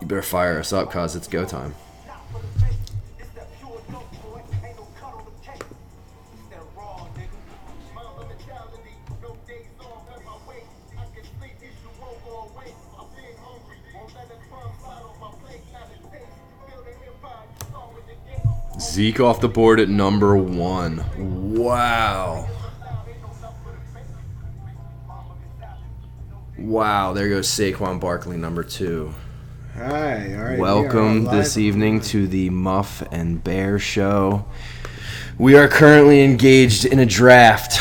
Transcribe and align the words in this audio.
You 0.00 0.06
better 0.06 0.22
fire 0.22 0.58
us 0.58 0.72
up, 0.72 0.90
cause 0.90 1.16
it's 1.16 1.28
go 1.28 1.44
time. 1.44 1.74
Zeke 18.80 19.20
off 19.20 19.40
the 19.40 19.48
board 19.48 19.78
at 19.80 19.88
number 19.88 20.36
one. 20.36 21.04
Wow. 21.54 22.48
Wow, 26.56 27.12
there 27.12 27.28
goes 27.28 27.48
Saquon 27.48 28.00
Barkley, 28.00 28.36
number 28.36 28.64
two. 28.64 29.14
Hi, 29.78 30.34
all 30.34 30.42
right. 30.42 30.58
Welcome 30.58 31.22
this 31.26 31.56
evening 31.56 32.00
to 32.00 32.26
the 32.26 32.50
Muff 32.50 33.00
and 33.12 33.42
Bear 33.44 33.78
Show. 33.78 34.44
We 35.38 35.56
are 35.56 35.68
currently 35.68 36.24
engaged 36.24 36.84
in 36.84 36.98
a 36.98 37.06
draft, 37.06 37.80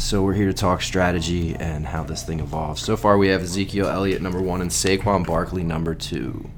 so 0.00 0.22
we're 0.22 0.34
here 0.34 0.46
to 0.46 0.52
talk 0.52 0.80
strategy 0.80 1.56
and 1.56 1.84
how 1.84 2.04
this 2.04 2.22
thing 2.22 2.38
evolves. 2.38 2.82
So 2.82 2.96
far, 2.96 3.18
we 3.18 3.26
have 3.28 3.42
Ezekiel 3.42 3.88
Elliott 3.88 4.22
number 4.22 4.40
one 4.40 4.60
and 4.60 4.70
Saquon 4.70 5.26
Barkley 5.26 5.64
number 5.64 5.92
two. 5.92 6.48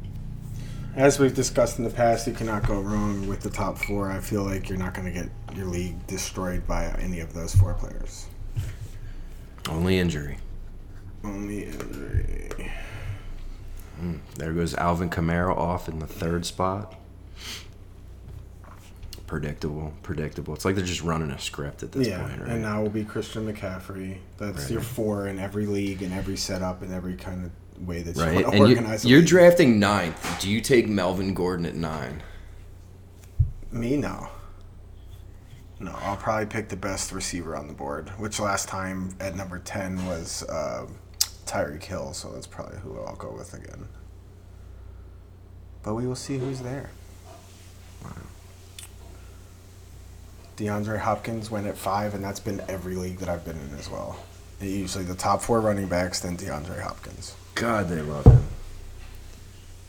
As 0.94 1.18
we've 1.18 1.34
discussed 1.34 1.78
in 1.78 1.84
the 1.84 1.90
past, 1.90 2.26
you 2.26 2.34
cannot 2.34 2.66
go 2.66 2.82
wrong 2.82 3.26
with 3.26 3.40
the 3.40 3.50
top 3.50 3.78
four. 3.78 4.12
I 4.12 4.20
feel 4.20 4.42
like 4.42 4.68
you're 4.68 4.76
not 4.76 4.92
going 4.92 5.06
to 5.06 5.22
get 5.22 5.30
your 5.56 5.68
league 5.68 6.06
destroyed 6.06 6.66
by 6.66 6.94
any 6.98 7.20
of 7.20 7.32
those 7.32 7.54
four 7.54 7.72
players. 7.72 8.26
Only 9.70 9.98
injury. 9.98 10.36
Only 11.24 11.64
injury. 11.64 12.70
There 14.36 14.52
goes 14.52 14.74
Alvin 14.74 15.10
Kamara 15.10 15.56
off 15.56 15.88
in 15.88 15.98
the 15.98 16.06
third 16.06 16.46
spot. 16.46 16.94
Predictable, 19.26 19.92
predictable. 20.02 20.54
It's 20.54 20.64
like 20.64 20.74
they're 20.74 20.84
just 20.84 21.02
running 21.02 21.30
a 21.30 21.38
script 21.38 21.84
at 21.84 21.92
this 21.92 22.08
yeah, 22.08 22.20
point, 22.26 22.40
right? 22.40 22.50
and 22.50 22.62
now 22.62 22.82
will 22.82 22.90
be 22.90 23.04
Christian 23.04 23.46
McCaffrey. 23.52 24.18
That's 24.38 24.62
Right. 24.62 24.70
your 24.70 24.80
four 24.80 25.28
in 25.28 25.38
every 25.38 25.66
league, 25.66 26.02
in 26.02 26.12
every 26.12 26.36
setup, 26.36 26.82
in 26.82 26.92
every 26.92 27.14
kind 27.14 27.44
of 27.46 27.86
way 27.86 28.02
that 28.02 28.16
you 28.16 28.22
right? 28.22 28.34
want 28.34 28.46
to 28.46 28.50
And 28.52 28.58
you, 28.68 28.76
organize. 28.76 29.04
a 29.04 29.08
you're 29.08 29.22
drafting 29.22 29.78
ninth. 29.78 30.40
Do 30.40 30.50
you 30.50 30.60
take 30.60 30.88
Melvin 30.88 31.32
Gordon 31.32 31.64
at 31.64 31.76
nine? 31.76 32.22
Me, 33.70 33.96
no. 33.96 34.28
No, 35.78 35.92
I'll 36.02 36.16
probably 36.16 36.46
pick 36.46 36.68
the 36.68 36.76
best 36.76 37.12
receiver 37.12 37.54
on 37.56 37.68
the 37.68 37.72
board, 37.72 38.08
which 38.18 38.40
last 38.40 38.68
time 38.68 39.14
at 39.20 39.36
number 39.36 39.60
10 39.60 40.06
was 40.06 40.42
uh, 40.42 40.86
Tyreek 41.50 41.82
Hill, 41.82 42.12
so 42.12 42.30
that's 42.30 42.46
probably 42.46 42.78
who 42.78 42.98
I'll 43.00 43.16
go 43.16 43.32
with 43.32 43.54
again. 43.54 43.88
But 45.82 45.94
we 45.94 46.06
will 46.06 46.14
see 46.14 46.38
who's 46.38 46.60
there. 46.60 46.90
DeAndre 50.56 50.98
Hopkins 50.98 51.50
went 51.50 51.66
at 51.66 51.76
five, 51.76 52.14
and 52.14 52.22
that's 52.22 52.38
been 52.38 52.62
every 52.68 52.94
league 52.94 53.16
that 53.18 53.30
I've 53.30 53.44
been 53.44 53.58
in 53.58 53.78
as 53.78 53.88
well. 53.90 54.22
Usually 54.60 55.04
the 55.04 55.14
top 55.14 55.40
four 55.40 55.60
running 55.60 55.88
backs, 55.88 56.20
then 56.20 56.36
DeAndre 56.36 56.82
Hopkins. 56.82 57.34
God, 57.54 57.88
they 57.88 58.02
love 58.02 58.26
him. 58.26 58.44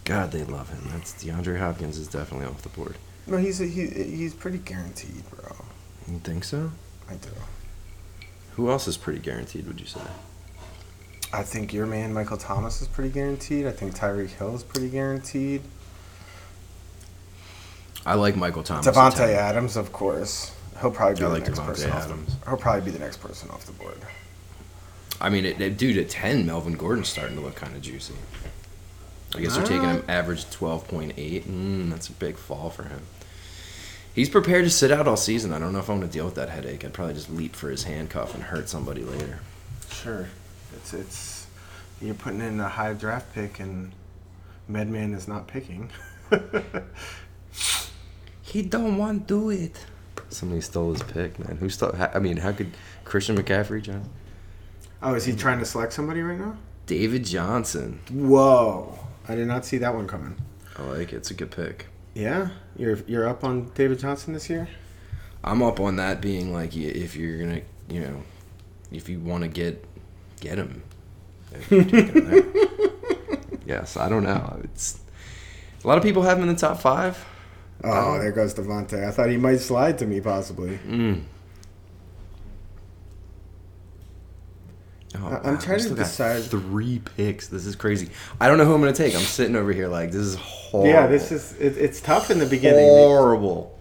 God, 0.05 0.31
they 0.31 0.45
love 0.45 0.69
him. 0.69 0.81
That's 0.91 1.13
DeAndre 1.21 1.59
Hopkins 1.59 1.97
is 1.97 2.07
definitely 2.07 2.47
off 2.47 2.61
the 2.61 2.69
board. 2.69 2.95
No, 3.27 3.37
he's 3.37 3.59
he, 3.59 3.67
he's 3.67 4.33
pretty 4.33 4.59
guaranteed, 4.59 5.29
bro. 5.29 5.65
You 6.07 6.19
think 6.19 6.45
so? 6.45 6.71
I 7.09 7.15
do. 7.15 7.29
Who 8.51 8.71
else 8.71 8.87
is 8.87 8.97
pretty 8.97 9.19
guaranteed? 9.19 9.67
Would 9.67 9.79
you 9.79 9.85
say? 9.85 9.99
I 11.33 11.43
think 11.43 11.73
your 11.73 11.85
man 11.85 12.13
Michael 12.13 12.37
Thomas 12.37 12.81
is 12.81 12.87
pretty 12.87 13.09
guaranteed. 13.09 13.65
I 13.65 13.71
think 13.71 13.95
Tyreek 13.95 14.29
Hill 14.29 14.53
is 14.55 14.63
pretty 14.63 14.89
guaranteed. 14.89 15.61
I 18.05 18.15
like 18.15 18.35
Michael 18.35 18.63
Thomas. 18.63 18.87
at 18.87 18.93
Davante 18.93 19.29
Adams, 19.33 19.77
of 19.77 19.93
course. 19.93 20.53
He'll 20.81 20.91
probably 20.91 21.15
be 21.19 21.23
I 21.23 21.27
the 21.27 21.33
like 21.35 21.43
next 21.43 21.59
Davante 21.59 21.65
person 21.67 21.91
off 21.91 22.07
the, 22.07 22.49
He'll 22.49 22.57
probably 22.57 22.81
be 22.81 22.91
the 22.91 22.99
next 22.99 23.17
person 23.17 23.49
off 23.51 23.65
the 23.65 23.71
board. 23.73 23.99
I 25.21 25.29
mean, 25.29 25.45
it, 25.45 25.61
it- 25.61 25.77
dude, 25.77 25.97
at 25.97 26.09
ten, 26.09 26.45
Melvin 26.45 26.73
Gordon's 26.73 27.09
starting 27.09 27.35
to 27.37 27.41
look 27.43 27.55
kind 27.55 27.75
of 27.75 27.81
juicy. 27.81 28.15
I 29.35 29.39
guess 29.39 29.55
they're 29.55 29.65
taking 29.65 29.87
him 29.87 30.03
average 30.09 30.49
twelve 30.49 30.87
point 30.87 31.13
eight. 31.15 31.47
Mm, 31.47 31.89
that's 31.91 32.09
a 32.09 32.13
big 32.13 32.35
fall 32.35 32.69
for 32.69 32.83
him. 32.83 33.01
He's 34.13 34.27
prepared 34.29 34.65
to 34.65 34.69
sit 34.69 34.91
out 34.91 35.07
all 35.07 35.15
season. 35.15 35.53
I 35.53 35.59
don't 35.59 35.71
know 35.71 35.79
if 35.79 35.89
I'm 35.89 35.99
going 35.99 36.09
to 36.09 36.13
deal 36.13 36.25
with 36.25 36.35
that 36.35 36.49
headache. 36.49 36.83
I'd 36.83 36.91
probably 36.91 37.13
just 37.13 37.29
leap 37.29 37.55
for 37.55 37.69
his 37.69 37.83
handcuff 37.83 38.33
and 38.33 38.43
hurt 38.43 38.67
somebody 38.67 39.03
later. 39.03 39.39
Sure. 39.89 40.27
It's 40.75 40.93
it's 40.93 41.47
you're 42.01 42.15
putting 42.15 42.41
in 42.41 42.59
a 42.59 42.69
high 42.69 42.93
draft 42.93 43.33
pick 43.33 43.59
and 43.59 43.91
Medman 44.67 45.13
is 45.13 45.27
not 45.27 45.47
picking. 45.47 45.89
He 48.51 48.63
don't 48.63 48.97
want 48.97 49.29
to 49.29 49.33
do 49.33 49.49
it. 49.49 49.85
Somebody 50.27 50.59
stole 50.59 50.91
his 50.91 51.03
pick, 51.03 51.39
man. 51.39 51.55
Who 51.55 51.69
stole? 51.69 51.95
I 52.13 52.19
mean, 52.19 52.35
how 52.35 52.51
could 52.51 52.71
Christian 53.05 53.37
McCaffrey, 53.37 53.81
John? 53.81 54.09
oh, 55.01 55.13
is 55.13 55.23
he 55.23 55.33
trying 55.33 55.59
to 55.59 55.65
select 55.65 55.93
somebody 55.93 56.21
right 56.21 56.37
now? 56.37 56.57
David 56.85 57.23
Johnson. 57.23 58.01
Whoa. 58.11 58.99
I 59.29 59.35
did 59.35 59.47
not 59.47 59.63
see 59.63 59.77
that 59.77 59.95
one 59.95 60.05
coming. 60.05 60.35
I 60.77 60.83
like 60.83 61.13
it. 61.13 61.17
It's 61.17 61.31
a 61.31 61.33
good 61.33 61.51
pick. 61.51 61.87
Yeah? 62.13 62.49
You're 62.75 62.97
you're 63.07 63.25
up 63.25 63.45
on 63.45 63.71
David 63.73 63.99
Johnson 63.99 64.33
this 64.33 64.49
year? 64.49 64.67
I'm 65.45 65.63
up 65.63 65.79
on 65.79 65.95
that 65.95 66.19
being 66.19 66.51
like, 66.51 66.75
if 66.75 67.15
you're 67.15 67.39
gonna, 67.39 67.61
you 67.87 68.01
know, 68.01 68.23
if 68.91 69.07
you 69.07 69.21
want 69.21 69.43
to 69.43 69.47
get, 69.47 69.85
get 70.41 70.57
him. 70.57 70.83
If 71.53 71.71
you're 71.71 71.81
him 71.83 72.53
yes, 73.65 73.95
I 73.95 74.09
don't 74.09 74.23
know. 74.23 74.59
It's 74.65 74.99
a 75.83 75.87
lot 75.87 75.97
of 75.97 76.03
people 76.03 76.23
have 76.23 76.37
him 76.37 76.43
in 76.49 76.53
the 76.53 76.59
top 76.59 76.81
five. 76.81 77.23
Oh, 77.83 78.19
there 78.19 78.31
goes 78.31 78.53
Davante. 78.53 79.07
I 79.07 79.11
thought 79.11 79.29
he 79.29 79.37
might 79.37 79.57
slide 79.61 79.97
to 79.99 80.05
me 80.05 80.19
possibly. 80.21 80.77
Mm. 80.87 81.23
Oh, 85.15 85.27
I- 85.27 85.47
I'm 85.47 85.55
wow, 85.55 85.59
trying 85.59 85.79
to 85.79 85.89
decide- 85.95 86.43
Three 86.43 86.99
picks. 86.99 87.47
This 87.47 87.65
is 87.65 87.75
crazy. 87.75 88.09
I 88.39 88.47
don't 88.47 88.57
know 88.57 88.65
who 88.65 88.73
I'm 88.73 88.79
gonna 88.81 88.93
take. 88.93 89.13
I'm 89.15 89.21
sitting 89.21 89.55
over 89.55 89.73
here 89.73 89.87
like 89.87 90.11
this 90.11 90.21
is 90.21 90.35
horrible. 90.35 90.89
Yeah, 90.89 91.07
this 91.07 91.31
is 91.31 91.53
it, 91.59 91.77
it's 91.77 91.99
tough 92.01 92.31
in 92.31 92.39
the 92.39 92.45
beginning. 92.45 92.87
horrible. 92.87 93.77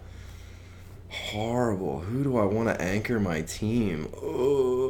Horrible. 1.09 1.99
Who 1.99 2.23
do 2.23 2.37
I 2.37 2.45
want 2.45 2.67
to 2.69 2.81
anchor 2.81 3.19
my 3.19 3.41
team? 3.41 4.09
Oh, 4.21 4.80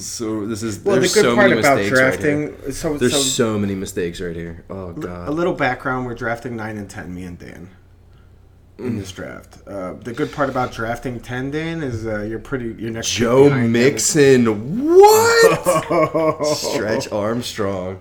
so 0.00 0.46
this 0.46 0.62
is 0.62 0.78
Well, 0.84 0.96
the 0.96 1.02
good 1.02 1.08
so 1.10 1.34
part 1.34 1.52
about 1.52 1.76
right 1.78 1.88
drafting, 1.88 2.38
here. 2.62 2.72
so 2.72 2.96
There's 2.98 3.12
so, 3.12 3.20
so, 3.20 3.58
many 3.58 3.74
mistakes 3.74 4.20
right 4.20 4.34
here. 4.36 4.64
Oh 4.70 4.92
god. 4.92 5.28
a 5.28 5.30
little 5.30 5.54
background: 5.54 6.06
we're 6.06 6.14
drafting 6.14 6.56
nine 6.56 6.76
and 6.78 6.88
ten, 6.88 7.14
me 7.14 7.24
and 7.24 7.38
Dan, 7.38 7.70
in 8.78 8.92
Mm. 8.92 8.98
this 9.00 9.10
draft. 9.12 9.58
Uh, 9.66 9.94
the 9.94 10.12
good 10.12 10.30
part 10.32 10.48
about 10.50 10.72
drafting 10.72 11.20
ten, 11.20 11.50
Dan, 11.50 11.82
is 11.82 12.06
uh, 12.06 12.22
you're 12.22 12.38
pretty. 12.38 12.74
You're 12.78 12.90
next. 12.92 13.10
Joe 13.10 13.48
Mixon. 13.50 14.46
What? 14.86 16.46
Stretch 16.56 17.10
Armstrong. 17.12 17.98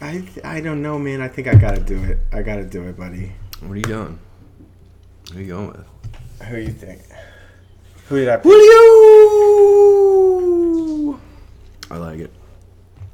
I 0.00 0.22
I 0.44 0.60
don't 0.60 0.80
know, 0.82 0.98
man. 0.98 1.20
I 1.20 1.28
think 1.28 1.48
I 1.48 1.54
gotta 1.54 1.80
do 1.80 2.02
it. 2.04 2.18
I 2.32 2.42
gotta 2.42 2.64
do 2.64 2.84
it, 2.84 2.96
buddy. 2.96 3.32
What 3.60 3.72
are 3.72 3.76
you 3.76 3.82
doing? 3.82 4.18
Who 5.32 5.38
are 5.38 5.42
you 5.42 5.48
going 5.48 5.68
with? 5.68 5.86
Who 6.48 6.56
you 6.58 6.68
think? 6.68 7.00
Who 8.08 8.16
did 8.16 8.28
I? 8.28 8.36
Pick? 8.36 8.44
Julio. 8.44 10.17
I 11.90 11.96
like 11.96 12.20
it. 12.20 12.32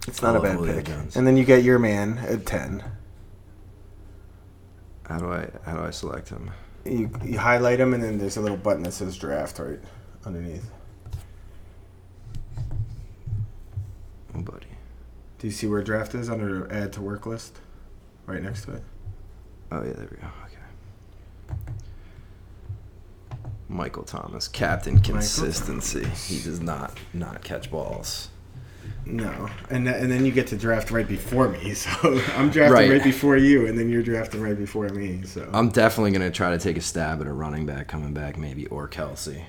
It's 0.06 0.20
not 0.20 0.36
a 0.36 0.40
bad 0.40 0.56
Julio 0.56 0.74
pick. 0.74 0.86
Jones. 0.86 1.16
And 1.16 1.26
then 1.26 1.36
you 1.36 1.44
get 1.44 1.62
your 1.64 1.78
man 1.78 2.18
at 2.18 2.44
ten. 2.44 2.84
How 5.06 5.18
do 5.18 5.32
I 5.32 5.48
how 5.64 5.76
do 5.76 5.82
I 5.82 5.90
select 5.90 6.28
him? 6.28 6.50
You 6.84 7.10
you 7.24 7.38
highlight 7.38 7.80
him, 7.80 7.94
and 7.94 8.02
then 8.02 8.18
there's 8.18 8.36
a 8.36 8.40
little 8.40 8.56
button 8.56 8.82
that 8.82 8.92
says 8.92 9.16
draft 9.16 9.58
right 9.58 9.80
underneath. 10.24 10.70
Oh, 14.34 14.40
buddy. 14.40 14.66
Do 15.38 15.46
you 15.46 15.52
see 15.52 15.66
where 15.66 15.82
draft 15.82 16.14
is 16.14 16.28
under 16.28 16.70
add 16.72 16.92
to 16.94 17.00
work 17.00 17.26
list? 17.26 17.58
Right 18.26 18.42
next 18.42 18.64
to 18.64 18.72
it. 18.72 18.82
Oh 19.70 19.82
yeah, 19.82 19.92
there 19.92 20.08
we 20.10 20.16
go. 20.16 20.26
Okay. 20.44 21.56
Michael 23.68 24.04
Thomas, 24.04 24.48
captain 24.48 25.00
consistency. 25.00 26.04
He 26.04 26.42
does 26.42 26.60
not 26.60 26.98
not 27.12 27.42
catch 27.42 27.70
balls. 27.70 28.28
No, 29.06 29.50
and 29.68 29.84
th- 29.84 29.96
and 30.02 30.10
then 30.10 30.24
you 30.24 30.32
get 30.32 30.46
to 30.48 30.56
draft 30.56 30.90
right 30.90 31.06
before 31.06 31.48
me. 31.48 31.74
So 31.74 31.90
I'm 32.36 32.48
drafting 32.50 32.72
Right. 32.72 32.90
right. 32.90 33.04
before 33.04 33.36
you, 33.36 33.66
and 33.66 33.78
then 33.78 33.88
you're 33.90 34.02
drafting 34.02 34.40
right 34.40 34.56
before 34.56 34.88
me. 34.88 35.22
So 35.24 35.48
I'm 35.52 35.68
definitely 35.68 36.12
gonna 36.12 36.30
try 36.30 36.50
to 36.50 36.58
take 36.58 36.76
a 36.76 36.80
stab 36.80 37.20
at 37.20 37.26
a 37.26 37.32
running 37.32 37.66
back 37.66 37.86
coming 37.88 38.14
back, 38.14 38.38
maybe 38.38 38.66
or 38.68 38.88
Kelce. 38.88 39.44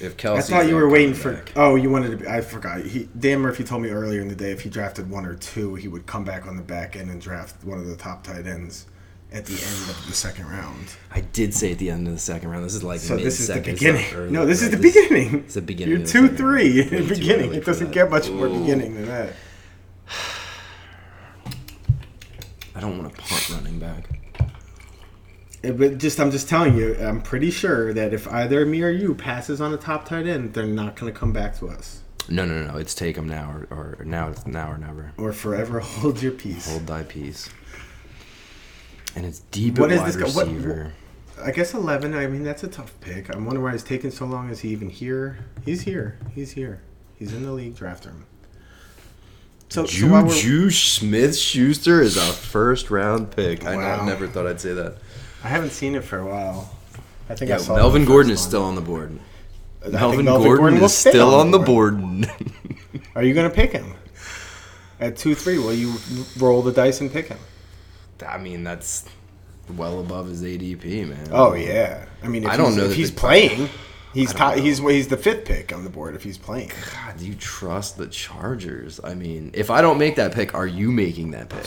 If 0.00 0.16
Kelce, 0.16 0.38
I 0.38 0.40
thought 0.40 0.66
you 0.68 0.74
were 0.74 0.88
waiting 0.88 1.14
for. 1.14 1.44
Oh, 1.54 1.76
you 1.76 1.88
wanted 1.90 2.10
to. 2.12 2.16
be 2.16 2.26
I 2.26 2.40
forgot. 2.40 2.80
He 2.84 3.08
Dan 3.18 3.40
Murphy 3.40 3.62
told 3.64 3.82
me 3.82 3.90
earlier 3.90 4.20
in 4.20 4.28
the 4.28 4.34
day 4.34 4.50
if 4.50 4.62
he 4.62 4.70
drafted 4.70 5.08
one 5.10 5.24
or 5.26 5.34
two, 5.36 5.74
he 5.76 5.86
would 5.88 6.06
come 6.06 6.24
back 6.24 6.46
on 6.46 6.56
the 6.56 6.62
back 6.62 6.96
end 6.96 7.10
and 7.10 7.20
draft 7.20 7.62
one 7.64 7.78
of 7.78 7.86
the 7.86 7.96
top 7.96 8.24
tight 8.24 8.46
ends 8.46 8.86
at 9.32 9.46
the 9.46 9.54
end 9.54 9.90
of 9.90 10.04
the 10.06 10.12
second 10.12 10.46
round. 10.48 10.94
I 11.10 11.20
did 11.20 11.54
say 11.54 11.72
at 11.72 11.78
the 11.78 11.90
end 11.90 12.06
of 12.06 12.12
the 12.12 12.18
second 12.18 12.50
round. 12.50 12.64
This 12.64 12.74
is 12.74 12.84
like 12.84 13.00
So 13.00 13.16
this 13.16 13.40
is 13.40 13.48
the 13.48 13.60
beginning. 13.60 14.04
early, 14.14 14.30
no, 14.30 14.44
this 14.46 14.60
is 14.62 14.68
right? 14.68 14.76
the 14.76 14.82
beginning. 14.82 15.34
It's 15.40 15.54
the 15.54 15.62
beginning. 15.62 15.96
You're 15.98 16.06
two 16.06 16.28
three 16.28 16.80
round. 16.82 16.92
in 16.92 16.98
Way 17.00 17.06
the 17.06 17.14
too 17.14 17.20
beginning. 17.20 17.54
It 17.54 17.64
doesn't 17.64 17.90
get 17.92 18.10
much 18.10 18.28
more 18.30 18.48
beginning 18.48 18.94
than 18.94 19.06
that. 19.06 19.32
I 22.74 22.80
don't 22.80 22.98
want 22.98 23.12
a 23.12 23.16
punt 23.20 23.50
running 23.50 23.78
back. 23.78 24.08
Eh, 25.62 25.70
But 25.72 25.98
just 25.98 26.18
I'm 26.18 26.30
just 26.30 26.48
telling 26.48 26.76
you, 26.76 26.96
I'm 26.96 27.20
pretty 27.22 27.50
sure 27.50 27.92
that 27.94 28.12
if 28.14 28.26
either 28.28 28.64
me 28.66 28.82
or 28.82 28.90
you 28.90 29.14
passes 29.14 29.60
on 29.60 29.72
a 29.72 29.76
top 29.76 30.06
tight 30.06 30.26
end, 30.26 30.54
they're 30.54 30.66
not 30.66 30.96
going 30.96 31.12
to 31.12 31.18
come 31.18 31.32
back 31.32 31.56
to 31.58 31.68
us. 31.68 32.00
No, 32.28 32.44
no, 32.44 32.62
no. 32.62 32.72
no. 32.72 32.78
It's 32.78 32.94
take 32.94 33.16
them 33.16 33.28
now 33.28 33.50
or, 33.50 33.98
or 33.98 34.04
now 34.04 34.32
now 34.46 34.70
or 34.72 34.78
never. 34.78 35.12
Or 35.18 35.32
forever 35.32 35.80
hold 35.80 36.22
your 36.22 36.32
peace. 36.32 36.70
Hold 36.70 36.86
thy 36.86 37.02
peace. 37.02 37.48
And 39.16 39.26
it's 39.26 39.40
deep 39.50 39.78
What 39.78 39.90
at 39.90 39.94
is 39.96 40.00
wide 40.00 40.08
this 40.08 40.16
guy- 40.16 40.36
what- 40.38 40.46
receiver. 40.48 40.92
I 41.44 41.50
guess 41.50 41.74
11. 41.74 42.14
I 42.14 42.26
mean, 42.28 42.44
that's 42.44 42.62
a 42.62 42.68
tough 42.68 42.92
pick. 43.00 43.34
I'm 43.34 43.44
wondering 43.44 43.64
why 43.64 43.74
it's 43.74 43.82
taking 43.82 44.10
so 44.12 44.26
long. 44.26 44.48
Is 44.50 44.60
he 44.60 44.68
even 44.68 44.88
here? 44.88 45.38
He's 45.64 45.80
here. 45.82 46.16
He's 46.34 46.52
here. 46.52 46.80
He's 47.18 47.32
in 47.32 47.42
the 47.44 47.50
league. 47.50 47.74
Draft 47.74 48.04
him. 48.04 48.26
So, 49.68 49.86
so 49.86 50.06
while 50.06 50.28
Juju 50.28 50.70
Smith 50.70 51.36
Schuster 51.36 52.00
is 52.00 52.16
a 52.16 52.20
first 52.32 52.90
round 52.90 53.30
pick. 53.34 53.64
I 53.66 53.72
know, 53.74 53.80
Wow. 53.80 54.00
I 54.02 54.06
never 54.06 54.28
thought 54.28 54.46
I'd 54.46 54.60
say 54.60 54.72
that. 54.74 54.96
I 55.42 55.48
haven't 55.48 55.70
seen 55.70 55.94
it 55.96 56.04
for 56.04 56.18
a 56.18 56.26
while. 56.26 56.70
I 57.28 57.34
think 57.34 57.48
Yeah, 57.48 57.54
I 57.56 57.58
saw 57.58 57.74
Melvin 57.76 58.02
the 58.02 58.08
Gordon 58.08 58.30
is 58.32 58.40
still 58.40 58.62
on 58.62 58.74
the 58.76 58.80
board. 58.82 59.18
I 59.80 59.84
think 59.84 59.94
Melvin, 59.94 60.24
Melvin 60.26 60.44
Gordon, 60.46 60.64
Gordon 60.64 60.84
is 60.84 60.94
still 60.96 61.34
on 61.34 61.40
on 61.46 61.50
the 61.50 61.58
the 61.58 61.64
board. 61.64 62.28
Are 63.16 63.22
you 63.24 63.34
going 63.34 63.48
to 63.50 63.54
pick 63.54 63.72
him 63.72 63.94
at 65.00 65.16
two 65.16 65.34
three? 65.34 65.58
Will 65.58 65.72
you 65.74 65.94
roll 66.38 66.62
the 66.62 66.70
dice 66.72 67.00
and 67.00 67.10
pick 67.10 67.26
him? 67.28 67.38
I 68.22 68.38
mean, 68.38 68.64
that's 68.64 69.04
well 69.76 70.00
above 70.00 70.28
his 70.28 70.42
ADP, 70.42 71.08
man. 71.08 71.28
Oh 71.30 71.54
yeah. 71.54 72.06
I 72.22 72.28
mean, 72.28 72.44
if 72.44 72.50
I 72.50 72.56
don't 72.56 72.76
know 72.76 72.84
if 72.84 72.94
he's 72.94 73.10
playing. 73.10 73.68
He's 74.14 74.34
top, 74.34 74.56
he's 74.56 74.78
he's 74.78 75.08
the 75.08 75.16
fifth 75.16 75.46
pick 75.46 75.72
on 75.72 75.84
the 75.84 75.90
board 75.90 76.14
if 76.14 76.22
he's 76.22 76.36
playing. 76.36 76.70
God, 76.92 77.16
do 77.16 77.26
you 77.26 77.34
trust 77.34 77.96
the 77.96 78.06
Chargers? 78.08 79.00
I 79.02 79.14
mean, 79.14 79.52
if 79.54 79.70
I 79.70 79.80
don't 79.80 79.96
make 79.98 80.16
that 80.16 80.34
pick, 80.34 80.54
are 80.54 80.66
you 80.66 80.92
making 80.92 81.30
that 81.30 81.48
pick? 81.48 81.62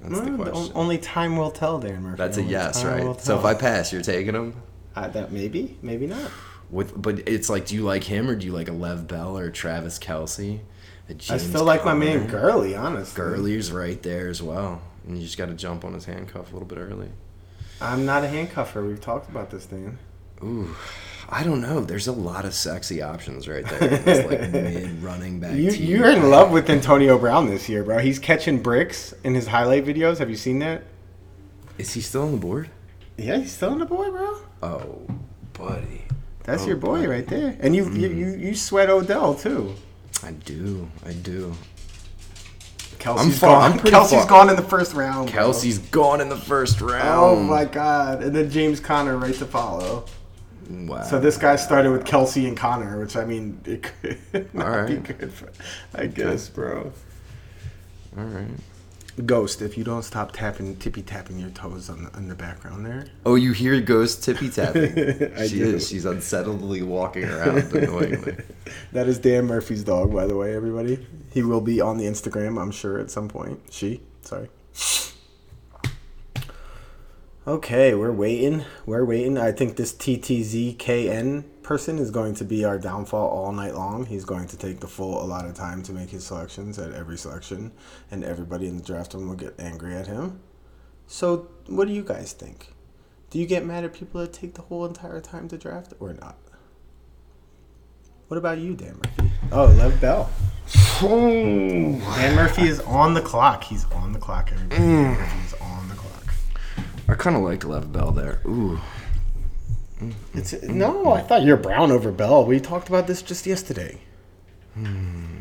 That's 0.00 0.20
the 0.20 0.30
Well, 0.30 0.44
the 0.44 0.50
question. 0.50 0.72
only 0.74 0.96
time 0.98 1.36
will 1.36 1.50
tell, 1.50 1.78
Dan 1.78 2.02
Murphy. 2.02 2.16
That's 2.16 2.38
a 2.38 2.40
Only 2.40 2.52
yes, 2.52 2.84
right? 2.84 3.20
So 3.20 3.38
if. 3.38 3.44
I 3.44 3.52
pass, 3.54 3.92
you're 3.92 4.00
taking 4.00 4.34
him. 4.34 4.54
Uh, 4.96 5.08
that 5.08 5.30
maybe, 5.30 5.76
maybe 5.82 6.06
not. 6.06 6.30
With, 6.70 7.00
but 7.00 7.28
it's 7.28 7.50
like, 7.50 7.66
do 7.66 7.74
you 7.74 7.82
like 7.82 8.04
him 8.04 8.28
or 8.30 8.36
do 8.36 8.46
you 8.46 8.52
like 8.52 8.68
a 8.68 8.72
Lev 8.72 9.06
Bell 9.06 9.36
or 9.36 9.50
Travis 9.50 9.98
Kelce? 9.98 10.60
I 11.30 11.38
still 11.38 11.64
like 11.64 11.84
my 11.84 11.94
man? 11.94 12.26
Gurley, 12.26 12.74
honestly. 12.74 13.16
Gurley's 13.16 13.72
right 13.72 14.02
there 14.02 14.28
as 14.28 14.42
well, 14.42 14.82
and 15.06 15.16
you 15.16 15.24
just 15.24 15.38
got 15.38 15.46
to 15.46 15.54
jump 15.54 15.84
on 15.84 15.94
his 15.94 16.04
handcuff 16.04 16.50
a 16.50 16.52
little 16.52 16.68
bit 16.68 16.78
early. 16.78 17.08
I'm 17.80 18.04
not 18.04 18.24
a 18.24 18.26
handcuffer. 18.26 18.86
We've 18.86 19.00
talked 19.00 19.28
about 19.30 19.50
this, 19.50 19.66
Dan. 19.66 19.98
Ooh, 20.42 20.74
I 21.28 21.42
don't 21.42 21.60
know. 21.60 21.80
There's 21.80 22.06
a 22.06 22.12
lot 22.12 22.44
of 22.44 22.54
sexy 22.54 23.02
options 23.02 23.48
right 23.48 23.64
there. 23.66 23.82
in 23.94 24.04
This 24.04 24.26
like 24.26 24.40
mid 24.52 25.02
running 25.02 25.40
back. 25.40 25.54
You 25.56 25.70
tier. 25.70 25.96
you're 25.98 26.10
in 26.10 26.30
love 26.30 26.50
with 26.50 26.68
Antonio 26.70 27.18
Brown 27.18 27.48
this 27.48 27.68
year, 27.68 27.82
bro. 27.84 27.98
He's 27.98 28.18
catching 28.18 28.62
bricks 28.62 29.12
in 29.24 29.34
his 29.34 29.46
highlight 29.48 29.84
videos. 29.84 30.18
Have 30.18 30.30
you 30.30 30.36
seen 30.36 30.58
that? 30.60 30.84
Is 31.76 31.92
he 31.94 32.00
still 32.00 32.22
on 32.22 32.32
the 32.32 32.38
board? 32.38 32.70
Yeah, 33.16 33.38
he's 33.38 33.52
still 33.52 33.70
on 33.70 33.78
the 33.78 33.84
board, 33.86 34.12
bro. 34.12 34.38
Oh, 34.62 35.06
buddy. 35.52 36.02
That's 36.44 36.62
Oh, 36.62 36.66
your 36.68 36.76
boy 36.76 36.96
buddy. 36.98 37.06
right 37.08 37.26
there. 37.26 37.56
And 37.60 37.74
you, 37.76 37.84
you 37.84 38.08
mm-hmm. 38.08 38.18
you 38.18 38.30
you 38.48 38.54
sweat 38.54 38.88
Odell 38.88 39.34
too. 39.34 39.74
I 40.22 40.32
do. 40.32 40.88
I 41.04 41.12
do. 41.12 41.54
Kelce's 42.98 43.38
far- 43.38 43.68
gone. 43.70 43.72
I'm 43.72 43.78
Kelce's 43.86 44.10
far- 44.12 44.26
gone 44.26 44.50
in 44.50 44.56
the 44.56 44.62
first 44.62 44.94
round. 44.94 45.32
bro. 45.32 45.42
Kelce's 45.50 45.78
gone 45.78 46.20
in 46.20 46.28
the 46.28 46.36
first 46.36 46.82
oh 46.82 46.86
round. 46.88 47.08
Oh 47.18 47.42
my 47.42 47.64
god! 47.64 48.22
And 48.22 48.34
then 48.34 48.50
James 48.50 48.80
Conner 48.80 49.16
right 49.16 49.34
to 49.36 49.44
follow. 49.46 50.04
Wow. 50.70 51.02
So 51.02 51.18
this 51.18 51.38
guy 51.38 51.56
started 51.56 51.92
with 51.92 52.04
Kelce 52.04 52.46
and 52.46 52.56
Conner, 52.56 53.00
which 53.00 53.16
I 53.16 53.24
mean, 53.24 53.58
it 53.64 53.82
could 53.84 54.48
All 54.60 54.86
be 54.86 54.96
good. 54.96 55.32
For, 55.32 55.48
I 55.94 56.06
guess, 56.06 56.48
bro. 56.48 56.92
All 58.16 58.24
right. 58.24 58.48
Ghost, 59.22 59.62
if 59.62 59.76
you 59.76 59.84
don't 59.84 60.02
stop 60.02 60.32
tapping, 60.32 60.76
tippy 60.76 61.02
tapping 61.02 61.38
your 61.38 61.50
toes 61.50 61.90
on 61.90 62.04
the, 62.04 62.16
in 62.16 62.28
the 62.28 62.34
background 62.34 62.86
there. 62.86 63.06
Oh, 63.26 63.34
you 63.34 63.52
hear 63.52 63.80
Ghost 63.80 64.22
tippy 64.22 64.48
tapping. 64.50 64.94
She 64.94 65.58
do. 65.58 65.76
is. 65.76 65.88
She's 65.88 66.04
unsettledly 66.04 66.82
walking 66.82 67.24
around 67.24 67.72
annoyingly. 67.72 68.36
That 68.92 69.08
is 69.08 69.18
Dan 69.18 69.46
Murphy's 69.46 69.84
dog, 69.84 70.12
by 70.12 70.26
the 70.26 70.36
way, 70.36 70.54
everybody. 70.54 71.06
He 71.32 71.42
will 71.42 71.60
be 71.60 71.80
on 71.80 71.98
the 71.98 72.04
Instagram, 72.04 72.60
I'm 72.60 72.70
sure, 72.70 72.98
at 72.98 73.10
some 73.10 73.28
point. 73.28 73.60
She, 73.70 74.00
sorry. 74.22 74.48
Okay, 77.46 77.94
we're 77.94 78.12
waiting. 78.12 78.64
We're 78.84 79.04
waiting. 79.04 79.38
I 79.38 79.52
think 79.52 79.76
this 79.76 79.92
TTZKN 79.94 81.44
person 81.68 81.98
is 81.98 82.10
going 82.10 82.32
to 82.34 82.46
be 82.46 82.64
our 82.64 82.78
downfall 82.78 83.28
all 83.28 83.52
night 83.52 83.74
long. 83.74 84.06
He's 84.06 84.24
going 84.24 84.48
to 84.48 84.56
take 84.56 84.80
the 84.80 84.86
full 84.86 85.22
a 85.22 85.26
lot 85.26 85.44
of 85.44 85.52
time 85.52 85.82
to 85.82 85.92
make 85.92 86.08
his 86.08 86.24
selections 86.24 86.78
at 86.78 86.94
every 86.94 87.18
selection, 87.18 87.72
and 88.10 88.24
everybody 88.24 88.66
in 88.68 88.78
the 88.78 88.82
draft 88.82 89.12
room 89.12 89.28
will 89.28 89.36
get 89.36 89.52
angry 89.60 89.94
at 89.94 90.06
him. 90.06 90.40
So, 91.06 91.50
what 91.66 91.86
do 91.86 91.92
you 91.92 92.02
guys 92.02 92.32
think? 92.32 92.72
Do 93.28 93.38
you 93.38 93.44
get 93.44 93.66
mad 93.66 93.84
at 93.84 93.92
people 93.92 94.18
that 94.22 94.32
take 94.32 94.54
the 94.54 94.62
whole 94.62 94.86
entire 94.86 95.20
time 95.20 95.46
to 95.48 95.58
draft 95.58 95.92
or 96.00 96.14
not? 96.14 96.38
What 98.28 98.38
about 98.38 98.56
you, 98.56 98.74
Dan 98.74 98.96
Murphy? 99.04 99.32
Oh, 99.52 99.66
Lev 99.66 100.00
Bell. 100.00 100.30
Dan 101.02 102.34
Murphy 102.34 102.66
is 102.66 102.80
on 102.80 103.12
the 103.12 103.20
clock. 103.20 103.62
He's 103.62 103.84
on 103.92 104.14
the 104.14 104.18
clock, 104.18 104.52
everybody. 104.52 104.82
Mm. 104.82 105.02
Dan 105.02 105.18
Murphy's 105.18 105.54
on 105.60 105.88
the 105.90 105.94
clock. 105.96 106.34
I 107.08 107.14
kind 107.14 107.36
of 107.36 107.42
liked 107.42 107.64
Lev 107.64 107.92
Bell 107.92 108.10
there. 108.10 108.40
Ooh. 108.46 108.80
It's 110.34 110.52
no, 110.62 111.12
I 111.12 111.22
thought 111.22 111.42
you're 111.42 111.56
Brown 111.56 111.90
over 111.90 112.12
Bell. 112.12 112.44
We 112.44 112.60
talked 112.60 112.88
about 112.88 113.06
this 113.06 113.22
just 113.22 113.46
yesterday. 113.46 113.98
Hmm. 114.74 115.38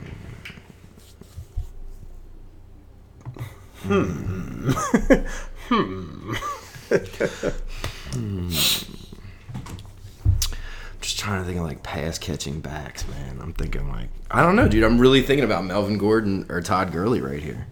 Hmm. 3.82 4.72
hmm. 5.70 6.34
hmm. 8.14 8.50
Just 11.02 11.20
trying 11.20 11.42
to 11.42 11.46
think 11.46 11.60
of 11.60 11.66
like 11.66 11.84
pass 11.84 12.18
catching 12.18 12.60
backs, 12.60 13.08
man. 13.08 13.40
I'm 13.42 13.54
thinking 13.54 13.88
like 13.90 14.10
I 14.32 14.42
don't 14.42 14.56
know, 14.56 14.68
dude. 14.68 14.84
I'm 14.84 15.00
really 15.00 15.22
thinking 15.22 15.46
about 15.46 15.66
Melvin 15.66 15.98
Gordon 15.98 16.46
or 16.50 16.62
Todd 16.62 16.92
Gurley 16.92 17.22
right 17.22 17.42
here. 17.42 17.68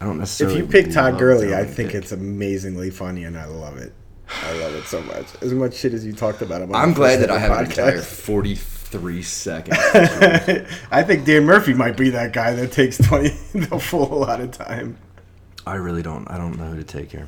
I 0.00 0.04
don't 0.04 0.18
necessarily. 0.18 0.58
If 0.58 0.66
you 0.66 0.70
pick 0.70 0.92
Todd 0.92 1.18
Gurley, 1.18 1.54
I 1.54 1.64
think 1.64 1.92
pick. 1.92 2.02
it's 2.02 2.12
amazingly 2.12 2.90
funny, 2.90 3.24
and 3.24 3.38
I 3.38 3.46
love 3.46 3.78
it. 3.78 3.92
I 4.30 4.52
love 4.58 4.74
it 4.74 4.84
so 4.84 5.00
much. 5.02 5.26
As 5.42 5.52
much 5.52 5.74
shit 5.74 5.94
as 5.94 6.04
you 6.04 6.12
talked 6.12 6.42
about 6.42 6.62
on 6.62 6.74
I'm 6.74 6.92
glad 6.92 7.20
that 7.20 7.30
I 7.30 7.38
have 7.38 7.50
an 7.50 7.64
entire 7.66 8.00
43 8.02 9.22
seconds. 9.22 9.78
I 10.90 11.02
think 11.02 11.24
Dan 11.24 11.44
Murphy 11.44 11.74
might 11.74 11.96
be 11.96 12.10
that 12.10 12.32
guy 12.32 12.54
that 12.54 12.72
takes 12.72 12.98
twenty 12.98 13.28
the 13.54 13.78
full 13.78 14.20
lot 14.20 14.40
of 14.40 14.50
time. 14.52 14.98
I 15.66 15.74
really 15.74 16.02
don't. 16.02 16.30
I 16.30 16.36
don't 16.38 16.58
know 16.58 16.66
who 16.70 16.76
to 16.76 16.84
take 16.84 17.10
here. 17.12 17.26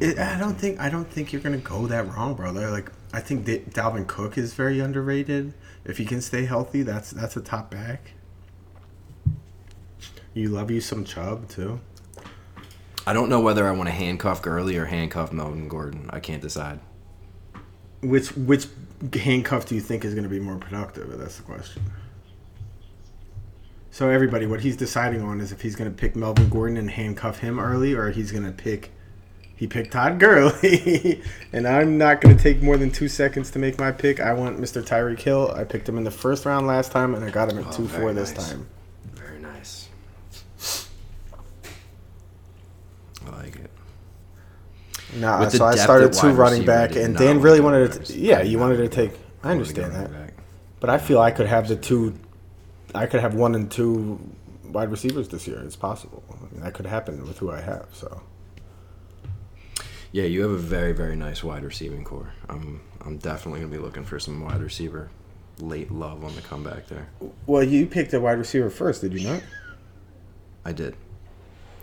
It, 0.00 0.18
I 0.18 0.38
don't 0.38 0.54
think 0.54 0.80
I 0.80 0.88
don't 0.88 1.08
think 1.08 1.32
you're 1.32 1.42
gonna 1.42 1.58
go 1.58 1.86
that 1.86 2.08
wrong, 2.14 2.34
brother. 2.34 2.70
Like 2.70 2.90
I 3.12 3.20
think 3.20 3.44
Da- 3.44 3.64
Dalvin 3.64 4.06
Cook 4.06 4.38
is 4.38 4.54
very 4.54 4.80
underrated. 4.80 5.52
If 5.84 5.98
he 5.98 6.04
can 6.04 6.20
stay 6.20 6.44
healthy, 6.46 6.82
that's 6.82 7.10
that's 7.10 7.36
a 7.36 7.40
top 7.40 7.70
back. 7.70 8.12
You 10.32 10.48
love 10.48 10.70
you 10.70 10.80
some 10.80 11.04
Chubb 11.04 11.48
too. 11.48 11.80
I 13.06 13.12
don't 13.12 13.28
know 13.28 13.40
whether 13.40 13.66
I 13.66 13.72
want 13.72 13.88
to 13.88 13.94
handcuff 13.94 14.42
Gurley 14.42 14.76
or 14.76 14.84
handcuff 14.86 15.32
Melvin 15.32 15.68
Gordon. 15.68 16.08
I 16.12 16.20
can't 16.20 16.42
decide. 16.42 16.80
Which 18.02 18.34
which 18.36 18.66
handcuff 19.14 19.66
do 19.66 19.74
you 19.74 19.80
think 19.80 20.04
is 20.04 20.14
going 20.14 20.24
to 20.24 20.30
be 20.30 20.40
more 20.40 20.56
productive? 20.56 21.18
That's 21.18 21.36
the 21.36 21.42
question. 21.42 21.82
So 23.90 24.08
everybody, 24.08 24.46
what 24.46 24.60
he's 24.60 24.76
deciding 24.76 25.20
on 25.22 25.40
is 25.40 25.50
if 25.52 25.60
he's 25.62 25.74
going 25.74 25.90
to 25.90 25.96
pick 25.96 26.14
Melvin 26.14 26.48
Gordon 26.48 26.76
and 26.76 26.90
handcuff 26.90 27.38
him 27.40 27.58
early, 27.58 27.92
or 27.94 28.10
he's 28.10 28.30
going 28.32 28.44
to 28.44 28.52
pick. 28.52 28.92
He 29.56 29.66
picked 29.66 29.92
Todd 29.92 30.18
Gurley, 30.18 31.22
and 31.52 31.68
I'm 31.68 31.98
not 31.98 32.22
going 32.22 32.34
to 32.34 32.42
take 32.42 32.62
more 32.62 32.78
than 32.78 32.90
two 32.90 33.08
seconds 33.08 33.50
to 33.50 33.58
make 33.58 33.78
my 33.78 33.92
pick. 33.92 34.18
I 34.18 34.32
want 34.32 34.58
Mr. 34.58 34.82
Tyreek 34.82 35.20
Hill. 35.20 35.52
I 35.54 35.64
picked 35.64 35.86
him 35.86 35.98
in 35.98 36.04
the 36.04 36.10
first 36.10 36.46
round 36.46 36.66
last 36.66 36.92
time, 36.92 37.14
and 37.14 37.22
I 37.22 37.28
got 37.30 37.52
him 37.52 37.58
at 37.58 37.66
Oh, 37.66 37.72
two 37.72 37.86
four 37.88 38.14
this 38.14 38.32
time. 38.32 38.66
Very 39.12 39.38
nice. 39.38 39.88
I 43.26 43.30
like 43.36 43.56
it. 43.56 43.70
Nah, 45.16 45.40
With 45.40 45.52
the 45.52 45.58
so 45.58 45.64
I 45.64 45.74
started 45.74 46.12
two 46.12 46.30
running 46.30 46.64
back, 46.64 46.96
and 46.96 47.16
Dan 47.16 47.40
really 47.40 47.60
wanted 47.60 48.04
to. 48.04 48.18
Yeah, 48.18 48.42
you 48.42 48.58
wanted 48.58 48.76
to 48.78 48.88
take. 48.88 49.12
I 49.42 49.50
understand 49.52 49.92
that. 49.94 50.32
But 50.78 50.90
I 50.90 50.98
feel 50.98 51.20
I 51.20 51.30
could 51.30 51.46
have 51.46 51.68
the 51.68 51.76
two. 51.76 52.14
I 52.94 53.06
could 53.06 53.20
have 53.20 53.34
one 53.34 53.54
and 53.54 53.70
two 53.70 54.18
wide 54.64 54.90
receivers 54.90 55.28
this 55.28 55.46
year. 55.46 55.60
It's 55.60 55.76
possible. 55.76 56.22
I 56.30 56.52
mean, 56.52 56.62
that 56.62 56.74
could 56.74 56.86
happen 56.86 57.26
with 57.26 57.38
who 57.38 57.50
I 57.50 57.60
have. 57.60 57.86
So 57.92 58.22
Yeah, 60.12 60.24
you 60.24 60.42
have 60.42 60.50
a 60.50 60.56
very 60.56 60.92
very 60.92 61.16
nice 61.16 61.44
wide 61.44 61.64
receiving 61.64 62.04
core. 62.04 62.32
I'm 62.48 62.80
I'm 63.04 63.18
definitely 63.18 63.60
gonna 63.60 63.72
be 63.72 63.78
looking 63.78 64.04
for 64.04 64.18
some 64.18 64.42
wide 64.42 64.60
receiver 64.60 65.10
late 65.58 65.90
love 65.90 66.24
on 66.24 66.34
the 66.34 66.40
comeback 66.42 66.86
there. 66.88 67.08
well, 67.46 67.62
you 67.62 67.86
picked 67.86 68.14
a 68.14 68.20
wide 68.20 68.38
receiver 68.38 68.70
first, 68.70 69.02
did 69.02 69.12
you 69.12 69.28
not? 69.28 69.42
I 70.64 70.72
did. 70.72 70.96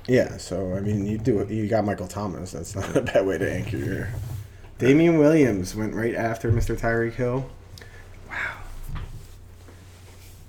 Yeah. 0.07 0.37
So 0.37 0.73
I 0.73 0.79
mean, 0.79 1.05
you 1.05 1.17
do 1.17 1.39
it. 1.39 1.49
You 1.49 1.67
got 1.67 1.85
Michael 1.85 2.07
Thomas. 2.07 2.51
That's 2.51 2.75
not 2.75 2.95
a 2.95 3.01
bad 3.01 3.25
way 3.25 3.37
to 3.37 3.51
anchor 3.51 3.77
your. 3.77 4.09
Damien 4.77 5.17
Williams 5.17 5.75
went 5.75 5.95
right 5.95 6.13
after 6.13 6.51
Mr. 6.51 6.79
Tyreek 6.79 7.13
Hill. 7.13 7.49
Wow. 8.29 8.57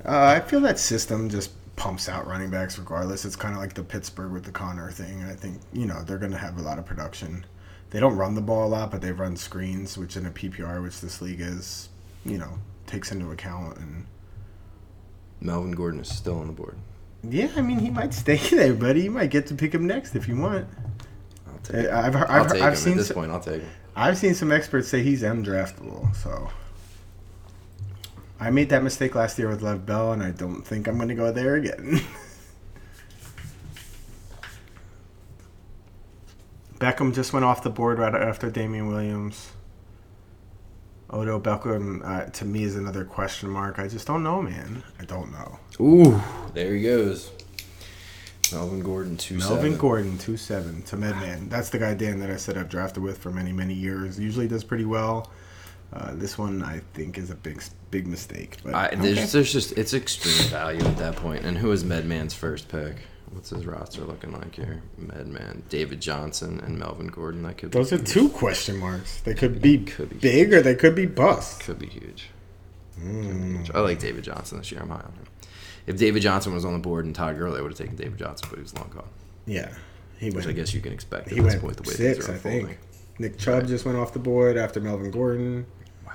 Uh, 0.05 0.35
I 0.37 0.41
feel 0.41 0.61
that 0.61 0.79
system 0.79 1.31
just 1.31 1.51
pumps 1.77 2.09
out 2.09 2.27
running 2.27 2.51
backs 2.51 2.79
regardless. 2.79 3.25
It's 3.25 3.37
kind 3.37 3.55
of 3.55 3.61
like 3.61 3.75
the 3.75 3.83
Pittsburgh 3.83 4.33
with 4.33 4.45
the 4.45 4.51
Conner 4.51 4.91
thing. 4.91 5.23
I 5.25 5.35
think 5.35 5.61
you 5.73 5.87
know 5.87 6.03
they're 6.03 6.19
going 6.19 6.33
to 6.33 6.39
have 6.39 6.59
a 6.59 6.63
lot 6.63 6.79
of 6.79 6.85
production. 6.85 7.47
They 7.91 8.01
don't 8.01 8.17
run 8.17 8.35
the 8.35 8.43
ball 8.43 8.67
a 8.67 8.69
lot, 8.69 8.91
but 8.91 9.01
they 9.01 9.13
run 9.13 9.37
screens, 9.37 9.97
which 9.97 10.17
in 10.17 10.27
a 10.27 10.31
PPR, 10.31 10.83
which 10.83 11.01
this 11.01 11.23
league 11.23 11.41
is, 11.41 11.89
you 12.25 12.37
know, 12.37 12.59
takes 12.87 13.11
into 13.13 13.31
account. 13.31 13.79
And 13.79 14.07
Melvin 15.41 15.73
Gordon 15.73 16.01
is 16.01 16.09
still 16.09 16.39
on 16.39 16.49
the 16.49 16.53
board. 16.53 16.77
Yeah, 17.23 17.49
I 17.57 17.63
mean, 17.63 17.79
he 17.79 17.91
might 17.91 18.15
stay 18.15 18.37
there, 18.51 18.75
buddy. 18.75 19.03
You 19.03 19.11
might 19.11 19.31
get 19.31 19.47
to 19.49 19.55
pick 19.55 19.75
him 19.75 19.87
next 19.87 20.15
if 20.15 20.29
you 20.29 20.37
want. 20.37 20.67
I'll 21.47 21.59
take. 21.63 21.87
Uh, 21.87 21.89
I- 21.91 22.07
I've, 22.07 22.17
I'll 22.17 22.31
I've, 22.31 22.53
take 22.53 22.63
I've 22.63 22.73
him 22.75 22.77
seen 22.79 22.93
at 22.93 22.99
this 22.99 23.11
s- 23.11 23.15
point. 23.15 23.31
I'll 23.33 23.41
take 23.41 23.63
him. 23.63 23.71
I've 23.97 24.17
seen 24.17 24.35
some 24.35 24.53
experts 24.53 24.89
say 24.89 25.03
he's 25.03 25.23
undraftable. 25.23 26.15
So 26.15 26.49
I 28.39 28.51
made 28.51 28.69
that 28.71 28.85
mistake 28.85 29.15
last 29.17 29.37
year 29.39 29.49
with 29.49 29.61
Lev 29.63 29.85
Bell, 29.85 30.13
and 30.13 30.23
I 30.23 30.31
don't 30.31 30.63
think 30.63 30.87
I'm 30.87 30.97
going 30.97 31.09
to 31.09 31.15
go 31.17 31.33
there 31.33 31.57
again. 31.57 32.01
Beckham 36.79 37.13
just 37.13 37.33
went 37.33 37.45
off 37.45 37.63
the 37.63 37.71
board 37.71 37.99
right 37.99 38.15
after 38.15 38.51
Damien 38.51 38.87
Williams. 38.89 39.51
Odo 41.11 41.41
Beckham, 41.41 42.05
uh, 42.05 42.31
to 42.31 42.45
me, 42.45 42.65
is 42.65 42.77
another 42.77 43.05
question 43.05 43.49
mark. 43.49 43.79
I 43.79 43.89
just 43.89 44.07
don't 44.07 44.23
know, 44.23 44.43
man. 44.43 44.83
I 45.01 45.05
don't 45.05 45.33
know. 45.33 45.59
Ooh, 45.81 46.21
there 46.55 46.75
he 46.75 46.83
goes. 46.83 47.31
Melvin 48.53 48.81
Gordon 48.81 49.17
two 49.17 49.39
Melvin 49.39 49.57
seven. 49.59 49.77
Gordon, 49.77 50.19
two 50.19 50.37
seven 50.37 50.83
to 50.83 50.97
Medman. 50.97 51.49
That's 51.49 51.71
the 51.71 51.79
guy 51.79 51.95
Dan 51.95 52.19
that 52.21 52.31
I 52.31 52.37
said 52.37 52.57
I've 52.57 52.69
drafted 52.69 53.03
with 53.03 53.19
for 53.19 53.31
many 53.31 53.53
many 53.53 53.75
years. 53.75 54.19
Usually 54.19 54.49
does 54.49 54.65
pretty 54.65 54.87
well. 54.87 55.31
Uh, 55.93 56.13
this 56.15 56.37
one 56.37 56.63
I 56.63 56.81
think 56.95 57.19
is 57.19 57.31
a 57.31 57.35
big 57.35 57.63
big 57.91 58.07
mistake. 58.07 58.59
But 58.63 58.75
I, 58.75 58.95
there's, 58.95 59.19
okay. 59.19 59.27
there's 59.27 59.53
just 59.53 59.73
it's 59.73 59.95
extreme 59.95 60.49
value 60.51 60.85
at 60.85 60.97
that 60.99 61.17
point. 61.17 61.45
And 61.45 61.59
who 61.59 61.73
is 61.73 61.85
Medman's 61.85 62.35
first 62.35 62.69
pick? 62.69 62.97
What's 63.33 63.51
his 63.51 63.67
roster 63.67 64.03
looking 64.03 64.33
like 64.33 64.55
here? 64.55 64.83
Medman, 64.97 65.63
David 65.69 66.01
Johnson, 66.01 66.61
and 66.65 66.79
Melvin 66.79 67.09
Gordon. 67.09 67.43
That 67.43 67.59
could 67.59 67.73
those 67.73 67.93
are 67.93 67.97
huge. 67.97 68.09
two 68.09 68.29
question 68.31 68.77
marks. 68.77 69.21
They 69.21 69.35
could 69.35 69.61
be, 69.63 69.79
Could 69.79 70.11
be 70.11 70.17
big 70.17 70.53
or 70.55 70.63
they 70.63 70.75
could 70.75 70.95
be 70.95 71.07
bust. 71.07 71.61
Could 71.61 71.79
be 71.79 71.87
huge. 71.87 72.31
Mm. 73.01 73.73
I 73.75 73.81
like 73.81 73.99
David 74.01 74.25
Johnson 74.25 74.59
this 74.59 74.73
year. 74.73 74.81
I'm 74.83 74.89
high 74.89 74.97
on 74.97 75.13
him. 75.13 75.27
If 75.87 75.97
David 75.99 76.21
Johnson 76.23 76.53
was 76.53 76.65
on 76.65 76.73
the 76.73 76.79
board 76.81 77.05
and 77.05 77.15
Todd 77.15 77.39
Gurley, 77.39 77.59
I 77.59 77.63
would 77.63 77.71
have 77.71 77.79
taken 77.79 77.97
David 77.97 78.19
Johnson, 78.19 78.49
but 78.51 78.57
he 78.59 78.63
was 78.63 78.75
long 78.75 78.91
gone. 78.95 79.09
Yeah, 79.47 79.73
he 80.19 80.27
Which 80.27 80.35
went. 80.35 80.49
I 80.49 80.53
guess 80.53 80.75
you 80.75 80.81
can 80.81 80.93
expect 80.93 81.29
at 81.29 81.33
he 81.35 81.41
this 81.41 81.53
went 81.55 81.61
point 81.63 81.77
the 81.77 81.83
way 81.85 81.95
six, 81.95 82.27
things 82.27 82.29
are 82.29 82.33
I 82.33 82.35
unfolding. 82.35 82.67
think. 82.67 82.79
Nick 83.21 83.39
Chubb 83.39 83.67
just 83.67 83.85
went 83.85 83.97
off 83.99 84.13
the 84.13 84.19
board 84.19 84.57
after 84.57 84.81
Melvin 84.81 85.11
Gordon. 85.11 85.67
Wow, 86.07 86.13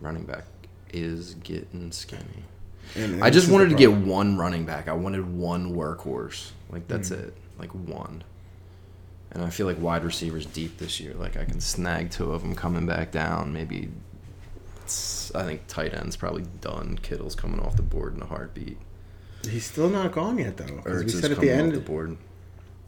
running 0.00 0.24
back 0.24 0.44
is 0.92 1.34
getting 1.34 1.92
skinny. 1.92 2.44
And- 2.96 3.22
I 3.22 3.30
just 3.30 3.50
wanted 3.50 3.70
to 3.70 3.76
get 3.76 3.92
one 3.92 4.36
running 4.36 4.64
back. 4.64 4.88
I 4.88 4.92
wanted 4.92 5.26
one 5.32 5.74
workhorse. 5.74 6.50
Like 6.70 6.86
that's 6.88 7.10
Mm. 7.10 7.18
it. 7.20 7.34
Like 7.58 7.70
one. 7.74 8.24
And 9.30 9.42
I 9.44 9.50
feel 9.50 9.66
like 9.66 9.80
wide 9.80 10.04
receivers 10.04 10.46
deep 10.46 10.78
this 10.78 11.00
year. 11.00 11.14
Like 11.14 11.36
I 11.36 11.44
can 11.44 11.60
snag 11.60 12.10
two 12.10 12.32
of 12.32 12.42
them 12.42 12.54
coming 12.54 12.86
back 12.86 13.10
down. 13.12 13.52
Maybe. 13.52 13.90
It's, 14.82 15.30
I 15.34 15.44
think 15.44 15.62
tight 15.68 15.92
end's 15.94 16.16
probably 16.16 16.44
done. 16.60 16.98
Kittle's 17.02 17.34
coming 17.34 17.60
off 17.60 17.76
the 17.76 17.82
board 17.82 18.14
in 18.16 18.22
a 18.22 18.26
heartbeat. 18.26 18.78
He's 19.48 19.64
still 19.66 19.88
not 19.90 20.12
gone 20.12 20.38
yet, 20.38 20.56
though. 20.56 20.64
Ertz 20.84 21.04
we 21.04 21.10
said 21.10 21.30
at 21.32 21.40
the 21.40 21.50
end 21.50 21.68
of 21.68 21.74
the 21.74 21.80
board. 21.88 22.16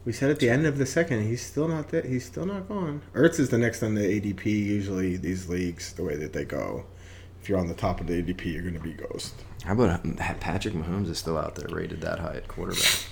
We 0.07 0.13
said 0.13 0.31
at 0.31 0.39
the 0.39 0.49
end 0.49 0.65
of 0.67 0.79
the 0.79 0.87
second, 0.87 1.27
he's 1.27 1.43
still 1.45 1.69
not 1.69 1.91
that. 1.91 2.07
He's 2.07 2.25
still 2.25 2.47
not 2.47 2.69
gone. 2.69 3.03
Ertz 3.15 3.39
is 3.39 3.51
the 3.51 3.59
next 3.59 3.83
on 3.83 3.95
the 3.95 4.01
ADP. 4.01 4.47
Usually, 4.47 5.17
these 5.19 5.49
leagues, 5.49 5.93
the 5.93 6.03
way 6.03 6.17
that 6.17 6.33
they 6.33 6.45
go, 6.47 6.87
if 7.43 7.49
you're 7.51 7.59
on 7.59 7.69
the 7.69 7.75
top 7.75 8.01
of 8.01 8.07
the 8.07 8.15
ADP, 8.23 8.47
you're 8.47 8.63
going 8.63 8.75
to 8.75 8.81
be 8.81 8.95
ghost. 8.95 9.35
How 9.65 9.73
about 9.73 10.05
uh, 10.05 10.35
Patrick 10.41 10.75
Mahomes 10.75 11.09
is 11.09 11.19
still 11.19 11.37
out 11.37 11.55
there 11.55 11.69
rated 11.69 12.01
that 12.01 12.19
high 12.19 12.37
at 12.37 12.49
quarterback? 12.49 13.05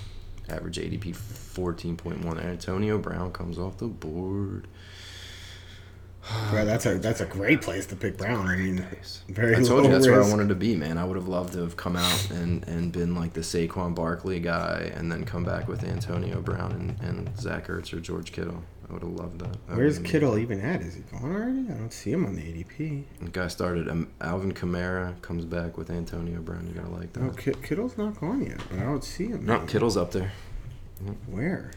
Average 0.49 0.77
ADP 0.77 1.15
14.1. 1.15 2.43
Antonio 2.43 2.97
Brown 2.97 3.31
comes 3.31 3.59
off 3.59 3.77
the 3.77 3.87
board. 3.87 4.67
Well, 6.51 6.65
that's 6.65 6.85
a 6.85 6.95
that's 6.97 7.21
a 7.21 7.25
great 7.25 7.61
place 7.61 7.85
to 7.87 7.95
pick 7.95 8.17
Brown. 8.17 8.47
I 8.47 8.55
mean, 8.55 8.85
very 9.29 9.55
I 9.55 9.61
told 9.63 9.85
you 9.85 9.91
that's 9.91 10.07
where 10.07 10.21
I 10.21 10.27
wanted 10.27 10.49
to 10.49 10.55
be, 10.55 10.75
man. 10.75 10.97
I 10.97 11.05
would 11.05 11.15
have 11.15 11.27
loved 11.27 11.53
to 11.53 11.59
have 11.59 11.77
come 11.77 11.95
out 11.95 12.29
and, 12.31 12.67
and 12.67 12.91
been 12.91 13.15
like 13.15 13.33
the 13.33 13.41
Saquon 13.41 13.95
Barkley 13.95 14.39
guy 14.39 14.91
and 14.95 15.11
then 15.11 15.25
come 15.25 15.43
back 15.43 15.67
with 15.67 15.83
Antonio 15.83 16.41
Brown 16.41 16.71
and, 16.71 16.99
and 17.01 17.39
Zach 17.39 17.67
Ertz 17.67 17.93
or 17.93 17.99
George 17.99 18.31
Kittle. 18.31 18.63
I 18.89 18.93
would 18.93 19.03
have 19.03 19.11
loved 19.11 19.39
that. 19.39 19.53
That 19.67 19.77
Where's 19.77 19.99
Kittle 19.99 20.37
even 20.39 20.59
at? 20.61 20.81
Is 20.81 20.95
he 20.95 21.01
gone 21.01 21.31
already? 21.31 21.59
I 21.69 21.77
don't 21.77 21.93
see 21.93 22.11
him 22.11 22.25
on 22.25 22.35
the 22.35 22.41
ADP. 22.41 23.03
The 23.21 23.29
guy 23.29 23.47
started. 23.47 23.87
Um, 23.87 24.09
Alvin 24.19 24.51
Kamara 24.51 25.19
comes 25.21 25.45
back 25.45 25.77
with 25.77 25.89
Antonio 25.91 26.41
Brown. 26.41 26.67
You 26.67 26.73
gotta 26.81 26.93
like 26.93 27.13
that. 27.13 27.21
No, 27.21 27.29
Ki- 27.31 27.53
Kittle's 27.63 27.97
not 27.97 28.19
gone 28.19 28.43
yet. 28.45 28.59
But 28.69 28.79
I 28.79 28.83
don't 28.83 29.03
see 29.03 29.27
him. 29.27 29.45
No. 29.45 29.59
Kittle's 29.61 29.95
up 29.95 30.11
there. 30.11 30.31
Where? 31.27 31.71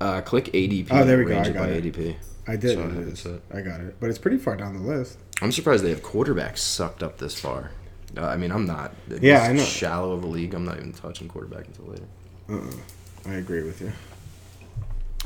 Uh, 0.00 0.20
click 0.22 0.46
ADP. 0.46 0.88
Oh, 0.90 1.04
there 1.04 1.18
we 1.18 1.26
go. 1.26 1.38
I 1.38 1.50
got 1.50 1.54
by 1.54 1.68
it. 1.68 1.84
ADP. 1.84 2.16
I 2.48 2.56
did. 2.56 2.74
So 2.78 2.80
I 2.80 2.86
have 2.86 2.96
it 2.96 3.08
is. 3.08 3.20
set. 3.20 3.40
I 3.52 3.60
got 3.60 3.80
it, 3.80 3.96
but 4.00 4.08
it's 4.10 4.18
pretty 4.18 4.38
far 4.38 4.56
down 4.56 4.74
the 4.74 4.80
list. 4.82 5.18
I'm 5.42 5.52
surprised 5.52 5.84
they 5.84 5.90
have 5.90 6.02
quarterbacks 6.02 6.58
sucked 6.58 7.02
up 7.02 7.18
this 7.18 7.38
far. 7.38 7.70
Uh, 8.16 8.24
I 8.24 8.36
mean, 8.36 8.50
I'm 8.50 8.64
not. 8.64 8.94
Yeah, 9.20 9.42
I 9.42 9.52
know. 9.52 9.62
Shallow 9.62 10.12
of 10.12 10.24
a 10.24 10.26
league. 10.26 10.54
I'm 10.54 10.64
not 10.64 10.78
even 10.78 10.92
touching 10.92 11.28
quarterback 11.28 11.66
until 11.66 11.84
later. 11.86 12.06
Uh-uh. 12.48 13.30
I 13.30 13.34
agree 13.34 13.62
with 13.62 13.80
you. 13.82 13.92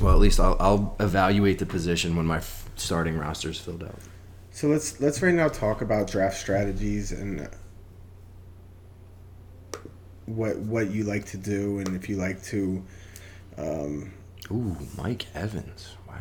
Well, 0.01 0.13
at 0.13 0.19
least 0.19 0.41
I'll, 0.41 0.57
I'll 0.59 0.97
evaluate 0.99 1.59
the 1.61 1.67
position 1.67 2.17
when 2.17 2.27
my 2.27 2.39
f- 2.39 2.69
starting 2.77 3.17
roster 3.17 3.51
is 3.51 3.59
filled 3.61 3.85
out. 3.85 3.95
So 4.51 4.67
let's 4.69 5.01
let's 5.01 5.23
right 5.23 5.35
now 5.35 5.49
talk 5.49 5.81
about 5.81 6.11
draft 6.11 6.37
strategies 6.39 7.13
and 7.13 7.49
what 10.27 10.59
what 10.59 10.91
you 10.91 11.05
like 11.05 11.25
to 11.27 11.37
do 11.37 11.79
and 11.79 11.95
if 11.97 12.09
you 12.09 12.17
like 12.17 12.43
to. 12.45 12.83
Um, 13.57 14.13
Ooh, 14.51 14.77
Mike 14.99 15.27
Evans. 15.35 15.95
Wow. 16.09 16.17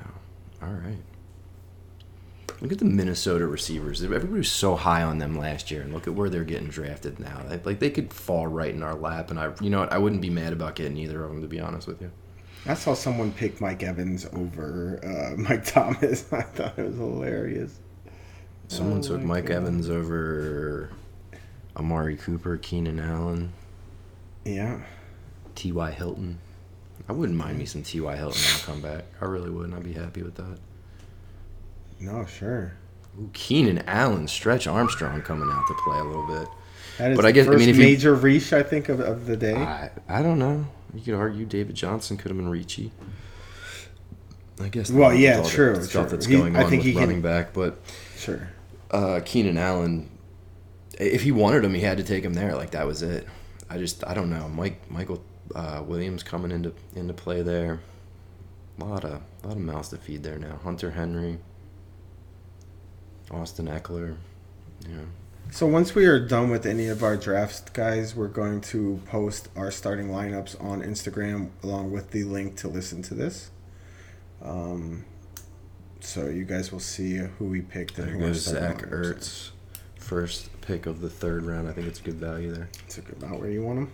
All 0.62 0.70
right. 0.74 0.98
Look 2.62 2.72
at 2.72 2.77
the 2.77 2.86
Minnesota 2.86 3.48
receivers. 3.48 4.03
Everybody 4.03 4.32
was 4.34 4.51
so 4.51 4.75
high 4.75 5.01
on 5.01 5.18
them 5.18 5.36
last 5.38 5.72
year, 5.72 5.82
and 5.82 5.91
look 5.94 6.08
at 6.08 6.13
where 6.13 6.30
they're 6.30 6.44
getting 6.44 6.68
drafted 6.68 7.20
now. 7.20 7.41
They- 7.48 7.60
Like 7.63 7.80
they 7.80 7.89
could 7.89 8.13
fall 8.13 8.46
right 8.46 8.74
in 8.74 8.84
our 8.84 8.94
lap, 8.94 9.32
and 9.32 9.39
I, 9.39 9.51
you 9.62 9.70
know 9.72 9.80
what, 9.80 9.91
I 9.91 9.98
wouldn't 9.98 10.22
be 10.22 10.30
mad 10.30 10.53
about 10.53 10.75
getting 10.75 10.96
either 10.98 11.24
of 11.24 11.32
them, 11.32 11.41
to 11.41 11.48
be 11.48 11.60
honest 11.60 11.88
with 11.88 12.01
you. 12.01 12.12
I 12.68 12.75
saw 12.75 12.94
someone 12.94 13.32
pick 13.32 13.60
Mike 13.60 13.82
Evans 13.82 14.27
over 14.34 15.00
uh, 15.03 15.36
Mike 15.41 15.65
Thomas. 15.65 16.25
I 16.34 16.41
thought 16.44 16.77
it 16.77 16.86
was 16.86 16.96
hilarious. 16.98 17.80
Someone 18.68 19.00
Oh 19.00 19.01
took 19.01 19.22
Mike 19.22 19.48
God. 19.48 19.56
Evans 19.58 19.89
over 19.89 20.91
Amari 21.75 22.15
Cooper, 22.18 22.58
Keenan 22.58 23.00
Allen, 23.00 23.51
Yeah. 24.46 24.82
T.Y. 25.56 25.91
Hilton. 25.91 26.38
I 27.10 27.13
wouldn't 27.13 27.38
mind 27.38 27.58
me 27.58 27.65
some 27.65 27.84
T.Y. 27.84 28.15
Hilton 28.15 28.41
on 28.41 28.55
a 28.55 28.63
comeback. 28.63 29.05
I 29.20 29.25
really 29.25 29.50
wouldn't. 29.50 29.74
I'd 29.74 29.84
be 29.84 29.93
happy 29.93 30.22
with 30.24 30.36
that. 30.36 30.60
No, 32.00 32.25
sure. 32.25 32.74
Ooh, 33.20 33.29
Keenan 33.34 33.84
Allen, 33.88 34.27
Stretch 34.27 34.67
Armstrong 34.67 35.22
coming 35.22 35.50
out 35.51 35.67
to 35.67 35.74
play 35.84 36.00
a 36.00 36.03
little 36.03 36.25
bit. 36.27 36.48
That 36.98 37.12
is 37.12 37.15
But 37.17 37.25
I 37.25 37.29
the 37.29 37.34
guess- 37.34 37.48
I 37.48 37.51
first 37.51 37.60
mean, 37.60 37.70
if 37.70 37.75
you- 37.77 37.84
major 37.84 38.15
reach 38.15 38.53
I 38.53 38.63
think 38.63 38.89
of, 38.89 39.00
of 39.00 39.25
the 39.25 39.36
day. 39.38 39.55
I, 39.55 39.89
I 40.08 40.22
don't 40.22 40.39
know. 40.39 40.65
You 40.93 41.01
could 41.01 41.13
argue 41.15 41.46
David 41.46 41.75
Johnson 41.75 42.17
could 42.17 42.29
have 42.29 42.38
been 42.38 42.50
reachy. 42.50 42.91
I 44.62 44.67
guess. 44.70 44.91
Well, 44.91 45.13
yeah, 45.13 45.41
true, 45.43 45.75
Stuff 45.84 45.91
true. 46.08 46.10
that's 46.17 46.25
He- 46.25 46.38
going 46.38 46.55
I 46.55 46.63
on 46.63 46.70
think 46.70 46.79
with 46.81 46.86
he 46.88 46.91
can- 46.93 47.01
running 47.01 47.22
back, 47.22 47.53
but 47.53 47.79
sure. 48.17 48.50
uh, 48.91 49.22
Keenan 49.25 49.58
Allen, 49.58 50.10
if 51.00 51.24
he 51.24 51.31
wanted 51.31 51.63
him, 51.65 51.74
he 51.74 51.81
had 51.81 51.98
to 51.98 52.03
take 52.03 52.24
him 52.24 52.34
there. 52.34 52.55
Like 52.55 52.72
that 52.72 52.86
was 52.86 53.01
it. 53.01 53.27
I 53.70 53.77
just 53.77 54.05
I 54.05 54.13
don't 54.13 54.29
know. 54.29 54.48
Mike 54.50 54.89
Michael 54.91 55.24
uh, 55.55 55.84
Williams 55.86 56.24
coming 56.24 56.51
into 56.51 56.74
into 56.96 57.13
play 57.13 57.41
there. 57.41 57.79
A 58.79 58.86
lot 58.86 59.03
of 59.03 59.22
a 59.43 59.48
lot 59.48 59.58
of 59.58 59.62
mouths 59.62 59.89
to 59.89 59.98
feed 59.98 60.24
there 60.24 60.39
now. 60.39 60.60
Hunter 60.63 60.91
Henry, 60.91 61.39
Austin 63.29 63.67
Ekeler. 63.67 64.15
Yeah. 64.88 65.05
So 65.51 65.67
once 65.67 65.93
we 65.93 66.05
are 66.05 66.20
done 66.20 66.50
with 66.50 66.65
any 66.65 66.88
of 66.88 67.03
our 67.03 67.17
drafts, 67.17 67.62
guys, 67.74 68.15
we're 68.15 68.27
going 68.27 68.62
to 68.62 69.01
post 69.05 69.50
our 69.55 69.70
starting 69.70 70.08
lineups 70.08 70.62
on 70.63 70.81
Instagram 70.81 71.50
along 71.62 71.91
with 71.91 72.12
the 72.12 72.24
link 72.24 72.55
to 72.58 72.67
listen 72.70 73.01
to 73.03 73.13
this. 73.13 73.51
Um, 74.41 75.03
so 76.00 76.27
you 76.27 76.46
guys 76.46 76.72
will 76.72 76.79
see 76.79 77.17
who 77.17 77.46
we 77.46 77.62
picked 77.62 77.98
and 78.00 78.08
There 78.08 78.27
goes 78.27 78.41
Zach. 78.41 78.84
Ertz, 78.89 79.51
first 79.98 80.50
pick 80.62 80.86
of 80.86 81.01
the 81.01 81.10
third 81.10 81.43
round. 81.43 81.67
I 81.67 81.74
think 81.74 81.88
it's 81.88 82.00
a 82.00 82.03
good 82.03 82.15
value 82.15 82.53
there. 82.53 82.70
It's 82.86 82.98
about 82.98 83.39
where 83.39 83.50
you 83.50 83.63
want 83.63 83.79
him. 83.79 83.91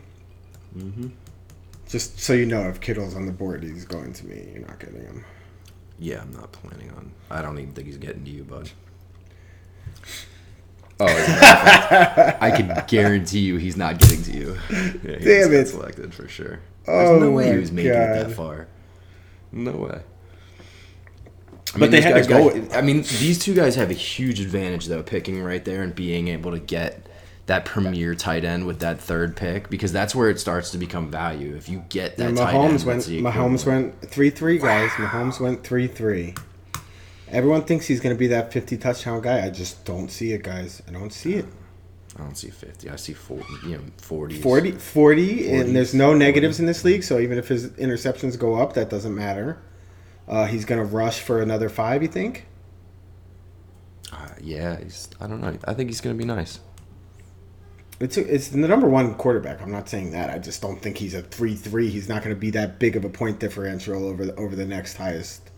Mm-hmm. 0.77 1.07
Just 1.87 2.19
so 2.19 2.33
you 2.33 2.45
know, 2.45 2.67
if 2.69 2.81
Kittle's 2.81 3.15
on 3.15 3.25
the 3.25 3.31
board, 3.31 3.63
he's 3.63 3.85
going 3.85 4.13
to 4.13 4.25
me. 4.27 4.49
You're 4.53 4.67
not 4.67 4.79
getting 4.79 5.01
him. 5.01 5.23
Yeah, 5.99 6.21
I'm 6.21 6.31
not 6.31 6.51
planning 6.51 6.91
on. 6.91 7.11
I 7.31 7.41
don't 7.41 7.57
even 7.59 7.73
think 7.73 7.87
he's 7.87 7.97
getting 7.97 8.23
to 8.25 8.29
you, 8.31 8.43
bud. 8.43 8.69
Oh, 10.99 11.05
as 11.05 11.27
a 11.27 11.31
matter 11.31 11.45
of 11.45 12.15
fact, 12.15 12.43
I 12.43 12.51
can 12.51 12.83
guarantee 12.87 13.39
you 13.39 13.57
he's 13.57 13.77
not 13.77 13.99
getting 13.99 14.23
to 14.23 14.31
you. 14.31 14.57
Yeah, 14.69 15.17
he 15.17 15.25
Damn 15.25 15.25
just 15.25 15.51
got 15.51 15.53
it. 15.53 15.67
Selected 15.67 16.13
for 16.13 16.27
sure. 16.27 16.59
There's 16.85 17.09
Oh 17.09 17.19
no 17.19 17.31
way 17.31 17.45
he 17.47 17.51
my 17.53 17.59
was 17.59 17.71
making 17.71 17.91
it 17.91 17.95
that 17.95 18.31
far. 18.31 18.67
No 19.51 19.71
way. 19.71 20.01
I 21.75 21.79
But 21.79 21.91
they 21.91 22.01
had 22.01 22.23
to 22.23 22.27
go 22.27 22.49
got- 22.49 22.75
I 22.75 22.81
mean, 22.81 23.03
these 23.19 23.37
two 23.39 23.53
guys 23.53 23.75
have 23.75 23.89
a 23.91 23.93
huge 23.93 24.39
advantage 24.39 24.87
though, 24.87 25.03
picking 25.03 25.41
right 25.41 25.63
there 25.63 25.83
and 25.83 25.93
being 25.93 26.27
able 26.29 26.51
to 26.51 26.59
get 26.59 27.07
that 27.47 27.65
premier 27.65 28.13
tight 28.13 28.43
end 28.43 28.67
with 28.67 28.79
that 28.79 28.99
third 28.99 29.35
pick 29.35 29.69
because 29.69 29.91
that's 29.91 30.13
where 30.13 30.29
it 30.29 30.39
starts 30.39 30.71
to 30.71 30.77
become 30.77 31.09
value. 31.09 31.55
If 31.55 31.69
you 31.69 31.83
get 31.89 32.17
that 32.17 32.27
end, 32.27 32.37
Mahomes 32.37 32.85
went. 32.85 33.03
Mahomes 33.03 33.65
went 33.65 33.99
three 34.01 34.29
three 34.29 34.59
guys. 34.59 34.91
Mahomes 34.91 35.39
went 35.39 35.63
three 35.63 35.87
three. 35.87 36.35
Everyone 37.29 37.63
thinks 37.63 37.87
he's 37.87 37.99
going 37.99 38.15
to 38.15 38.19
be 38.19 38.27
that 38.27 38.53
fifty 38.53 38.77
touchdown 38.77 39.21
guy. 39.21 39.45
I 39.45 39.49
just 39.49 39.83
don't 39.85 40.09
see 40.09 40.33
it, 40.33 40.43
guys. 40.43 40.83
I 40.87 40.91
don't 40.91 41.11
see 41.11 41.35
it. 41.35 41.45
I 42.17 42.23
don't 42.23 42.35
see 42.35 42.49
50. 42.49 42.89
I 42.89 42.95
see 42.95 43.13
40, 43.13 43.43
you 43.65 43.77
know, 43.77 43.83
40s. 44.01 44.41
40, 44.41 44.71
40 44.71 45.51
and 45.51 45.75
there's 45.75 45.93
no 45.93 46.13
40s, 46.13 46.17
negatives 46.17 46.59
in 46.59 46.65
this 46.65 46.83
league, 46.83 47.03
so 47.03 47.19
even 47.19 47.37
if 47.37 47.47
his 47.47 47.69
interceptions 47.71 48.39
go 48.39 48.55
up, 48.55 48.73
that 48.73 48.89
doesn't 48.89 49.13
matter. 49.13 49.61
Uh, 50.27 50.45
he's 50.47 50.65
going 50.65 50.79
to 50.79 50.85
rush 50.85 51.19
for 51.19 51.43
another 51.43 51.69
five, 51.69 52.01
you 52.01 52.07
think? 52.07 52.47
Uh, 54.11 54.29
yeah, 54.41 54.79
he's, 54.81 55.09
I 55.21 55.27
don't 55.27 55.41
know. 55.41 55.55
I 55.65 55.75
think 55.75 55.91
he's 55.91 56.01
going 56.01 56.15
to 56.15 56.17
be 56.17 56.25
nice. 56.25 56.59
It's 57.99 58.15
it's 58.15 58.49
the 58.49 58.57
number 58.59 58.87
one 58.87 59.15
quarterback. 59.15 59.61
I'm 59.61 59.71
not 59.71 59.89
saying 59.89 60.11
that. 60.11 60.29
I 60.29 60.37
just 60.37 60.61
don't 60.61 60.79
think 60.79 60.97
he's 60.97 61.15
a 61.15 61.21
three 61.23 61.55
three. 61.55 61.89
He's 61.89 62.07
not 62.07 62.23
going 62.23 62.35
to 62.35 62.39
be 62.39 62.51
that 62.51 62.77
big 62.79 62.95
of 62.95 63.03
a 63.03 63.09
point 63.09 63.39
differential 63.39 64.07
over 64.07 64.27
the, 64.27 64.35
over 64.35 64.55
the 64.55 64.65
next 64.65 64.97
highest. 64.97 65.49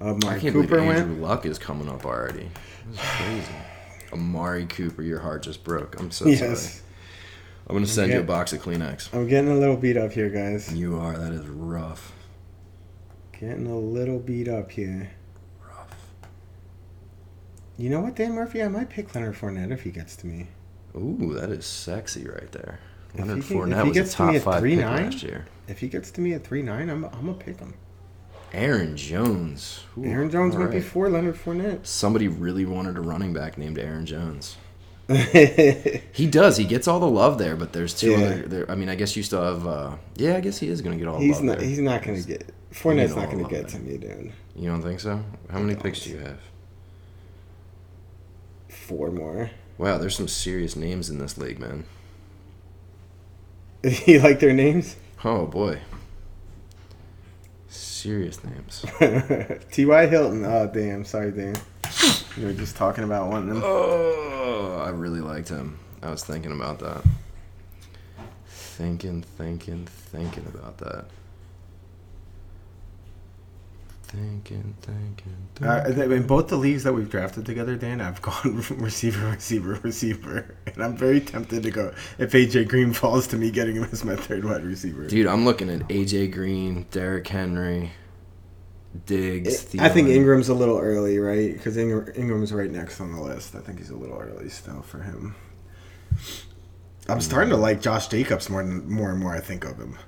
I 0.00 0.12
can't 0.12 0.40
Cooper 0.40 0.52
believe 0.52 0.72
Andrew 0.72 1.14
went. 1.14 1.22
Luck 1.22 1.46
is 1.46 1.58
coming 1.58 1.88
up 1.88 2.04
already. 2.04 2.48
This 2.90 3.00
is 3.00 3.06
crazy. 3.10 3.54
Amari 4.12 4.66
Cooper, 4.66 5.02
your 5.02 5.20
heart 5.20 5.42
just 5.42 5.64
broke. 5.64 5.98
I'm 5.98 6.10
so 6.10 6.26
Yes, 6.26 6.40
sorry. 6.40 6.82
I'm 7.68 7.74
going 7.74 7.84
to 7.84 7.90
send 7.90 8.12
you 8.12 8.20
a 8.20 8.24
box 8.24 8.52
of 8.52 8.62
Kleenex. 8.62 9.12
I'm 9.12 9.26
getting 9.26 9.50
a 9.50 9.56
little 9.56 9.76
beat 9.76 9.96
up 9.96 10.12
here, 10.12 10.28
guys. 10.28 10.72
You 10.72 10.98
are. 10.98 11.16
That 11.18 11.32
is 11.32 11.46
rough. 11.46 12.12
Getting 13.32 13.66
a 13.66 13.78
little 13.78 14.20
beat 14.20 14.48
up 14.48 14.70
here. 14.70 15.10
Rough. 15.66 15.94
You 17.76 17.90
know 17.90 18.00
what, 18.00 18.14
Dan 18.14 18.32
Murphy? 18.34 18.62
I 18.62 18.68
might 18.68 18.88
pick 18.88 19.14
Leonard 19.14 19.34
Fournette 19.34 19.72
if 19.72 19.82
he 19.82 19.90
gets 19.90 20.14
to 20.16 20.26
me. 20.26 20.46
Ooh, 20.96 21.34
that 21.34 21.50
is 21.50 21.66
sexy 21.66 22.26
right 22.26 22.50
there. 22.52 22.78
If 23.14 23.20
Leonard 23.20 23.42
he 23.44 23.48
can- 23.48 23.56
if 23.56 23.62
Fournette 23.68 23.82
he 23.82 23.88
was 23.88 23.96
a 23.96 24.00
gets 24.00 24.14
to 24.14 24.22
me 24.22 24.26
top 24.28 24.36
at 24.36 24.42
five 24.42 24.62
pick 24.62 24.78
3'9"? 24.78 24.80
last 25.04 25.22
year. 25.22 25.44
If 25.68 25.78
he 25.80 25.88
gets 25.88 26.10
to 26.12 26.20
me 26.20 26.32
at 26.34 26.44
three 26.44 26.62
nine, 26.62 26.88
I'm 26.90 27.04
I'm 27.04 27.10
gonna 27.26 27.34
pick 27.34 27.58
him. 27.58 27.74
Aaron 28.52 28.96
Jones. 28.96 29.80
Ooh, 29.98 30.04
Aaron 30.04 30.30
Jones 30.30 30.54
went 30.56 30.70
right. 30.70 30.76
before 30.78 31.10
Leonard 31.10 31.34
Fournette. 31.36 31.84
Somebody 31.86 32.28
really 32.28 32.64
wanted 32.64 32.96
a 32.96 33.00
running 33.00 33.32
back 33.32 33.58
named 33.58 33.78
Aaron 33.78 34.06
Jones. 34.06 34.56
He 35.08 36.26
does. 36.26 36.56
He 36.56 36.64
gets 36.64 36.88
all 36.88 36.98
the 37.00 37.08
love 37.08 37.38
there, 37.38 37.54
but 37.56 37.72
there's 37.72 37.92
two 37.94 38.10
Yeah. 38.12 38.16
other. 38.16 38.42
There, 38.42 38.70
I 38.70 38.74
mean, 38.74 38.88
I 38.88 38.94
guess 38.94 39.16
you 39.16 39.22
still 39.22 39.42
have. 39.42 39.66
Uh, 39.66 39.96
yeah, 40.16 40.36
I 40.36 40.40
guess 40.40 40.58
he 40.58 40.68
is 40.68 40.80
going 40.80 40.96
to 40.96 41.04
get 41.04 41.08
all 41.10 41.18
the 41.20 41.30
love 41.30 41.42
not. 41.42 41.58
there. 41.58 41.68
He's 41.68 41.78
not 41.78 42.02
gonna 42.02 42.20
get. 42.22 42.50
Fournette's 42.72 43.14
not 43.16 43.30
gonna 43.30 43.42
get 43.48 43.68
there. 43.68 43.78
to 43.78 43.78
me, 43.80 43.98
dude. 43.98 44.32
You 44.54 44.70
don't 44.70 44.82
think 44.82 45.00
so? 45.00 45.22
How 45.50 45.58
many 45.58 45.74
picks 45.78 46.00
do 46.04 46.10
you 46.10 46.18
have? 46.18 46.38
Four 48.68 49.10
more. 49.10 49.50
Wow, 49.78 49.98
there's 49.98 50.16
some 50.16 50.28
serious 50.28 50.76
names 50.76 51.10
in 51.10 51.18
this 51.18 51.36
league, 51.36 51.58
man. 51.58 51.84
you 54.06 54.20
like 54.20 54.40
their 54.40 54.52
names? 54.52 54.96
Oh 55.24 55.46
boy, 55.46 55.80
serious 57.68 58.42
names. 58.42 58.84
T.Y. 59.72 60.06
Hilton. 60.06 60.44
Oh 60.44 60.70
damn. 60.72 61.04
Sorry, 61.04 61.30
Dan. 61.30 61.56
You 62.36 62.46
were 62.46 62.52
just 62.52 62.76
talking 62.76 63.04
about 63.04 63.28
one 63.28 63.42
of 63.42 63.48
them. 63.48 63.62
Oh, 63.64 64.82
I 64.84 64.90
really 64.90 65.20
liked 65.20 65.48
him. 65.48 65.78
I 66.02 66.10
was 66.10 66.24
thinking 66.24 66.52
about 66.52 66.78
that. 66.80 67.02
Thinking, 68.46 69.22
thinking, 69.22 69.86
thinking 69.86 70.46
about 70.46 70.78
that. 70.78 71.06
Thinking, 74.08 74.74
thinking, 74.82 75.36
Uh, 75.68 75.82
thinking. 75.84 76.12
in 76.12 76.26
both 76.26 76.46
the 76.48 76.56
leagues 76.56 76.84
that 76.84 76.92
we've 76.92 77.10
drafted 77.10 77.44
together, 77.44 77.74
Dan, 77.76 78.00
I've 78.00 78.22
gone 78.28 78.64
receiver, 78.78 79.28
receiver, 79.30 79.80
receiver, 79.82 80.54
and 80.66 80.82
I'm 80.82 80.96
very 80.96 81.20
tempted 81.20 81.64
to 81.64 81.70
go 81.72 81.92
if 82.18 82.30
AJ 82.32 82.68
Green 82.68 82.92
falls 82.92 83.26
to 83.28 83.36
me 83.36 83.50
getting 83.50 83.74
him 83.76 83.84
as 83.90 84.04
my 84.04 84.14
third 84.14 84.44
wide 84.44 84.64
receiver. 84.64 85.08
Dude, 85.08 85.26
I'm 85.26 85.44
looking 85.44 85.68
at 85.70 85.80
AJ 85.88 86.32
Green, 86.32 86.86
Derrick 86.92 87.26
Henry, 87.26 87.90
Diggs. 89.06 89.74
I 89.78 89.88
think 89.88 90.08
Ingram's 90.08 90.48
a 90.48 90.54
little 90.54 90.78
early, 90.78 91.18
right? 91.18 91.52
Because 91.52 91.76
Ingram's 91.76 92.52
right 92.52 92.70
next 92.70 93.00
on 93.00 93.12
the 93.12 93.20
list. 93.20 93.56
I 93.56 93.58
think 93.58 93.78
he's 93.78 93.90
a 93.90 93.96
little 93.96 94.18
early 94.18 94.48
still 94.48 94.82
for 94.82 95.00
him. 95.02 95.34
I'm 97.08 97.20
starting 97.20 97.50
to 97.50 97.56
like 97.56 97.80
Josh 97.80 98.06
Jacobs 98.08 98.48
more 98.48 98.60
and 98.60 98.86
more 98.88 99.10
and 99.10 99.20
more. 99.20 99.34
I 99.34 99.40
think 99.40 99.64
of 99.64 99.78
him. 99.78 99.98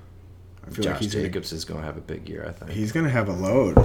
I 0.69 0.73
feel 0.73 0.83
Josh 0.83 0.93
like 0.93 1.01
he's 1.01 1.11
Jacobs 1.13 1.51
is 1.53 1.65
going 1.65 1.79
to 1.81 1.85
have 1.85 1.97
a 1.97 2.01
big 2.01 2.29
year, 2.29 2.45
I 2.47 2.51
think. 2.51 2.71
he's 2.71 2.91
gonna 2.91 3.09
have 3.09 3.27
a 3.29 3.33
load. 3.33 3.77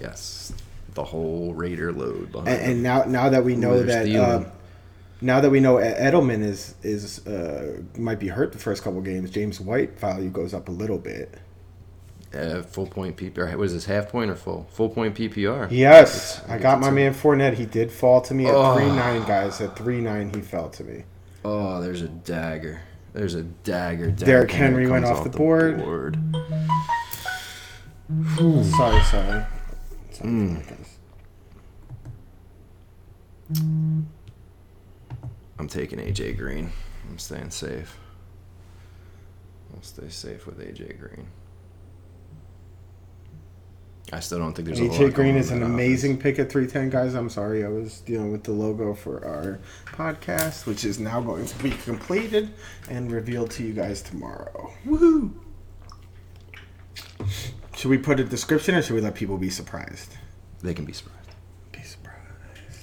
yes. 0.00 0.52
The 0.94 1.04
whole 1.04 1.54
Raider 1.54 1.90
load 1.92 2.32
behind 2.32 2.48
And, 2.48 2.72
and 2.72 2.82
now 2.82 3.04
now 3.04 3.28
that 3.30 3.44
we 3.44 3.56
know 3.56 3.74
Ooh, 3.76 3.84
that 3.84 4.06
uh, 4.14 4.44
now 5.22 5.40
that 5.40 5.48
we 5.50 5.58
know 5.60 5.76
Edelman 5.76 6.42
is 6.42 6.74
is 6.82 7.26
uh, 7.26 7.80
might 7.96 8.18
be 8.18 8.28
hurt 8.28 8.52
the 8.52 8.58
first 8.58 8.82
couple 8.82 9.00
games, 9.00 9.30
James 9.30 9.58
White 9.58 9.98
value 9.98 10.28
goes 10.28 10.52
up 10.52 10.68
a 10.68 10.72
little 10.72 10.98
bit. 10.98 11.34
Uh, 12.34 12.62
full 12.62 12.86
point 12.86 13.16
PPR. 13.16 13.54
Was 13.56 13.72
this 13.74 13.84
half 13.86 14.08
point 14.10 14.30
or 14.30 14.34
full? 14.34 14.66
Full 14.72 14.88
point 14.90 15.14
PPR. 15.14 15.68
Yes, 15.70 16.38
It's- 16.38 16.50
I 16.50 16.58
got 16.58 16.80
my 16.80 16.88
a- 16.88 16.92
man 16.92 17.14
Fournette. 17.14 17.54
He 17.54 17.64
did 17.66 17.90
fall 17.92 18.20
to 18.22 18.34
me 18.34 18.46
at 18.46 18.54
Oh. 18.54 18.74
three 18.74 18.86
nine, 18.86 19.22
guys. 19.24 19.60
At 19.62 19.76
three 19.76 20.00
nine, 20.00 20.30
he 20.34 20.40
fell 20.42 20.68
to 20.70 20.84
me. 20.84 21.04
Oh, 21.44 21.80
there's 21.80 22.02
a 22.02 22.08
dagger. 22.08 22.80
There's 23.12 23.34
a 23.34 23.42
dagger. 23.42 24.06
Derrick 24.06 24.18
Derrick 24.26 24.50
Henry 24.50 24.86
went 24.86 25.04
comes 25.04 25.18
off 25.18 25.24
the 25.24 25.36
board. 25.36 25.78
Sorry, 28.64 29.02
sorry. 29.04 29.44
sorry 30.12 30.18
Mm. 30.20 30.62
I'm 35.58 35.68
taking 35.68 35.98
AJ 35.98 36.38
Green. 36.38 36.70
I'm 37.08 37.18
staying 37.18 37.50
safe. 37.50 37.98
I'll 39.74 39.82
stay 39.82 40.08
safe 40.08 40.46
with 40.46 40.58
AJ 40.58 40.98
Green. 40.98 41.26
I 44.14 44.20
still 44.20 44.38
don't 44.38 44.52
think 44.52 44.66
there's 44.66 44.78
a 44.78 44.82
AJ 44.82 45.14
Green 45.14 45.36
is 45.36 45.50
an 45.50 45.62
amazing 45.62 46.18
pick 46.18 46.38
at 46.38 46.52
310, 46.52 46.90
guys. 46.90 47.14
I'm 47.14 47.30
sorry, 47.30 47.64
I 47.64 47.68
was 47.68 48.00
dealing 48.00 48.30
with 48.30 48.44
the 48.44 48.52
logo 48.52 48.92
for 48.92 49.24
our 49.24 49.58
podcast, 49.86 50.66
which 50.66 50.84
is 50.84 51.00
now 51.00 51.22
going 51.22 51.46
to 51.46 51.62
be 51.62 51.70
completed 51.70 52.50
and 52.90 53.10
revealed 53.10 53.50
to 53.52 53.62
you 53.62 53.72
guys 53.72 54.02
tomorrow. 54.02 54.70
Woohoo! 54.86 55.32
Should 57.74 57.90
we 57.90 57.96
put 57.96 58.20
a 58.20 58.24
description 58.24 58.74
or 58.74 58.82
should 58.82 58.94
we 58.94 59.00
let 59.00 59.14
people 59.14 59.38
be 59.38 59.48
surprised? 59.48 60.14
They 60.60 60.74
can 60.74 60.84
be 60.84 60.92
surprised. 60.92 61.30
Be 61.72 61.82
surprised. 61.82 62.20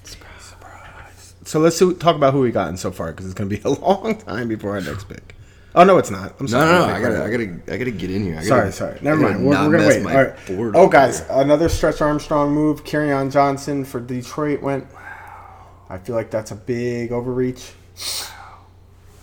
Surprise, 0.04 0.42
surprise. 0.42 1.36
So 1.46 1.60
let's 1.60 1.78
talk 2.00 2.16
about 2.16 2.34
who 2.34 2.40
we 2.42 2.52
gotten 2.52 2.76
so 2.76 2.90
far 2.90 3.12
because 3.12 3.28
it's 3.28 3.36
going 3.36 3.50
to 3.52 3.56
be 3.56 3.62
a 3.64 3.70
long 3.86 4.18
time 4.18 4.48
before 4.48 4.72
our 4.72 4.82
next 4.82 5.08
pick. 5.08 5.36
Oh 5.76 5.84
no, 5.84 5.98
it's 5.98 6.10
not. 6.10 6.34
I'm 6.40 6.46
No, 6.46 6.48
sorry. 6.48 6.66
no, 6.66 6.72
no. 6.80 6.84
I'll 6.86 6.96
I 6.96 7.02
gotta, 7.02 7.24
I 7.24 7.30
gotta, 7.30 7.74
I 7.74 7.78
gotta 7.78 7.92
get 7.92 8.10
in 8.10 8.24
here. 8.24 8.38
I 8.40 8.44
Sorry, 8.44 8.62
gotta, 8.62 8.72
sorry. 8.72 9.00
Never 9.02 9.22
mind. 9.22 9.46
We're, 9.46 9.52
we're 9.70 9.78
gonna 9.78 9.88
wait. 9.88 10.06
All 10.06 10.24
right. 10.24 10.76
Oh, 10.76 10.88
guys, 10.90 11.20
here. 11.20 11.28
another 11.32 11.70
Stretch 11.70 12.02
Armstrong 12.02 12.52
move. 12.52 12.84
Kerryon 12.84 13.32
Johnson 13.32 13.86
for 13.86 14.00
Detroit 14.00 14.62
went. 14.62 14.92
Wow. 14.94 15.68
I 15.90 15.98
feel 16.00 16.16
like 16.16 16.32
that's 16.32 16.52
a 16.52 16.56
big 16.56 17.12
overreach. 17.12 17.72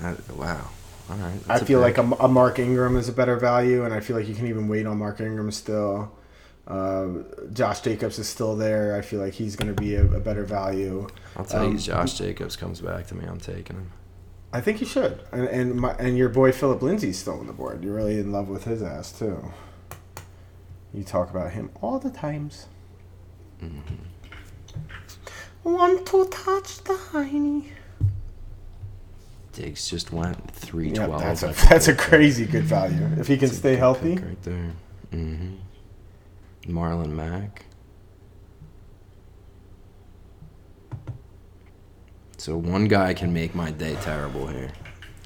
I- 0.00 0.14
wow. 0.36 0.68
All 1.08 1.16
right. 1.16 1.38
I 1.48 1.60
feel 1.60 1.80
like 1.80 1.98
a, 1.98 2.02
a 2.02 2.28
Mark 2.28 2.58
Ingram 2.58 2.96
is 2.96 3.08
a 3.08 3.12
better 3.12 3.36
value, 3.36 3.84
and 3.84 3.94
I 3.94 4.00
feel 4.00 4.16
like 4.16 4.26
you 4.28 4.34
can 4.34 4.48
even 4.48 4.66
wait 4.68 4.86
on 4.86 4.98
Mark 4.98 5.20
Ingram 5.20 5.50
still. 5.52 6.12
Uh, 6.66 7.08
Josh 7.52 7.80
Jacobs 7.80 8.18
is 8.18 8.28
still 8.28 8.56
there. 8.56 8.96
I 8.96 9.00
feel 9.02 9.20
like 9.20 9.32
he's 9.32 9.54
going 9.54 9.72
to 9.72 9.80
be 9.80 9.94
a, 9.94 10.04
a 10.04 10.18
better 10.18 10.44
value. 10.44 11.06
I'll 11.36 11.44
tell 11.44 11.64
um, 11.64 11.72
you, 11.74 11.78
Josh 11.78 12.18
Jacobs 12.18 12.56
comes 12.56 12.80
back 12.80 13.06
to 13.08 13.14
me. 13.14 13.24
I'm 13.24 13.38
taking 13.38 13.76
him. 13.76 13.90
I 14.52 14.60
think 14.60 14.80
you 14.80 14.86
should. 14.86 15.22
And 15.32 15.48
and, 15.48 15.74
my, 15.74 15.92
and 15.94 16.16
your 16.16 16.28
boy 16.28 16.52
Phillip 16.52 16.82
Lindsay's 16.82 17.18
still 17.18 17.38
on 17.38 17.46
the 17.46 17.52
board. 17.52 17.84
You're 17.84 17.94
really 17.94 18.18
in 18.18 18.32
love 18.32 18.48
with 18.48 18.64
his 18.64 18.82
ass 18.82 19.12
too. 19.12 19.52
You 20.94 21.04
talk 21.04 21.30
about 21.30 21.52
him 21.52 21.70
all 21.82 21.98
the 21.98 22.10
times. 22.10 22.66
Want 25.62 26.06
to 26.06 26.24
touch 26.26 26.78
the 26.84 26.94
hiney? 26.94 27.66
Diggs 29.52 29.88
just 29.90 30.12
went 30.12 30.50
three 30.52 30.92
twelve. 30.92 31.20
that's 31.20 31.42
a 31.42 31.48
that's 31.68 31.88
a 31.88 31.94
crazy 31.94 32.46
good 32.46 32.64
value 32.64 33.08
if 33.18 33.26
he 33.26 33.36
can 33.36 33.48
stay 33.48 33.76
healthy. 33.76 34.16
right 34.16 34.42
there. 34.42 34.72
Mm-hmm. 35.12 35.54
Marlon 36.68 37.10
Mack. 37.10 37.65
So 42.46 42.56
one 42.56 42.86
guy 42.86 43.12
can 43.12 43.32
make 43.32 43.56
my 43.56 43.72
day 43.72 43.96
terrible 44.02 44.46
here, 44.46 44.70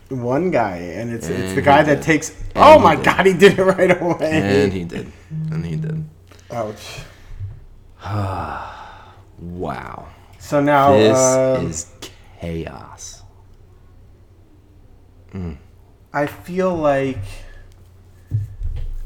One 0.09 0.51
guy, 0.51 0.77
and 0.79 1.13
it's 1.13 1.29
it's 1.29 1.53
the 1.53 1.61
guy 1.61 1.83
that 1.83 1.97
did. 1.97 2.03
takes. 2.03 2.31
And 2.31 2.39
oh 2.57 2.79
my 2.79 2.97
did. 2.97 3.05
god, 3.05 3.27
he 3.27 3.35
did 3.35 3.59
it 3.59 3.63
right 3.63 4.01
away. 4.01 4.17
and 4.31 4.73
he 4.73 4.85
did, 4.85 5.13
and 5.51 5.67
he 5.67 5.77
did. 5.77 6.03
Ouch. 6.51 7.01
Wow, 9.39 10.09
So 10.39 10.63
now 10.63 10.93
this 10.93 11.19
um, 11.19 11.67
is 11.67 11.93
chaos. 12.41 13.23
I 16.15 16.27
feel 16.27 16.75
like 16.75 17.19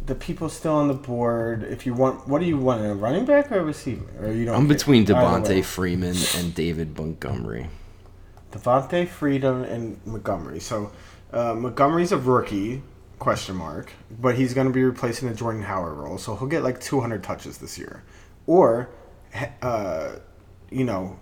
the 0.07 0.15
people 0.15 0.49
still 0.49 0.75
on 0.75 0.87
the 0.87 0.95
board. 0.95 1.65
If 1.65 1.85
you 1.85 1.95
want, 1.95 2.29
what 2.29 2.39
do 2.41 2.47
you 2.47 2.59
want? 2.59 2.85
A 2.87 2.95
running 2.95 3.25
back 3.25 3.51
or 3.51 3.59
a 3.59 3.65
receiver? 3.65 4.07
Or 4.21 4.33
you 4.33 4.45
don't? 4.45 4.55
I'm 4.55 4.67
care? 4.69 4.77
between. 4.77 5.05
Devonta 5.05 5.65
Freeman 5.65 6.17
and 6.37 6.55
David 6.55 6.97
Montgomery. 6.97 7.69
Devonta 8.55 9.07
Freedom 9.09 9.65
and 9.65 9.99
Montgomery. 10.07 10.61
So 10.61 10.93
uh, 11.33 11.55
Montgomery's 11.55 12.13
a 12.13 12.17
rookie, 12.17 12.83
question 13.19 13.57
mark, 13.57 13.91
but 14.21 14.37
he's 14.37 14.55
going 14.55 14.69
to 14.69 14.73
be 14.73 14.85
replacing 14.85 15.29
the 15.29 15.35
Jordan 15.35 15.63
Howard 15.63 15.97
role, 15.97 16.19
so 16.19 16.37
he'll 16.37 16.49
get 16.49 16.63
like 16.63 16.81
200 16.81 17.23
touches 17.23 17.59
this 17.59 17.77
year. 17.79 18.05
Or, 18.47 18.91
uh, 19.61 20.17
you 20.71 20.85
know, 20.85 21.19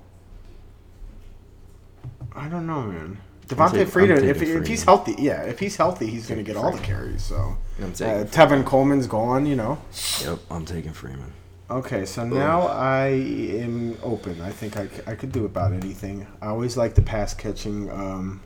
I 2.35 2.49
don't 2.49 2.67
know, 2.67 2.83
man. 2.83 3.19
Devonta 3.47 3.87
Freedom, 3.89 4.23
if, 4.23 4.41
if 4.43 4.67
he's 4.67 4.85
healthy, 4.85 5.15
yeah, 5.19 5.43
if 5.43 5.59
he's 5.59 5.77
healthy, 5.77 6.07
he's 6.07 6.27
going 6.27 6.39
to 6.39 6.45
get 6.45 6.57
all 6.57 6.71
the 6.71 6.79
carries. 6.79 7.23
So, 7.23 7.57
I'm 7.79 7.91
uh, 7.91 8.25
Tevin 8.25 8.65
Coleman's 8.65 9.07
gone, 9.07 9.47
you 9.47 9.57
know. 9.57 9.79
Yep, 10.23 10.39
I'm 10.51 10.65
taking 10.65 10.93
Freeman. 10.93 11.33
Okay, 11.73 12.05
so 12.05 12.25
now 12.27 12.63
I 12.67 13.07
am 13.07 13.97
open. 14.03 14.43
I 14.43 14.51
think 14.51 14.77
I, 14.77 14.89
c- 14.89 15.03
I 15.07 15.15
could 15.15 15.33
do 15.33 15.47
about 15.47 15.73
anything. 15.73 16.27
I 16.43 16.49
always 16.49 16.77
like 16.77 16.95
the 16.95 17.01
pass 17.01 17.33
catching 17.33 17.91
um, 17.91 18.43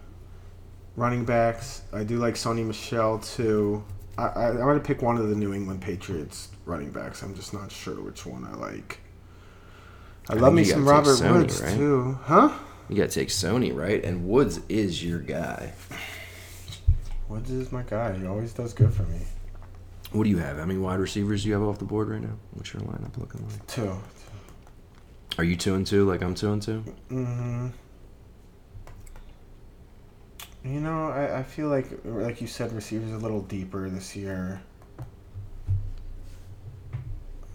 running 0.94 1.24
backs. 1.24 1.82
I 1.92 2.04
do 2.04 2.18
like 2.18 2.34
Sony 2.34 2.64
Michel 2.64 3.18
too. 3.18 3.82
I, 4.16 4.26
I, 4.26 4.48
I'm 4.50 4.56
going 4.58 4.78
to 4.78 4.84
pick 4.84 5.02
one 5.02 5.16
of 5.16 5.28
the 5.28 5.34
New 5.34 5.52
England 5.52 5.80
Patriots 5.82 6.50
running 6.66 6.90
backs. 6.90 7.22
I'm 7.24 7.34
just 7.34 7.52
not 7.52 7.72
sure 7.72 8.00
which 8.00 8.24
one 8.24 8.44
I 8.44 8.54
like. 8.54 9.00
I, 10.28 10.34
I 10.34 10.36
love 10.36 10.54
think 10.54 10.54
me 10.54 10.62
you 10.62 10.70
some 10.70 10.84
gotta 10.84 10.96
Robert 10.96 11.16
take 11.18 11.26
Sony, 11.26 11.34
Woods 11.40 11.62
right? 11.62 11.76
too. 11.76 12.18
Huh? 12.22 12.58
You 12.88 12.96
gotta 12.96 13.08
take 13.08 13.28
Sony, 13.28 13.74
right? 13.74 14.04
And 14.04 14.28
Woods 14.28 14.60
is 14.68 15.02
your 15.04 15.18
guy. 15.18 15.72
Woods 17.28 17.50
is 17.50 17.72
my 17.72 17.82
guy. 17.82 18.16
He 18.16 18.24
always 18.24 18.52
does 18.52 18.72
good 18.72 18.94
for 18.94 19.02
me. 19.02 19.18
What 20.12 20.24
do 20.24 20.30
you 20.30 20.38
have? 20.38 20.58
How 20.58 20.64
many 20.64 20.78
wide 20.78 20.98
receivers 21.00 21.42
do 21.42 21.48
you 21.48 21.54
have 21.54 21.62
off 21.64 21.78
the 21.78 21.84
board 21.84 22.08
right 22.08 22.20
now? 22.22 22.36
What's 22.52 22.72
your 22.72 22.82
lineup 22.82 23.16
looking 23.18 23.46
like? 23.48 23.66
Two. 23.66 23.96
Are 25.38 25.44
you 25.44 25.56
two 25.56 25.74
and 25.74 25.86
two 25.86 26.06
like 26.06 26.22
I'm 26.22 26.34
two 26.34 26.52
and 26.52 26.62
two? 26.62 26.78
hmm 27.08 27.66
You 30.64 30.80
know, 30.80 31.08
I, 31.08 31.40
I 31.40 31.42
feel 31.42 31.68
like, 31.68 31.88
like 32.04 32.40
you 32.40 32.46
said, 32.46 32.72
receivers 32.72 33.12
a 33.12 33.18
little 33.18 33.42
deeper 33.42 33.88
this 33.90 34.16
year. 34.16 34.62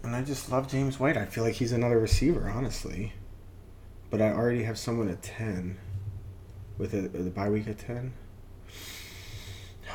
And 0.04 0.14
I 0.16 0.22
just 0.22 0.50
love 0.50 0.68
James 0.68 0.98
White. 1.00 1.16
I 1.16 1.26
feel 1.26 1.44
like 1.44 1.54
he's 1.54 1.72
another 1.72 1.98
receiver, 1.98 2.50
honestly. 2.50 3.12
But 4.10 4.20
I 4.20 4.30
already 4.32 4.62
have 4.64 4.78
someone 4.78 5.08
at 5.08 5.22
10. 5.22 5.78
With 6.78 6.94
a, 6.94 7.02
the 7.02 7.30
bye 7.30 7.48
week 7.50 7.66
at 7.68 7.78
10. 7.78 8.12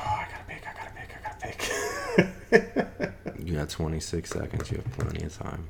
I 0.00 0.28
gotta 0.30 0.44
pick, 0.46 0.62
I 0.64 0.72
gotta 0.78 0.92
pick, 0.94 1.10
I 1.10 1.28
gotta 1.28 1.46
pick. 1.48 1.72
You 3.44 3.54
got 3.54 3.70
26 3.70 4.28
seconds. 4.30 4.70
You 4.70 4.78
have 4.78 4.90
plenty 4.92 5.24
of 5.24 5.36
time. 5.38 5.66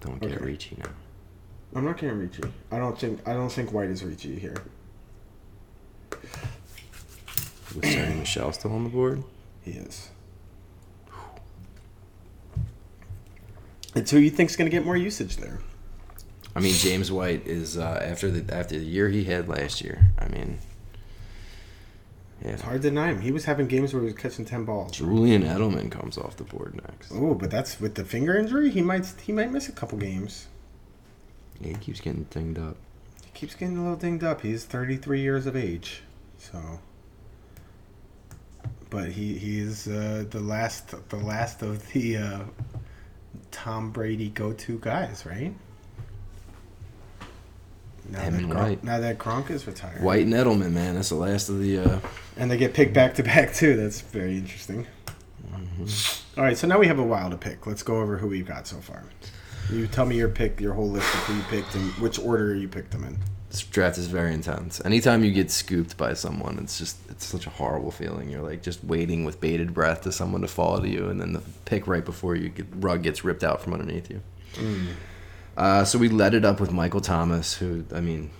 Don't 0.00 0.20
get 0.20 0.32
Okay. 0.32 0.44
reachy 0.44 0.76
now. 0.78 0.90
I'm 1.74 1.84
not 1.84 1.98
getting 1.98 2.18
reachy. 2.18 2.50
I 2.70 2.78
don't 2.78 2.98
think 2.98 3.20
I 3.26 3.32
don't 3.34 3.50
think 3.50 3.72
White 3.72 3.90
is 3.90 4.02
reachy 4.02 4.38
here. 4.38 4.56
Was 7.74 7.84
Sony 7.84 8.18
Michel 8.20 8.52
still 8.52 8.72
on 8.72 8.84
the 8.84 8.90
board? 8.90 9.22
He 9.62 9.72
is. 9.72 10.08
It's 13.94 14.10
who 14.10 14.18
you 14.18 14.30
think's 14.30 14.56
going 14.56 14.70
to 14.70 14.76
get 14.76 14.84
more 14.84 14.96
usage 14.96 15.36
there. 15.36 15.60
I 16.56 16.60
mean, 16.60 16.74
James 16.74 17.12
White 17.12 17.46
is 17.46 17.76
uh, 17.78 18.00
after 18.04 18.30
the 18.30 18.52
after 18.54 18.78
the 18.78 18.84
year 18.84 19.08
he 19.08 19.24
had 19.24 19.48
last 19.48 19.80
year. 19.82 20.10
I 20.18 20.28
mean, 20.28 20.58
yeah. 22.44 22.52
It's 22.52 22.62
hard 22.62 22.82
to 22.82 22.90
deny 22.90 23.08
him. 23.08 23.20
He 23.20 23.30
was 23.30 23.44
having 23.44 23.68
games 23.68 23.92
where 23.92 24.02
he 24.02 24.06
was 24.06 24.16
catching 24.16 24.44
ten 24.44 24.64
balls. 24.64 24.92
Julian 24.92 25.42
Edelman 25.42 25.90
comes 25.90 26.18
off 26.18 26.36
the 26.36 26.44
board 26.44 26.74
next. 26.74 27.12
Oh, 27.14 27.34
but 27.34 27.50
that's 27.50 27.80
with 27.80 27.94
the 27.94 28.04
finger 28.04 28.36
injury. 28.36 28.70
He 28.70 28.82
might 28.82 29.06
he 29.22 29.32
might 29.32 29.50
miss 29.50 29.68
a 29.68 29.72
couple 29.72 29.98
games. 29.98 30.46
Yeah, 31.60 31.68
he 31.68 31.74
keeps 31.74 32.00
getting 32.00 32.24
dinged 32.24 32.58
up. 32.58 32.76
He 33.24 33.30
keeps 33.38 33.54
getting 33.54 33.76
a 33.78 33.82
little 33.82 33.96
dinged 33.96 34.24
up. 34.24 34.40
He's 34.40 34.64
33 34.64 35.20
years 35.20 35.46
of 35.46 35.56
age, 35.56 36.02
so. 36.38 36.80
But 38.90 39.10
he 39.10 39.38
he 39.38 39.58
is 39.60 39.86
uh, 39.86 40.24
the 40.28 40.40
last 40.40 40.94
the 41.08 41.16
last 41.16 41.62
of 41.62 41.92
the 41.92 42.16
uh, 42.16 42.40
Tom 43.50 43.90
Brady 43.90 44.30
go 44.30 44.52
to 44.52 44.78
guys, 44.80 45.24
right? 45.24 45.54
Now 48.10 48.20
Him 48.20 48.34
that 48.34 48.42
Gronk, 48.56 48.62
White. 48.62 48.84
now 48.84 48.98
that 49.00 49.18
Gronk 49.18 49.50
is 49.50 49.66
retired, 49.66 50.02
White 50.02 50.24
and 50.24 50.32
Edelman, 50.34 50.72
man, 50.72 50.94
that's 50.96 51.08
the 51.10 51.14
last 51.14 51.48
of 51.48 51.60
the. 51.60 51.78
Uh, 51.78 52.00
and 52.36 52.50
they 52.50 52.56
get 52.56 52.74
picked 52.74 52.92
back 52.94 53.14
to 53.14 53.22
back 53.22 53.54
too. 53.54 53.76
That's 53.76 54.00
very 54.00 54.36
interesting. 54.36 54.86
All 56.36 56.44
right, 56.44 56.56
so 56.56 56.66
now 56.66 56.78
we 56.78 56.86
have 56.86 56.98
a 56.98 57.04
while 57.04 57.30
to 57.30 57.36
pick. 57.36 57.66
Let's 57.66 57.82
go 57.82 58.00
over 58.00 58.16
who 58.16 58.28
we've 58.28 58.46
got 58.46 58.66
so 58.66 58.76
far. 58.76 59.04
You 59.70 59.86
tell 59.86 60.06
me 60.06 60.16
your 60.16 60.28
pick, 60.28 60.60
your 60.60 60.74
whole 60.74 60.88
list 60.90 61.12
of 61.14 61.20
who 61.20 61.34
you 61.36 61.42
picked, 61.44 61.74
and 61.74 61.90
which 61.94 62.18
order 62.18 62.54
you 62.54 62.68
picked 62.68 62.90
them 62.90 63.04
in. 63.04 63.18
this 63.50 63.62
draft 63.62 63.98
is 63.98 64.06
very 64.06 64.32
intense. 64.34 64.84
Anytime 64.84 65.24
you 65.24 65.30
get 65.30 65.50
scooped 65.50 65.96
by 65.96 66.14
someone, 66.14 66.58
it's 66.58 66.78
just 66.78 66.96
it's 67.10 67.24
such 67.26 67.46
a 67.46 67.50
horrible 67.50 67.90
feeling. 67.90 68.30
You're 68.30 68.42
like 68.42 68.62
just 68.62 68.82
waiting 68.84 69.24
with 69.24 69.40
bated 69.40 69.72
breath 69.74 70.02
to 70.02 70.12
someone 70.12 70.40
to 70.42 70.48
fall 70.48 70.80
to 70.80 70.88
you, 70.88 71.08
and 71.08 71.20
then 71.20 71.32
the 71.32 71.42
pick 71.64 71.86
right 71.86 72.04
before 72.04 72.34
you 72.34 72.48
get 72.48 72.66
rug 72.76 73.02
gets 73.02 73.24
ripped 73.24 73.44
out 73.44 73.62
from 73.62 73.72
underneath 73.74 74.10
you. 74.10 74.20
Uh, 75.56 75.84
so 75.84 75.98
we 75.98 76.08
led 76.08 76.34
it 76.34 76.44
up 76.44 76.60
with 76.60 76.72
Michael 76.72 77.00
Thomas, 77.00 77.54
who 77.54 77.84
I 77.94 78.00
mean, 78.00 78.30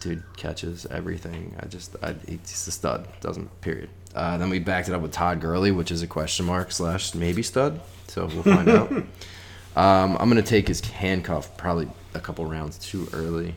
dude 0.00 0.22
catches 0.36 0.86
everything. 0.86 1.56
I 1.60 1.66
just 1.66 1.96
I, 2.02 2.14
he's 2.26 2.66
a 2.66 2.70
stud. 2.70 3.08
Doesn't 3.20 3.60
period. 3.60 3.90
Uh, 4.14 4.38
then 4.38 4.50
we 4.50 4.58
backed 4.58 4.88
it 4.88 4.94
up 4.94 5.02
with 5.02 5.12
Todd 5.12 5.40
Gurley, 5.40 5.70
which 5.70 5.90
is 5.90 6.02
a 6.02 6.06
question 6.06 6.46
mark 6.46 6.72
slash 6.72 7.14
maybe 7.14 7.42
stud. 7.42 7.80
So 8.08 8.26
we'll 8.26 8.42
find 8.42 8.68
out. 8.68 8.92
Um, 9.76 10.16
I'm 10.18 10.28
gonna 10.28 10.42
take 10.42 10.66
his 10.66 10.80
handcuff 10.80 11.56
probably 11.56 11.88
a 12.12 12.18
couple 12.18 12.44
rounds 12.46 12.78
too 12.78 13.08
early, 13.12 13.54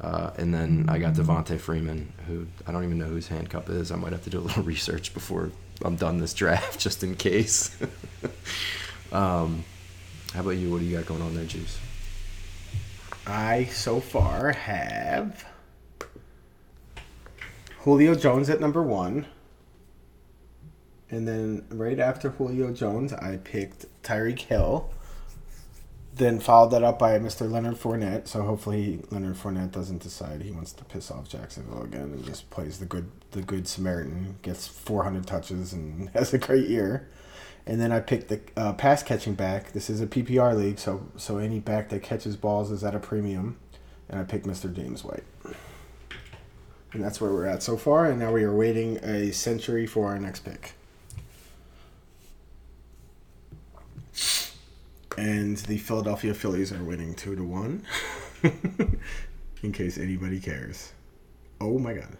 uh, 0.00 0.30
and 0.36 0.54
then 0.54 0.86
I 0.88 0.98
got 0.98 1.14
Devonta 1.14 1.58
Freeman, 1.58 2.12
who 2.28 2.46
I 2.64 2.70
don't 2.70 2.84
even 2.84 2.96
know 2.96 3.06
whose 3.06 3.26
handcuff 3.26 3.68
is. 3.68 3.90
I 3.90 3.96
might 3.96 4.12
have 4.12 4.22
to 4.22 4.30
do 4.30 4.38
a 4.38 4.40
little 4.40 4.62
research 4.74 5.12
before 5.14 5.50
I'm 5.82 5.96
done 5.96 6.18
this 6.18 6.32
draft, 6.32 6.78
just 6.84 7.02
in 7.02 7.16
case. 7.16 7.76
um, 9.10 9.64
how 10.32 10.42
about 10.42 10.50
you? 10.50 10.70
What 10.70 10.78
do 10.78 10.84
you 10.84 10.96
got 10.96 11.06
going 11.06 11.22
on 11.22 11.34
there, 11.34 11.44
Juice? 11.44 11.76
I 13.26 13.64
so 13.66 14.00
far 14.00 14.52
have 14.52 15.44
Julio 17.80 18.14
Jones 18.14 18.50
at 18.50 18.60
number 18.60 18.82
one. 18.82 19.26
And 21.10 21.26
then 21.26 21.64
right 21.70 21.98
after 21.98 22.30
Julio 22.30 22.72
Jones, 22.72 23.12
I 23.12 23.38
picked 23.38 23.86
Tyreek 24.02 24.40
Hill. 24.40 24.90
Then 26.14 26.40
followed 26.40 26.70
that 26.72 26.82
up 26.82 26.98
by 26.98 27.18
Mr. 27.18 27.50
Leonard 27.50 27.76
Fournette. 27.76 28.28
So 28.28 28.42
hopefully 28.42 29.00
Leonard 29.10 29.36
Fournette 29.36 29.70
doesn't 29.70 30.02
decide 30.02 30.42
he 30.42 30.50
wants 30.50 30.72
to 30.72 30.84
piss 30.84 31.10
off 31.10 31.28
Jacksonville 31.28 31.82
again 31.82 32.02
and 32.02 32.24
just 32.24 32.50
plays 32.50 32.78
the 32.78 32.86
good 32.86 33.10
the 33.30 33.42
good 33.42 33.68
Samaritan, 33.68 34.36
gets 34.42 34.66
400 34.66 35.26
touches 35.26 35.72
and 35.72 36.08
has 36.14 36.34
a 36.34 36.38
great 36.38 36.68
year. 36.68 37.08
And 37.68 37.78
then 37.78 37.92
I 37.92 38.00
picked 38.00 38.28
the 38.28 38.40
uh, 38.56 38.72
pass 38.72 39.02
catching 39.02 39.34
back. 39.34 39.72
This 39.72 39.90
is 39.90 40.00
a 40.00 40.06
PPR 40.06 40.56
league, 40.56 40.78
so 40.78 41.06
so 41.18 41.36
any 41.36 41.60
back 41.60 41.90
that 41.90 42.02
catches 42.02 42.34
balls 42.34 42.70
is 42.70 42.82
at 42.82 42.94
a 42.94 42.98
premium. 42.98 43.58
And 44.08 44.18
I 44.18 44.24
picked 44.24 44.46
Mr. 44.46 44.74
James 44.74 45.04
White. 45.04 45.24
And 46.94 47.04
that's 47.04 47.20
where 47.20 47.30
we're 47.30 47.44
at 47.44 47.62
so 47.62 47.76
far. 47.76 48.06
And 48.06 48.18
now 48.18 48.32
we 48.32 48.42
are 48.42 48.54
waiting 48.54 48.96
a 49.04 49.32
century 49.32 49.86
for 49.86 50.06
our 50.06 50.18
next 50.18 50.40
pick. 50.40 50.72
And 55.18 55.58
the 55.58 55.76
Philadelphia 55.76 56.32
Phillies 56.32 56.72
are 56.72 56.82
winning 56.82 57.14
two 57.14 57.36
to 57.36 57.44
one. 57.44 57.84
In 59.62 59.72
case 59.72 59.98
anybody 59.98 60.40
cares. 60.40 60.92
Oh 61.60 61.78
my 61.78 61.92
god. 61.92 62.16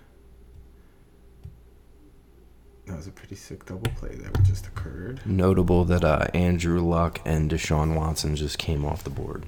That 2.88 2.96
was 2.96 3.06
a 3.06 3.10
pretty 3.10 3.34
sick 3.34 3.66
double 3.66 3.90
play 3.96 4.14
that 4.14 4.42
just 4.44 4.66
occurred. 4.66 5.20
Notable 5.26 5.84
that 5.84 6.04
uh, 6.04 6.26
Andrew 6.32 6.80
Luck 6.80 7.20
and 7.26 7.50
Deshaun 7.50 7.94
Watson 7.94 8.34
just 8.34 8.58
came 8.58 8.82
off 8.82 9.04
the 9.04 9.10
board. 9.10 9.44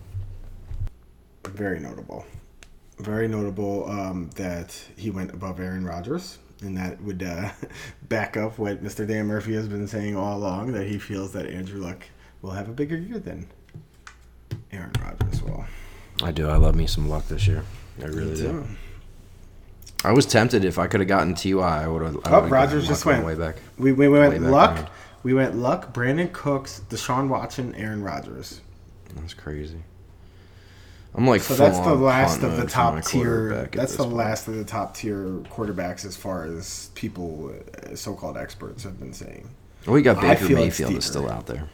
Very 1.47 1.81
notable. 1.81 2.27
Very 2.99 3.29
notable 3.29 3.89
um, 3.89 4.29
that 4.37 4.79
he 4.95 5.11
went 5.11 5.33
above 5.33 5.59
Aaron 5.59 5.87
Rodgers. 5.87 6.39
And 6.61 6.77
that 6.77 7.01
would 7.01 7.23
uh, 7.23 7.51
back 8.11 8.37
up 8.37 8.59
what 8.59 8.85
Mr. 8.85 9.09
Dan 9.09 9.27
Murphy 9.27 9.55
has 9.55 9.69
been 9.69 9.89
saying 9.89 10.17
all 10.17 10.37
along 10.37 10.73
that 10.73 10.87
he 10.87 10.99
feels 10.99 11.33
that 11.33 11.47
Andrew 11.47 11.81
Luck 11.81 12.05
will 12.43 12.51
have 12.51 12.69
a 12.69 12.73
bigger 12.73 12.99
year 12.99 13.19
than 13.19 13.49
Aaron 14.71 14.93
Rodgers 15.03 15.43
will. 15.43 15.65
I 16.23 16.31
do. 16.31 16.47
I 16.47 16.57
love 16.57 16.75
me 16.75 16.87
some 16.87 17.09
luck 17.09 17.27
this 17.29 17.47
year. 17.47 17.65
I 18.03 18.05
really 18.05 18.37
do. 18.37 18.67
I 20.05 20.13
was 20.13 20.27
tempted 20.27 20.65
if 20.65 20.79
I 20.79 20.87
could 20.87 21.01
have 21.01 21.09
gotten 21.09 21.35
Ty. 21.35 21.85
I 21.85 21.87
would 21.87 22.03
have. 22.03 22.19
Oh, 22.25 22.47
Rodgers 22.49 22.87
just 22.87 23.05
went. 23.05 23.25
way 23.25 23.35
back. 23.35 23.57
We, 23.79 23.93
we 23.93 24.09
Way 24.09 24.29
went 24.29 24.43
Luck. 24.43 24.91
We 25.23 25.35
went 25.35 25.57
Luck, 25.57 25.93
Brandin 25.93 26.33
Cooks, 26.33 26.81
Deshaun 26.89 27.29
Watson, 27.29 27.75
Aaron 27.75 28.03
Rodgers. 28.03 28.63
That's 29.17 29.35
crazy. 29.35 29.83
I'm 31.15 31.27
like. 31.27 31.43
So 31.43 31.55
that's 31.55 31.79
the 31.79 31.95
last 31.95 32.37
of 32.37 32.43
the 32.43 32.49
mode 32.49 32.57
for 32.59 32.65
my 32.65 33.01
top 33.01 33.05
tier. 33.05 33.69
That's 33.73 33.97
the 33.97 34.05
point. 34.05 34.17
last 34.17 34.49
of 34.49 34.55
the 34.55 34.65
top 34.65 34.95
tier 34.95 35.25
quarterbacks 35.51 36.07
as 36.07 36.17
far 36.17 36.45
as 36.45 36.91
people, 36.95 37.55
uh, 37.85 37.95
so-called 37.95 38.39
experts, 38.39 38.85
have 38.85 38.99
been 38.99 39.13
saying. 39.13 39.51
Well, 39.87 39.95
we 39.95 40.03
got 40.03 40.21
Baker 40.21 40.49
Mayfield 40.49 40.95
is 40.95 41.05
still 41.05 41.29
out 41.29 41.47
there. 41.47 41.69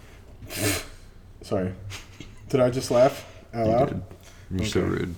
Sorry, 1.42 1.72
did 2.48 2.60
I 2.60 2.70
just 2.70 2.90
laugh 2.90 3.24
out 3.54 3.66
loud? 3.66 3.88
did. 3.88 4.02
You're 4.60 4.68
so 4.68 4.80
rude. 4.80 5.14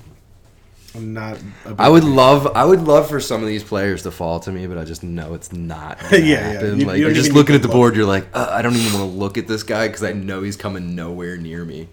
I'm 0.98 1.14
not. 1.14 1.38
a 1.64 1.74
I 1.78 1.88
would 1.88 2.02
fan. 2.02 2.14
love, 2.14 2.46
I 2.54 2.64
would 2.64 2.82
love 2.82 3.08
for 3.08 3.20
some 3.20 3.40
of 3.42 3.48
these 3.48 3.62
players 3.64 4.02
to 4.02 4.10
fall 4.10 4.40
to 4.40 4.52
me, 4.52 4.66
but 4.66 4.76
I 4.78 4.84
just 4.84 5.02
know 5.02 5.34
it's 5.34 5.52
not. 5.52 5.98
Gonna 6.10 6.18
Yeah, 6.18 6.52
yeah. 6.52 6.60
You- 6.60 6.66
like 6.66 6.78
you 6.78 6.84
don't 6.84 6.98
you're 6.98 7.12
just 7.12 7.32
looking 7.32 7.54
at 7.54 7.62
the 7.62 7.68
to 7.68 7.74
board, 7.74 7.96
you're 7.96 8.04
like, 8.06 8.26
uh, 8.34 8.48
I 8.50 8.60
don't 8.62 8.74
even 8.76 8.98
want 8.98 9.10
to 9.12 9.18
look 9.18 9.38
at 9.38 9.46
this 9.48 9.62
guy 9.62 9.86
because 9.88 10.02
I 10.02 10.12
know 10.12 10.42
he's 10.42 10.56
coming 10.56 10.94
nowhere 10.94 11.36
near 11.36 11.64
me. 11.64 11.88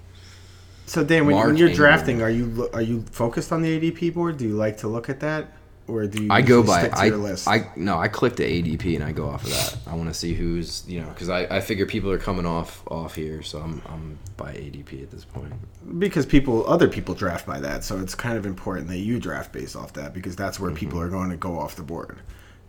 So 0.87 1.03
Dan, 1.03 1.25
when, 1.25 1.35
when 1.35 1.57
you're 1.57 1.69
Ingram. 1.69 1.75
drafting, 1.75 2.21
are 2.21 2.29
you 2.29 2.69
are 2.73 2.81
you 2.81 3.03
focused 3.11 3.51
on 3.51 3.61
the 3.61 3.79
ADP 3.79 4.13
board? 4.13 4.37
Do 4.37 4.45
you 4.47 4.55
like 4.55 4.77
to 4.77 4.87
look 4.87 5.09
at 5.09 5.19
that, 5.21 5.53
or 5.87 6.07
do 6.07 6.23
you? 6.23 6.31
I 6.31 6.41
go 6.41 6.63
by 6.63 6.79
stick 6.79 6.91
to 6.93 6.97
I, 6.99 7.05
your 7.05 7.17
list? 7.17 7.47
I 7.47 7.69
no 7.75 7.97
I 7.97 8.07
click 8.07 8.35
the 8.35 8.43
ADP 8.43 8.95
and 8.95 9.03
I 9.03 9.11
go 9.11 9.27
off 9.29 9.43
of 9.43 9.49
that. 9.51 9.77
I 9.87 9.95
want 9.95 10.09
to 10.09 10.13
see 10.13 10.33
who's 10.33 10.83
you 10.87 11.01
know 11.01 11.07
because 11.09 11.29
I, 11.29 11.41
I 11.43 11.61
figure 11.61 11.85
people 11.85 12.09
are 12.11 12.17
coming 12.17 12.45
off 12.45 12.81
off 12.87 13.15
here, 13.15 13.41
so 13.43 13.59
I'm 13.59 13.81
I'm 13.87 14.17
by 14.37 14.53
ADP 14.53 15.03
at 15.03 15.11
this 15.11 15.25
point. 15.25 15.53
because 15.99 16.25
people 16.25 16.67
other 16.67 16.87
people 16.87 17.13
draft 17.15 17.45
by 17.45 17.59
that, 17.59 17.83
so 17.83 17.99
it's 17.99 18.15
kind 18.15 18.37
of 18.37 18.45
important 18.45 18.87
that 18.87 18.97
you 18.97 19.19
draft 19.19 19.51
based 19.51 19.75
off 19.75 19.93
that 19.93 20.13
because 20.13 20.35
that's 20.35 20.59
where 20.59 20.71
people 20.71 20.99
Mm-hmm. 20.99 21.07
are 21.07 21.09
going 21.11 21.29
to 21.29 21.37
go 21.37 21.59
off 21.59 21.75
the 21.75 21.83
board. 21.83 22.17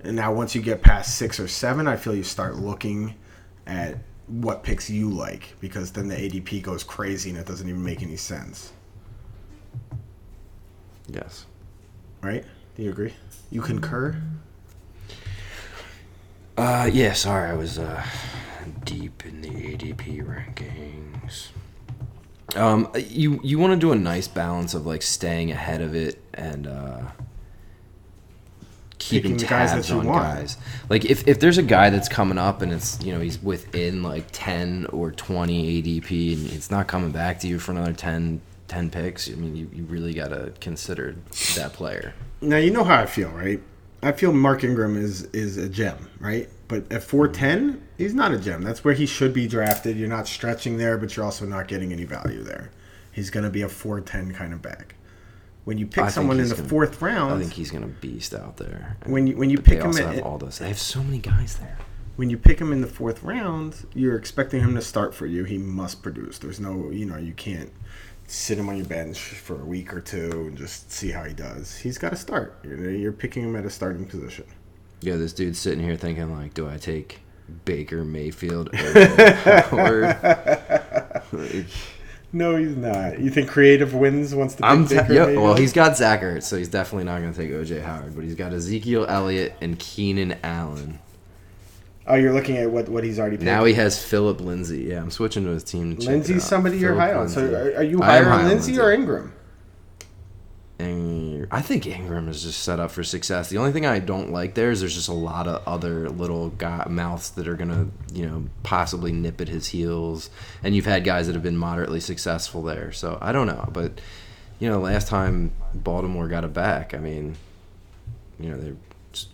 And 0.03 0.15
now 0.17 0.33
once 0.33 0.55
you 0.55 0.61
get 0.63 0.83
past 0.83 1.17
six 1.17 1.41
or 1.41 1.49
seven, 1.49 1.89
I 1.89 1.97
feel 1.97 2.15
you 2.15 2.23
start 2.23 2.57
looking 2.57 3.15
at 3.67 3.97
what 4.29 4.63
picks 4.63 4.91
you 4.91 5.09
like 5.09 5.55
because 5.61 5.91
then 5.93 6.09
the 6.09 6.15
ADP 6.17 6.63
goes 6.63 6.85
crazy 6.85 7.31
and 7.31 7.39
it 7.39 7.47
doesn't 7.47 7.69
even 7.69 7.83
make 7.83 8.03
any 8.03 8.17
sense, 8.17 8.73
Yes. 11.09 11.47
right? 12.23 12.45
Do 12.77 12.83
you 12.83 12.91
agree? 12.91 13.15
You 13.51 13.63
concur? 13.63 14.21
Uh 16.57 16.89
yeah. 16.93 17.13
Sorry, 17.13 17.51
I 17.51 17.55
was 17.55 17.79
uh 17.79 18.05
deep 18.85 19.25
in 19.27 19.43
the 19.43 19.49
ADP 19.51 20.25
rankings. 20.25 21.49
Um, 22.55 22.89
you 22.97 23.41
you 23.43 23.59
want 23.59 23.73
to 23.73 23.79
do 23.79 23.93
a 23.93 23.97
nice 23.97 24.29
balance 24.29 24.73
of 24.75 24.87
like 24.87 25.03
staying 25.03 25.51
ahead 25.51 25.81
of 25.83 25.95
it 25.95 26.23
and 26.35 26.67
uh 26.67 27.01
keeping 28.99 29.33
Picking 29.33 29.49
guys 29.49 29.71
tabs 29.73 29.91
you 29.91 29.99
on 29.99 30.07
want. 30.07 30.23
guys. 30.25 30.57
Like 30.89 31.05
if, 31.05 31.29
if 31.29 31.39
there's 31.39 31.59
a 31.59 31.63
guy 31.63 31.91
that's 31.91 32.09
coming 32.09 32.39
up 32.39 32.63
and 32.63 32.73
it's 32.73 33.03
you 33.05 33.13
know 33.13 33.21
he's 33.21 33.41
within 33.43 34.03
like 34.03 34.27
10 34.33 34.87
or 34.87 35.13
20 35.13 35.83
ADP 35.83 36.35
and 36.35 36.53
it's 36.53 36.71
not 36.71 36.89
coming 36.89 37.11
back 37.11 37.39
to 37.41 37.47
you 37.49 37.59
for 37.59 37.73
another 37.73 37.93
10, 37.93 38.41
10 38.69 38.91
picks, 38.91 39.29
I 39.31 39.35
mean 39.35 39.55
you, 39.55 39.71
you 39.73 39.85
really 39.85 40.15
got 40.15 40.29
to 40.29 40.53
consider 40.61 41.15
that 41.57 41.73
player. 41.75 42.15
Now 42.47 42.57
you 42.59 42.71
know 42.71 42.85
how 42.85 43.01
I 43.01 43.07
feel, 43.07 43.31
right? 43.31 43.61
I 44.03 44.13
feel 44.13 44.33
Mark 44.33 44.63
Ingram 44.65 44.97
is 44.97 45.25
is 45.33 45.57
a 45.57 45.69
gem, 45.69 46.09
right? 46.21 46.49
But 46.69 46.91
at 46.93 47.03
four 47.03 47.29
ten, 47.29 47.83
he's 47.99 48.15
not 48.15 48.33
a 48.33 48.39
gem. 48.39 48.63
That's 48.63 48.85
where 48.85 48.95
he 48.95 49.07
should 49.07 49.33
be 49.33 49.47
drafted. 49.49 49.97
You're 49.97 50.09
not 50.09 50.29
stretching 50.29 50.79
there, 50.79 50.97
but 50.99 51.17
you're 51.17 51.25
also 51.25 51.45
not 51.47 51.69
getting 51.69 51.93
any 51.93 52.05
value 52.05 52.43
there. 52.43 52.71
He's 53.13 53.31
going 53.31 53.45
to 53.45 53.51
be 53.51 53.63
a 53.63 53.69
four 53.69 54.01
ten 54.01 54.33
kind 54.33 54.53
of 54.53 54.63
back. 54.63 54.95
When 55.65 55.79
you 55.79 55.87
pick 55.87 55.95
think 56.05 56.11
someone 56.11 56.39
in 56.39 56.49
the 56.49 56.55
gonna- 56.55 56.69
fourth 56.69 57.03
round, 57.03 57.35
I 57.35 57.39
think 57.41 57.53
he's 57.55 57.71
going 57.73 57.83
to 57.83 57.89
beast 57.89 58.33
out 58.35 58.57
there. 58.59 58.97
when 59.07 59.27
you 59.27 59.37
when 59.37 59.51
you 59.51 59.57
But 59.57 59.65
pick 59.65 59.79
they 59.79 59.85
him 59.85 59.87
also 59.89 60.07
have 60.07 60.23
all 60.23 60.39
those. 60.39 60.59
They 60.59 60.69
have 60.69 60.79
so 60.79 61.03
many 61.03 61.19
guys 61.19 61.57
there. 61.57 61.79
when 62.17 62.31
you 62.31 62.39
pick 62.39 62.61
him 62.61 62.73
in 62.73 62.81
the 62.81 62.87
fourth 62.87 63.23
round, 63.25 63.87
you're 63.95 64.17
expecting 64.17 64.61
him 64.61 64.75
to 64.77 64.83
start 64.83 65.15
for 65.15 65.27
you. 65.27 65.43
He 65.45 65.59
must 65.59 66.03
produce. 66.03 66.39
There's 66.39 66.61
no, 66.61 66.91
you 66.91 67.05
know, 67.07 67.17
you 67.17 67.33
can't 67.33 67.71
sit 68.27 68.59
him 68.59 68.69
on 68.69 68.77
your 68.77 68.87
bench 68.87 69.19
for 69.19 69.61
a 69.61 69.65
week 69.65 69.93
or 69.95 70.01
two 70.01 70.47
and 70.49 70.57
just 70.57 70.91
see 70.91 71.11
how 71.11 71.25
he 71.25 71.33
does. 71.33 71.77
He's 71.77 71.99
got 71.99 72.11
to 72.11 72.17
start. 72.17 72.59
You're, 72.65 72.91
you're 72.91 73.13
picking 73.13 73.45
him 73.45 73.57
at 73.57 73.65
a 73.65 73.71
starting 73.71 74.07
position. 74.07 74.45
Yeah, 75.01 75.17
this 75.17 75.33
dude's 75.33 75.59
sitting 75.59 75.83
here 75.85 75.97
thinking 75.97 76.35
like, 76.37 76.55
do 76.55 76.69
I 76.69 76.77
take 76.79 77.21
Baker 77.65 78.05
Mayfield 78.05 78.71
or 78.75 79.05
Howard? 79.71 80.03
Like, 81.33 81.67
No, 82.33 82.57
he's 82.57 82.77
not. 82.77 83.21
You 83.21 83.31
think 83.31 83.49
creative 83.49 83.95
wins 83.95 84.35
once 84.35 84.57
the 84.57 84.67
I'm 84.67 84.87
t- 84.87 84.97
Baker 84.97 85.13
yeah. 85.13 85.27
Mayfield? 85.27 85.45
Well, 85.45 85.55
he's 85.55 85.73
got 85.73 85.97
Zach 85.97 86.23
Ertz, 86.23 86.43
so 86.45 86.57
he's 86.57 86.69
definitely 86.69 87.05
not 87.05 87.21
going 87.21 87.33
to 87.33 87.39
take 87.39 87.51
OJ 87.51 87.83
Howard. 87.83 88.15
But 88.15 88.25
he's 88.25 88.35
got 88.35 88.53
Ezekiel 88.53 89.07
Elliott 89.09 89.55
and 89.61 89.79
Keenan 89.79 90.37
Allen. 90.43 90.99
Oh, 92.09 92.15
you're 92.15 92.33
looking 92.33 92.57
at 92.57 92.71
what 92.71 92.89
what 92.89 93.05
he's 93.05 93.19
already 93.19 93.37
picked. 93.37 93.47
Now 93.47 93.65
he 93.65 93.75
has 93.75 94.03
Phillip 94.03 94.41
Lindsay. 94.41 94.85
Yeah, 94.85 95.01
I'm 95.01 95.11
switching 95.11 95.45
to 95.45 95.51
his 95.51 95.65
team. 95.65 95.97
To 95.97 96.07
Lindsay's 96.07 96.45
somebody 96.45 96.79
you're 96.79 96.95
high 96.95 97.15
on. 97.15 97.29
So 97.29 97.45
are, 97.45 97.79
are 97.79 97.83
you 97.83 98.01
higher 98.01 98.25
high 98.25 98.43
on 98.43 98.49
Lindsay 98.49 98.73
Lindsay. 98.73 98.81
or 98.81 98.93
Ingram? 98.93 99.33
I 101.51 101.63
think 101.63 101.87
Ingram 101.87 102.29
is 102.29 102.43
just 102.43 102.63
set 102.63 102.81
up 102.81 102.91
for 102.91 103.05
success. 103.05 103.49
The 103.49 103.59
only 103.59 103.73
thing 103.73 103.87
I 103.87 103.99
don't 103.99 104.33
like 104.33 104.55
there 104.55 104.71
is 104.71 104.81
there's 104.81 104.95
just 104.95 105.09
a 105.09 105.13
lot 105.15 105.47
of 105.47 105.67
other 105.67 106.09
little 106.09 106.51
guy, 106.51 106.85
mouths 106.89 107.31
that 107.31 107.47
are 107.47 107.55
gonna, 107.55 107.89
you 108.13 108.27
know, 108.27 108.45
possibly 108.63 109.13
nip 109.13 109.41
at 109.41 109.49
his 109.49 109.69
heels. 109.69 110.29
And 110.63 110.75
you've 110.75 110.87
had 110.87 111.05
guys 111.05 111.27
that 111.27 111.35
have 111.35 111.43
been 111.43 111.57
moderately 111.57 112.01
successful 112.01 112.63
there. 112.63 112.93
So 112.93 113.19
I 113.21 113.33
don't 113.33 113.47
know, 113.47 113.69
but 113.73 114.01
you 114.59 114.69
know, 114.69 114.79
last 114.81 115.09
time 115.09 115.53
Baltimore 115.75 116.29
got 116.29 116.45
it 116.45 116.53
back, 116.53 116.95
I 116.95 116.99
mean, 116.99 117.37
you 118.41 118.51
know, 118.51 118.59
they're 118.59 118.77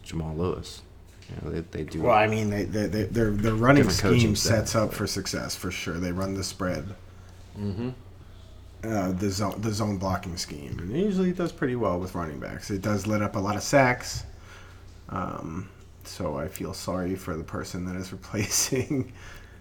Jamal 0.03 0.37
Lewis. 0.37 0.83
You 1.33 1.51
know, 1.51 1.55
they, 1.55 1.61
they 1.61 1.85
do. 1.85 2.03
Well, 2.03 2.17
I 2.17 2.27
mean, 2.27 2.51
they, 2.51 2.65
they, 2.65 2.87
they, 2.87 3.05
their 3.05 3.31
their 3.31 3.55
running 3.55 3.85
Different 3.85 4.01
coaching 4.01 4.21
scheme 4.21 4.37
staff, 4.37 4.57
sets 4.59 4.75
up 4.75 4.93
for 4.93 5.07
success 5.07 5.57
for 5.57 5.71
sure. 5.71 5.99
They 5.99 6.13
run 6.13 6.35
the 6.35 6.45
spread, 6.45 6.95
mm-hmm. 7.59 7.91
uh, 8.85 9.13
the 9.13 9.31
zone 9.31 9.61
the 9.61 9.73
zone 9.73 9.99
blocking 9.99 10.37
scheme, 10.37 10.79
and 10.79 10.95
it 10.95 10.99
usually 10.99 11.33
does 11.33 11.53
pretty 11.53 11.77
well 11.77 11.99
with 11.99 12.15
running 12.15 12.41
backs. 12.41 12.71
It 12.71 12.83
does 12.83 13.07
let 13.07 13.23
up 13.23 13.37
a 13.37 13.39
lot 13.39 13.57
of 13.57 13.63
sacks. 13.63 14.25
Um, 15.09 15.69
so 16.05 16.37
I 16.37 16.49
feel 16.49 16.75
sorry 16.75 17.15
for 17.15 17.37
the 17.37 17.45
person 17.45 17.85
that 17.87 17.97
is 17.97 18.13
replacing. 18.13 19.13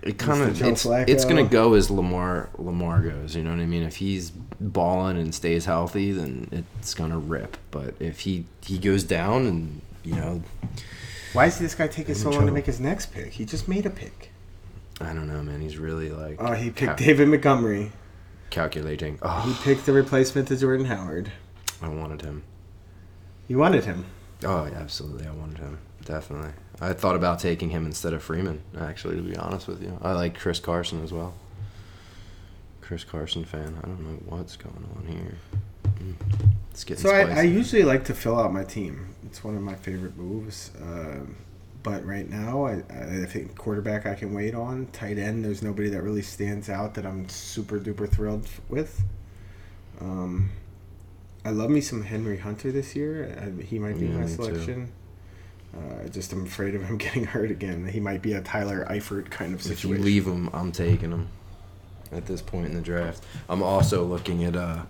It 0.01 0.17
kind 0.17 0.41
of 0.41 0.59
it's, 0.59 0.85
it's 0.85 1.25
gonna 1.25 1.47
go 1.47 1.75
as 1.75 1.91
Lamar 1.91 2.49
Lamar 2.57 3.01
goes. 3.01 3.35
You 3.35 3.43
know 3.43 3.51
what 3.51 3.59
I 3.59 3.67
mean? 3.67 3.83
If 3.83 3.97
he's 3.97 4.31
balling 4.31 5.17
and 5.17 5.33
stays 5.33 5.65
healthy, 5.65 6.11
then 6.11 6.65
it's 6.79 6.95
gonna 6.95 7.19
rip. 7.19 7.55
But 7.69 7.93
if 7.99 8.21
he 8.21 8.45
he 8.61 8.79
goes 8.79 9.03
down 9.03 9.45
and 9.45 9.81
you 10.03 10.15
know, 10.15 10.41
Why 11.33 11.45
is 11.45 11.57
this 11.59 11.75
guy 11.75 11.87
taking 11.87 12.15
so 12.15 12.29
long 12.29 12.45
to 12.45 12.51
make 12.51 12.65
his 12.65 12.79
next 12.79 13.13
pick? 13.13 13.31
He 13.33 13.45
just 13.45 13.67
made 13.67 13.85
a 13.85 13.89
pick. 13.89 14.31
I 14.99 15.13
don't 15.13 15.27
know, 15.27 15.41
man. 15.41 15.61
He's 15.61 15.77
really 15.77 16.09
like 16.11 16.37
Oh, 16.39 16.53
he 16.53 16.65
picked 16.69 16.77
cal- 16.79 16.95
David 16.95 17.27
Montgomery. 17.29 17.91
calculating. 18.49 19.17
Oh. 19.21 19.41
He 19.41 19.63
picked 19.63 19.85
the 19.85 19.93
replacement 19.93 20.47
to 20.49 20.57
Jordan 20.57 20.85
Howard. 20.87 21.31
I 21.81 21.87
wanted 21.87 22.21
him. 22.21 22.43
You 23.47 23.57
wanted 23.57 23.85
him. 23.85 24.05
Oh, 24.43 24.65
yeah, 24.65 24.77
absolutely, 24.77 25.25
I 25.27 25.31
wanted 25.31 25.59
him. 25.59 25.79
Definitely. 26.05 26.51
I 26.79 26.93
thought 26.93 27.15
about 27.15 27.39
taking 27.39 27.69
him 27.69 27.85
instead 27.85 28.13
of 28.13 28.21
Freeman. 28.23 28.61
Actually, 28.79 29.15
to 29.17 29.21
be 29.21 29.35
honest 29.37 29.67
with 29.67 29.81
you, 29.81 29.97
I 30.01 30.13
like 30.13 30.37
Chris 30.39 30.59
Carson 30.59 31.03
as 31.03 31.11
well. 31.13 31.33
Chris 32.81 33.03
Carson 33.03 33.45
fan. 33.45 33.77
I 33.83 33.87
don't 33.87 33.99
know 34.01 34.19
what's 34.25 34.55
going 34.57 34.85
on 34.97 35.05
here. 35.07 35.37
Mm, 35.99 36.15
It's 36.71 36.83
getting 36.83 37.03
So 37.03 37.09
I. 37.11 37.39
I 37.39 37.41
usually 37.43 37.83
like 37.83 38.05
to 38.05 38.13
fill 38.13 38.39
out 38.39 38.51
my 38.51 38.63
team. 38.63 39.15
It's 39.31 39.45
one 39.45 39.55
of 39.55 39.61
my 39.61 39.75
favorite 39.75 40.17
moves. 40.17 40.71
Um, 40.81 41.37
but 41.83 42.05
right 42.05 42.29
now, 42.29 42.65
I, 42.65 42.83
I 42.89 43.25
think 43.25 43.55
quarterback 43.55 44.05
I 44.05 44.13
can 44.13 44.33
wait 44.33 44.53
on. 44.53 44.87
Tight 44.87 45.17
end, 45.17 45.45
there's 45.45 45.63
nobody 45.63 45.87
that 45.87 46.01
really 46.01 46.21
stands 46.21 46.69
out 46.69 46.95
that 46.95 47.05
I'm 47.05 47.29
super 47.29 47.79
duper 47.79 48.09
thrilled 48.11 48.49
with. 48.67 49.01
Um, 50.01 50.49
I 51.45 51.51
love 51.51 51.69
me 51.69 51.79
some 51.79 52.03
Henry 52.03 52.39
Hunter 52.39 52.73
this 52.73 52.93
year. 52.93 53.33
I, 53.41 53.63
he 53.63 53.79
might 53.79 53.97
be 53.97 54.07
Yeah, 54.07 54.17
my 54.17 54.25
selection. 54.25 54.91
Uh, 55.73 56.09
just 56.09 56.33
I'm 56.33 56.45
afraid 56.45 56.75
of 56.75 56.83
him 56.83 56.97
getting 57.05 57.23
hurt 57.23 57.51
again. 57.51 57.87
He 57.87 58.01
might 58.01 58.21
be 58.21 58.33
a 58.33 58.41
Tyler 58.41 58.85
Eifert 58.89 59.31
kind 59.31 59.53
of 59.53 59.61
situation. 59.61 59.91
If 59.91 59.97
you 59.99 60.03
leave 60.03 60.27
him, 60.27 60.49
I'm 60.51 60.73
taking 60.73 61.11
him. 61.11 61.29
At 62.11 62.25
this 62.25 62.41
point 62.41 62.65
in 62.65 62.73
the 62.73 62.81
draft, 62.81 63.23
I'm 63.47 63.63
also 63.63 64.03
looking 64.03 64.43
at 64.43 64.57
uh, 64.57 64.83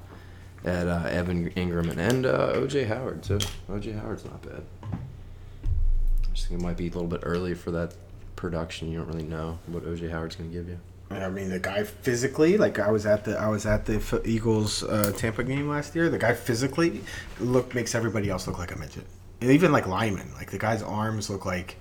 at 0.64 0.88
uh, 0.88 1.08
Evan 1.10 1.50
Engram 1.52 1.90
and, 1.90 2.00
and 2.00 2.26
uh, 2.26 2.54
OJ 2.54 2.88
Howard 2.88 3.24
too. 3.24 3.40
OJ 3.70 4.00
Howard's 4.00 4.26
not 4.26 4.42
bad. 4.42 4.64
I 4.84 6.34
just 6.34 6.48
think 6.48 6.62
it 6.62 6.64
might 6.64 6.78
be 6.78 6.88
a 6.88 6.92
little 6.92 7.08
bit 7.08 7.22
early 7.24 7.54
for 7.54 7.72
that 7.72 7.94
production. 8.36 8.92
You 8.92 9.00
don't 9.00 9.08
really 9.08 9.24
know 9.24 9.60
what 9.68 9.86
OJ 9.86 10.12
Howard's 10.12 10.36
going 10.36 10.50
to 10.50 10.56
give 10.56 10.68
you. 10.68 10.80
I 11.10 11.30
mean, 11.30 11.50
the 11.50 11.60
guy 11.60 11.84
physically, 11.84 12.58
like 12.58 12.80
I 12.80 12.90
was 12.90 13.06
at 13.06 13.26
the 13.26 13.38
I 13.38 13.50
was 13.50 13.66
at 13.66 13.86
the 13.86 14.22
Eagles 14.24 14.84
uh, 14.84 15.12
Tampa 15.18 15.44
game 15.44 15.68
last 15.68 15.94
year. 15.94 16.10
The 16.10 16.18
guy 16.18 16.34
physically 16.34 17.02
look 17.40 17.76
makes 17.76 17.96
everybody 17.96 18.30
else 18.30 18.48
look 18.48 18.58
like 18.58 18.74
a 18.74 18.80
midget. 18.80 19.06
And 19.42 19.52
even 19.52 19.72
like 19.72 19.88
Lyman, 19.88 20.34
like 20.36 20.52
the 20.52 20.58
guy's 20.58 20.82
arms 20.82 21.30
look 21.30 21.46
like 21.46 21.78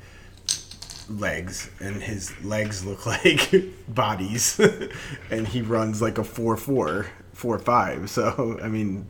legs, 1.09 1.71
and 1.81 2.03
his 2.03 2.33
legs 2.43 2.85
look 2.85 3.07
like 3.25 3.53
bodies, 3.89 4.61
and 5.31 5.47
he 5.47 5.63
runs 5.63 6.03
like 6.03 6.19
a 6.19 6.25
four 6.25 6.57
four 6.57 7.07
four 7.41 7.55
or 7.55 7.59
five. 7.59 8.11
So 8.11 8.59
I 8.63 8.69
mean, 8.69 9.07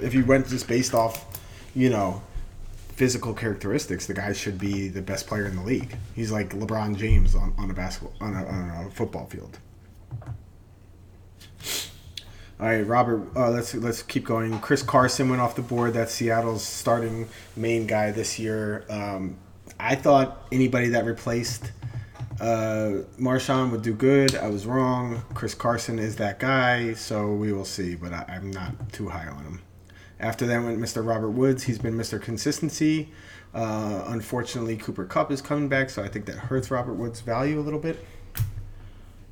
if 0.00 0.12
you 0.12 0.24
went 0.24 0.48
just 0.48 0.68
based 0.68 0.94
off, 0.94 1.24
you 1.74 1.88
know, 1.88 2.22
physical 2.88 3.32
characteristics, 3.32 4.06
the 4.06 4.14
guy 4.14 4.32
should 4.34 4.58
be 4.58 4.88
the 4.88 5.00
best 5.00 5.26
player 5.26 5.46
in 5.46 5.56
the 5.56 5.62
league. 5.62 5.96
He's 6.14 6.30
like 6.30 6.50
LeBron 6.50 6.96
James 6.96 7.34
on, 7.34 7.54
on 7.56 7.70
a 7.70 7.74
basketball 7.74 8.14
on 8.20 8.34
a, 8.34 8.44
on 8.46 8.86
a 8.86 8.90
football 8.90 9.26
field. 9.26 9.58
All 12.60 12.66
right, 12.66 12.86
Robert. 12.86 13.26
Uh, 13.34 13.50
let's 13.50 13.74
let's 13.74 14.02
keep 14.02 14.24
going. 14.24 14.58
Chris 14.60 14.82
Carson 14.82 15.28
went 15.30 15.40
off 15.40 15.56
the 15.56 15.62
board. 15.62 15.94
That's 15.94 16.12
Seattle's 16.12 16.62
starting 16.62 17.28
main 17.56 17.86
guy 17.86 18.10
this 18.10 18.38
year. 18.38 18.84
Um, 18.90 19.36
I 19.80 19.94
thought 19.94 20.46
anybody 20.52 20.88
that 20.90 21.04
replaced 21.04 21.72
Uh, 22.40 23.04
Marshawn 23.18 23.70
would 23.70 23.82
do 23.82 23.94
good. 23.94 24.34
I 24.34 24.48
was 24.48 24.66
wrong. 24.66 25.22
Chris 25.34 25.54
Carson 25.54 25.98
is 25.98 26.16
that 26.16 26.38
guy, 26.38 26.94
so 26.94 27.32
we 27.32 27.52
will 27.52 27.64
see. 27.64 27.94
But 27.94 28.12
I, 28.12 28.24
I'm 28.28 28.50
not 28.50 28.92
too 28.92 29.08
high 29.08 29.28
on 29.28 29.44
him. 29.44 29.62
After 30.18 30.46
that 30.46 30.62
went 30.62 30.78
Mr. 30.78 31.06
Robert 31.06 31.30
Woods. 31.30 31.64
He's 31.64 31.78
been 31.78 31.94
Mr. 31.94 32.20
Consistency. 32.20 33.10
Uh, 33.54 34.04
unfortunately, 34.08 34.76
Cooper 34.76 35.04
Kupp 35.04 35.30
is 35.30 35.40
coming 35.40 35.68
back, 35.68 35.90
so 35.90 36.02
I 36.02 36.08
think 36.08 36.26
that 36.26 36.36
hurts 36.36 36.70
Robert 36.70 36.94
Woods' 36.94 37.20
value 37.20 37.60
a 37.60 37.62
little 37.62 37.78
bit. 37.78 38.04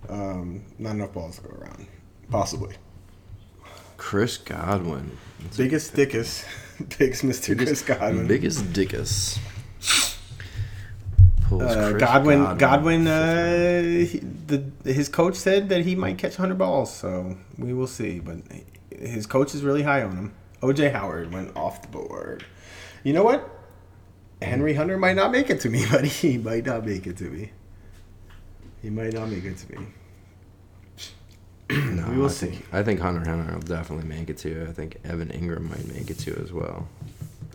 Um, 0.08 0.64
not 0.78 0.92
enough 0.92 1.12
balls 1.12 1.36
to 1.36 1.42
go 1.42 1.56
around, 1.56 1.86
possibly. 2.30 2.76
Chris 3.96 4.36
Godwin. 4.36 5.16
That's 5.40 5.56
Biggest 5.56 5.94
dickus, 5.94 6.44
biggest 6.98 7.24
Mr. 7.24 7.56
Chris 7.56 7.82
Godwin. 7.82 8.26
Biggest 8.28 8.64
dickus. 8.72 9.38
Uh, 11.60 11.90
Chris 11.90 12.00
Godwin, 12.00 12.58
Godwin, 12.58 13.06
uh, 13.06 13.82
he, 13.82 14.18
the 14.46 14.64
his 14.84 15.08
coach 15.08 15.34
said 15.34 15.68
that 15.68 15.84
he 15.84 15.94
might 15.94 16.18
catch 16.18 16.38
100 16.38 16.56
balls, 16.56 16.94
so 16.94 17.36
we 17.58 17.72
will 17.72 17.86
see. 17.86 18.20
But 18.20 18.38
his 18.90 19.26
coach 19.26 19.54
is 19.54 19.62
really 19.62 19.82
high 19.82 20.02
on 20.02 20.16
him. 20.16 20.34
OJ 20.62 20.92
Howard 20.92 21.32
went 21.32 21.56
off 21.56 21.82
the 21.82 21.88
board. 21.88 22.44
You 23.02 23.12
know 23.12 23.24
what? 23.24 23.48
Henry 24.40 24.74
Hunter 24.74 24.98
might 24.98 25.16
not 25.16 25.32
make 25.32 25.50
it 25.50 25.60
to 25.60 25.70
me, 25.70 25.84
but 25.90 26.04
he 26.04 26.38
might 26.38 26.66
not 26.66 26.84
make 26.84 27.06
it 27.06 27.16
to 27.18 27.24
me. 27.24 27.52
He 28.80 28.90
might 28.90 29.12
not 29.12 29.28
make 29.28 29.44
it 29.44 29.58
to 29.58 29.72
me. 29.72 29.86
No, 31.72 32.06
we 32.10 32.18
will 32.18 32.26
I 32.26 32.28
see. 32.28 32.46
Think, 32.48 32.74
I 32.74 32.82
think 32.82 33.00
Hunter 33.00 33.24
Henry 33.24 33.50
will 33.54 33.62
definitely 33.62 34.06
make 34.06 34.28
it 34.28 34.36
too. 34.36 34.66
I 34.68 34.72
think 34.72 34.98
Evan 35.04 35.28
Engram 35.28 35.70
might 35.70 35.86
make 35.88 36.10
it 36.10 36.18
too 36.18 36.38
as 36.42 36.52
well. 36.52 36.86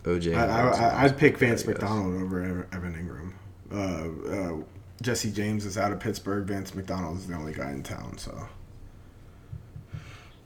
OJ. 0.02 0.34
I, 0.36 1.04
I'd 1.04 1.16
pick 1.16 1.38
Vance 1.38 1.64
McDonald 1.64 2.20
over 2.20 2.66
Evan 2.72 2.94
Engram. 2.94 3.32
Uh, 3.72 4.08
uh, 4.28 4.56
Jesse 5.02 5.30
James 5.30 5.64
is 5.64 5.78
out 5.78 5.92
of 5.92 6.00
Pittsburgh. 6.00 6.44
Vance 6.46 6.74
McDonald 6.74 7.18
is 7.18 7.26
the 7.26 7.34
only 7.34 7.52
guy 7.52 7.70
in 7.70 7.82
town, 7.82 8.18
so. 8.18 8.48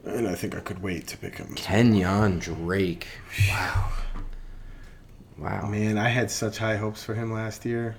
And 0.04 0.26
I 0.26 0.34
think 0.34 0.56
I 0.56 0.60
could 0.60 0.82
wait 0.82 1.06
to 1.08 1.16
pick 1.16 1.36
him. 1.36 1.54
Kenyon 1.54 2.40
Drake. 2.40 3.06
Wow. 3.48 3.88
Wow. 5.38 5.68
Man, 5.68 5.96
I 5.96 6.08
had 6.08 6.30
such 6.30 6.58
high 6.58 6.76
hopes 6.76 7.04
for 7.04 7.14
him 7.14 7.32
last 7.32 7.64
year. 7.64 7.96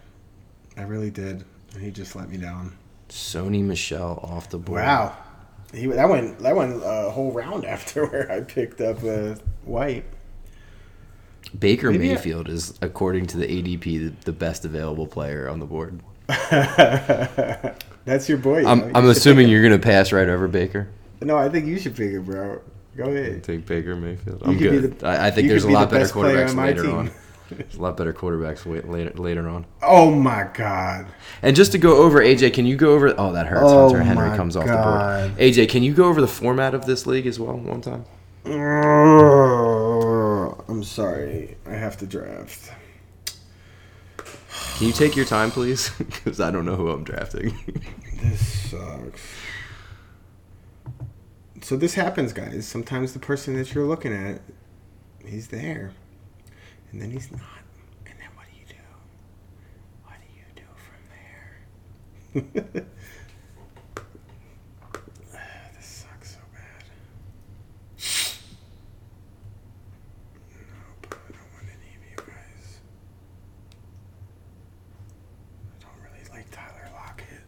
I 0.77 0.83
really 0.83 1.11
did. 1.11 1.45
And 1.73 1.81
he 1.81 1.91
just 1.91 2.15
let 2.15 2.29
me 2.29 2.37
down. 2.37 2.75
Sony 3.09 3.63
Michel 3.63 4.19
off 4.23 4.49
the 4.49 4.57
board. 4.57 4.81
Wow. 4.81 5.17
He, 5.73 5.87
that 5.87 6.07
went 6.07 6.39
that 6.39 6.55
went 6.55 6.81
a 6.83 7.09
whole 7.09 7.31
round 7.31 7.65
after 7.65 8.05
where 8.05 8.31
I 8.31 8.41
picked 8.41 8.81
up 8.81 9.03
uh, 9.03 9.35
White. 9.65 10.05
Baker 11.57 11.91
Maybe 11.91 12.09
I- 12.09 12.13
Mayfield 12.15 12.49
is, 12.49 12.77
according 12.81 13.27
to 13.27 13.37
the 13.37 13.45
ADP, 13.47 13.83
the, 13.83 14.13
the 14.25 14.31
best 14.33 14.65
available 14.65 15.07
player 15.07 15.47
on 15.49 15.59
the 15.59 15.65
board. 15.65 15.99
That's 18.05 18.27
your 18.27 18.37
boy. 18.37 18.59
you? 18.61 18.67
I'm, 18.67 18.79
You 18.79 18.91
I'm 18.95 19.05
assuming 19.09 19.49
you're 19.49 19.61
going 19.61 19.79
to 19.79 19.85
pass 19.85 20.11
right 20.11 20.27
over 20.27 20.47
Baker. 20.47 20.89
No, 21.21 21.37
I 21.37 21.49
think 21.49 21.65
you 21.67 21.79
should 21.79 21.95
pick 21.95 22.11
it, 22.11 22.19
bro. 22.21 22.59
Go 22.97 23.05
ahead. 23.05 23.43
Take 23.43 23.65
Baker 23.65 23.95
Mayfield. 23.95 24.41
You 24.41 24.47
I'm 24.51 24.57
good. 24.57 24.99
the- 24.99 25.07
I, 25.07 25.27
I 25.27 25.31
think 25.31 25.47
there's 25.47 25.63
could 25.63 25.69
a 25.69 25.71
be 25.71 25.73
lot 25.75 25.89
the 25.89 25.97
better 25.99 26.09
quarterbacks 26.13 26.49
on 26.49 26.57
later 26.57 26.81
team. 26.83 26.95
on. 26.95 27.11
There's 27.49 27.75
a 27.77 27.81
lot 27.81 27.97
better 27.97 28.13
quarterbacks 28.13 28.65
later 28.89 29.11
later 29.15 29.47
on. 29.49 29.65
Oh 29.81 30.11
my 30.11 30.47
god. 30.53 31.05
And 31.41 31.55
just 31.55 31.71
to 31.73 31.77
go 31.77 31.97
over, 32.03 32.19
AJ, 32.21 32.53
can 32.53 32.65
you 32.65 32.75
go 32.75 32.93
over? 32.93 33.13
Oh, 33.17 33.31
that 33.33 33.47
hurts. 33.47 33.63
Oh 33.65 33.89
Hunter 33.89 34.03
Henry 34.03 34.29
my 34.29 34.37
comes 34.37 34.55
off 34.55 34.65
the 34.65 34.71
board. 34.73 35.37
AJ, 35.37 35.69
can 35.69 35.81
you 35.83 35.93
go 35.93 36.05
over 36.05 36.19
the 36.21 36.27
format 36.27 36.73
of 36.73 36.85
this 36.85 37.05
league 37.07 37.25
as 37.27 37.39
well 37.39 37.57
one 37.57 37.81
time? 37.81 38.05
I'm 40.67 40.83
sorry. 40.83 41.57
I 41.65 41.71
have 41.73 41.97
to 41.97 42.05
draft. 42.05 42.71
Can 44.77 44.87
you 44.87 44.93
take 44.93 45.15
your 45.15 45.25
time, 45.25 45.51
please? 45.51 45.89
Because 45.97 46.39
I 46.39 46.51
don't 46.51 46.65
know 46.65 46.75
who 46.75 46.89
I'm 46.89 47.03
drafting. 47.03 47.53
This 48.21 48.69
sucks. 48.71 49.21
So 51.61 51.75
this 51.75 51.93
happens, 51.95 52.31
guys. 52.31 52.65
Sometimes 52.65 53.11
the 53.11 53.19
person 53.19 53.53
that 53.55 53.73
you're 53.73 53.85
looking 53.85 54.13
at, 54.13 54.39
he's 55.25 55.49
there, 55.49 55.91
and 56.91 57.01
then 57.01 57.11
he's 57.11 57.29
not. 57.31 57.41
And 58.05 58.17
then 58.17 58.29
what 58.35 58.45
do 58.49 58.55
you 58.57 58.65
do? 58.65 58.75
What 60.05 60.15
do 60.21 60.27
you 60.39 60.45
do 60.55 60.63
from 60.87 61.01
there? 62.73 62.83
this 65.75 65.85
sucks 65.85 66.33
so 66.35 66.39
bad. 66.53 66.83
Nope, 70.61 71.07
I 71.11 71.31
don't 71.31 71.53
want 71.53 71.67
any 71.67 71.95
of 71.95 72.03
you 72.09 72.15
guys. 72.17 72.79
I 75.71 75.73
don't 75.83 75.99
really 76.01 76.23
like 76.31 76.49
Tyler 76.51 76.89
Lockett. 76.93 77.47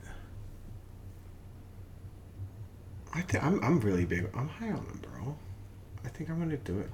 I 3.15 3.21
think 3.21 3.43
I'm 3.43 3.63
I'm 3.63 3.79
really 3.79 4.05
big. 4.05 4.27
I'm 4.35 4.47
high 4.49 4.67
on 4.67 4.75
him, 4.77 4.99
bro. 5.01 5.35
I 6.03 6.09
think 6.09 6.29
I'm 6.29 6.37
gonna 6.37 6.57
do 6.57 6.79
it. 6.79 6.89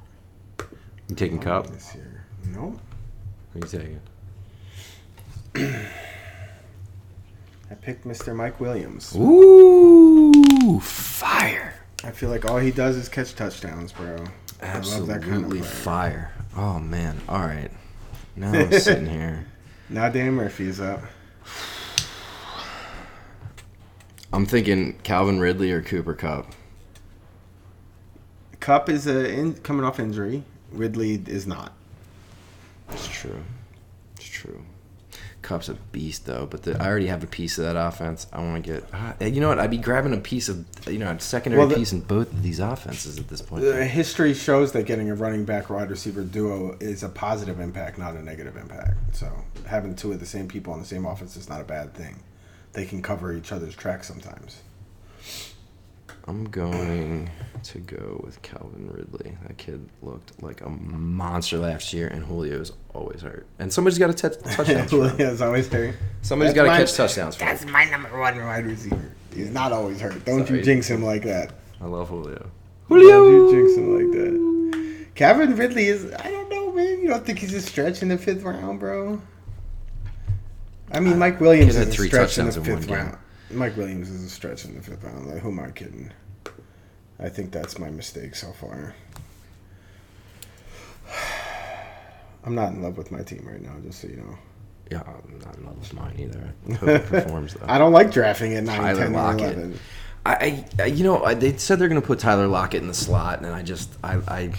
You 1.10 1.16
taking 1.16 1.40
I'm 1.40 1.44
Kupp? 1.44 1.68
this 1.68 1.96
year. 1.96 2.26
Nope. 2.46 2.80
Who 3.54 3.60
are 3.60 3.66
you 3.66 3.68
taking? 3.68 4.00
I 7.72 7.74
picked 7.76 8.06
Mr. 8.06 8.36
Mike 8.36 8.60
Williams. 8.60 9.16
Ooh, 9.16 10.80
fire! 10.82 11.74
I 12.04 12.12
feel 12.12 12.30
like 12.30 12.46
all 12.46 12.58
he 12.58 12.72
does 12.72 12.96
is 12.98 13.10
catch 13.10 13.34
touchdowns, 13.36 13.92
bro. 13.94 14.18
I 14.62 14.78
love 14.80 15.08
that 15.08 15.22
kind 15.22 15.46
of 15.46 15.52
Absolutely 15.52 15.62
fire! 15.62 16.32
Oh 16.56 16.80
man! 16.80 17.20
All 17.28 17.40
right, 17.40 17.72
now 18.36 18.52
I'm 18.54 18.72
sitting 18.74 19.06
here. 19.10 19.46
Now 19.90 20.10
Dan 20.10 20.34
Murphy's 20.34 20.80
up. 20.80 21.02
I'm 24.34 24.46
thinking 24.46 24.98
Calvin 25.04 25.40
Ridley 25.40 25.72
or 25.72 25.82
Cooper 25.82 26.14
Kupp. 26.14 26.48
Kupp 28.60 28.90
is 28.90 29.08
uh, 29.08 29.12
in, 29.12 29.56
coming 29.56 29.84
off 29.84 30.00
injury. 30.00 30.44
Ridley 30.72 31.22
is 31.28 31.46
not. 31.48 31.74
It's 32.92 33.08
true. 33.08 33.44
It's 34.16 34.26
true. 34.26 34.62
Kupp's 35.42 35.70
a 35.70 35.74
beast 35.74 36.28
though, 36.28 36.46
but 36.46 36.64
the, 36.64 36.82
I 36.82 36.88
already 36.88 37.08
have 37.08 37.24
a 37.24 37.28
piece 37.28 37.58
of 37.58 37.66
that 37.66 37.76
offense. 37.76 38.28
I 38.32 38.40
want 38.42 38.64
to 38.64 38.74
get. 38.74 38.84
Uh, 38.94 39.26
you 39.26 39.42
know 39.42 39.50
what? 39.50 39.58
I'd 39.60 39.72
be 39.72 39.78
grabbing 39.78 40.14
a 40.14 40.18
piece 40.18 40.48
of 40.50 40.66
you 40.88 41.00
know 41.00 41.10
a 41.10 41.20
secondary 41.20 41.60
Well, 41.60 41.68
the- 41.68 41.76
piece 41.76 41.92
in 41.92 42.02
both 42.02 42.32
of 42.32 42.44
these 42.44 42.60
offenses 42.60 43.18
at 43.18 43.28
this 43.28 43.42
point. 43.42 43.64
The 43.64 43.86
history 43.86 44.36
shows 44.36 44.72
that 44.74 44.84
getting 44.86 45.10
a 45.10 45.16
running 45.16 45.44
back 45.44 45.70
wide 45.70 45.90
receiver 45.90 46.22
duo 46.22 46.78
is 46.80 47.02
a 47.02 47.10
positive 47.10 47.60
impact, 47.60 47.98
not 47.98 48.16
a 48.16 48.22
negative 48.22 48.56
impact. 48.56 49.16
So 49.16 49.32
having 49.66 49.96
two 49.96 50.12
of 50.12 50.20
the 50.20 50.26
same 50.28 50.48
people 50.48 50.74
on 50.74 50.80
the 50.80 50.86
same 50.86 51.06
offense 51.06 51.36
is 51.36 51.50
not 51.50 51.60
a 51.60 51.66
bad 51.66 51.96
thing. 51.96 52.20
They 52.74 52.86
can 52.86 53.02
cover 53.02 53.34
each 53.34 53.52
other's 53.52 53.76
tracks 53.76 54.08
sometimes. 54.08 54.62
I'm 56.28 56.46
going 56.46 57.30
to 57.64 57.80
go 57.80 58.22
with 58.24 58.42
Calvin 58.44 58.90
Ridley. 58.94 59.36
That 59.48 59.58
kid 59.58 59.90
looked 60.02 60.42
like 60.42 60.62
a 60.62 60.70
monster 60.70 61.58
last 61.58 61.94
year, 61.94 62.08
and 62.08 62.26
Julio's 62.26 62.74
always 62.94 63.22
hurt. 63.22 63.48
And 63.60 63.74
somebody's 63.74 63.98
got 63.98 64.16
to 64.16 64.30
t- 64.30 64.36
touchdowns. 64.56 64.90
Julio's 64.92 65.42
always 65.42 65.68
hurt. 65.68 65.96
Somebody's 66.22 66.54
got 66.54 66.64
to 66.64 66.70
catch 66.70 66.94
touchdowns. 66.94 67.36
For 67.36 67.46
That's 67.46 67.64
him. 67.64 67.72
my 67.72 67.86
number 67.86 68.18
one 68.20 68.38
wide 68.38 68.66
receiver. 68.66 69.12
He's 69.34 69.50
not 69.50 69.72
always 69.72 70.00
hurt. 70.00 70.24
Don't 70.26 70.46
Sorry. 70.46 70.60
you 70.60 70.66
jinx 70.66 70.88
him 70.90 71.04
like 71.04 71.24
that. 71.24 71.54
I 71.82 71.86
love 71.86 72.10
Julio. 72.10 72.50
Julio. 72.88 73.10
Don't 73.10 73.34
you 73.34 73.52
jinx 73.52 73.78
him 73.78 73.96
like 73.98 74.12
that. 74.20 75.08
Calvin 75.16 75.56
Ridley 75.56 75.88
is. 75.88 76.06
I 76.14 76.30
don't 76.30 76.50
know, 76.50 76.72
man. 76.72 77.00
You 77.02 77.08
don't 77.08 77.26
think 77.26 77.40
he's 77.40 77.54
a 77.54 77.62
stretch 77.62 78.02
in 78.04 78.10
the 78.10 78.18
fifth 78.18 78.44
round, 78.44 78.80
bro? 78.80 79.20
I 80.94 81.00
mean, 81.00 81.18
Mike 81.18 81.40
Williams 81.40 81.76
is 81.76 81.88
a 81.88 81.92
three 81.92 82.08
stretch 82.08 82.38
in 82.38 82.46
the 82.46 82.52
touchdowns 82.52 82.68
in 82.68 82.74
one 82.74 82.82
fifth 82.82 82.92
round. 82.92 83.18
Mike 83.52 83.78
Williams 83.78 84.10
is 84.10 84.24
a 84.24 84.30
stretch 84.30 84.66
in 84.66 84.76
the 84.76 84.82
fifth 84.82 85.04
round. 85.04 85.28
Like, 85.28 85.40
who 85.40 85.50
am 85.50 85.60
I 85.60 85.72
kidding? 85.72 86.12
I 87.20 87.30
think 87.30 87.52
that's 87.52 87.78
my 87.78 87.90
mistake 87.90 88.36
so 88.36 88.52
far. 88.54 88.96
I'm 92.44 92.56
not 92.56 92.74
in 92.74 92.82
love 92.82 92.98
with 92.98 93.12
my 93.12 93.22
team 93.22 93.48
right 93.48 93.62
now, 93.62 93.76
just 93.84 94.02
so 94.02 94.08
you 94.08 94.18
know. 94.18 94.38
Yeah, 94.90 95.04
I'm 95.06 95.40
not 95.40 95.56
in 95.56 95.66
love 95.66 95.78
with 95.80 95.94
mine 95.94 96.16
either. 96.18 96.54
I 96.70 96.74
hope 96.76 96.90
it 96.90 97.06
performs 97.06 97.54
though. 97.54 97.66
I 97.68 97.78
don't 97.78 97.94
like 97.94 98.12
drafting 98.12 98.56
at 98.56 98.64
9, 98.64 98.78
Tyler 98.78 99.04
10, 99.04 99.08
or 99.08 99.16
Lockett. 99.16 99.58
11. 99.58 99.80
I, 100.26 100.66
I, 100.80 100.86
you 100.86 101.04
know, 101.04 101.24
I, 101.24 101.34
they 101.34 101.58
said 101.58 101.80
they're 101.80 101.88
going 101.88 102.02
to 102.02 102.06
put 102.06 102.20
Tyler 102.20 102.48
Lockett 102.48 102.82
in 102.82 102.88
the 102.88 102.94
slot, 102.94 103.40
and 103.40 103.48
I 103.48 103.64
just, 103.64 103.90
I, 104.04 104.18
I, 104.28 104.54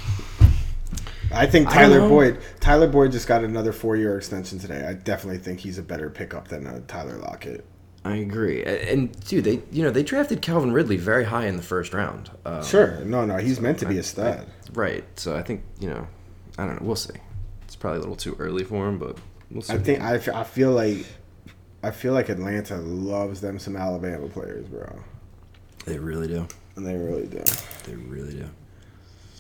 I 1.35 1.47
think 1.47 1.69
Tyler 1.71 1.99
know. 2.01 2.09
Boyd. 2.09 2.39
Tyler 2.61 2.87
Boyd 2.89 3.13
just 3.13 3.27
got 3.27 3.43
another 3.45 3.73
four-year 3.73 4.17
extension 4.17 4.59
today. 4.59 4.87
I 4.87 4.95
definitely 4.95 5.39
think 5.39 5.61
he's 5.61 5.79
a 5.79 5.83
better 5.83 6.11
pickup 6.11 6.49
than 6.49 6.67
uh, 6.67 6.81
Tyler 6.89 7.17
Lockett. 7.19 7.65
I 8.05 8.17
agree. 8.17 8.65
And 8.65 9.13
dude, 9.27 9.45
they, 9.45 9.63
you 9.71 9.83
know, 9.85 9.91
they 9.91 10.03
drafted 10.03 10.43
Calvin 10.43 10.73
Ridley 10.73 10.97
very 10.97 11.25
high 11.25 11.47
in 11.47 11.57
the 11.57 11.63
first 11.63 11.95
round. 11.95 12.31
Um, 12.45 12.65
Sure, 12.65 12.99
no, 13.05 13.25
no, 13.25 13.37
he's 13.37 13.61
meant 13.61 13.79
to 13.79 13.87
be 13.87 13.99
a 13.99 14.03
stud. 14.03 14.47
Right. 14.75 15.05
So 15.19 15.37
I 15.37 15.43
think 15.43 15.63
you 15.79 15.89
know, 15.89 16.09
I 16.59 16.67
don't 16.67 16.81
know. 16.81 16.87
We'll 16.87 16.97
see. 16.97 17.15
It's 17.63 17.77
probably 17.77 17.99
a 17.99 18.01
little 18.01 18.17
too 18.17 18.35
early 18.41 18.65
for 18.65 18.89
him, 18.89 18.99
but 18.99 19.19
we'll 19.51 19.63
see. 19.63 19.73
I 19.75 19.79
think 19.79 20.01
I, 20.03 20.17
f- 20.17 20.29
I 20.31 20.43
feel 20.45 20.73
like 20.73 21.07
I 21.85 21.91
feel 21.93 22.13
like 22.13 22.29
Atlanta 22.29 22.77
loves 22.79 23.41
them 23.41 23.59
some 23.61 23.77
Alabama 23.77 24.29
players, 24.29 24.67
bro, 24.67 24.99
they 25.87 25.99
really 25.99 26.27
do. 26.29 26.47
and 26.77 26.85
they 26.87 26.97
really 26.97 27.27
do. 27.29 27.43
They 27.85 27.95
really 27.95 28.35
do. 28.35 28.49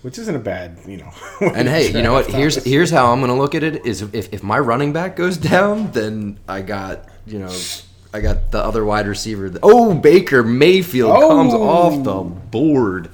Which 0.02 0.18
isn't 0.18 0.34
a 0.34 0.38
bad, 0.40 0.78
you 0.86 0.96
know. 0.98 1.10
And 1.54 1.68
hey, 1.68 1.90
you 1.92 2.02
know 2.02 2.12
what? 2.12 2.26
Here's 2.26 2.56
honestly. 2.56 2.72
here's 2.72 2.90
how 2.90 3.12
I'm 3.12 3.20
gonna 3.20 3.36
look 3.38 3.54
at 3.54 3.62
it: 3.62 3.86
is 3.86 4.02
if 4.02 4.32
if 4.32 4.42
my 4.42 4.58
running 4.58 4.92
back 4.92 5.14
goes 5.16 5.36
down, 5.52 5.92
then 5.92 6.38
I 6.48 6.60
got 6.62 7.08
you 7.26 7.38
know 7.38 7.52
I 8.12 8.20
got 8.20 8.50
the 8.50 8.58
other 8.58 8.84
wide 8.84 9.06
receiver. 9.06 9.50
Oh, 9.62 9.94
Baker 9.94 10.42
Mayfield 10.42 11.16
comes 11.20 11.54
Oh. 11.54 11.62
off 11.62 12.02
the 12.04 12.22
board. 12.50 13.10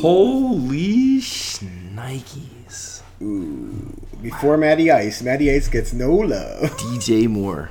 Holy 0.00 1.18
shnikes. 1.20 3.02
Ooh. 3.22 3.94
Before 4.22 4.56
Matty 4.56 4.90
Ice, 4.90 5.22
Matty 5.22 5.50
Ice 5.50 5.68
gets 5.68 5.92
no 5.92 6.14
love. 6.14 6.60
DJ 6.78 7.28
Moore. 7.28 7.70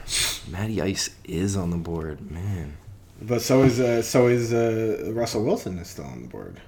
Matty 0.49 0.82
Ice 0.82 1.09
is 1.26 1.55
on 1.57 1.70
the 1.72 1.78
board, 1.78 2.32
man. 2.32 2.78
But 3.22 3.41
so 3.41 3.63
is 3.63 3.80
uh, 3.80 4.01
so 4.01 4.28
is 4.28 4.53
uh, 4.53 5.11
Russell 5.13 5.43
Wilson 5.43 5.78
is 5.80 5.88
still 5.89 6.05
on 6.05 6.22
the 6.24 6.28
board. 6.28 6.59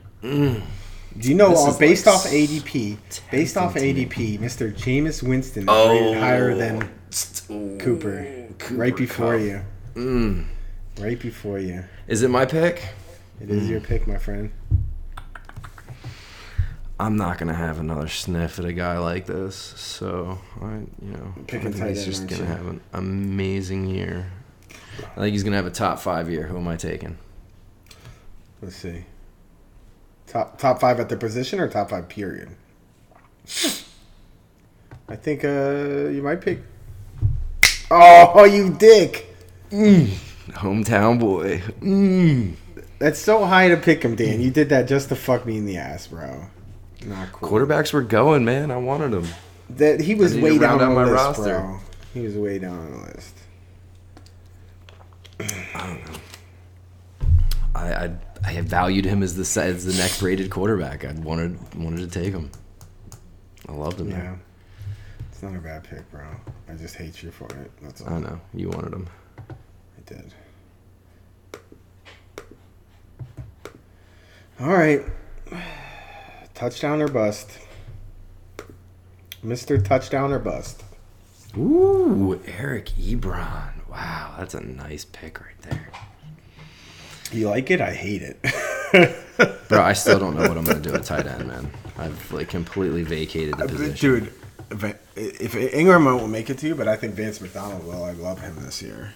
Do 1.17 1.27
you 1.27 1.35
know 1.35 1.49
This 1.49 1.75
uh, 1.75 1.79
based 1.79 2.05
like 2.05 2.15
off 2.15 2.25
ADP, 2.25 2.97
based 3.31 3.57
off 3.57 3.73
ADP, 3.75 4.39
Mr. 4.39 4.71
Jameis 4.71 5.21
Winston 5.23 5.63
is 5.63 5.69
Oh. 5.69 5.89
rated 5.89 6.17
higher 6.21 6.55
than 6.55 6.89
Cooper, 7.79 8.47
right 8.71 8.95
before 8.95 9.33
Kupp. 9.37 9.41
you, 9.41 9.61
Mm. 9.95 10.45
right 10.99 11.19
before 11.19 11.59
you. 11.59 11.83
Is 12.07 12.21
it 12.21 12.29
my 12.29 12.45
pick? 12.45 12.89
It 13.41 13.49
is 13.49 13.67
your 13.69 13.79
pick, 13.81 14.07
my 14.07 14.17
friend. 14.17 14.51
I'm 16.99 17.15
not 17.15 17.37
gonna 17.37 17.53
have 17.55 17.79
another 17.79 18.07
sniff 18.09 18.59
at 18.59 18.65
a 18.65 18.73
guy 18.73 18.97
like 18.99 19.25
this, 19.25 19.55
so 19.55 20.37
I, 20.61 20.79
you 21.01 21.11
know, 21.13 21.33
Picking 21.47 21.69
I 21.69 21.71
think 21.71 21.89
he's 21.95 22.05
just 22.05 22.27
gonna 22.27 22.41
you? 22.43 22.47
have 22.47 22.67
an 22.67 22.81
amazing 22.93 23.87
year. 23.87 24.27
I 25.15 25.21
think 25.21 25.31
he's 25.31 25.43
gonna 25.43 25.55
have 25.55 25.65
a 25.65 25.69
top 25.71 25.99
five 25.99 26.29
year. 26.29 26.43
Who 26.47 26.57
am 26.57 26.67
I 26.67 26.75
taking? 26.75 27.17
Let's 28.61 28.75
see. 28.75 29.05
Top 30.29 30.59
top 30.59 30.79
five 30.79 30.99
at 30.99 31.09
the 31.09 31.17
position 31.17 31.59
or 31.59 31.67
top 31.67 31.89
five 31.89 32.07
period? 32.07 32.49
I 35.07 35.15
think 35.15 35.43
uh 35.43 36.09
you 36.09 36.21
might 36.21 36.39
pick. 36.39 36.61
Oh, 37.91 38.45
you 38.45 38.69
dick! 38.69 39.35
Hometown 39.71 41.19
boy. 41.19 41.63
Mm. 41.81 42.53
That's 42.99 43.17
so 43.17 43.43
high 43.45 43.69
to 43.69 43.77
pick 43.77 44.03
him, 44.03 44.15
Dan. 44.15 44.39
You 44.39 44.51
did 44.51 44.69
that 44.69 44.87
just 44.87 45.09
to 45.09 45.15
fuck 45.15 45.47
me 45.47 45.57
in 45.57 45.65
the 45.65 45.77
ass, 45.77 46.05
bro. 46.07 46.45
Not 47.05 47.31
cool. 47.31 47.49
Quarterbacks 47.49 47.91
were 47.91 48.03
going, 48.03 48.45
man. 48.45 48.69
I 48.69 48.77
wanted 48.77 49.13
him. 49.13 49.25
That 49.71 49.99
he 50.01 50.13
was 50.13 50.37
way 50.37 50.59
down 50.59 50.81
on 50.81 50.89
the 50.89 50.95
my 50.95 51.03
list, 51.05 51.13
roster. 51.15 51.59
bro. 51.59 51.79
He 52.13 52.21
was 52.21 52.35
way 52.35 52.59
down 52.59 52.77
on 52.77 52.91
the 52.91 53.07
list. 53.07 53.35
I, 55.73 55.87
don't 55.87 56.05
know. 56.05 56.19
I 57.73 58.05
I 58.05 58.11
had 58.47 58.67
valued 58.67 59.05
him 59.05 59.23
as 59.23 59.35
the 59.35 59.61
as 59.61 59.85
the 59.85 59.93
next 59.93 60.21
rated 60.21 60.49
quarterback. 60.49 61.05
I 61.05 61.13
wanted 61.13 61.57
wanted 61.75 62.11
to 62.11 62.19
take 62.19 62.33
him. 62.33 62.51
I 63.67 63.73
loved 63.73 63.99
him. 63.99 64.09
Yeah. 64.09 64.17
man. 64.17 64.41
It's 65.29 65.43
not 65.43 65.55
a 65.55 65.59
bad 65.59 65.83
pick, 65.83 66.09
bro. 66.11 66.27
I 66.67 66.73
just 66.73 66.95
hate 66.95 67.23
you 67.23 67.31
for 67.31 67.45
it. 67.45 67.71
That's 67.81 68.01
all. 68.01 68.13
I 68.13 68.19
know 68.19 68.41
you 68.53 68.69
wanted 68.69 68.93
him. 68.93 69.07
I 69.49 69.53
did. 70.05 70.33
All 74.59 74.67
right. 74.67 75.01
Touchdown 76.53 77.01
or 77.01 77.07
bust. 77.07 77.49
Mr. 79.45 79.81
Touchdown 79.81 80.33
or 80.33 80.39
bust. 80.39 80.83
Ooh, 81.57 82.41
Eric 82.45 82.87
Ebron. 82.99 83.87
Wow, 83.89 84.35
that's 84.37 84.53
a 84.53 84.59
nice 84.59 85.05
pick 85.05 85.39
right 85.39 85.59
there. 85.61 85.89
You 87.31 87.49
like 87.49 87.69
it? 87.71 87.81
I 87.81 87.93
hate 87.93 88.21
it. 88.23 88.41
Bro, 89.69 89.81
I 89.81 89.93
still 89.93 90.19
don't 90.19 90.35
know 90.35 90.47
what 90.47 90.57
I'm 90.57 90.65
gonna 90.65 90.79
do 90.79 90.93
at 90.93 91.03
tight 91.03 91.27
end, 91.27 91.47
man. 91.47 91.71
I've 91.97 92.31
like 92.31 92.49
completely 92.49 93.03
vacated 93.03 93.57
the 93.57 93.67
position. 93.67 93.95
Dude, 93.95 94.33
if, 95.15 95.53
Engram 95.53 96.05
won't 96.05 96.31
make 96.31 96.49
it 96.49 96.57
to 96.59 96.67
you, 96.67 96.75
but 96.75 96.87
I 96.87 96.95
think 96.95 97.13
Vance 97.15 97.41
McDonald 97.41 97.85
will. 97.85 98.03
I 98.03 98.11
love 98.11 98.39
him 98.39 98.55
this 98.63 98.81
year. 98.81 99.13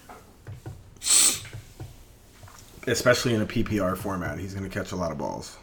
Especially 2.86 3.34
in 3.34 3.41
a 3.41 3.45
PPR 3.45 3.97
format. 3.97 4.39
He's 4.39 4.53
going 4.53 4.70
to 4.70 4.74
catch 4.74 4.91
a 4.91 4.95
lot 4.95 5.11
of 5.11 5.18
balls. 5.18 5.57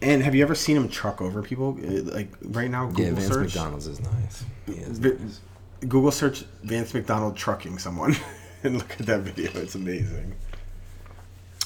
And 0.00 0.22
have 0.22 0.34
you 0.34 0.42
ever 0.42 0.54
seen 0.54 0.78
him 0.78 0.88
truck 0.88 1.20
over 1.20 1.42
people? 1.42 1.78
Uh, 1.84 2.02
Like 2.14 2.32
right 2.42 2.70
now, 2.70 2.86
Google 2.86 3.04
yeah, 3.04 3.12
Vance 3.12 3.26
search. 3.26 3.44
McDonald's 3.54 3.86
is 3.86 4.00
nice. 4.00 4.44
He 4.66 4.72
is 4.72 4.98
nice. 4.98 5.40
Google 5.80 6.10
search 6.10 6.44
Vance 6.62 6.94
McDonald 6.94 7.36
trucking 7.36 7.78
someone 7.78 8.16
and 8.62 8.74
look 8.78 8.90
at 9.00 9.06
that 9.06 9.20
video. 9.20 9.50
It's 9.60 9.74
amazing. 9.74 10.34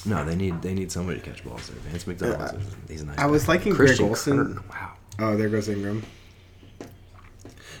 No, 0.05 0.23
they 0.23 0.35
need 0.35 0.61
they 0.61 0.73
need 0.73 0.91
somebody 0.91 1.19
to 1.19 1.25
catch 1.25 1.43
balls 1.43 1.67
there. 1.67 1.79
Vance 1.79 2.05
McDonald's 2.05 2.53
is 2.53 2.75
he's 2.87 3.01
a 3.01 3.05
nice. 3.05 3.17
I 3.17 3.25
was 3.25 3.45
guy. 3.45 3.53
liking 3.53 3.73
Greg 3.73 3.97
Christian. 3.97 4.53
Kirk, 4.55 4.69
Wow, 4.69 4.91
oh, 5.19 5.35
there 5.37 5.49
goes 5.49 5.67
Engram. 5.67 6.03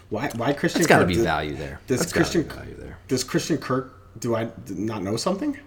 Why? 0.09 0.29
Why 0.35 0.53
Christian? 0.53 0.81
that's 0.81 0.87
got 0.89 0.99
to 0.99 1.05
be 1.05 1.15
value 1.15 1.55
there. 1.55 1.79
does 1.87 1.99
That's 1.99 2.11
be 2.13 2.17
Christian- 2.17 2.43
value 2.43 2.75
there? 2.77 2.97
Does 3.07 3.23
Christian 3.23 3.57
Kirk? 3.57 3.93
Do 4.19 4.35
I 4.35 4.49
not 4.69 5.03
know 5.03 5.17
something? 5.17 5.57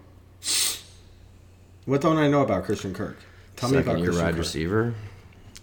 What 1.85 2.01
don't 2.01 2.17
I 2.19 2.29
know 2.29 2.43
about 2.43 2.65
Christian 2.65 2.93
Kirk? 2.95 3.17
Tell 3.57 3.69
me 3.71 3.77
Second 3.77 3.89
about 3.91 3.99
year 4.01 4.07
Christian 4.09 4.25
wide 4.25 4.33
Kirk. 4.35 4.39
receiver 4.39 4.95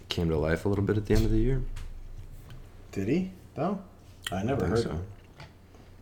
came 0.08 0.28
to 0.28 0.36
life 0.36 0.64
a 0.64 0.68
little 0.68 0.84
bit 0.84 0.96
at 0.96 1.06
the 1.06 1.14
end 1.14 1.24
of 1.24 1.30
the 1.30 1.38
year. 1.38 1.62
Did 2.92 3.08
he? 3.08 3.30
Though 3.54 3.80
I 4.32 4.42
never 4.42 4.60
think 4.62 4.70
heard 4.76 4.82
so. 4.84 5.00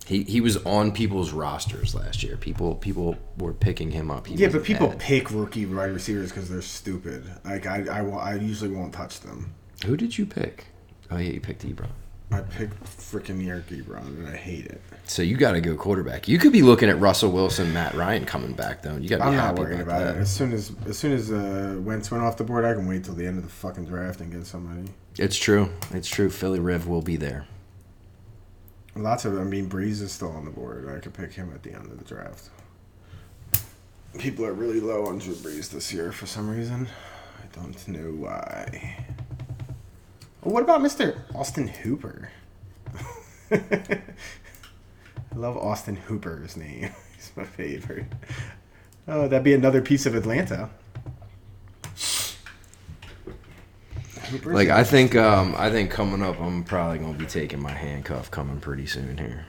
He 0.06 0.22
he 0.24 0.40
was 0.40 0.56
on 0.64 0.92
people's 0.92 1.32
rosters 1.32 1.94
last 1.94 2.22
year. 2.22 2.36
People 2.36 2.74
people 2.74 3.16
were 3.38 3.52
picking 3.54 3.90
him 3.90 4.10
up. 4.10 4.26
He 4.26 4.34
Yeah, 4.34 4.48
but 4.48 4.62
people 4.64 4.88
bad. 4.88 4.98
pick 5.00 5.30
rookie 5.30 5.64
wide 5.66 5.92
receivers 5.92 6.30
because 6.30 6.48
they're 6.50 6.60
stupid. 6.62 7.24
Like 7.44 7.66
I, 7.66 7.84
I, 7.90 8.00
I 8.06 8.34
usually 8.34 8.70
won't 8.70 8.92
touch 8.92 9.20
them. 9.20 9.54
Who 9.86 9.96
did 9.96 10.16
you 10.18 10.26
pick? 10.26 10.66
Oh 11.10 11.16
yeah, 11.16 11.32
you 11.32 11.40
picked 11.40 11.66
Ebron. 11.66 11.88
I 12.30 12.40
picked 12.40 12.82
freaking 12.84 13.46
Eric 13.46 13.68
Ebron 13.68 14.06
and 14.06 14.26
I 14.26 14.34
hate 14.36 14.66
it. 14.66 14.80
So 15.06 15.22
you 15.22 15.36
got 15.36 15.52
to 15.52 15.60
go 15.60 15.76
quarterback. 15.76 16.26
You 16.26 16.38
could 16.38 16.52
be 16.52 16.62
looking 16.62 16.88
at 16.88 16.98
Russell 16.98 17.30
Wilson, 17.30 17.72
Matt 17.72 17.94
Ryan 17.94 18.24
coming 18.24 18.54
back 18.54 18.82
though. 18.82 18.96
You 18.96 19.08
got 19.08 19.18
to 19.18 19.22
be 19.24 19.28
I'm 19.28 19.36
not 19.36 19.44
happy 19.44 19.60
worried 19.62 19.80
about, 19.80 20.02
about 20.02 20.14
that. 20.14 20.16
it. 20.16 20.22
As 20.22 20.34
soon 20.34 20.52
as 20.52 20.72
as 20.86 20.98
soon 20.98 21.12
as 21.12 21.30
uh, 21.30 21.76
Wentz 21.80 22.10
went 22.10 22.24
off 22.24 22.36
the 22.36 22.44
board, 22.44 22.64
I 22.64 22.74
can 22.74 22.86
wait 22.86 23.04
till 23.04 23.14
the 23.14 23.26
end 23.26 23.38
of 23.38 23.44
the 23.44 23.50
fucking 23.50 23.84
draft 23.84 24.20
and 24.20 24.32
get 24.32 24.46
somebody. 24.46 24.88
It's 25.18 25.36
true. 25.36 25.70
It's 25.92 26.08
true. 26.08 26.28
Philly 26.30 26.60
Riv 26.60 26.88
will 26.88 27.02
be 27.02 27.16
there. 27.16 27.46
Lots 28.96 29.24
of 29.24 29.38
I 29.38 29.42
mean, 29.42 29.68
Brees 29.68 30.00
is 30.00 30.12
still 30.12 30.30
on 30.30 30.44
the 30.44 30.50
board. 30.50 30.88
I 30.88 31.00
could 31.00 31.14
pick 31.14 31.32
him 31.32 31.50
at 31.52 31.62
the 31.62 31.72
end 31.72 31.86
of 31.90 31.98
the 31.98 32.04
draft. 32.04 32.50
People 34.18 34.44
are 34.46 34.52
really 34.52 34.78
low 34.80 35.06
on 35.06 35.18
Drew 35.18 35.34
Brees 35.34 35.70
this 35.70 35.92
year 35.92 36.12
for 36.12 36.26
some 36.26 36.48
reason. 36.48 36.88
I 37.42 37.60
don't 37.60 37.88
know 37.88 38.12
why. 38.24 39.04
Oh, 40.44 40.50
what 40.50 40.62
about 40.62 40.80
Mr. 40.80 41.18
Austin 41.34 41.66
Hooper? 41.66 42.30
I 43.50 44.00
love 45.34 45.56
Austin 45.56 45.96
Hooper's 45.96 46.56
name. 46.56 46.90
He's 47.16 47.32
my 47.34 47.44
favorite. 47.44 48.06
Oh, 49.08 49.26
that'd 49.26 49.42
be 49.42 49.54
another 49.54 49.82
piece 49.82 50.06
of 50.06 50.14
Atlanta. 50.14 50.70
Hooper's 51.82 52.36
Like 54.44 54.68
I 54.68 54.84
think, 54.84 55.14
um, 55.16 55.54
I 55.56 55.70
think 55.70 55.90
coming 55.90 56.22
up, 56.22 56.40
I'm 56.40 56.64
probably 56.64 56.98
gonna 56.98 57.18
be 57.18 57.26
taking 57.26 57.60
my 57.60 57.72
handcuff 57.72 58.30
coming 58.30 58.60
pretty 58.60 58.86
soon 58.86 59.18
here. 59.18 59.44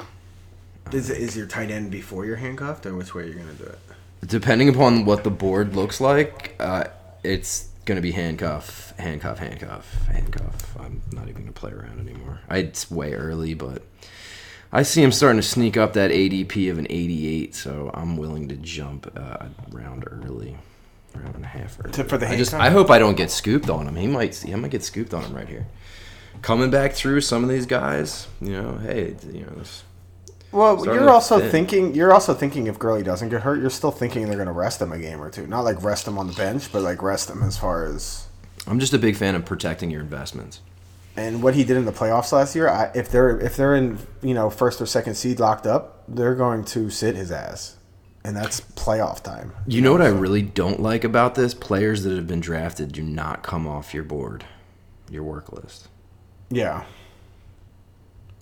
Is 0.92 1.10
is 1.10 1.36
your 1.36 1.48
tight 1.48 1.72
end 1.72 1.92
before 1.92 2.26
you're 2.26 2.36
handcuffed, 2.36 2.86
or 2.86 2.96
which 2.96 3.14
way 3.16 3.26
you're 3.26 3.36
gonna 3.36 3.54
do 3.54 3.66
it? 3.66 3.80
Depending 4.26 4.70
upon 4.70 5.06
what 5.06 5.24
the 5.24 5.32
board 5.32 5.76
looks 5.76 6.00
like, 6.02 6.56
uh, 6.60 6.86
it's 7.24 7.70
gonna 7.86 8.02
be 8.02 8.12
handcuff, 8.12 8.94
handcuff, 8.98 9.40
handcuff, 9.40 10.08
handcuff. 10.08 10.78
I'm 10.80 11.02
not 11.12 11.28
even 11.30 11.44
gonna 11.44 11.52
play 11.52 11.72
around 11.72 12.00
anymore. 12.00 12.40
I, 12.50 12.58
it's 12.60 12.90
way 12.90 13.14
early, 13.14 13.54
but 13.54 13.84
I 14.72 14.84
see 14.84 15.02
him 15.02 15.12
starting 15.12 15.40
to 15.42 15.48
sneak 15.48 15.78
up 15.78 15.94
that 15.94 16.12
ADP 16.12 16.70
of 16.70 16.78
an 16.78 16.88
88, 16.90 17.56
so 17.56 17.92
I'm 17.94 18.18
willing 18.18 18.50
to 18.50 18.56
jump 18.56 19.12
uh, 19.16 19.46
round 19.72 20.04
early, 20.08 20.58
round 21.22 21.36
and 21.36 21.46
a 21.46 21.48
half 21.48 21.78
early. 21.80 21.92
To- 21.94 22.04
for 22.04 22.18
the 22.18 22.28
I 22.30 22.36
just. 22.38 22.54
I 22.54 22.70
hope 22.70 22.90
I 22.90 23.00
don't 23.00 23.16
get 23.18 23.32
scooped 23.32 23.70
on 23.70 23.88
him. 23.88 23.96
He 23.96 24.08
might, 24.08 24.36
see. 24.36 24.50
he 24.50 24.56
might 24.56 24.72
get 24.72 24.84
scooped 24.84 25.14
on 25.14 25.24
him 25.24 25.34
right 25.36 25.48
here. 25.48 25.66
Coming 26.42 26.70
back 26.70 26.94
through 26.94 27.22
some 27.22 27.44
of 27.44 27.50
these 27.50 27.66
guys, 27.66 28.28
you 28.42 28.52
know, 28.62 28.78
hey, 28.78 29.16
you 29.32 29.42
know, 29.46 29.54
this, 29.58 29.84
Well, 30.52 30.84
you're 30.86 31.10
also 31.10 31.40
thin. 31.40 31.50
thinking. 31.52 31.96
You're 31.96 32.14
also 32.14 32.34
thinking 32.34 32.68
if 32.68 32.78
Gurley 32.78 33.04
doesn't 33.04 33.30
get 33.30 33.42
hurt, 33.42 33.60
you're 33.62 33.70
still 33.70 33.92
thinking 33.92 34.26
they're 34.28 34.36
going 34.36 34.48
to 34.48 34.52
rest 34.54 34.82
him 34.82 34.92
a 34.92 35.00
game 35.00 35.22
or 35.22 35.30
two. 35.32 35.48
Not 35.48 35.62
like 35.62 35.82
rest 35.84 36.08
him 36.08 36.18
on 36.18 36.28
the 36.28 36.34
bench, 36.34 36.72
but 36.72 36.82
like 36.84 37.02
rest 37.02 37.30
him 37.30 37.42
as 37.42 37.58
far 37.58 37.86
as 37.86 38.28
I'm 38.68 38.80
just 38.80 38.94
a 38.94 39.00
big 39.00 39.16
fan 39.16 39.34
of 39.36 39.46
protecting 39.46 39.90
your 39.92 40.02
investments. 40.02 40.60
and 41.18 41.42
what 41.42 41.56
he 41.56 41.64
did 41.64 41.78
in 41.78 41.86
the 41.86 41.92
playoffs 41.94 42.32
last 42.32 42.56
year. 42.56 42.68
I, 42.70 42.92
if 42.94 43.10
they're 43.10 43.40
if 43.40 43.56
they're 43.56 43.76
in 43.76 43.98
you 44.22 44.34
know 44.34 44.50
first 44.50 44.82
or 44.82 44.86
second 44.86 45.16
seed 45.16 45.40
locked 45.40 45.66
up, 45.66 46.04
they're 46.08 46.36
going 46.36 46.64
to 46.66 46.90
sit 46.90 47.16
his 47.16 47.32
ass, 47.32 47.78
and 48.26 48.36
that's 48.36 48.60
playoff 48.60 49.22
time. 49.22 49.54
You 49.68 49.82
know 49.82 49.92
what 49.92 50.02
I 50.02 50.08
really 50.08 50.42
don't 50.42 50.82
like 50.82 51.04
about 51.04 51.36
this? 51.36 51.54
Players 51.54 52.04
that 52.04 52.16
have 52.16 52.26
been 52.26 52.40
drafted 52.40 52.92
do 52.92 53.04
not 53.04 53.44
come 53.44 53.68
off 53.68 53.94
your 53.94 54.04
board, 54.04 54.44
your 55.12 55.24
work 55.24 55.54
list. 55.54 55.90
Yeah. 56.50 56.86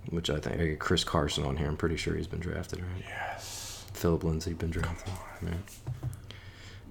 Which 0.09 0.29
I 0.29 0.39
think 0.39 0.61
I 0.61 0.67
get 0.67 0.79
Chris 0.79 1.03
Carson 1.03 1.43
on 1.43 1.57
here. 1.57 1.67
I'm 1.67 1.75
pretty 1.75 1.97
sure 1.97 2.15
he's 2.15 2.27
been 2.27 2.39
drafted, 2.39 2.79
right? 2.79 3.03
Yes. 3.07 3.85
Phillip 3.93 4.23
Lindsay 4.23 4.53
been 4.53 4.69
drafted. 4.69 5.13
Yeah. 5.41 5.51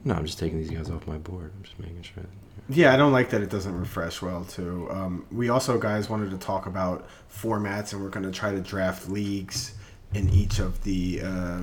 No, 0.05 0.15
I'm 0.15 0.27
just 0.27 0.39
taking 0.39 0.59
these 0.59 0.71
guys 0.71 0.91
off 0.91 1.07
my 1.07 1.17
board. 1.17 1.53
I'm 1.57 1.63
just 1.63 1.79
making 1.79 2.03
sure. 2.03 2.25
Yeah, 2.69 2.93
I 2.93 2.97
don't 2.99 3.13
like 3.13 3.31
that 3.31 3.41
it 3.41 3.51
doesn't 3.51 3.79
refresh 3.79 4.21
well 4.21 4.45
too. 4.45 4.89
Um, 4.91 5.25
we 5.33 5.49
also 5.49 5.79
guys 5.79 6.11
wanted 6.11 6.31
to 6.31 6.39
talk 6.39 6.67
about 6.67 7.07
formats, 7.33 7.93
and 7.93 8.03
we're 8.03 8.11
going 8.11 8.25
to 8.25 8.33
try 8.33 8.51
to 8.53 8.61
draft 8.61 9.09
leagues 9.09 9.75
in 10.13 10.29
each 10.29 10.59
of 10.59 10.83
the 10.85 11.23
uh, 11.23 11.63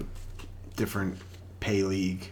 different 0.80 1.18
pay 1.60 1.84
league 1.84 2.30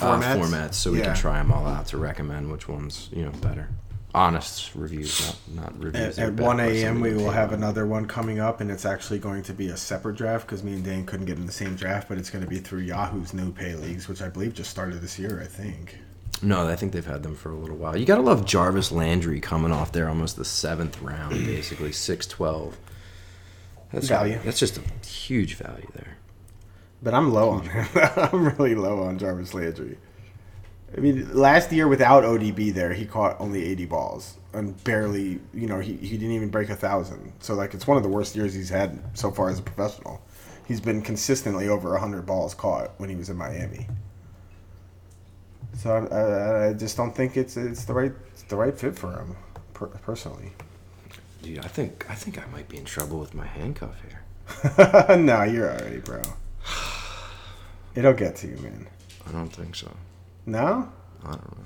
uh, 0.00 0.20
formats, 0.20 0.74
so 0.74 0.92
we 0.92 0.98
Yeah. 1.00 1.06
can 1.06 1.16
try 1.16 1.38
them 1.38 1.52
all 1.52 1.66
out 1.66 1.86
to 1.88 1.98
recommend 1.98 2.50
which 2.50 2.68
one's 2.68 3.08
you 3.12 3.24
know 3.24 3.30
better. 3.42 3.68
Honest 4.14 4.72
reviews, 4.76 5.34
not 5.52 5.72
not 5.74 5.82
reviews. 5.82 6.18
At, 6.20 6.28
at 6.28 6.34
1 6.40 6.60
a.m., 6.60 7.00
we 7.00 7.12
will 7.14 7.30
have 7.32 7.52
another 7.52 7.84
one 7.84 8.06
coming 8.06 8.38
up, 8.38 8.60
and 8.60 8.70
it's 8.70 8.84
actually 8.84 9.18
going 9.18 9.42
to 9.42 9.52
be 9.52 9.68
a 9.68 9.76
separate 9.76 10.16
draft 10.16 10.46
because 10.46 10.62
me 10.62 10.74
and 10.74 10.84
Dan 10.84 11.04
couldn't 11.04 11.26
get 11.26 11.36
in 11.36 11.46
the 11.46 11.52
same 11.52 11.74
draft, 11.74 12.08
but 12.08 12.16
it's 12.16 12.30
going 12.30 12.44
to 12.44 12.48
be 12.48 12.58
through 12.60 12.82
Yahoo's 12.82 13.34
new 13.34 13.50
pay 13.52 13.74
leagues, 13.74 14.06
which 14.08 14.22
I 14.22 14.28
believe 14.28 14.54
just 14.54 14.70
started 14.70 15.00
this 15.00 15.18
year, 15.18 15.40
I 15.42 15.46
think. 15.46 15.98
No, 16.42 16.68
I 16.68 16.76
think 16.76 16.92
they've 16.92 17.04
had 17.04 17.24
them 17.24 17.34
for 17.34 17.50
a 17.50 17.56
little 17.56 17.76
while. 17.76 17.96
You 17.96 18.06
gotta 18.06 18.22
love 18.22 18.44
Jarvis 18.44 18.92
Landry 18.92 19.40
coming 19.40 19.72
off 19.72 19.90
there 19.92 20.08
almost 20.08 20.36
the 20.36 20.44
seventh 20.44 21.00
round, 21.02 21.32
basically 21.44 21.90
six 21.92 22.24
twelve. 22.26 22.76
That's 23.94 24.08
Value. 24.08 24.38
That's 24.44 24.58
just 24.58 24.78
a 24.78 25.06
huge 25.06 25.54
value 25.54 25.88
there. 25.94 26.16
But 27.02 27.14
I'm 27.14 27.32
low 27.32 27.50
on 27.50 27.66
him. 27.66 27.86
I'm 27.94 28.48
really 28.48 28.74
low 28.74 29.02
on 29.02 29.18
Jarvis 29.18 29.54
Landry. 29.54 29.98
I 30.96 31.00
mean, 31.00 31.32
last 31.34 31.72
year 31.72 31.88
without 31.88 32.22
ODB 32.22 32.72
there, 32.72 32.92
he 32.92 33.04
caught 33.04 33.40
only 33.40 33.64
80 33.64 33.86
balls 33.86 34.38
and 34.52 34.82
barely, 34.84 35.40
you 35.52 35.66
know, 35.66 35.80
he, 35.80 35.94
he 35.94 36.16
didn't 36.16 36.34
even 36.34 36.50
break 36.50 36.70
a 36.70 36.76
thousand. 36.76 37.32
So 37.40 37.54
like, 37.54 37.74
it's 37.74 37.86
one 37.86 37.96
of 37.96 38.02
the 38.02 38.08
worst 38.08 38.36
years 38.36 38.54
he's 38.54 38.68
had 38.68 38.98
so 39.14 39.30
far 39.30 39.50
as 39.50 39.58
a 39.58 39.62
professional. 39.62 40.22
He's 40.66 40.80
been 40.80 41.02
consistently 41.02 41.68
over 41.68 41.90
100 41.90 42.24
balls 42.24 42.54
caught 42.54 42.92
when 42.98 43.10
he 43.10 43.16
was 43.16 43.28
in 43.28 43.36
Miami. 43.36 43.88
So 45.76 45.90
I, 45.90 46.14
I, 46.14 46.68
I 46.68 46.72
just 46.72 46.96
don't 46.96 47.14
think 47.14 47.36
it's 47.36 47.56
it's 47.56 47.84
the 47.84 47.92
right 47.92 48.12
it's 48.30 48.44
the 48.44 48.56
right 48.56 48.78
fit 48.78 48.96
for 48.96 49.10
him, 49.10 49.36
per, 49.72 49.88
personally. 49.88 50.52
Dude, 51.44 51.58
I 51.58 51.68
think 51.68 52.06
I 52.08 52.14
think 52.14 52.38
I 52.38 52.46
might 52.50 52.68
be 52.70 52.78
in 52.78 52.84
trouble 52.86 53.18
with 53.20 53.34
my 53.34 53.46
handcuff 53.46 53.96
here. 54.00 55.16
no, 55.16 55.42
you're 55.42 55.70
already, 55.70 55.98
bro. 55.98 56.22
It'll 57.94 58.14
get 58.14 58.36
to 58.36 58.46
you, 58.46 58.56
man. 58.56 58.86
I 59.28 59.32
don't 59.32 59.50
think 59.50 59.74
so. 59.76 59.90
No, 60.46 60.88
I 61.22 61.26
don't 61.32 61.58
know. 61.58 61.64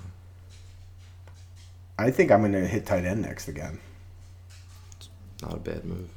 I 1.96 2.10
think 2.10 2.32
I'm 2.32 2.42
gonna 2.42 2.66
hit 2.66 2.86
tight 2.86 3.04
end 3.04 3.22
next 3.22 3.46
again. 3.46 3.78
It's 4.96 5.08
Not 5.42 5.54
a 5.54 5.58
bad 5.58 5.84
move. 5.84 6.10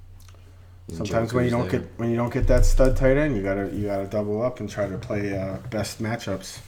And 0.87 0.97
Sometimes 0.97 1.31
when 1.31 1.45
you 1.45 1.51
don't 1.51 1.69
there. 1.69 1.81
get 1.81 1.89
when 1.97 2.09
you 2.09 2.15
don't 2.15 2.33
get 2.33 2.47
that 2.47 2.65
stud 2.65 2.97
tight 2.97 3.17
end, 3.17 3.35
you 3.35 3.43
gotta 3.43 3.69
you 3.71 3.85
gotta 3.85 4.07
double 4.07 4.41
up 4.41 4.59
and 4.59 4.67
try 4.67 4.87
to 4.87 4.97
play 4.97 5.37
uh, 5.37 5.57
best 5.69 6.01
matchups. 6.01 6.59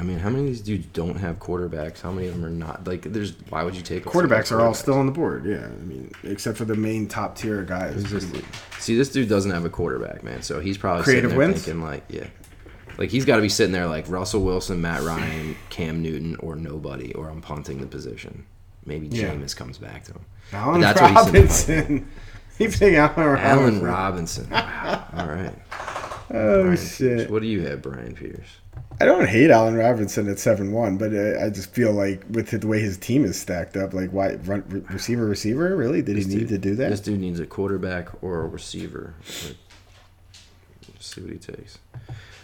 I 0.00 0.02
mean, 0.02 0.18
how 0.18 0.30
many 0.30 0.44
of 0.44 0.48
these 0.48 0.62
dudes 0.62 0.86
don't 0.94 1.16
have 1.16 1.38
quarterbacks? 1.38 2.00
How 2.00 2.10
many 2.10 2.28
of 2.28 2.32
them 2.34 2.42
are 2.46 2.48
not? 2.48 2.86
Like, 2.86 3.02
there's 3.02 3.34
why 3.50 3.62
would 3.62 3.76
you 3.76 3.82
take 3.82 4.06
a 4.06 4.08
Quarterbacks 4.08 4.50
are 4.50 4.62
all 4.62 4.72
still 4.72 4.94
on 4.94 5.04
the 5.04 5.12
board. 5.12 5.44
Yeah, 5.44 5.66
I 5.66 5.84
mean, 5.84 6.10
except 6.24 6.56
for 6.56 6.64
the 6.64 6.74
main 6.74 7.06
top 7.06 7.36
tier 7.36 7.62
guys. 7.62 7.94
Who's 7.94 8.10
this 8.10 8.24
dude? 8.24 8.44
See, 8.78 8.96
this 8.96 9.10
dude 9.10 9.28
doesn't 9.28 9.50
have 9.50 9.66
a 9.66 9.68
quarterback, 9.68 10.24
man. 10.24 10.40
So 10.40 10.58
he's 10.58 10.78
probably 10.78 11.02
Creative 11.04 11.30
sitting 11.30 11.38
there 11.38 11.48
wins? 11.48 11.64
thinking 11.64 11.82
like, 11.82 12.04
yeah, 12.08 12.28
like 12.96 13.10
he's 13.10 13.26
got 13.26 13.36
to 13.36 13.42
be 13.42 13.50
sitting 13.50 13.72
there 13.72 13.86
like 13.86 14.08
Russell 14.08 14.42
Wilson, 14.42 14.80
Matt 14.80 15.02
Ryan, 15.02 15.54
Cam 15.68 16.00
Newton, 16.00 16.34
or 16.36 16.56
nobody, 16.56 17.12
or 17.12 17.28
I'm 17.28 17.42
punting 17.42 17.78
the 17.78 17.86
position. 17.86 18.46
Maybe 18.86 19.06
Yeah. 19.08 19.34
Jameis 19.34 19.54
comes 19.54 19.76
back 19.76 20.04
to 20.04 20.12
him. 20.12 20.24
Allen 20.54 20.80
that's 20.80 20.98
what 20.98 21.10
he's 21.10 21.68
in 21.68 22.06
the 22.58 22.68
Robinson. 22.68 22.96
Allen 22.96 23.38
Allen 23.38 23.82
Robinson. 23.82 24.48
Robinson. 24.48 24.50
Wow. 24.50 25.06
All 25.16 25.26
right. 25.26 25.54
Oh 26.30 26.62
Brian 26.62 26.76
shit! 26.76 27.16
Pierce. 27.18 27.30
What 27.30 27.42
do 27.42 27.48
you 27.48 27.62
have, 27.66 27.82
Brian 27.82 28.14
Pierce? 28.14 28.58
I 29.00 29.04
don't 29.06 29.26
hate 29.26 29.50
Allen 29.50 29.74
Robinson 29.74 30.28
at 30.28 30.38
seven 30.38 30.72
one, 30.72 30.98
but 30.98 31.12
uh, 31.14 31.44
I 31.44 31.50
just 31.50 31.72
feel 31.72 31.92
like 31.92 32.24
with 32.30 32.50
the 32.50 32.66
way 32.66 32.80
his 32.80 32.98
team 32.98 33.24
is 33.24 33.40
stacked 33.40 33.76
up, 33.76 33.94
like 33.94 34.10
why 34.10 34.34
run, 34.34 34.62
receiver 34.90 35.24
receiver 35.24 35.74
really 35.74 36.02
did 36.02 36.18
he 36.18 36.24
need 36.24 36.48
to 36.48 36.58
do 36.58 36.74
that? 36.76 36.90
This 36.90 37.00
dude 37.00 37.18
needs 37.20 37.40
a 37.40 37.46
quarterback 37.46 38.22
or 38.22 38.42
a 38.42 38.48
receiver. 38.48 39.14
Let's 39.26 41.06
see 41.14 41.22
what 41.22 41.30
he 41.32 41.38
takes. 41.38 41.78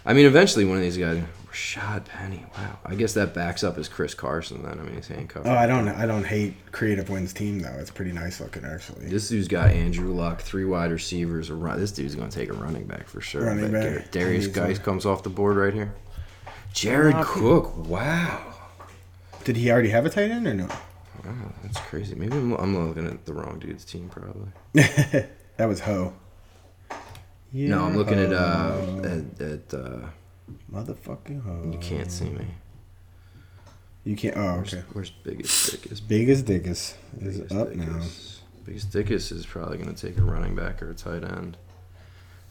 I 0.05 0.15
mean, 0.15 0.27
eventually 0.27 0.65
one 0.65 0.77
of 0.77 0.83
these 0.83 0.97
guys, 0.97 1.23
Rashad 1.57 2.05
Penny. 2.05 2.45
Wow. 2.57 2.79
I 2.85 2.95
guess 2.95 3.15
that 3.15 3.33
backs 3.33 3.65
up 3.65 3.79
as 3.79 3.89
Chris 3.89 4.15
Carson. 4.15 4.63
Then 4.63 4.79
I 4.79 4.83
mean, 4.83 4.95
he's 4.95 5.09
handcuffed. 5.09 5.47
Oh, 5.47 5.55
I 5.55 5.67
don't 5.67 5.89
I 5.89 6.05
don't 6.05 6.25
hate 6.25 6.55
Creative 6.71 7.09
Wins 7.09 7.33
team 7.33 7.61
though. 7.61 7.75
It's 7.79 7.91
pretty 7.91 8.13
nice 8.13 8.41
looking 8.41 8.65
actually. 8.65 9.07
This 9.07 9.29
dude's 9.29 9.49
got 9.49 9.71
Andrew 9.71 10.13
Luck, 10.13 10.43
three 10.43 10.67
wide 10.67 10.93
receivers. 10.93 11.49
A 11.49 11.55
run. 11.55 11.81
This 11.81 11.93
dude's 11.93 12.15
going 12.15 12.29
to 12.29 12.39
take 12.39 12.51
a 12.51 12.53
running 12.53 12.85
back 12.85 13.09
for 13.09 13.23
sure. 13.23 13.47
Running 13.47 13.73
But 13.73 13.81
back. 13.81 14.13
Derrius 14.13 14.53
Guice 14.53 14.79
comes 14.79 15.07
off 15.07 15.23
the 15.23 15.31
board 15.31 15.57
right 15.57 15.73
here. 15.73 15.95
Jared 16.75 17.17
Cook. 17.25 17.75
Wow. 17.87 18.55
Did 19.45 19.57
he 19.57 19.71
already 19.71 19.89
have 19.89 20.05
a 20.05 20.11
tight 20.11 20.31
end 20.31 20.47
or 20.47 20.53
no? 20.53 20.69
Wow, 21.25 21.53
that's 21.63 21.81
crazy. 21.81 22.15
Maybe 22.15 22.37
I'm, 22.37 22.53
I'm 22.53 22.87
looking 22.89 23.07
at 23.07 23.25
the 23.25 23.33
wrong 23.33 23.59
dude's 23.59 23.85
team, 23.85 24.11
probably. 24.11 24.49
that 24.75 25.67
was 25.67 25.81
Ho. 25.81 26.13
No, 27.53 27.85
I'm 27.85 27.97
looking 27.97 28.19
at 28.19 28.33
uh, 28.33 29.01
at, 29.03 29.41
at 29.41 29.75
uh, 29.75 30.09
motherfucking 30.73 31.43
Ho. 31.43 31.71
you 31.73 31.79
can't 31.79 32.11
see 32.11 32.31
me. 32.31 32.47
You 34.05 34.15
can't. 34.17 34.37
Oh, 34.37 34.61
okay. 34.61 34.83
where's 34.93 35.11
biggest 35.11 35.73
Dickus? 35.83 36.01
Biggest 36.07 36.45
Dickus 36.45 36.95
is 37.21 37.39
Biggest 37.41 37.53
up 37.53 37.75
now. 37.75 38.03
Biggest 38.65 38.91
Dickus 38.91 39.33
is 39.33 39.45
probably 39.47 39.79
going 39.79 39.93
to 39.93 40.07
take 40.07 40.17
a 40.19 40.23
running 40.23 40.55
back 40.55 40.81
or 40.83 40.91
a 40.91 40.95
tight 40.95 41.25
end. 41.25 41.57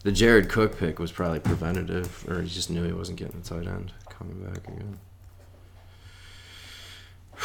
The 0.04 0.12
Jared 0.12 0.50
Cook 0.50 0.78
pick 0.78 1.00
was 1.00 1.12
probably 1.12 1.40
preventative, 1.40 2.26
or 2.30 2.42
he 2.42 2.50
just 2.50 2.70
knew 2.70 2.84
he 2.84 2.92
wasn't 2.92 3.18
getting 3.18 3.40
a 3.40 3.44
tight 3.44 3.68
end 3.68 3.92
coming 4.10 4.44
back 4.44 4.68
again. 4.68 5.00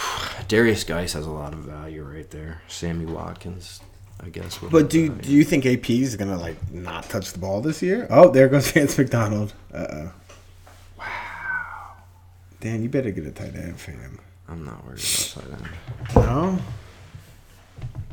Derrius 0.49 0.87
Guice 0.87 1.13
has 1.15 1.27
a 1.27 1.31
lot 1.31 1.53
of 1.53 1.61
value 1.61 2.03
right 2.03 2.29
there. 2.31 2.63
Sammy 2.69 3.07
Watkins, 3.07 3.81
I 4.23 4.29
guess. 4.29 4.59
But 4.59 4.91
do 4.91 5.09
value. 5.09 5.23
do 5.23 5.33
you 5.33 5.45
think 5.45 5.67
AP 5.67 5.89
is 5.91 6.17
gonna 6.17 6.37
like 6.37 6.57
not 6.73 7.05
touch 7.09 7.33
the 7.33 7.39
ball 7.39 7.61
this 7.61 7.81
year? 7.83 8.07
Oh, 8.11 8.29
there 8.31 8.49
goes 8.49 8.71
Vance 8.73 8.99
McDonald. 8.99 9.55
Uh 9.73 9.87
oh. 9.91 10.13
Dan, 12.61 12.83
you 12.83 12.89
better 12.89 13.11
get 13.11 13.27
a 13.27 13.31
tight 13.31 13.55
end, 13.55 13.81
fam. 13.81 14.19
I'm 14.49 14.65
not 14.65 14.85
worried 14.85 15.01
about 15.01 15.45
tight 15.45 15.53
end. 15.53 15.69
No. 16.27 16.59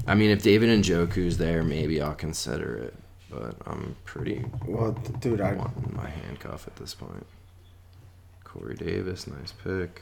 I 0.07 0.15
mean, 0.15 0.29
if 0.29 0.41
David 0.41 0.69
Njoku's 0.69 1.37
there, 1.37 1.63
maybe 1.63 2.01
I'll 2.01 2.15
consider 2.15 2.77
it. 2.77 2.93
But 3.29 3.55
I'm 3.65 3.97
pretty 4.05 4.45
Well, 4.65 4.93
dude, 5.19 5.41
I 5.41 5.51
want 5.51 5.93
my 5.93 6.09
handcuff 6.09 6.65
at 6.65 6.77
this 6.77 6.93
point. 6.93 7.25
Corey 8.45 8.75
Davis, 8.75 9.27
nice 9.27 9.51
pick. 9.51 10.01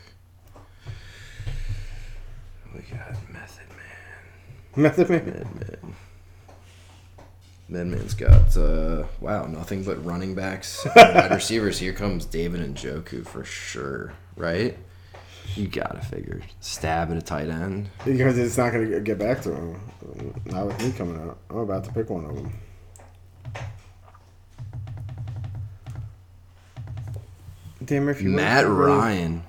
We 2.74 2.82
got 2.82 3.16
Method 3.34 3.66
Man. 3.70 4.84
method 4.84 5.10
man. 5.10 5.26
Med 5.26 5.56
Man. 5.56 5.96
Medman's 7.68 8.14
got 8.14 8.56
uh, 8.56 9.06
wow 9.20 9.48
nothing 9.48 9.84
but 9.84 10.04
running 10.06 10.36
backs, 10.36 10.86
wide 10.96 11.32
receivers. 11.34 11.80
Here 11.80 11.94
comes 11.94 12.26
David 12.26 12.62
Njoku 12.76 13.26
for 13.26 13.44
sure, 13.44 14.14
right? 14.36 14.78
You 15.56 15.68
gotta 15.68 16.02
figure 16.02 16.42
stab 16.60 17.12
at 17.12 17.18
a 17.18 17.22
tight 17.22 17.48
end. 17.50 17.90
Because 18.04 18.38
it's 18.38 18.58
not 18.58 18.72
gonna 18.74 19.00
get 19.00 19.18
back 19.18 19.42
to 19.44 19.54
him. 19.54 19.80
Not 20.46 20.68
with 20.68 20.82
me 20.84 20.92
coming 20.92 21.22
out. 21.22 21.38
I'm 21.50 21.58
about 21.58 21.84
to 21.86 21.92
pick 21.94 22.10
one 22.10 22.26
of 22.26 22.36
them. 22.36 22.52
Damn, 27.84 28.10
if 28.10 28.22
you 28.22 28.32
what 28.34 28.40
if 28.40 28.46
I 28.48 28.50
Matt 28.50 28.68
really- 28.68 28.92
Ryan. 28.92 29.44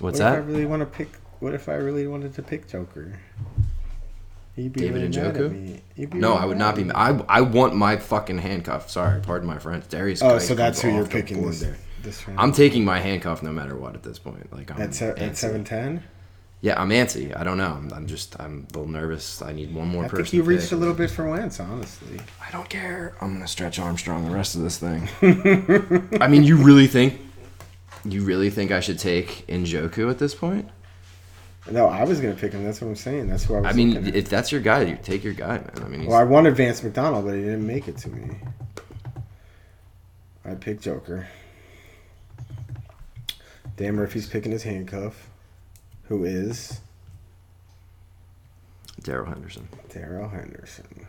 What's 0.00 0.20
what 0.20 0.28
If 0.32 0.34
I 0.34 0.36
really 0.46 0.64
want 0.66 0.80
to 0.80 0.86
pick. 0.86 1.08
What 1.40 1.54
if 1.54 1.68
I 1.68 1.74
really 1.74 2.06
wanted 2.06 2.34
to 2.34 2.42
pick 2.42 2.68
Joker? 2.68 3.12
He'd 4.56 4.72
be 4.72 4.80
David 4.80 4.94
really 4.94 5.06
and 5.06 5.16
mad 5.16 5.26
at 5.26 5.34
Joku? 5.34 5.52
me. 5.52 5.80
He'd 5.94 6.10
be 6.10 6.18
No, 6.18 6.30
really 6.30 6.40
I 6.40 6.44
would 6.46 6.58
not 6.58 6.76
be. 6.76 6.90
I 6.92 7.10
I 7.28 7.40
want 7.42 7.74
my 7.76 7.96
fucking 7.96 8.38
handcuff. 8.38 8.90
Sorry, 8.90 9.20
pardon 9.20 9.46
my 9.46 9.58
French. 9.58 9.88
Derrius. 9.88 10.20
Oh, 10.22 10.30
Guice 10.34 10.48
so 10.48 10.54
that's 10.54 10.80
who 10.80 10.92
you're 10.94 11.06
picking 11.06 11.44
this, 11.46 11.60
there. 11.60 11.76
This 12.02 12.26
round. 12.26 12.40
I'm 12.40 12.52
taking 12.52 12.84
my 12.84 13.00
handcuff 13.00 13.42
no 13.42 13.52
matter 13.52 13.76
what 13.76 13.94
at 13.94 14.02
this 14.02 14.18
point. 14.18 14.52
Like 14.52 14.70
I'm 14.70 14.80
at, 14.80 14.94
se- 14.94 15.14
at 15.16 15.36
seven 15.36 15.64
ten. 15.64 16.02
Yeah, 16.60 16.80
I'm 16.80 16.90
antsy. 16.90 17.36
I 17.38 17.44
don't 17.44 17.56
know. 17.56 17.72
I'm, 17.72 17.92
I'm 17.92 18.06
just 18.06 18.38
I'm 18.40 18.66
a 18.74 18.78
little 18.78 18.90
nervous. 18.90 19.42
I 19.42 19.52
need 19.52 19.72
one 19.72 19.88
more 19.88 20.04
I 20.04 20.08
person. 20.08 20.24
think 20.24 20.34
you 20.34 20.42
reached 20.42 20.72
a 20.72 20.76
little 20.76 20.94
bit 20.94 21.10
for 21.10 21.28
Wentz, 21.30 21.60
honestly. 21.60 22.18
I 22.44 22.50
don't 22.50 22.68
care. 22.68 23.14
I'm 23.20 23.34
gonna 23.34 23.46
stretch 23.46 23.78
Armstrong 23.78 24.24
the 24.24 24.34
rest 24.34 24.56
of 24.56 24.62
this 24.62 24.78
thing. 24.78 25.08
I 26.20 26.26
mean, 26.26 26.42
you 26.42 26.56
really 26.56 26.88
think? 26.88 27.20
You 28.04 28.24
really 28.24 28.50
think 28.50 28.70
I 28.72 28.80
should 28.80 28.98
take 28.98 29.46
Njoku 29.46 30.10
at 30.10 30.18
this 30.18 30.34
point? 30.34 30.68
No, 31.70 31.86
I 31.86 32.04
was 32.04 32.20
gonna 32.20 32.34
pick 32.34 32.52
him. 32.52 32.64
That's 32.64 32.80
what 32.80 32.88
I'm 32.88 32.96
saying. 32.96 33.28
That's 33.28 33.44
who 33.44 33.54
I 33.54 33.60
was. 33.60 33.72
I 33.72 33.76
mean, 33.76 34.08
if 34.14 34.28
that's 34.28 34.50
your 34.50 34.60
guy, 34.60 34.82
you 34.82 34.98
take 35.02 35.22
your 35.22 35.34
guy, 35.34 35.58
man. 35.58 35.72
I 35.84 35.88
mean, 35.88 36.00
he's, 36.00 36.08
well, 36.08 36.18
I 36.18 36.24
wanted 36.24 36.56
Vance 36.56 36.82
McDonald, 36.82 37.24
but 37.24 37.34
he 37.34 37.42
didn't 37.42 37.66
make 37.66 37.86
it 37.86 37.98
to 37.98 38.08
me. 38.08 38.36
I 40.44 40.54
picked 40.54 40.82
Joker. 40.82 41.28
Dan 43.78 43.94
Murphy's 43.94 44.26
picking 44.28 44.50
his 44.52 44.64
handcuff, 44.64 45.30
who 46.08 46.24
is 46.24 46.80
Darrell 49.02 49.26
Henderson. 49.26 49.68
Darrell 49.88 50.28
Henderson. 50.28 51.06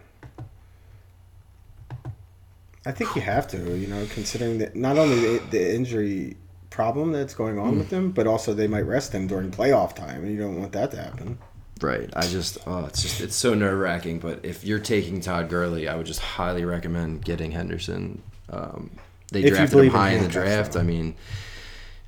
I 2.86 2.92
think 2.92 3.16
you 3.16 3.22
have 3.22 3.48
to, 3.50 3.76
you 3.76 3.88
know, 3.88 4.06
considering 4.14 4.60
that 4.60 4.76
not 4.76 4.98
only 4.98 5.20
the, 5.20 5.44
the 5.50 5.76
injury 5.76 6.38
problem 6.70 7.12
that's 7.12 7.34
going 7.34 7.58
on 7.58 7.78
with 7.78 7.90
them, 7.90 8.12
but 8.12 8.28
also 8.28 8.54
they 8.54 8.68
might 8.68 8.86
rest 8.86 9.12
them 9.12 9.28
during 9.28 9.52
playoff 9.52 9.96
time, 9.96 10.24
and 10.24 10.32
you 10.32 10.40
don't 10.40 10.58
want 10.60 10.72
that 10.74 10.92
to 10.92 10.98
happen. 10.98 11.40
Right. 11.82 12.10
I 12.16 12.28
just 12.28 12.60
oh, 12.68 12.86
it's 12.86 13.02
just 13.02 13.20
it's 13.20 13.36
so 13.36 13.54
nerve 13.56 13.80
wracking. 13.80 14.20
But 14.20 14.46
if 14.46 14.64
you're 14.64 14.80
taking 14.80 15.22
Todd 15.22 15.50
Gurley, 15.50 15.88
I 15.88 15.96
would 15.96 16.06
just 16.06 16.20
highly 16.20 16.66
recommend 16.66 17.26
getting 17.26 17.52
Henderson. 17.52 18.22
Um, 18.50 18.92
they 19.32 19.42
If 19.42 19.56
drafted 19.56 19.70
him 19.70 19.78
believe 19.78 19.94
in 19.94 20.00
high 20.00 20.12
in 20.12 20.24
the 20.24 20.30
draft. 20.30 20.74
though. 20.74 20.82
I 20.82 20.84
mean, 20.84 21.16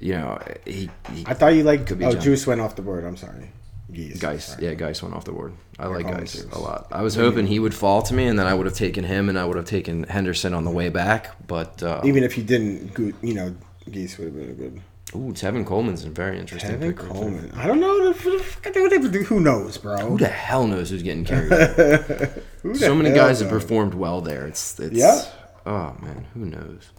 you 0.02 0.14
know, 0.14 0.38
he, 0.66 0.90
he 1.14 1.24
I 1.28 1.34
thought 1.34 1.54
you 1.54 1.64
liked. 1.64 1.88
Could 1.88 2.00
be 2.00 2.06
Oh. 2.06 2.14
Juice 2.14 2.46
went 2.46 2.60
off 2.62 2.76
the 2.76 2.82
board. 2.82 3.06
I'm 3.06 3.16
sorry. 3.18 3.52
Guice. 3.94 4.20
Guice, 4.20 4.56
yeah, 4.60 4.74
Guice 4.74 5.04
went 5.04 5.14
off 5.16 5.26
the 5.26 5.34
board. 5.34 5.54
I 5.78 5.88
like 5.88 6.06
Guice 6.08 6.46
a 6.54 6.60
lot. 6.60 6.88
I 6.92 7.02
was 7.02 7.16
hoping 7.16 7.46
he 7.48 7.60
would 7.60 7.74
fall 7.74 8.02
to 8.04 8.14
me, 8.14 8.26
and 8.26 8.40
then 8.40 8.48
I 8.48 8.54
would 8.54 8.66
have 8.66 8.76
taken 8.76 9.04
him, 9.04 9.28
and 9.28 9.38
I 9.38 9.44
would 9.46 9.58
have 9.58 9.66
taken 9.66 10.04
Henderson 10.04 10.54
on 10.54 10.64
the 10.64 10.72
way 10.72 10.88
back. 10.90 11.36
But 11.46 11.84
uh, 11.84 12.00
Even 12.06 12.24
if 12.24 12.38
you 12.38 12.44
didn't, 12.44 12.98
you 13.22 13.34
know, 13.34 13.54
Guice 13.92 14.18
would 14.18 14.26
have 14.28 14.36
been 14.36 14.50
a 14.50 14.54
good. 14.54 14.82
ooh, 15.14 15.34
Tevin 15.34 15.66
Coleman's 15.66 16.06
a 16.06 16.10
very 16.10 16.40
interesting. 16.40 16.72
Kevin 16.72 16.94
pick. 16.94 17.06
Coleman. 17.06 17.52
I 17.58 17.68
don't 17.68 17.82
know. 17.82 18.14
Who 18.14 18.38
the 18.38 18.44
fuck 18.44 18.72
they 18.72 18.80
would 18.80 19.12
do? 19.12 19.24
Who 19.24 19.42
knows, 19.42 19.78
bro? 19.78 19.98
Who 19.98 20.18
the 20.18 20.28
hell 20.30 20.66
knows 20.68 20.90
who's 20.90 21.04
getting 21.04 21.26
carried? 21.26 21.52
So 22.76 22.94
many 22.96 23.12
guys 23.12 23.40
have 23.42 23.50
performed 23.50 23.96
well 23.96 24.22
there. 24.22 24.46
It's 24.48 24.80
it's. 24.80 24.94
Yeah. 24.96 25.24
Oh 25.66 25.96
man, 26.02 26.28
who 26.36 26.46
knows? 26.46 26.92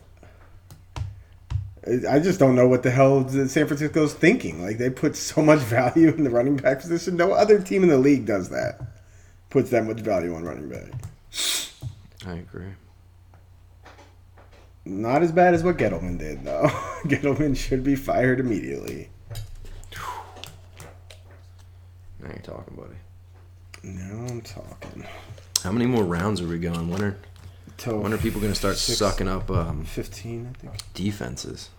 I 1.85 2.20
just 2.20 2.39
don't 2.39 2.55
know 2.55 2.68
what 2.68 2.85
the 2.85 2.93
hell 2.93 3.28
San 3.28 3.66
Francisco's 3.66 4.14
thinking. 4.14 4.62
Like 4.62 4.78
they 4.78 4.89
put 4.89 5.16
so 5.16 5.43
much 5.43 5.59
value 5.61 6.09
in 6.09 6.24
the 6.24 6.30
running 6.30 6.57
back 6.57 6.80
position. 6.80 7.16
No 7.16 7.33
other 7.33 7.59
team 7.61 7.83
in 7.83 7.89
the 7.89 7.99
league 7.99 8.24
does 8.24 8.51
that. 8.51 8.80
Puts 9.51 9.70
that 9.70 9.85
much 9.85 10.01
value 10.01 10.35
on 10.35 10.45
running 10.45 10.68
back. 10.68 10.93
I 12.26 12.35
agree. 12.35 12.72
Not 14.85 15.22
as 15.22 15.30
bad 15.30 15.55
as 15.55 15.62
what 15.62 15.76
Gettleman 15.76 16.18
did, 16.18 16.45
though. 16.45 16.66
Gettleman 17.05 17.57
should 17.57 17.85
be 17.85 17.95
fired 17.95 18.41
immediately. 18.41 19.11
Now 22.20 22.28
you're 22.28 22.39
talking, 22.39 22.76
buddy. 22.76 22.95
Now 23.83 24.26
I'm 24.28 24.41
talking. 24.41 25.05
How 25.62 25.72
many 25.72 25.87
more 25.87 26.05
rounds 26.05 26.41
are 26.41 26.47
we 26.47 26.59
going? 26.59 26.89
When 26.89 27.16
are 27.73 27.77
Till 27.79 27.99
when 28.01 28.12
are 28.12 28.18
people 28.18 28.41
going 28.41 28.53
to 28.53 28.59
start 28.59 28.77
six- 28.77 28.99
sucking 28.99 29.29
up 29.29 29.51
um, 29.51 29.85
15, 29.85 30.55
I 30.55 30.59
think. 30.59 30.75
defenses? 30.95 31.70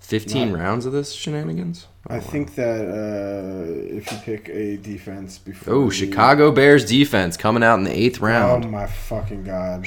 Fifteen 0.00 0.52
Not- 0.52 0.60
rounds 0.60 0.86
of 0.86 0.92
this 0.92 1.12
shenanigans. 1.12 1.86
I 2.06 2.14
wow. 2.14 2.20
think 2.20 2.54
that 2.54 2.88
uh, 2.88 3.94
if 3.94 4.10
you 4.10 4.18
pick 4.18 4.48
a 4.48 4.76
defense 4.78 5.38
before. 5.38 5.74
Oh, 5.74 5.90
Chicago 5.90 6.50
Bears 6.50 6.84
defense 6.86 7.36
coming 7.36 7.62
out 7.62 7.74
in 7.78 7.84
the 7.84 7.92
eighth 7.92 8.20
round. 8.20 8.64
Oh 8.64 8.68
my 8.68 8.86
fucking 8.86 9.44
god! 9.44 9.84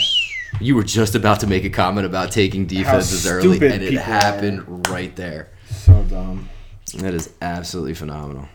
You 0.59 0.75
were 0.75 0.83
just 0.83 1.15
about 1.15 1.39
to 1.39 1.47
make 1.47 1.63
a 1.63 1.69
comment 1.69 2.05
about 2.05 2.31
taking 2.31 2.67
defenses 2.67 3.25
early, 3.25 3.55
and 3.67 3.81
it 3.81 3.93
happened 3.93 4.87
right 4.89 5.15
there. 5.15 5.49
So 5.69 6.03
dumb. 6.03 6.49
That 6.97 7.13
is 7.15 7.33
absolutely 7.41 7.95
phenomenal. 7.95 8.47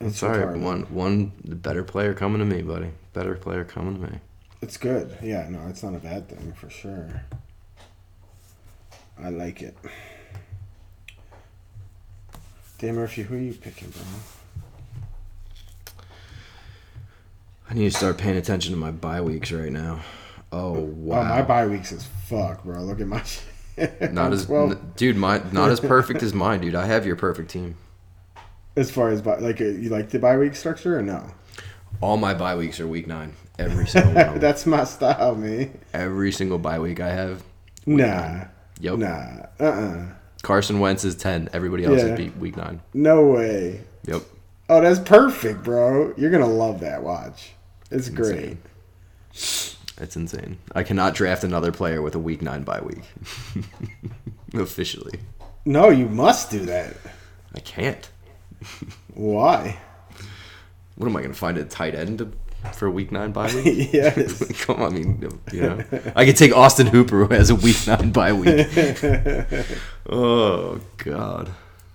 It's 0.00 0.18
Sorry, 0.18 0.56
one 0.56 0.82
one 0.82 1.32
the 1.42 1.56
better 1.56 1.82
player 1.82 2.14
coming 2.14 2.38
to 2.38 2.44
me, 2.44 2.62
buddy. 2.62 2.90
Better 3.14 3.34
player 3.34 3.64
coming 3.64 3.94
to 4.00 4.12
me. 4.12 4.18
It's 4.60 4.76
good. 4.76 5.16
Yeah, 5.22 5.48
no, 5.48 5.66
it's 5.68 5.82
not 5.82 5.94
a 5.94 5.98
bad 5.98 6.28
thing 6.28 6.52
for 6.52 6.68
sure. 6.68 7.22
I 9.22 9.30
like 9.30 9.62
it. 9.62 9.76
Dan 12.78 12.94
Murphy, 12.96 13.22
who 13.22 13.34
are 13.34 13.38
you 13.38 13.54
picking, 13.54 13.90
bro? 13.90 14.02
I 17.70 17.74
need 17.74 17.90
to 17.90 17.96
start 17.96 18.18
paying 18.18 18.36
attention 18.36 18.72
to 18.72 18.78
my 18.78 18.90
bye 18.90 19.20
weeks 19.20 19.52
right 19.52 19.72
now. 19.72 20.00
Oh 20.50 20.72
wow! 20.72 21.20
Oh, 21.20 21.24
my 21.24 21.42
bye 21.42 21.66
weeks 21.66 21.92
is 21.92 22.06
fuck, 22.26 22.64
bro. 22.64 22.82
Look 22.82 23.00
at 23.00 23.06
my 23.06 23.22
shit. 23.76 24.12
not 24.12 24.32
as 24.32 24.48
well 24.48 24.70
n- 24.72 24.92
dude, 24.96 25.16
my 25.16 25.42
not 25.52 25.70
as 25.70 25.78
perfect 25.80 26.22
as 26.22 26.32
mine, 26.32 26.60
dude. 26.62 26.74
I 26.74 26.86
have 26.86 27.04
your 27.04 27.16
perfect 27.16 27.50
team. 27.50 27.76
as 28.76 28.90
far 28.90 29.10
as 29.10 29.24
like 29.26 29.60
uh, 29.60 29.64
you 29.64 29.88
like 29.90 30.08
the 30.10 30.18
bye 30.18 30.38
week 30.38 30.54
structure 30.54 30.98
or 30.98 31.02
no? 31.02 31.30
All 32.00 32.16
my 32.16 32.32
bye 32.32 32.56
weeks 32.56 32.80
are 32.80 32.86
week 32.86 33.06
nine. 33.06 33.34
Every 33.58 33.86
single 33.86 34.12
one. 34.26 34.38
That's 34.38 34.66
my 34.66 34.84
style, 34.84 35.34
man. 35.34 35.78
Every 35.92 36.30
single 36.32 36.58
bye 36.58 36.78
week 36.78 37.00
I 37.00 37.10
have. 37.10 37.42
Nah, 37.86 38.44
Yep. 38.80 38.98
nah, 38.98 39.26
uh, 39.58 39.64
uh 39.64 40.06
Carson 40.42 40.78
Wentz 40.78 41.04
is 41.04 41.16
ten. 41.16 41.48
Everybody 41.52 41.84
else 41.84 41.98
Yeah. 41.98 42.06
is 42.08 42.16
beat 42.16 42.36
week 42.36 42.56
nine. 42.56 42.80
no 42.94 43.24
way. 43.26 43.80
Yep. 44.06 44.22
Oh, 44.70 44.80
that's 44.80 44.98
perfect, 45.00 45.62
bro. 45.64 46.12
You're 46.16 46.30
gonna 46.30 46.46
love 46.46 46.80
that. 46.80 47.02
Watch, 47.02 47.52
it's 47.90 48.08
great. 48.08 48.58
Insane. 49.32 49.74
It's 50.00 50.14
insane. 50.16 50.58
I 50.74 50.84
cannot 50.84 51.14
draft 51.14 51.42
another 51.42 51.72
player 51.72 52.00
with 52.02 52.14
a 52.14 52.18
week 52.20 52.40
nine 52.42 52.62
bye 52.62 52.80
week. 52.80 53.02
Officially, 54.54 55.18
No, 55.64 55.88
you 55.90 56.06
must 56.08 56.50
do 56.50 56.60
that. 56.66 56.94
I 57.54 57.60
can't. 57.60 58.08
Why? 59.14 59.76
What 60.96 61.06
am 61.08 61.16
I 61.16 61.20
going 61.20 61.32
to 61.32 61.38
find 61.38 61.58
a 61.58 61.64
tight 61.64 61.94
end 61.94 62.18
to, 62.18 62.32
for 62.72 62.86
a 62.86 62.90
week 62.90 63.12
nine 63.12 63.32
bye 63.32 63.52
week? 63.54 63.88
yes. 63.92 64.42
Come 64.62 64.82
on, 64.82 64.92
I 64.92 64.94
mean, 64.96 65.40
you 65.52 65.60
know, 65.60 65.84
I 66.14 66.24
could 66.24 66.36
take 66.36 66.54
Austin 66.56 66.86
Hooper 66.88 67.24
who 67.26 67.34
has 67.34 67.50
a 67.50 67.54
week 67.54 67.86
nine 67.86 68.10
bye 68.12 68.32
week. 68.32 68.66
oh 70.08 70.80
God, 70.98 71.50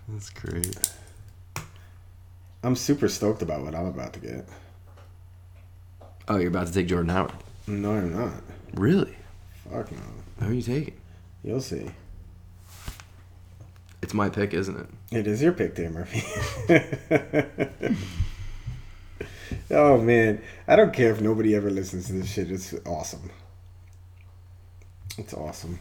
that's 0.07 0.29
great. 0.29 0.75
I'm 2.63 2.75
super 2.75 3.09
stoked 3.09 3.41
about 3.41 3.61
what 3.61 3.75
I'm 3.75 3.87
about 3.87 4.13
to 4.13 4.19
get. 4.19 4.47
Oh, 6.29 6.37
you're 6.37 6.47
about 6.47 6.67
to 6.67 6.73
take 6.73 6.87
Jordan 6.87 7.09
Howard. 7.09 7.33
No, 7.67 7.91
I'm 7.91 8.13
not. 8.15 8.41
Really? 8.73 9.15
Fuck 9.69 9.91
no. 9.91 9.97
Who 10.39 10.51
are 10.51 10.53
you 10.53 10.61
taking? 10.61 10.95
You'll 11.43 11.59
see. 11.61 11.91
It's 14.01 14.13
my 14.13 14.29
pick, 14.29 14.53
isn't 14.53 14.79
it? 14.79 15.17
It 15.17 15.27
is 15.27 15.41
your 15.41 15.51
pick, 15.51 15.75
Dan 15.75 15.93
Murphy. 15.93 16.23
Oh 19.71 19.97
man, 19.99 20.41
I 20.67 20.75
don't 20.75 20.93
care 20.93 21.11
if 21.11 21.21
nobody 21.21 21.55
ever 21.55 21.69
listens 21.69 22.07
to 22.07 22.13
this 22.13 22.31
shit. 22.31 22.51
It's 22.51 22.73
awesome. 22.85 23.31
It's 25.17 25.33
awesome. 25.33 25.79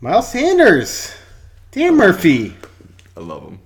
Miles 0.00 0.30
Sanders, 0.30 1.14
Dan 1.70 1.96
Murphy, 1.96 2.56
I 3.16 3.20
love 3.20 3.44
him. 3.44 3.60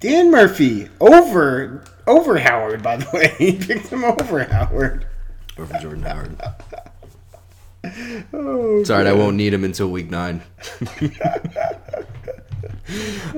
Dan 0.00 0.30
Murphy 0.30 0.88
over 1.00 1.84
over 2.06 2.38
Howard. 2.38 2.82
By 2.82 2.96
the 2.96 3.08
way, 3.12 3.34
he 3.38 3.56
picked 3.56 3.88
him 3.88 4.04
over 4.04 4.44
Howard. 4.44 5.06
Over 5.58 5.78
Jordan 5.78 6.02
Howard. 6.02 6.40
Oh, 8.34 8.84
Sorry, 8.84 9.08
I 9.08 9.14
won't 9.14 9.36
need 9.36 9.54
him 9.54 9.64
until 9.64 9.88
week 9.88 10.10
nine. 10.10 10.42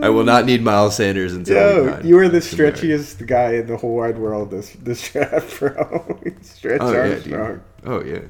I 0.00 0.08
will 0.08 0.24
not 0.24 0.46
need 0.46 0.62
Miles 0.62 0.96
Sanders 0.96 1.34
until 1.34 1.56
Yo, 1.56 2.00
you 2.02 2.18
are 2.18 2.28
the 2.28 2.38
stretchiest 2.38 3.26
guy 3.26 3.54
in 3.54 3.66
the 3.66 3.76
whole 3.76 3.96
wide 3.96 4.18
world 4.18 4.50
this 4.50 4.70
this 4.72 5.08
draft, 5.12 5.58
bro. 5.58 6.20
Stretch 6.42 6.80
Oh 6.80 6.96
Armstrong. 6.96 7.54
dude. 7.54 7.62
Oh 7.84 8.02
yeah. 8.02 8.20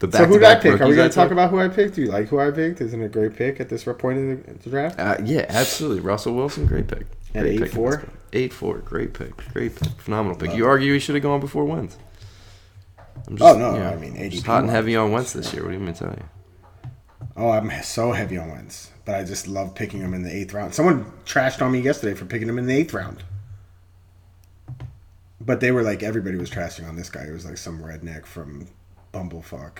The 0.00 0.10
So 0.12 0.24
who 0.24 0.34
did 0.38 0.44
I 0.44 0.54
pick? 0.58 0.80
Are 0.80 0.88
we 0.88 0.94
gonna 0.96 1.08
talk 1.10 1.30
about 1.30 1.50
who 1.50 1.58
I 1.58 1.68
picked? 1.68 1.96
Do 1.96 2.02
you 2.02 2.08
like 2.08 2.28
who 2.28 2.38
I 2.38 2.50
picked? 2.50 2.80
Isn't 2.80 3.02
it 3.02 3.06
a 3.06 3.08
great 3.08 3.34
pick 3.34 3.60
at 3.60 3.68
this 3.68 3.84
point 3.84 4.18
in 4.18 4.42
the, 4.42 4.52
the 4.54 4.70
draft? 4.70 4.98
Uh, 4.98 5.16
yeah, 5.24 5.46
absolutely. 5.48 6.00
Russell 6.00 6.34
Wilson, 6.34 6.66
great 6.66 6.88
pick. 6.88 7.06
At 7.34 7.42
Great 7.42 7.60
pick 7.60 7.72
8-4? 7.72 8.08
Eight 8.32 8.52
four, 8.52 8.78
great 8.78 9.12
pick, 9.12 9.36
great 9.52 9.76
pick, 9.76 9.90
phenomenal 10.00 10.36
pick. 10.36 10.54
You 10.54 10.66
argue 10.66 10.92
he 10.92 10.98
should 10.98 11.16
have 11.16 11.22
gone 11.22 11.40
before 11.40 11.64
Wentz. 11.64 11.96
I'm 13.26 13.36
just, 13.36 13.56
Oh, 13.56 13.58
no, 13.58 13.82
I 13.82 13.96
mean, 13.96 14.30
just 14.30 14.46
hot 14.46 14.62
and 14.62 14.70
heavy 14.70 14.96
on 14.96 15.12
Wentz 15.12 15.32
this 15.32 15.52
year. 15.52 15.62
What 15.62 15.68
do 15.70 15.74
you 15.74 15.80
mean 15.80 15.94
to 15.94 16.04
tell 16.04 16.12
you? 16.12 16.24
Oh, 17.36 17.50
I'm 17.50 17.70
so 17.82 18.12
heavy 18.12 18.38
on 18.38 18.50
Wentz, 18.50 18.90
but 19.10 19.18
I 19.18 19.24
just 19.24 19.48
love 19.48 19.74
picking 19.74 19.98
him 20.00 20.14
in 20.14 20.22
the 20.22 20.32
eighth 20.32 20.54
round. 20.54 20.72
Someone 20.72 21.04
trashed 21.26 21.60
on 21.60 21.72
me 21.72 21.80
yesterday 21.80 22.14
for 22.14 22.26
picking 22.26 22.48
him 22.48 22.60
in 22.60 22.66
the 22.66 22.76
eighth 22.76 22.94
round. 22.94 23.24
But 25.40 25.58
they 25.58 25.72
were 25.72 25.82
like, 25.82 26.04
everybody 26.04 26.36
was 26.36 26.48
trashing 26.48 26.88
on 26.88 26.94
this 26.94 27.10
guy. 27.10 27.24
It 27.24 27.32
was 27.32 27.44
like 27.44 27.58
some 27.58 27.82
redneck 27.82 28.24
from 28.24 28.68
Bumblefuck 29.12 29.78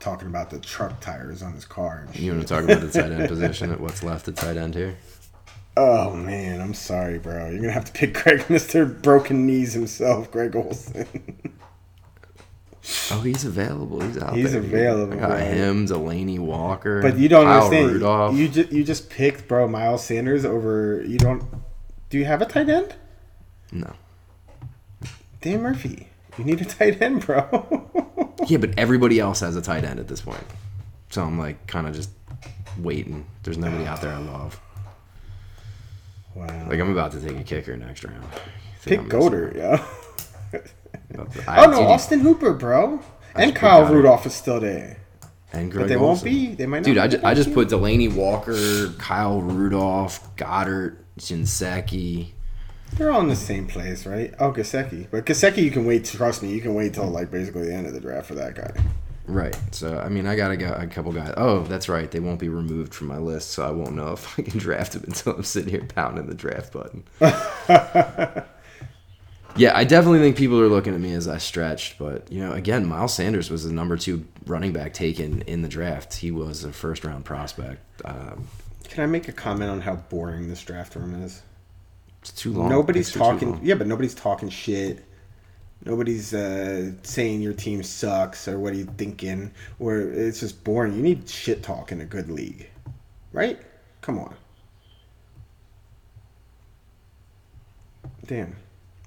talking 0.00 0.28
about 0.28 0.50
the 0.50 0.58
truck 0.58 1.00
tires 1.00 1.42
on 1.42 1.54
his 1.54 1.64
car. 1.64 2.04
And 2.06 2.14
You 2.18 2.32
want 2.32 2.42
to 2.42 2.48
talk 2.48 2.64
about 2.64 2.82
the 2.82 2.90
tight 2.90 3.10
end 3.10 3.26
position 3.30 3.72
at 3.72 3.80
what's 3.80 4.02
left 4.02 4.28
at 4.28 4.36
tight 4.36 4.58
end 4.58 4.74
here? 4.74 4.98
Oh 5.78 6.14
man, 6.14 6.60
I'm 6.60 6.74
sorry, 6.74 7.18
bro. 7.18 7.48
You're 7.48 7.60
gonna 7.60 7.72
have 7.72 7.86
to 7.86 7.92
pick 7.92 8.12
Greg, 8.12 8.44
Mister 8.50 8.84
Broken 8.84 9.46
Knees 9.46 9.72
himself, 9.72 10.30
Greg 10.30 10.54
Olsen. 10.54 11.06
Oh, 13.10 13.20
he's 13.20 13.44
available. 13.44 14.00
He's 14.00 14.16
out 14.18 14.36
He's 14.36 14.52
there. 14.52 14.60
available, 14.60 15.14
I 15.14 15.16
got 15.16 15.28
bro. 15.30 15.38
him, 15.38 15.86
Delanie 15.86 16.38
Walker. 16.38 17.02
but 17.02 17.18
you 17.18 17.28
don't 17.28 17.46
Kyle 17.46 17.64
understand. 17.64 17.92
Rudolph. 17.92 18.36
You 18.36 18.48
just 18.48 18.72
you 18.72 18.84
just 18.84 19.10
picked 19.10 19.48
bro 19.48 19.66
Miles 19.66 20.04
Sanders 20.04 20.44
over. 20.44 21.02
You 21.06 21.18
don't. 21.18 21.42
Do 22.10 22.18
you 22.18 22.24
have 22.26 22.42
a 22.42 22.46
tight 22.46 22.68
end? 22.68 22.94
no. 23.72 23.92
Dan 25.40 25.62
Murphy. 25.62 26.08
You 26.38 26.44
need 26.44 26.60
a 26.60 26.64
tight 26.78 27.00
end, 27.02 27.24
bro. 27.26 27.82
Yeah, 28.48 28.58
but 28.58 28.78
everybody 28.78 29.18
else 29.18 29.40
has 29.40 29.56
a 29.56 29.62
tight 29.62 29.82
end 29.82 29.98
at 29.98 30.06
this 30.08 30.20
point. 30.20 30.44
So 31.10 31.22
I'm 31.22 31.38
like 31.38 31.66
kind 31.66 31.86
of 31.88 31.94
just 31.96 32.10
waiting. 32.78 33.26
There's 33.42 33.56
nobody 33.58 33.86
out 33.86 34.00
there 34.02 34.12
I 34.12 34.18
love. 34.18 34.60
wow. 36.34 36.68
Like 36.68 36.78
I'm 36.78 36.92
about 36.92 37.12
to 37.12 37.20
take 37.20 37.36
a 37.40 37.42
kicker 37.42 37.76
next 37.76 38.04
round. 38.04 38.22
Pick 38.84 39.00
I'm 39.00 39.08
Goedert, 39.08 39.56
yeah. 39.56 39.84
Oh 41.14 41.66
no, 41.70 41.82
Austin 41.82 42.20
Hooper, 42.20 42.52
bro. 42.54 43.00
And 43.34 43.54
Kyle. 43.54 43.86
Rudolph 43.92 44.24
is 44.26 44.34
still 44.34 44.60
there, 44.60 44.98
and 45.52 45.70
Greg 45.70 45.84
but 45.84 45.88
they 45.88 45.96
won't 45.96 46.24
be. 46.24 46.54
They 46.54 46.66
might 46.66 46.78
not. 46.78 46.84
Dude, 46.84 46.98
I 46.98 47.06
just, 47.08 47.24
I 47.24 47.34
just 47.34 47.52
put 47.52 47.68
Delanie 47.68 48.12
Walker, 48.12 48.88
Kyle 48.98 49.40
Rudolph, 49.42 50.34
Goedert, 50.36 50.96
Shinseki. 51.18 52.28
They're 52.94 53.10
all 53.10 53.20
in 53.20 53.28
the 53.28 53.36
same 53.36 53.66
place, 53.66 54.06
right? 54.06 54.32
Oh, 54.38 54.52
Gesicki. 54.52 55.08
But 55.10 55.26
Gesicki, 55.26 55.58
you 55.58 55.70
can 55.70 55.84
wait. 55.84 56.04
Trust 56.04 56.42
me, 56.42 56.50
you 56.50 56.60
can 56.60 56.74
wait 56.74 56.94
till 56.94 57.06
like 57.08 57.30
basically 57.30 57.66
the 57.66 57.74
end 57.74 57.86
of 57.86 57.92
the 57.92 58.00
draft 58.00 58.26
for 58.26 58.34
that 58.36 58.54
guy. 58.54 58.72
Right. 59.26 59.58
So 59.72 59.98
I 59.98 60.08
mean, 60.08 60.26
I 60.26 60.36
got 60.36 60.52
a, 60.52 60.56
gu- 60.56 60.72
a 60.72 60.86
couple 60.86 61.12
guys. 61.12 61.34
Oh, 61.36 61.64
that's 61.64 61.88
right. 61.88 62.10
They 62.10 62.20
won't 62.20 62.38
be 62.38 62.48
removed 62.48 62.94
from 62.94 63.08
my 63.08 63.18
list, 63.18 63.50
so 63.50 63.66
I 63.66 63.70
won't 63.70 63.94
know 63.94 64.12
if 64.12 64.38
I 64.38 64.42
can 64.42 64.58
draft 64.58 64.92
them 64.92 65.04
until 65.06 65.34
I'm 65.34 65.42
sitting 65.42 65.70
here 65.70 65.84
pounding 65.84 66.26
the 66.26 66.34
draft 66.34 66.72
button. 66.72 67.04
yeah, 69.56 69.76
I 69.76 69.84
definitely 69.84 70.20
think 70.20 70.36
people 70.36 70.60
are 70.60 70.68
looking 70.68 70.94
at 70.94 71.00
me 71.00 71.12
as 71.12 71.28
I 71.28 71.38
stretched, 71.38 71.98
but 71.98 72.30
you 72.30 72.40
know, 72.40 72.52
again, 72.52 72.86
Miles 72.86 73.14
Sanders 73.14 73.50
was 73.50 73.64
the 73.64 73.72
number 73.72 73.96
two 73.96 74.26
running 74.46 74.72
back 74.72 74.92
taken 74.92 75.42
in 75.42 75.62
the 75.62 75.68
draft. 75.68 76.14
He 76.14 76.30
was 76.30 76.64
a 76.64 76.72
first 76.72 77.04
round 77.04 77.24
prospect. 77.24 77.80
Um, 78.04 78.46
Can 78.84 79.04
I 79.04 79.06
make 79.06 79.28
a 79.28 79.32
comment 79.32 79.70
on 79.70 79.80
how 79.80 79.96
boring 79.96 80.48
this 80.48 80.62
draft 80.62 80.94
room 80.94 81.22
is? 81.22 81.42
it's 82.20 82.32
too 82.32 82.52
long. 82.52 82.68
nobody's 82.68 83.08
Picks 83.08 83.18
talking. 83.18 83.60
Yeah, 83.62 83.74
but 83.76 83.86
nobody's 83.86 84.14
talking 84.14 84.48
shit. 84.48 85.04
Nobody's 85.84 86.34
uh, 86.34 86.90
saying 87.02 87.40
your 87.42 87.52
team 87.52 87.82
sucks 87.84 88.48
or 88.48 88.58
what 88.58 88.72
are 88.72 88.76
you 88.76 88.86
thinking. 88.96 89.52
Or 89.78 89.98
it's 90.00 90.40
just 90.40 90.64
boring. 90.64 90.94
You 90.94 91.02
need 91.02 91.28
shit 91.28 91.62
talk 91.62 91.92
in 91.92 92.00
a 92.00 92.04
good 92.04 92.28
league, 92.28 92.68
right? 93.32 93.60
Come 94.00 94.18
on. 94.18 94.34
Dan, 98.26 98.56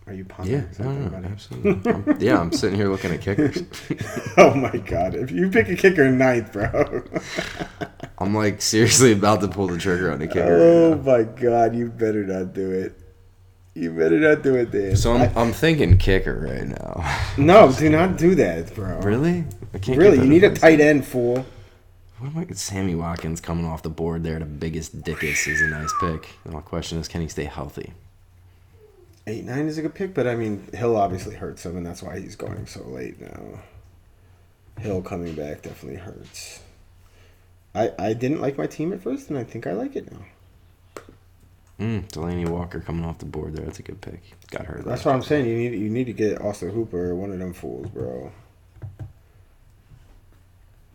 are 0.10 0.14
you 0.14 0.26
pondering 0.26 0.60
Yeah, 0.60 0.66
no, 0.66 0.74
something, 0.74 1.03
no, 1.03 1.10
buddy? 1.10 1.28
absolutely. 1.28 1.91
I'm, 1.93 2.18
yeah, 2.20 2.39
I'm 2.39 2.51
sitting 2.51 2.78
here 2.78 2.89
looking 2.89 3.12
at 3.12 3.22
kickers. 3.22 3.62
oh 4.38 4.53
my 4.55 4.76
god! 4.78 5.14
If 5.16 5.32
you 5.32 5.49
pick 5.49 5.70
a 5.70 5.76
kicker 5.76 6.10
ninth, 6.10 6.51
bro. 6.51 7.03
I'm 8.18 8.34
like 8.36 8.62
seriously 8.62 9.12
about 9.14 9.41
to 9.41 9.47
pull 9.47 9.68
the 9.68 9.78
trigger 9.78 10.12
on 10.12 10.22
a 10.22 10.28
kicker. 10.28 10.43
oh 10.43 10.95
right 10.95 11.05
my 11.05 11.24
god! 11.24 11.76
You 11.76 11.89
better 11.89 12.26
not 12.26 12.53
do 12.53 12.72
it. 12.72 12.99
You 13.76 13.91
better 13.91 14.20
not 14.20 14.41
do 14.41 14.55
it, 14.55 14.72
Dan. 14.72 14.95
So 14.95 15.14
I'm, 15.14 15.38
I'm 15.38 15.53
thinking 15.53 15.97
kicker 15.97 16.38
right 16.38 16.68
now. 16.68 17.20
no, 17.38 17.72
do 17.72 17.89
not 17.89 18.18
do 18.18 18.36
that, 18.36 18.74
bro. 18.76 18.99
really? 19.01 19.45
I. 19.74 19.95
Really, 19.95 20.18
you 20.18 20.26
need 20.26 20.43
a 20.43 20.53
tight 20.53 20.82
end, 20.82 21.05
fool. 21.05 21.45
What 22.18 22.32
am 22.32 22.38
I? 22.38 22.53
Sammy 22.53 22.95
Watkins 22.95 23.39
coming 23.39 23.66
off 23.66 23.84
the 23.84 23.89
board 23.89 24.24
there. 24.24 24.39
The 24.39 24.45
biggest 24.45 25.01
dickus 25.03 25.47
is 25.47 25.62
a 25.62 25.68
nice 25.68 25.93
pick. 26.01 26.28
The 26.45 26.60
question 26.60 26.97
is, 26.97 27.07
can 27.07 27.22
he 27.22 27.28
stay 27.30 27.45
healthy? 27.45 27.93
Eight 29.30 29.45
nine 29.45 29.67
is 29.67 29.77
a 29.77 29.84
good 29.84 29.93
pick, 29.93 30.15
but 30.15 30.25
I 30.25 30.36
mean 30.36 30.67
Hill 30.73 30.97
obviously 30.97 31.36
hurts 31.36 31.63
him, 31.63 31.77
and 31.77 31.86
that's 31.86 32.01
why 32.01 32.19
he's 32.19 32.36
going 32.36 32.65
so 32.65 32.84
late 32.84 33.21
now. 33.21 33.59
Hill 34.80 35.03
coming 35.03 35.36
back 35.36 35.61
definitely 35.61 35.99
hurts. 35.99 36.61
I 37.75 37.91
I 37.99 38.13
didn't 38.13 38.41
like 38.41 38.57
my 38.57 38.65
team 38.65 38.91
at 38.91 39.03
first, 39.03 39.30
and 39.30 39.38
I 39.38 39.43
think 39.43 39.67
I 39.67 39.73
like 39.73 39.95
it 39.95 40.11
now. 40.11 40.25
Mm, 41.80 42.07
Delanie 42.07 42.49
Walker 42.49 42.80
coming 42.80 43.05
off 43.05 43.19
the 43.19 43.25
board 43.25 43.55
there. 43.55 43.65
That's 43.65 43.77
a 43.77 43.84
good 43.84 44.01
pick. 44.01 44.19
Got 44.49 44.65
hurt. 44.65 44.84
That's 44.84 45.05
what 45.05 45.13
I'm 45.13 45.21
saying. 45.21 45.45
You 45.45 45.55
need 45.57 45.80
you 45.80 45.91
need 45.91 46.05
to 46.05 46.13
get 46.13 46.41
Austin 46.41 46.71
Hooper, 46.71 47.13
one 47.13 47.32
of 47.32 47.38
them 47.38 47.53
fools, 47.53 47.88
bro. 47.89 48.32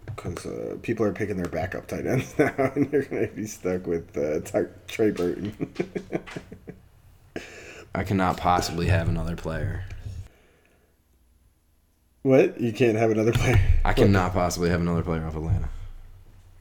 Because 0.07 0.45
uh, 0.45 0.77
people 0.83 1.07
are 1.07 1.13
picking 1.13 1.37
their 1.37 1.47
backup 1.47 1.87
tight 1.87 2.05
ends 2.05 2.35
now, 2.39 2.53
and 2.75 2.93
you're 2.93 3.03
gonna 3.03 3.29
be 3.29 3.47
stuck 3.47 3.87
with 3.87 4.17
uh, 4.19 4.41
Trey 4.89 5.13
Burton. 5.13 5.73
I 7.95 8.03
cannot 8.05 8.37
possibly 8.37 8.89
have 8.89 9.09
another 9.09 9.37
player. 9.37 9.85
what? 12.23 12.61
You 12.61 12.73
can't 12.73 12.97
have 12.99 13.11
another 13.11 13.33
player? 13.33 13.61
I 13.85 13.93
cannot 13.93 14.33
possibly 14.33 14.71
have 14.71 14.81
another 14.81 15.03
player 15.03 15.25
off 15.25 15.37
Atlanta. 15.37 15.69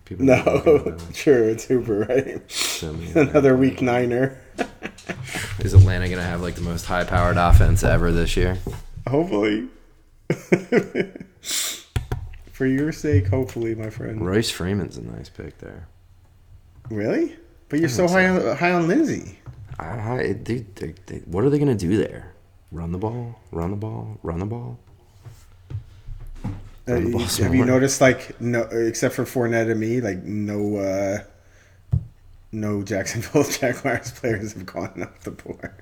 People 0.06 0.30
are 0.30 0.44
looking 0.44 0.76
at 0.76 0.86
No, 0.86 0.98
true. 1.14 1.44
It's 1.50 1.66
Hooper, 1.66 2.06
right? 2.08 3.16
Another 3.16 3.56
week 3.56 3.82
niner. 3.82 4.38
Is 5.60 5.74
Atlanta 5.74 6.10
gonna 6.10 6.22
have 6.24 6.42
like 6.42 6.56
the 6.56 6.62
most 6.62 6.86
high-powered 6.86 7.38
offense 7.38 7.84
ever 7.84 8.12
this 8.12 8.36
year? 8.36 8.58
Hopefully. 9.08 9.68
For 12.52 12.66
your 12.68 12.92
sake, 12.92 13.28
hopefully, 13.28 13.74
my 13.76 13.90
friend. 13.90 14.26
Royce 14.26 14.52
Freeman's 14.52 14.98
a 14.98 15.02
nice 15.02 15.30
pick 15.30 15.58
there. 15.60 15.88
Really? 16.90 17.36
But 17.70 17.80
you're 17.80 17.90
so 17.90 18.08
high 18.08 18.28
on, 18.28 18.56
high 18.58 18.72
on 18.72 18.88
Lindsay. 18.88 19.40
I, 19.80 20.34
dude, 20.34 20.76
they, 20.76 20.94
they, 21.08 21.18
what 21.20 21.44
are 21.44 21.50
they 21.50 21.60
gonna 21.60 21.76
do 21.76 21.98
there? 21.98 22.34
Run 22.72 22.92
the 22.92 22.98
ball, 22.98 23.40
run 23.52 23.72
the 23.72 23.78
ball, 23.78 24.18
run 24.24 24.40
the 24.40 24.46
ball. 24.46 24.80
Uh, 26.86 26.94
Run 26.96 27.06
the 27.06 27.12
ball 27.12 27.22
have 27.22 27.56
you 27.56 27.64
noticed, 27.66 28.02
like, 28.02 28.40
no, 28.42 28.64
except 28.64 29.16
for 29.16 29.24
Fournette 29.24 29.72
and 29.72 29.80
me, 29.80 30.02
like, 30.02 30.22
no, 30.24 30.76
uh, 30.78 31.20
no 32.52 32.84
Jacksonville 32.84 33.44
Jaguars 33.50 34.12
players 34.12 34.54
have 34.54 34.66
gone 34.66 35.02
off 35.04 35.20
the 35.22 35.32
board. 35.32 35.74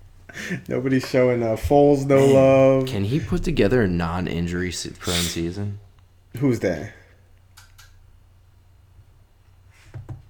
Nobody's 0.68 1.06
showing 1.08 1.42
uh, 1.42 1.56
Foles 1.56 2.06
no 2.06 2.24
love. 2.24 2.86
Can 2.86 3.04
he 3.04 3.20
put 3.20 3.42
together 3.44 3.82
a 3.82 3.88
non-injury 3.88 4.72
prone 4.98 5.14
season? 5.16 5.78
Who's 6.38 6.60
that? 6.60 6.92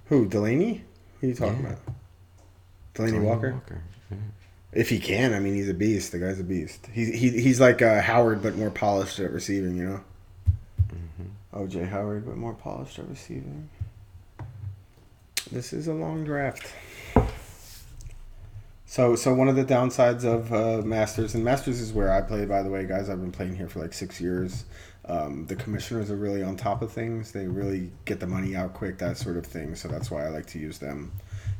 Who 0.07 0.27
Delanie? 0.27 0.81
Who 1.21 1.27
are 1.27 1.29
you 1.29 1.35
talking 1.35 1.61
Yeah. 1.63 1.69
about? 1.69 1.79
Delanie 2.95 3.21
Walker. 3.21 3.61
yeah. 4.09 4.17
If 4.73 4.89
he 4.89 4.99
can, 4.99 5.33
I 5.33 5.39
mean, 5.39 5.55
he's 5.55 5.69
a 5.69 5.73
beast. 5.73 6.13
The 6.13 6.19
guy's 6.19 6.39
a 6.39 6.43
beast. 6.43 6.87
He's 6.93 7.09
he, 7.09 7.29
he's 7.29 7.59
like 7.59 7.81
uh, 7.81 8.01
Howard, 8.01 8.41
but 8.41 8.55
more 8.55 8.69
polished 8.69 9.19
at 9.19 9.31
receiving. 9.31 9.75
You 9.77 9.85
know. 9.85 10.01
OJ 11.53 11.89
Howard, 11.89 12.25
but 12.25 12.37
more 12.37 12.53
polished 12.53 12.97
at 12.99 13.07
receiving. 13.09 13.69
This 15.51 15.73
is 15.73 15.87
a 15.87 15.93
long 15.93 16.23
draft. 16.23 16.73
So, 18.85 19.15
so 19.15 19.33
one 19.33 19.47
of 19.47 19.55
the 19.55 19.63
downsides 19.63 20.25
of 20.25 20.53
uh, 20.53 20.85
Masters, 20.85 21.33
and 21.33 21.43
Masters 21.43 21.79
is 21.79 21.93
where 21.93 22.11
I 22.11 22.21
play, 22.21 22.45
by 22.45 22.61
the 22.61 22.69
way, 22.69 22.85
guys. 22.85 23.09
I've 23.09 23.21
been 23.21 23.31
playing 23.31 23.55
here 23.55 23.67
for 23.67 23.79
like 23.79 23.93
six 23.93 24.19
years. 24.19 24.65
Um, 25.05 25.45
the 25.47 25.55
commissioners 25.55 26.11
are 26.11 26.15
really 26.15 26.43
on 26.43 26.55
top 26.55 26.81
of 26.81 26.91
things. 26.91 27.31
They 27.31 27.47
really 27.47 27.91
get 28.05 28.19
the 28.19 28.27
money 28.27 28.55
out 28.55 28.73
quick, 28.73 28.97
that 28.99 29.17
sort 29.17 29.37
of 29.37 29.45
thing. 29.45 29.75
So 29.75 29.87
that's 29.87 30.11
why 30.11 30.25
I 30.25 30.29
like 30.29 30.45
to 30.47 30.59
use 30.59 30.77
them. 30.77 31.11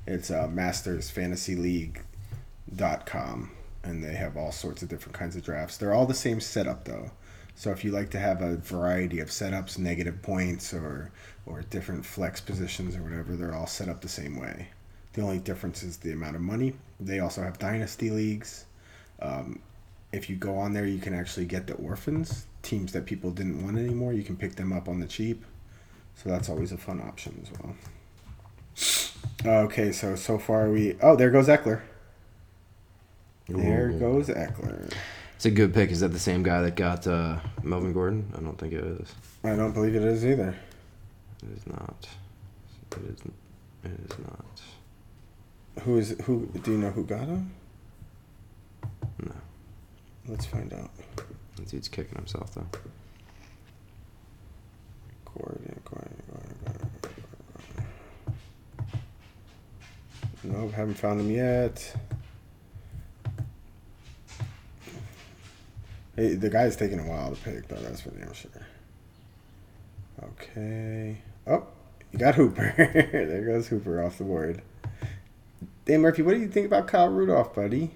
It's 0.08 0.32
uh, 0.32 0.48
Masters 0.48 1.10
Fantasy 1.10 1.56
League 1.56 2.04
dot 2.76 3.06
com 3.06 3.52
and 3.84 4.04
they 4.04 4.14
have 4.14 4.38
all 4.38 4.52
sorts 4.52 4.82
of 4.82 4.90
different 4.90 5.18
kinds 5.18 5.36
of 5.36 5.44
drafts. 5.44 5.78
They're 5.78 5.94
all 5.94 6.06
the 6.06 6.14
same 6.14 6.40
setup 6.40 6.86
though. 6.86 7.12
So 7.56 7.72
if 7.72 7.84
you 7.84 7.92
like 7.92 8.10
to 8.12 8.20
have 8.20 8.42
a 8.42 8.58
variety 8.58 9.20
of 9.20 9.30
setups 9.30 9.78
negative 9.78 10.22
points 10.22 10.74
or 10.74 11.12
or 11.46 11.62
different 11.64 12.06
flex 12.06 12.42
positions 12.42 12.96
or 12.96 13.04
whatever 13.04 13.36
they're 13.36 13.54
all 13.54 13.68
set 13.68 13.90
up 13.90 14.02
the 14.02 14.08
same 14.08 14.40
way. 14.40 14.70
The 15.14 15.22
only 15.22 15.40
difference 15.40 15.84
is 15.84 15.98
the 15.98 16.14
amount 16.14 16.36
of 16.36 16.42
money. 16.42 16.76
They 17.00 17.20
also 17.20 17.44
have 17.44 17.60
dynasty 17.60 18.10
leagues. 18.10 18.66
Um, 19.22 19.60
if 20.12 20.30
you 20.30 20.36
go 20.36 20.58
on 20.58 20.74
there 20.74 20.88
you 20.88 21.00
can 21.00 21.14
actually 21.14 21.46
get 21.46 21.68
the 21.68 21.76
orphans 21.76 22.48
teams 22.64 22.92
that 22.94 23.06
people 23.06 23.32
didn't 23.32 23.64
want 23.64 23.78
anymore. 23.78 24.14
You 24.14 24.24
can 24.24 24.36
pick 24.36 24.56
them 24.56 24.74
up 24.74 24.90
on 24.90 25.00
the 25.00 25.08
cheap. 25.08 25.46
So 26.16 26.30
that's 26.30 26.50
always 26.50 26.72
a 26.72 26.78
fun 26.78 27.02
option 27.02 27.40
as 27.44 27.52
well 27.60 27.76
okay 29.46 29.92
so 29.92 30.16
so 30.16 30.38
far 30.38 30.70
we 30.70 30.96
oh 31.02 31.16
there 31.16 31.32
goes 31.32 31.48
Ekeler 31.48 31.82
there 33.48 33.90
Ooh. 33.90 34.00
goes 34.00 34.28
Ekeler. 34.28 34.92
It's 35.36 35.46
a 35.48 35.52
good 35.52 35.74
pick. 35.74 35.90
Is 35.90 36.02
that 36.02 36.10
the 36.10 36.20
same 36.20 36.44
guy 36.44 36.62
that 36.62 36.76
got 36.76 37.08
uh, 37.08 37.40
Melvin 37.64 37.94
Gordon? 37.94 38.32
I 38.38 38.42
don't 38.42 38.58
think 38.58 38.74
it 38.74 38.84
is. 38.84 39.14
I 39.44 39.56
don't 39.56 39.74
believe 39.74 39.96
it 39.96 40.04
is 40.04 40.24
either. 40.24 40.56
It 41.42 41.58
is 41.58 41.66
not. 41.66 42.08
It 42.92 42.98
is. 43.10 43.20
It 43.84 44.12
is 44.12 44.20
not. 44.20 45.84
Who 45.84 45.98
is 45.98 46.16
who? 46.26 46.46
Do 46.64 46.72
you 46.72 46.78
know 46.78 46.92
who 46.92 47.04
got 47.04 47.22
him? 47.28 47.52
No, 49.20 49.34
Let's 50.28 50.46
find 50.46 50.72
out. 50.74 50.92
that 51.56 51.68
dude's 51.68 51.88
kicking 51.88 52.16
himself 52.16 52.54
though. 52.54 52.68
Gordon, 55.26 55.82
Gordon, 55.84 56.22
Gordon, 56.32 56.56
Gordon, 56.64 56.90
Gordon, 57.02 57.22
Gordon. 57.42 57.52
Nope, 60.44 60.72
haven't 60.72 60.96
found 60.96 61.22
him 61.22 61.30
yet. 61.30 61.96
Hey, 66.16 66.34
the 66.34 66.50
guy's 66.50 66.76
taking 66.76 67.00
a 67.00 67.04
while 67.04 67.34
to 67.34 67.42
pick, 67.42 67.68
though. 67.68 67.76
That's 67.76 68.02
for 68.02 68.10
damn 68.10 68.34
sure. 68.34 68.52
Okay. 70.24 71.18
Oh, 71.48 71.66
you 72.12 72.20
got 72.20 72.36
Hooper. 72.36 72.74
there 72.78 73.46
goes 73.46 73.68
Hooper 73.68 74.04
off 74.04 74.18
the 74.18 74.24
board. 74.24 74.62
Dan 75.86 76.02
Murphy, 76.02 76.22
what 76.22 76.34
do 76.34 76.40
you 76.40 76.48
think 76.48 76.66
about 76.66 76.88
Kyle 76.88 77.10
Rudolph, 77.10 77.56
buddy? 77.56 77.92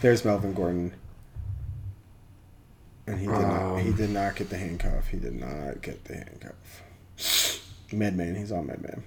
There's 0.00 0.24
Melvin 0.24 0.52
Gordon. 0.52 0.92
And 3.06 3.18
he 3.20 3.26
did 3.26 3.32
not 3.32 3.76
he 3.80 3.90
Um. 3.90 3.96
did 3.96 4.10
not 4.10 4.36
get 4.36 4.48
the 4.50 4.56
handcuff. 4.56 5.08
He 5.08 5.18
did 5.18 5.38
not 5.38 5.82
get 5.82 6.04
the 6.04 6.14
handcuff. 6.14 6.54
Medman, 7.92 8.34
he's 8.36 8.50
on 8.52 8.66
Medman. 8.66 9.02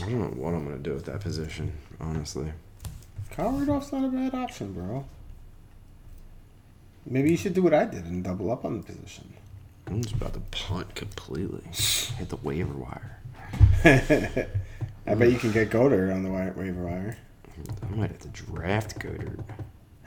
I 0.00 0.04
don't 0.04 0.18
know 0.20 0.42
what 0.42 0.54
I'm 0.54 0.64
gonna 0.64 0.78
do 0.78 0.94
with 0.94 1.06
that 1.06 1.20
position, 1.20 1.72
honestly. 2.00 2.52
Kyle 3.30 3.52
Rudolph's 3.52 3.92
not 3.92 4.04
a 4.04 4.08
bad 4.08 4.34
option, 4.34 4.72
bro. 4.72 5.04
Maybe 7.06 7.30
you 7.30 7.36
should 7.36 7.54
do 7.54 7.62
what 7.62 7.74
I 7.74 7.86
did 7.86 8.04
and 8.04 8.22
double 8.22 8.50
up 8.50 8.64
on 8.64 8.76
the 8.78 8.82
position. 8.82 9.32
I'm 9.86 10.02
just 10.02 10.14
about 10.14 10.34
to 10.34 10.40
punt 10.50 10.94
completely. 10.94 11.62
Hit 12.18 12.28
the 12.28 12.36
waiver 12.36 12.74
wire. 12.74 13.18
I 15.06 15.14
bet 15.14 15.32
you 15.32 15.38
can 15.38 15.52
get 15.52 15.70
Goedert 15.70 16.12
on 16.14 16.22
the 16.22 16.30
waiver 16.30 16.84
wire. 16.84 17.16
I 17.82 17.94
might 17.94 18.10
have 18.10 18.20
to 18.20 18.28
draft 18.28 18.98
Goedert. 18.98 19.40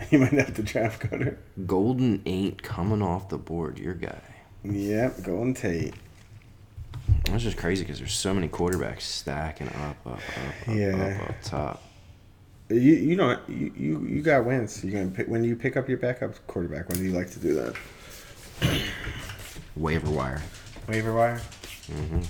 You 0.12 0.20
might 0.20 0.34
have 0.34 0.54
to 0.56 0.64
draft 0.64 1.00
Cutter. 1.02 1.40
Golden 1.66 2.22
ain't 2.26 2.62
coming 2.64 3.02
off 3.02 3.30
the 3.30 3.38
board. 3.38 3.80
Your 3.80 3.94
guy. 3.94 4.22
Yep, 4.64 5.24
Golden 5.24 5.54
Tate. 5.54 5.94
That's 7.26 7.44
just 7.44 7.58
crazy 7.58 7.84
because 7.84 8.00
there's 8.00 8.14
so 8.14 8.34
many 8.34 8.48
quarterbacks 8.48 9.02
stacking 9.02 9.68
up, 9.70 9.98
up, 10.06 10.14
up, 10.14 10.20
up, 10.68 10.76
Yeah. 10.76 11.18
up, 11.22 11.30
up 11.30 11.36
top. 11.42 11.84
You 12.70 12.78
you 12.80 13.16
know 13.16 13.38
you 13.48 13.74
you, 13.76 14.08
you 14.08 14.22
got 14.22 14.46
wins. 14.46 14.84
You 14.84 14.92
gonna 14.92 15.08
pick 15.08 15.28
when 15.28 15.44
you 15.44 15.56
pick 15.56 15.76
up 15.78 15.90
your 15.90 15.98
backup 15.98 16.46
quarterback. 16.48 16.90
When 16.90 16.98
do 16.98 17.04
you 17.04 17.12
like 17.12 17.30
to 17.32 17.40
do 17.40 17.56
that? 17.56 17.76
Waiver 19.76 20.10
wire. 20.10 20.42
Waiver 20.88 21.14
wire. 21.14 21.42
Mm-hmm. 21.92 22.22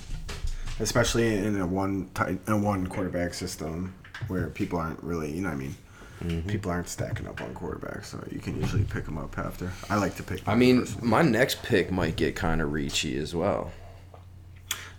Especially 0.82 1.36
in 1.36 1.60
a 1.60 1.66
one 1.66 2.10
tight, 2.14 2.38
in 2.46 2.52
a 2.52 2.58
one 2.58 2.86
quarterback 2.88 3.32
system 3.34 3.94
where 4.28 4.48
people 4.48 4.78
aren't 4.78 5.02
really 5.02 5.30
you 5.30 5.40
know 5.42 5.48
what 5.48 5.54
I 5.54 5.58
mean. 5.58 5.76
Mm-hmm. 6.24 6.48
People 6.48 6.70
aren't 6.70 6.88
stacking 6.88 7.26
up 7.26 7.40
on 7.40 7.54
quarterbacks, 7.54 8.06
so 8.06 8.24
you 8.30 8.38
can 8.38 8.58
usually 8.60 8.84
pick 8.84 9.04
them 9.04 9.18
up 9.18 9.36
after. 9.38 9.70
I 9.90 9.96
like 9.96 10.16
to 10.16 10.22
pick. 10.22 10.46
I 10.48 10.54
mean, 10.54 10.80
personally. 10.80 11.08
my 11.08 11.22
next 11.22 11.62
pick 11.62 11.90
might 11.90 12.16
get 12.16 12.34
kind 12.34 12.60
of 12.60 12.70
reachy 12.70 13.20
as 13.20 13.34
well. 13.34 13.70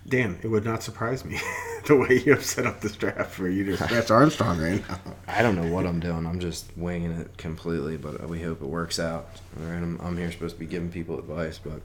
Dan, 0.08 0.38
it 0.42 0.46
would 0.48 0.64
not 0.64 0.82
surprise 0.84 1.24
me 1.24 1.36
the 1.86 1.96
way 1.96 2.22
you 2.24 2.32
have 2.32 2.44
set 2.44 2.64
up 2.64 2.80
this 2.80 2.94
draft 2.96 3.32
for 3.32 3.48
you 3.48 3.64
to 3.64 3.76
scratch 3.84 4.10
Armstrong 4.10 4.60
right 4.60 4.88
now. 4.88 5.00
I 5.26 5.42
don't 5.42 5.56
know 5.56 5.72
what 5.72 5.84
I'm 5.84 5.98
doing. 5.98 6.26
I'm 6.26 6.38
just 6.38 6.70
winging 6.76 7.10
it 7.10 7.36
completely, 7.36 7.96
but 7.96 8.22
uh, 8.22 8.28
we 8.28 8.40
hope 8.40 8.62
it 8.62 8.68
works 8.68 9.00
out. 9.00 9.28
All 9.60 9.66
right, 9.66 9.76
I'm, 9.78 9.98
I'm 10.00 10.16
here 10.16 10.30
supposed 10.30 10.54
to 10.54 10.60
be 10.60 10.66
giving 10.66 10.90
people 10.90 11.18
advice, 11.18 11.58
but 11.58 11.80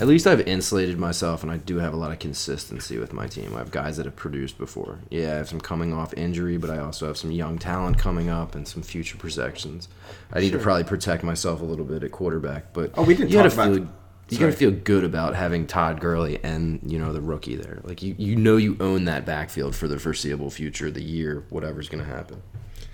at 0.00 0.06
least 0.06 0.26
I've 0.28 0.42
insulated 0.42 0.98
myself, 0.98 1.42
and 1.42 1.50
I 1.50 1.56
do 1.56 1.78
have 1.78 1.92
a 1.92 1.96
lot 1.96 2.12
of 2.12 2.20
consistency 2.20 2.96
with 2.98 3.12
my 3.12 3.26
team. 3.26 3.54
I 3.54 3.58
have 3.58 3.72
guys 3.72 3.96
that 3.96 4.06
have 4.06 4.14
produced 4.16 4.56
before. 4.56 5.00
Yeah, 5.10 5.32
I 5.32 5.36
have 5.38 5.48
some 5.48 5.60
coming 5.60 5.92
off 5.92 6.14
injury, 6.14 6.56
but 6.58 6.70
I 6.70 6.78
also 6.78 7.08
have 7.08 7.16
some 7.16 7.32
young 7.32 7.58
talent 7.58 7.98
coming 7.98 8.28
up 8.28 8.54
and 8.54 8.68
some 8.68 8.82
future 8.82 9.16
projections. 9.16 9.88
I 10.32 10.38
need 10.40 10.50
Sure. 10.50 10.58
to 10.58 10.62
probably 10.62 10.84
protect 10.84 11.24
myself 11.24 11.60
a 11.60 11.64
little 11.64 11.84
bit 11.84 12.04
at 12.04 12.12
quarterback, 12.12 12.72
but 12.72 12.92
Oh, 12.94 13.02
we 13.02 13.14
didn't 13.14 13.30
you 13.30 13.38
talk 13.42 13.52
about- 13.52 13.74
feel. 13.74 13.88
You 14.30 14.38
gotta 14.38 14.52
feel 14.52 14.70
good 14.70 15.04
about 15.04 15.34
having 15.34 15.66
Todd 15.66 16.00
Gurley 16.00 16.42
and 16.42 16.80
you 16.84 16.98
know 16.98 17.12
the 17.12 17.20
rookie 17.20 17.56
there. 17.56 17.80
Like 17.84 18.02
you, 18.02 18.14
you 18.18 18.36
know 18.36 18.56
you 18.56 18.76
own 18.80 19.04
that 19.04 19.26
backfield 19.26 19.76
for 19.76 19.86
the 19.86 19.98
foreseeable 19.98 20.50
future, 20.50 20.90
the 20.90 21.02
year, 21.02 21.44
whatever's 21.50 21.88
gonna 21.88 22.04
happen. 22.04 22.42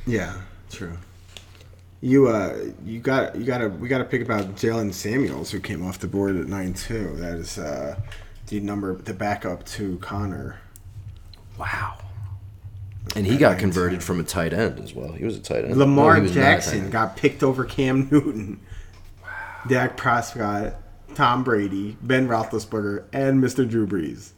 Yeah, 0.07 0.41
true. 0.71 0.99
You 2.01 2.29
uh, 2.29 2.57
you 2.85 2.99
got 2.99 3.37
you 3.37 3.45
got 3.45 3.59
to 3.59 3.69
we 3.69 3.87
got 3.87 3.99
to 3.99 4.05
pick 4.05 4.23
about 4.23 4.57
Jaylen 4.57 4.93
Samuels 4.93 5.51
who 5.51 5.61
came 5.61 5.87
off 5.87 5.99
the 5.99 6.07
board 6.07 6.37
at 6.37 6.47
nine 6.47 6.73
two. 6.73 7.15
That 7.17 7.35
is 7.35 7.59
uh, 7.59 8.01
the 8.47 8.59
number 8.61 8.95
the 8.97 9.13
backup 9.13 9.65
to 9.67 9.99
Conner. 9.99 10.61
Wow. 11.59 11.99
And 13.15 13.27
he 13.27 13.35
At 13.35 13.41
got 13.41 13.51
19. 13.53 13.61
converted 13.61 14.03
from 14.03 14.19
a 14.21 14.25
tight 14.25 14.53
end 14.55 14.81
as 14.81 14.95
well. 14.95 15.13
He 15.13 15.25
was 15.25 15.37
a 15.37 15.41
tight 15.41 15.65
end. 15.65 15.77
Lamar 15.77 16.17
he 16.17 16.23
was 16.23 16.35
not 16.35 16.41
a 16.41 16.45
tight 16.45 16.51
Jackson 16.53 16.91
got 16.91 17.17
picked 17.17 17.43
over 17.43 17.65
Cam 17.65 18.09
Newton. 18.11 18.61
Wow. 19.23 19.29
Dak 19.69 19.97
Prescott, 19.99 20.75
Tom 21.15 21.45
Brady, 21.45 21.97
Ben 22.03 22.29
Roethlisberger, 22.29 23.05
and 23.13 23.43
Mr. 23.43 23.69
Drew 23.69 23.87
Brees. 23.87 24.31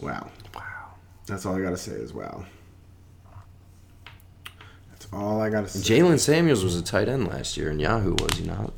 Wow. 0.00 0.30
Wow. 0.54 0.62
That's 1.26 1.44
all 1.46 1.56
I 1.56 1.60
gotta 1.62 1.76
say 1.76 1.92
is 1.92 2.12
wow. 2.14 2.44
That's 4.90 5.08
all 5.12 5.40
I 5.40 5.50
gotta 5.50 5.68
say. 5.68 5.80
Jaylen 5.98 6.18
Samuels 6.18 6.62
was 6.64 6.76
a 6.76 6.82
tight 6.82 7.08
end 7.08 7.28
last 7.28 7.56
year, 7.56 7.70
and 7.70 7.80
Yahoo 7.80 8.14
was 8.18 8.38
he 8.38 8.46
not? 8.46 8.72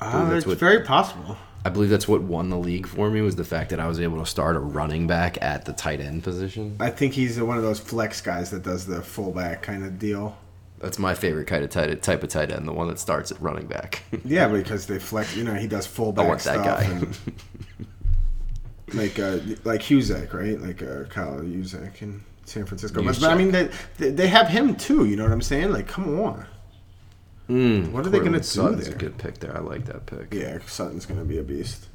Uh, 0.00 0.24
that's 0.26 0.38
it's 0.38 0.46
what- 0.46 0.58
very 0.58 0.82
possible. 0.82 1.36
I 1.64 1.68
believe 1.70 1.90
that's 1.90 2.08
what 2.08 2.22
won 2.22 2.50
the 2.50 2.56
league 2.58 2.88
for 2.88 3.08
me 3.08 3.20
was 3.20 3.36
the 3.36 3.44
fact 3.44 3.70
that 3.70 3.78
I 3.78 3.86
was 3.86 4.00
able 4.00 4.18
to 4.18 4.26
start 4.26 4.56
a 4.56 4.58
running 4.58 5.06
back 5.06 5.40
at 5.40 5.64
the 5.64 5.72
tight 5.72 6.00
end 6.00 6.24
position. 6.24 6.76
I 6.80 6.90
think 6.90 7.12
he's 7.14 7.40
one 7.40 7.56
of 7.56 7.62
those 7.62 7.78
flex 7.78 8.20
guys 8.20 8.50
that 8.50 8.64
does 8.64 8.84
the 8.84 9.00
fullback 9.00 9.62
kind 9.62 9.84
of 9.84 9.96
deal. 9.96 10.36
That's 10.82 10.98
my 10.98 11.14
favorite 11.14 11.46
kind 11.46 11.64
of 11.64 11.70
tight 11.70 12.02
type 12.02 12.22
of 12.22 12.28
tight 12.28 12.50
end, 12.50 12.66
the 12.68 12.72
one 12.72 12.88
that 12.88 12.98
starts 12.98 13.30
at 13.30 13.40
running 13.40 13.66
back. 13.66 14.02
Yeah, 14.24 14.48
because 14.48 14.86
they 14.86 14.98
flex. 14.98 15.34
You 15.36 15.44
know, 15.44 15.54
he 15.54 15.66
does 15.68 15.86
fullback 15.86 16.24
I 16.26 16.28
want 16.28 16.40
that 16.42 16.54
stuff. 16.62 16.80
guy. 16.80 16.84
and- 16.84 17.18
like 18.94 19.18
uh, 19.18 19.38
like 19.64 19.80
Huzek, 19.82 20.32
right? 20.34 20.60
Like 20.60 20.82
uh, 20.82 21.04
Kyle 21.04 21.38
Huzek 21.40 22.02
in 22.02 22.22
San 22.44 22.66
Francisco. 22.66 23.02
But, 23.02 23.18
but 23.20 23.30
I 23.30 23.34
mean, 23.36 23.50
they, 23.52 23.70
they 23.98 24.10
they 24.10 24.26
have 24.28 24.48
him 24.48 24.76
too. 24.76 25.06
You 25.06 25.16
know 25.16 25.22
what 25.22 25.32
I'm 25.32 25.40
saying? 25.42 25.72
Like, 25.72 25.86
come 25.88 26.20
on. 26.20 26.46
Mm, 27.48 27.90
What 27.92 28.06
are 28.06 28.10
they 28.10 28.18
gonna 28.18 28.38
Courtland 28.38 28.42
do 28.42 28.48
Sutton's 28.48 28.86
there? 28.86 28.94
a 28.94 28.98
good 28.98 29.18
pick 29.18 29.38
there. 29.38 29.56
I 29.56 29.60
like 29.60 29.84
that 29.86 30.06
pick. 30.06 30.32
Yeah, 30.32 30.58
Sutton's 30.66 31.06
gonna 31.06 31.24
be 31.24 31.38
a 31.38 31.42
beast. 31.42 31.86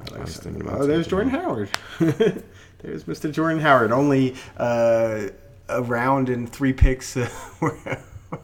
I 0.00 0.02
I 0.02 0.10
like 0.12 0.20
was 0.24 0.34
Sutton. 0.34 0.62
Oh, 0.68 0.86
there's 0.86 1.06
Jordan 1.06 1.30
Howard. 1.30 1.70
there's 1.98 3.04
Mr. 3.04 3.30
Jordan 3.32 3.60
Howard. 3.60 3.92
Only 3.92 4.34
uh, 4.56 5.28
a 5.70 5.82
round 5.82 6.28
and 6.28 6.50
three 6.50 6.72
picks 6.72 7.16
uh, 7.16 7.28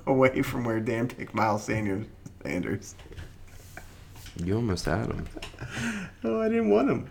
away 0.07 0.43
from 0.43 0.65
where 0.65 0.81
Dan 0.81 1.09
picked 1.09 1.35
Miles 1.35 1.65
Sanders. 1.65 2.07
Sanders. 2.43 2.95
You 4.43 4.57
almost 4.57 4.85
had 4.85 5.07
him. 5.07 5.27
Oh, 6.25 6.41
I 6.41 6.49
didn't 6.49 6.71
want 6.71 6.91
him. 6.91 7.11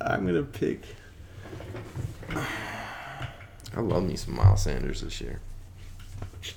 I'm 0.00 0.26
gonna 0.26 0.42
pick. 0.42 0.82
I 2.30 3.80
love 3.80 4.02
me 4.02 4.16
some 4.16 4.34
Miles 4.34 4.62
Sanders 4.62 5.00
this 5.02 5.20
year. 5.20 5.40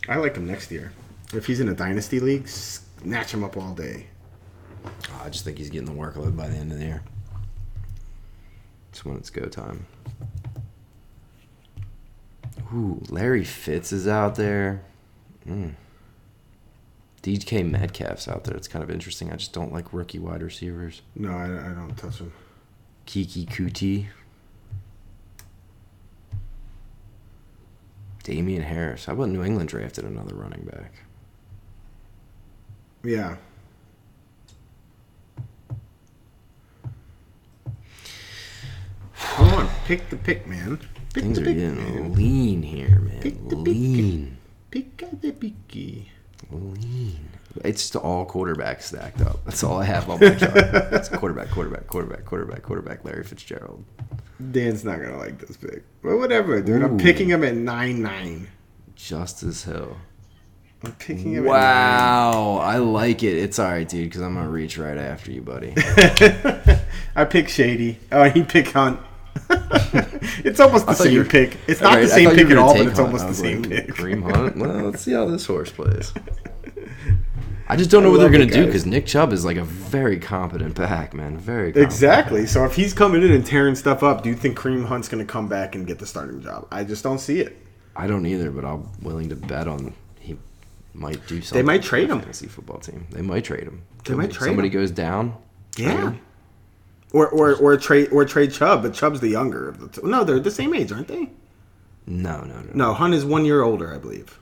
I 0.09 0.17
like 0.17 0.35
him 0.35 0.47
next 0.47 0.71
year. 0.71 0.91
If 1.33 1.45
he's 1.45 1.59
in 1.59 1.69
a 1.69 1.73
dynasty 1.73 2.19
league, 2.19 2.47
snatch 2.47 3.33
him 3.33 3.43
up 3.43 3.57
all 3.57 3.73
day. 3.73 4.07
Oh, 4.85 5.21
I 5.23 5.29
just 5.29 5.45
think 5.45 5.57
he's 5.57 5.69
getting 5.69 5.87
the 5.87 5.99
workload 5.99 6.35
by 6.35 6.47
the 6.47 6.55
end 6.55 6.71
of 6.71 6.79
the 6.79 6.85
year. 6.85 7.03
It's 8.89 9.05
when 9.05 9.17
it's 9.17 9.29
go 9.29 9.45
time. 9.45 9.85
Ooh, 12.73 13.01
Larry 13.09 13.43
Fitz 13.43 13.91
is 13.91 14.07
out 14.07 14.35
there. 14.35 14.81
Mm. 15.47 15.75
DK 17.21 17.69
Metcalf's 17.69 18.27
out 18.27 18.43
there. 18.43 18.55
It's 18.55 18.67
kind 18.67 18.83
of 18.83 18.89
interesting. 18.89 19.31
I 19.31 19.35
just 19.35 19.53
don't 19.53 19.73
like 19.73 19.93
rookie 19.93 20.19
wide 20.19 20.41
receivers. 20.43 21.01
No, 21.15 21.31
I, 21.31 21.45
I 21.45 21.73
don't 21.73 21.95
touch 21.97 22.19
him. 22.19 22.31
Kiki 23.05 23.45
Kuti. 23.45 24.07
Damien 28.23 28.63
Harris. 28.63 29.05
How 29.05 29.13
about 29.13 29.29
New 29.29 29.43
England 29.43 29.69
drafted 29.69 30.03
another 30.03 30.33
running 30.33 30.63
back? 30.65 30.93
Yeah. 33.03 33.37
Come 39.19 39.53
on, 39.53 39.69
pick 39.85 40.09
the 40.09 40.15
pick, 40.15 40.47
man. 40.47 40.79
Pick 41.15 41.23
Things 41.23 41.39
are 41.39 41.43
getting 41.45 42.13
lean 42.13 42.61
here, 42.61 42.99
man. 42.99 43.21
Pick 43.21 43.47
the 43.47 43.55
lean. 43.55 44.37
Pick 44.69 44.97
the 45.21 45.31
picky. 45.31 46.11
Lean. 46.51 47.29
It's 47.63 47.95
all 47.95 48.25
quarterbacks 48.25 48.81
stacked 48.81 49.21
up. 49.21 49.45
That's 49.45 49.63
all 49.63 49.79
I 49.79 49.85
have 49.85 50.09
on 50.09 50.19
my 50.19 50.35
chart. 50.35 50.57
It's 50.57 51.07
quarterback, 51.07 51.51
quarterback, 51.51 51.87
quarterback, 51.87 52.25
quarterback, 52.25 52.63
quarterback. 52.63 53.05
Larry 53.05 53.23
Fitzgerald. 53.23 53.85
Dan's 54.51 54.83
not 54.83 54.99
gonna 54.99 55.17
like 55.17 55.39
this 55.39 55.55
pick, 55.55 55.83
but 56.03 56.17
whatever, 56.17 56.59
dude. 56.61 56.83
I'm 56.83 56.97
picking 56.97 57.29
him 57.29 57.45
at 57.45 57.55
nine 57.55 58.01
nine. 58.01 58.49
Justice 58.95 59.63
Hill. 59.63 59.95
I'm 60.83 60.91
picking 60.91 61.31
him. 61.31 61.45
Wow, 61.45 62.57
I 62.57 62.79
like 62.79 63.23
it. 63.23 63.37
It's 63.37 63.57
all 63.57 63.71
right, 63.71 63.87
dude, 63.87 64.09
because 64.09 64.19
I'm 64.19 64.33
gonna 64.33 64.49
reach 64.49 64.77
right 64.77 64.97
after 64.97 65.31
you, 65.31 65.41
buddy. 65.41 65.73
I 67.15 67.23
pick 67.23 67.47
Shady. 67.47 67.99
Oh, 68.11 68.25
he 68.29 68.43
pick 68.43 68.71
Hunt. 68.71 68.99
it's 70.45 70.59
almost 70.59 70.85
the 70.85 70.91
I 70.91 70.95
thought 70.95 71.03
you 71.11 71.11
same 71.11 71.17
were- 71.19 71.25
pick. 71.25 71.57
It's 71.67 71.81
not 71.81 71.95
Right, 71.95 72.01
the 72.01 72.07
same 72.07 72.31
pick 72.31 72.49
at 72.49 72.57
all, 72.57 72.73
but 72.73 72.87
it's 72.87 72.97
Hunt. 72.97 73.07
almost 73.07 73.27
the 73.27 73.33
same 73.33 73.61
like, 73.63 73.71
pick. 73.71 73.87
Kareem 73.95 74.23
Hunt. 74.23 74.57
Well, 74.57 74.69
let's 74.89 75.01
see 75.03 75.13
how 75.13 75.25
this 75.25 75.45
horse 75.45 75.71
plays. 75.71 76.13
I 77.67 77.75
just 77.75 77.89
don't 77.89 78.03
know 78.03 78.09
I 78.09 78.11
what 78.13 78.19
they're 78.19 78.29
gonna 78.29 78.45
do 78.45 78.65
because 78.67 78.85
Nick 78.85 79.07
Chubb 79.07 79.33
is 79.33 79.43
like 79.43 79.57
a 79.57 79.63
very 79.63 80.19
competent 80.19 80.75
back, 80.75 81.13
man. 81.15 81.35
Very 81.37 81.71
competent. 81.71 81.91
Exactly. 81.91 82.45
So 82.45 82.63
if 82.65 82.75
he's 82.75 82.93
coming 82.93 83.23
in 83.23 83.31
and 83.31 83.43
tearing 83.45 83.73
stuff 83.73 84.03
up, 84.03 84.21
do 84.21 84.29
you 84.29 84.35
think 84.35 84.55
Kareem 84.57 84.85
Hunt's 84.85 85.07
going 85.09 85.25
to 85.25 85.31
come 85.31 85.47
back 85.47 85.73
and 85.73 85.87
get 85.87 85.97
the 85.97 86.05
starting 86.05 86.41
job? 86.41 86.67
I 86.71 86.83
just 86.83 87.03
don't 87.03 87.17
see 87.17 87.39
it. 87.39 87.57
I 87.95 88.05
don't 88.05 88.25
either, 88.27 88.51
but 88.51 88.65
I'm 88.65 88.87
willing 89.01 89.29
to 89.29 89.35
bet 89.35 89.67
on 89.67 89.95
he 90.19 90.37
might 90.93 91.25
do 91.25 91.41
something. 91.41 91.57
They 91.57 91.63
might 91.65 91.81
trade 91.81 92.09
him. 92.11 92.19
Fantasy 92.19 92.45
football 92.45 92.77
team. 92.77 93.07
They 93.09 93.23
might 93.23 93.45
trade 93.45 93.63
him. 93.63 93.81
They 94.03 94.13
might 94.13 94.31
trade 94.31 94.45
Somebody 94.49 94.67
him. 94.67 94.73
goes 94.75 94.91
down. 94.91 95.35
trade 95.75 95.85
Yeah. 95.87 96.01
him. 96.09 96.19
Or 97.15 97.29
or 97.29 97.55
or 97.55 97.77
trade 97.77 98.09
or 98.11 98.25
trade 98.25 98.51
Chubb, 98.51 98.81
but 98.83 98.93
Chubb's 98.93 99.21
the 99.21 99.29
younger 99.29 99.69
of 99.69 99.79
the 99.79 99.87
two. 99.87 100.05
No, 100.05 100.25
they're 100.25 100.37
the 100.37 100.51
same 100.51 100.73
age, 100.73 100.91
aren't 100.91 101.07
they? 101.07 101.29
No, 102.05 102.41
no, 102.41 102.59
no. 102.59 102.71
No, 102.73 102.93
Hunt 102.93 103.13
is 103.13 103.23
one 103.23 103.45
year 103.45 103.61
older, 103.63 103.93
I 103.93 103.97
believe. 103.97 104.37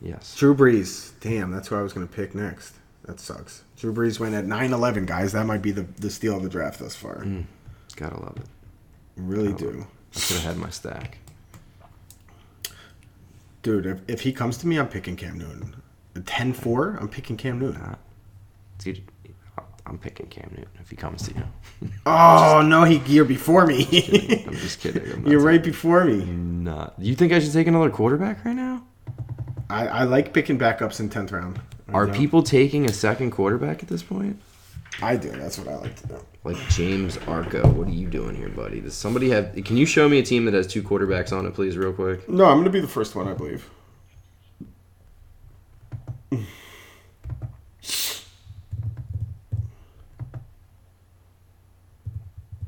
Yes. 0.00 0.34
Drew 0.36 0.52
Brees. 0.52 1.12
Damn, 1.20 1.52
that's 1.52 1.68
who 1.68 1.76
I 1.76 1.82
was 1.82 1.92
going 1.92 2.08
to 2.08 2.12
pick 2.12 2.34
next. 2.34 2.74
That 3.04 3.20
sucks. 3.20 3.62
Drew 3.76 3.94
Brees 3.94 4.18
went 4.18 4.34
at 4.34 4.46
9-11, 4.46 5.06
guys. 5.06 5.30
That 5.30 5.46
might 5.46 5.62
be 5.62 5.70
the, 5.70 5.82
the 5.82 6.10
steal 6.10 6.36
of 6.36 6.42
the 6.42 6.48
draft 6.48 6.80
thus 6.80 6.96
far. 6.96 7.18
Mm. 7.22 7.44
Gotta 7.94 8.18
love 8.20 8.36
it. 8.38 8.46
Really 9.16 9.52
Gotta 9.52 9.64
do. 9.64 9.68
it. 9.68 9.86
I 10.16 10.20
could 10.20 10.36
have 10.38 10.44
had 10.44 10.56
my 10.56 10.70
stack. 10.70 11.18
Dude, 13.62 13.86
if, 13.86 14.00
if 14.08 14.20
he 14.22 14.32
comes 14.32 14.56
to 14.58 14.66
me, 14.66 14.76
I'm 14.78 14.88
picking 14.88 15.14
Cam 15.16 15.38
Newton. 15.38 15.76
At 16.16 16.24
10-4, 16.24 17.00
I'm 17.00 17.08
picking 17.08 17.36
Cam 17.36 17.60
Newton. 17.60 17.80
Nah. 17.80 17.94
Dude, 18.78 19.02
I'm 19.92 19.98
picking 19.98 20.26
Cam 20.28 20.50
Newton 20.56 20.72
if 20.80 20.88
he 20.88 20.96
comes 20.96 21.28
to 21.28 21.34
you. 21.34 21.44
Oh 22.06 22.62
no, 22.64 22.84
he 22.84 22.96
you're 23.12 23.26
before 23.26 23.66
me. 23.66 24.44
I'm 24.46 24.54
just 24.54 24.80
kidding. 24.80 25.12
I'm 25.12 25.26
you're 25.30 25.40
right 25.40 25.62
before 25.62 26.04
me. 26.04 26.24
Not. 26.24 26.94
You 26.98 27.14
think 27.14 27.32
I 27.32 27.38
should 27.38 27.52
take 27.52 27.66
another 27.66 27.90
quarterback 27.90 28.44
right 28.44 28.56
now? 28.56 28.84
I, 29.68 29.86
I 29.86 30.04
like 30.04 30.32
picking 30.32 30.58
backups 30.58 30.98
in 30.98 31.10
tenth 31.10 31.30
round. 31.30 31.60
Are 31.92 32.08
people 32.08 32.42
taking 32.42 32.86
a 32.86 32.92
second 32.92 33.32
quarterback 33.32 33.82
at 33.82 33.88
this 33.88 34.02
point? 34.02 34.40
I 35.02 35.16
do. 35.16 35.30
That's 35.30 35.58
what 35.58 35.68
I 35.68 35.76
like 35.76 35.96
to 35.96 36.06
do. 36.08 36.18
Like 36.44 36.56
James 36.70 37.18
Arco, 37.28 37.68
what 37.68 37.88
are 37.88 37.92
you 37.92 38.08
doing 38.08 38.34
here, 38.34 38.48
buddy? 38.48 38.80
Does 38.80 38.94
somebody 38.94 39.28
have? 39.30 39.54
Can 39.64 39.76
you 39.76 39.84
show 39.84 40.08
me 40.08 40.18
a 40.18 40.22
team 40.22 40.46
that 40.46 40.54
has 40.54 40.66
two 40.66 40.82
quarterbacks 40.82 41.36
on 41.36 41.44
it, 41.44 41.52
please, 41.54 41.76
real 41.76 41.92
quick? 41.92 42.26
No, 42.28 42.46
I'm 42.46 42.58
gonna 42.58 42.70
be 42.70 42.80
the 42.80 42.88
first 42.88 43.14
one, 43.14 43.28
I 43.28 43.34
believe. 43.34 43.68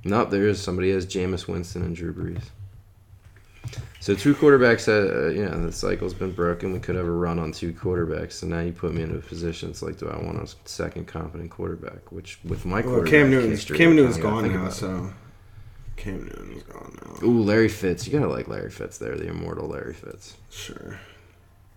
Nope, 0.05 0.31
there 0.31 0.47
is 0.47 0.61
somebody 0.61 0.91
has 0.91 1.07
Jameis 1.07 1.49
Winston 1.49 1.83
and 1.83 1.97
Drew 1.97 2.13
Brees. 2.13 2.43
So 4.01 4.15
two 4.15 4.35
quarterbacks, 4.35 4.87
uh, 4.87 5.31
you 5.31 5.47
know, 5.47 5.65
the 5.65 5.73
cycle's 5.73 6.13
been 6.13 6.33
broken. 6.33 6.75
We 6.75 6.79
could 6.79 6.95
have 6.95 7.07
a 7.07 7.11
run 7.11 7.39
on 7.39 7.53
two 7.53 7.73
quarterbacks, 7.73 8.33
so 8.33 8.47
now 8.47 8.61
you 8.61 8.71
put 8.71 8.93
me 8.93 9.03
into 9.03 9.17
a 9.17 9.21
position. 9.21 9.71
It's 9.71 9.81
like, 9.81 9.97
do 9.97 10.11
I 10.11 10.23
want 10.23 10.37
a 10.43 10.55
second 10.69 11.07
competent 11.07 11.51
quarterback? 11.51 12.13
Which, 12.13 12.39
with 12.45 12.67
my 12.67 12.83
Well, 12.83 13.03
Cam 13.05 13.31
Newton's 13.31 13.65
Cam 13.65 13.97
Newton's 13.97 14.19
gone 14.19 14.53
now, 14.53 14.67
it. 14.67 14.73
so 14.73 15.11
Cam 15.97 16.25
Newton's 16.25 16.63
gone 16.65 16.99
now. 17.03 17.27
Ooh, 17.27 17.43
Larry 17.43 17.71
Fitz. 17.71 18.07
You 18.07 18.19
gotta 18.19 18.31
like 18.31 18.47
Larry 18.47 18.71
Fitz 18.71 18.99
there, 18.99 19.17
the 19.17 19.29
immortal 19.29 19.69
Larry 19.69 19.95
Fitz. 19.95 20.37
Sure. 20.51 21.01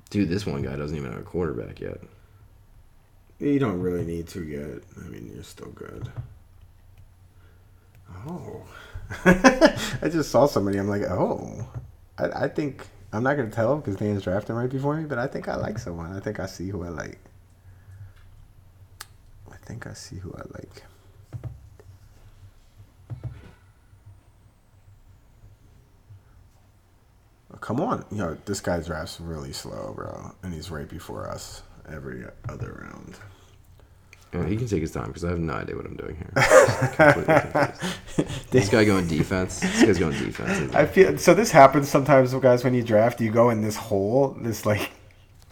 Dude, 0.09 0.27
this 0.27 0.45
one 0.45 0.61
guy 0.61 0.75
doesn't 0.75 0.97
even 0.97 1.11
have 1.11 1.21
a 1.21 1.23
quarterback 1.23 1.79
yet. 1.79 2.01
You 3.39 3.59
don't 3.59 3.79
really 3.79 4.03
need 4.03 4.27
to 4.29 4.43
yet. 4.43 4.83
I 4.97 5.07
mean, 5.07 5.31
you're 5.33 5.43
still 5.43 5.69
good. 5.69 6.09
Oh. 8.27 8.63
I 9.25 10.09
just 10.09 10.31
saw 10.31 10.45
somebody. 10.45 10.77
I'm 10.77 10.89
like, 10.89 11.03
oh. 11.03 11.67
I, 12.17 12.25
I 12.43 12.47
think 12.47 12.87
I'm 13.13 13.23
not 13.23 13.35
gonna 13.37 13.49
tell 13.49 13.77
because 13.77 13.95
Dan's 13.95 14.23
drafting 14.23 14.55
right 14.55 14.69
before 14.69 14.95
me, 14.95 15.05
but 15.05 15.17
I 15.17 15.27
think 15.27 15.47
I 15.47 15.55
like 15.55 15.79
someone. 15.79 16.15
I 16.15 16.19
think 16.19 16.39
I 16.39 16.45
see 16.45 16.69
who 16.69 16.83
I 16.83 16.89
like. 16.89 17.19
I 19.51 19.55
think 19.65 19.87
I 19.87 19.93
see 19.93 20.17
who 20.17 20.33
I 20.33 20.41
like. 20.53 20.83
Come 27.59 27.81
on, 27.81 28.05
you 28.11 28.17
know 28.17 28.37
this 28.45 28.61
guy 28.61 28.79
drafts 28.81 29.19
really 29.19 29.51
slow, 29.51 29.93
bro, 29.95 30.33
and 30.43 30.53
he's 30.53 30.69
right 30.69 30.87
before 30.87 31.27
us 31.27 31.63
every 31.89 32.23
other 32.47 32.87
round. 32.89 33.17
Yeah, 34.43 34.47
he 34.47 34.57
can 34.57 34.67
take 34.67 34.81
his 34.81 34.91
time 34.91 35.07
because 35.07 35.23
I 35.23 35.29
have 35.29 35.39
no 35.39 35.53
idea 35.53 35.75
what 35.75 35.85
I'm 35.85 35.95
doing 35.95 36.15
here. 36.15 36.31
Completely 37.13 38.25
this 38.51 38.69
guy 38.69 38.85
going 38.85 39.07
defense. 39.07 39.59
This 39.59 39.83
guy's 39.83 39.99
going 39.99 40.17
defense. 40.17 40.73
I 40.73 40.85
feel 40.85 41.17
so. 41.17 41.33
This 41.33 41.51
happens 41.51 41.89
sometimes, 41.89 42.33
guys. 42.35 42.63
When 42.63 42.73
you 42.73 42.83
draft, 42.83 43.21
you 43.21 43.31
go 43.31 43.49
in 43.49 43.61
this 43.61 43.75
hole, 43.75 44.37
this 44.39 44.65
like 44.65 44.91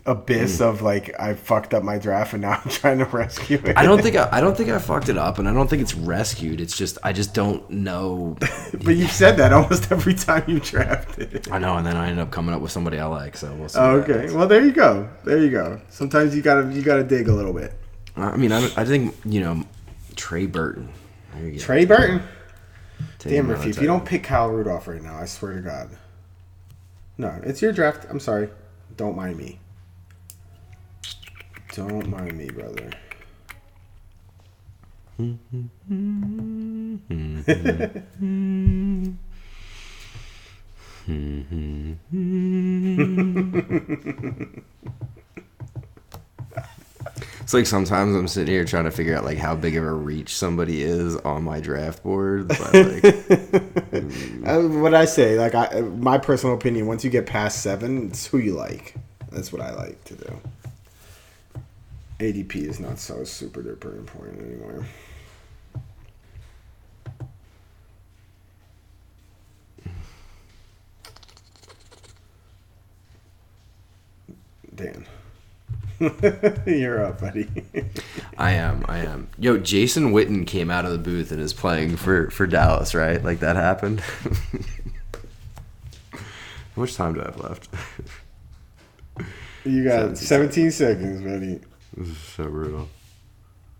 abyss 0.05 0.59
hmm. 0.59 0.65
of 0.65 0.81
like 0.81 1.19
I 1.19 1.33
fucked 1.33 1.73
up 1.73 1.83
my 1.83 1.97
draft, 1.97 2.33
and 2.33 2.43
now 2.43 2.61
I'm 2.63 2.69
trying 2.69 2.99
to 2.99 3.05
rescue 3.05 3.61
it. 3.63 3.77
I 3.77 3.83
don't 3.83 4.01
think 4.01 4.15
I, 4.15 4.29
I 4.31 4.41
don't 4.41 4.55
think 4.55 4.69
I 4.69 4.79
fucked 4.79 5.09
it 5.09 5.17
up, 5.17 5.39
and 5.39 5.47
I 5.47 5.53
don't 5.53 5.69
think 5.69 5.81
it's 5.81 5.95
rescued. 5.95 6.61
It's 6.61 6.77
just 6.77 6.97
I 7.03 7.13
just 7.13 7.33
don't 7.33 7.67
know. 7.69 8.37
but 8.83 8.95
you've 8.95 9.11
said 9.11 9.37
that 9.37 9.53
almost 9.53 9.91
every 9.91 10.13
time 10.13 10.43
you 10.47 10.59
drafted. 10.59 11.47
I 11.51 11.59
know, 11.59 11.77
and 11.77 11.85
then 11.85 11.97
I 11.97 12.09
end 12.09 12.19
up 12.19 12.31
coming 12.31 12.53
up 12.53 12.61
with 12.61 12.71
somebody 12.71 12.99
I 12.99 13.05
like. 13.05 13.37
So 13.37 13.53
we'll 13.55 13.69
see. 13.69 13.79
Oh, 13.79 13.97
okay. 13.99 14.31
Well, 14.33 14.47
there 14.47 14.63
you 14.63 14.71
go. 14.71 15.09
There 15.23 15.39
you 15.39 15.51
go. 15.51 15.81
Sometimes 15.89 16.35
you 16.35 16.41
gotta 16.41 16.71
you 16.71 16.81
gotta 16.81 17.03
dig 17.03 17.27
a 17.27 17.33
little 17.33 17.53
bit. 17.53 17.73
I 18.17 18.37
mean, 18.37 18.51
I, 18.51 18.65
I 18.77 18.85
think 18.85 19.15
you 19.25 19.41
know 19.41 19.63
Trey 20.15 20.45
Burton. 20.45 20.89
There 21.33 21.45
you 21.45 21.51
go. 21.53 21.59
Trey 21.59 21.85
Burton. 21.85 22.21
Take 23.19 23.33
Damn, 23.33 23.45
him 23.45 23.51
out 23.51 23.57
Riffy, 23.57 23.63
of 23.63 23.69
if 23.71 23.81
you 23.81 23.87
don't 23.87 24.05
pick 24.05 24.23
Kyle 24.23 24.49
Rudolph 24.49 24.87
right 24.87 25.01
now, 25.01 25.17
I 25.17 25.25
swear 25.25 25.53
to 25.53 25.61
God. 25.61 25.89
No, 27.17 27.39
it's 27.43 27.61
your 27.61 27.73
draft. 27.73 28.05
I'm 28.09 28.19
sorry. 28.19 28.49
Don't 28.95 29.15
mind 29.15 29.37
me. 29.37 29.59
Don't 31.73 32.07
mind 32.07 32.37
me, 32.37 32.49
brother. 32.49 32.91
It's 47.45 47.53
like 47.53 47.67
sometimes 47.67 48.15
I'm 48.15 48.27
sitting 48.27 48.51
here 48.51 48.65
trying 48.65 48.85
to 48.85 48.91
figure 48.91 49.15
out 49.15 49.23
like 49.23 49.37
how 49.37 49.53
big 49.55 49.77
of 49.77 49.83
a 49.83 49.93
reach 49.93 50.35
somebody 50.35 50.81
is 50.81 51.15
on 51.17 51.43
my 51.43 51.59
draft 51.59 52.01
board. 52.01 52.47
But 52.47 52.73
like, 52.73 53.03
Uh, 54.47 54.61
what 54.61 54.95
I 54.95 55.05
say, 55.05 55.37
like 55.37 55.53
I, 55.53 55.81
my 55.81 56.17
personal 56.17 56.55
opinion, 56.55 56.87
once 56.87 57.03
you 57.03 57.11
get 57.11 57.27
past 57.27 57.61
seven, 57.61 58.07
it's 58.07 58.25
who 58.25 58.39
you 58.39 58.55
like. 58.55 58.95
That's 59.31 59.53
what 59.53 59.61
I 59.61 59.75
like 59.75 60.03
to 60.05 60.15
do. 60.15 60.41
ADP 62.17 62.55
is 62.55 62.79
not 62.79 62.97
so 62.97 63.23
super 63.23 63.61
duper 63.61 63.95
important 63.95 64.41
anymore. 64.41 64.87
Dan, 74.73 75.05
you're 76.65 77.05
up, 77.05 77.21
buddy. 77.21 77.47
I 78.37 78.51
am, 78.51 78.83
I 78.87 78.99
am. 78.99 79.29
Yo, 79.37 79.57
Jason 79.57 80.11
Witten 80.11 80.45
came 80.45 80.69
out 80.69 80.83
of 80.83 80.91
the 80.91 80.97
booth 80.97 81.31
and 81.31 81.41
is 81.41 81.53
playing 81.53 81.95
for 81.95 82.29
for 82.31 82.45
Dallas, 82.45 82.93
right? 82.93 83.23
Like 83.23 83.39
that 83.39 83.55
happened. 83.55 84.01
How 86.11 86.81
much 86.81 86.95
time 86.95 87.13
do 87.13 87.21
I 87.21 87.25
have 87.25 87.39
left? 87.39 87.69
you 89.63 89.85
got 89.85 90.17
17 90.17 90.71
seconds, 90.71 91.21
buddy. 91.21 91.61
this 91.95 92.09
is 92.09 92.17
so 92.17 92.43
brutal. 92.43 92.89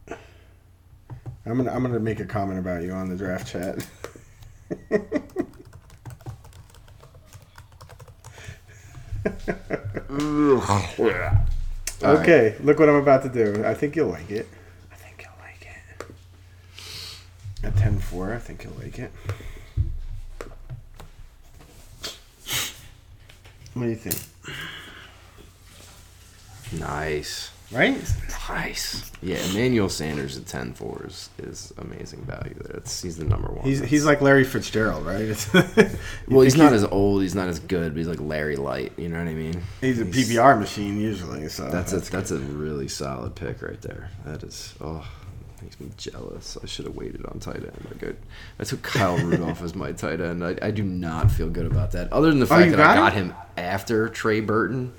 I'm 0.07 1.57
gonna 1.57 1.72
I'm 1.72 1.84
gonna 1.84 1.99
make 1.99 2.22
a 2.22 2.26
comment 2.26 2.59
about 2.59 2.84
you 2.84 2.91
on 2.91 3.09
the 3.09 3.18
draft 3.18 3.51
chat. 3.51 3.86
okay, 12.04 12.56
look 12.62 12.80
what 12.80 12.89
I'm 12.89 12.96
about 12.96 13.24
to 13.24 13.30
do. 13.30 13.64
I 13.66 13.74
think 13.74 13.96
you'll 13.96 14.10
like 14.10 14.30
it. 14.30 14.48
I 14.91 14.96
think 14.96 15.24
you'll 15.24 15.39
like 15.41 15.68
it. 17.62 17.68
At 17.68 17.76
10-4, 17.76 18.36
I 18.36 18.39
think 18.39 18.64
you'll 18.64 18.74
like 18.74 19.00
it. 19.00 19.12
What 23.74 23.84
do 23.84 23.89
you 23.89 23.96
think? 23.96 24.16
Nice. 26.80 27.52
Right? 27.72 27.97
Nice. 28.47 29.11
Yeah, 29.22 29.38
Emmanuel 29.49 29.89
Sanders 29.89 30.38
at 30.38 30.45
10 30.45 30.74
4 30.74 31.05
is, 31.07 31.30
is 31.39 31.74
amazing 31.80 32.22
value 32.22 32.53
there. 32.53 32.78
It's, 32.78 33.01
he's 33.01 33.18
the 33.18 33.26
number 33.26 33.47
one. 33.47 33.66
He's 33.66 33.84
he's 33.84 34.05
like 34.05 34.22
Larry 34.22 34.43
Fitzgerald, 34.43 35.05
right? 35.05 35.26
Well, 36.28 36.41
he's 36.41 36.53
think 36.53 36.63
not 36.63 36.74
as 36.74 36.84
old, 36.84 37.22
he's 37.24 37.36
not 37.36 37.47
as 37.47 37.59
good, 37.59 37.93
but 37.93 37.97
he's 37.97 38.07
like 38.07 38.22
Larry 38.22 38.55
Light. 38.55 38.93
You 38.97 39.09
know 39.09 39.18
what 39.18 39.28
I 39.28 39.34
mean? 39.34 39.61
He's 39.82 39.99
a 39.99 40.05
PPR 40.05 40.59
machine 40.59 40.99
usually, 40.99 41.49
so 41.49 41.70
That's 41.70 41.91
a 41.93 41.99
that's 41.99 42.32
a 42.32 42.38
really 42.38 42.88
solid 42.88 43.36
pick 43.36 43.61
right 43.61 43.82
there. 43.82 44.11
That 44.26 44.43
is 44.43 44.76
oh 44.80 45.07
makes 45.66 45.80
me 45.80 45.89
jealous. 45.97 46.57
I 46.61 46.68
should 46.68 46.86
have 46.86 46.95
waited 46.95 47.26
on 47.26 47.39
tight 47.39 47.57
end. 47.57 47.88
Like 47.91 48.03
I, 48.03 48.16
I 48.59 48.63
took 48.63 48.82
Kyle 48.84 49.18
Rudolph 49.18 49.61
as 49.63 49.76
my 49.76 49.91
tight 49.91 50.22
end. 50.22 50.45
I, 50.45 50.55
I 50.61 50.72
do 50.72 50.84
not 50.84 51.32
feel 51.32 51.49
good 51.49 51.66
about 51.66 51.91
that. 51.91 52.13
Other 52.13 52.30
than 52.30 52.39
the 52.39 52.45
oh, 52.45 52.49
fact 52.49 52.66
you 52.66 52.72
that 52.72 52.78
got 52.78 52.91
I 52.91 52.95
got 52.95 53.13
him? 53.13 53.32
him 53.32 53.36
after 53.57 54.07
Trey 54.09 54.39
Burton. 54.39 54.93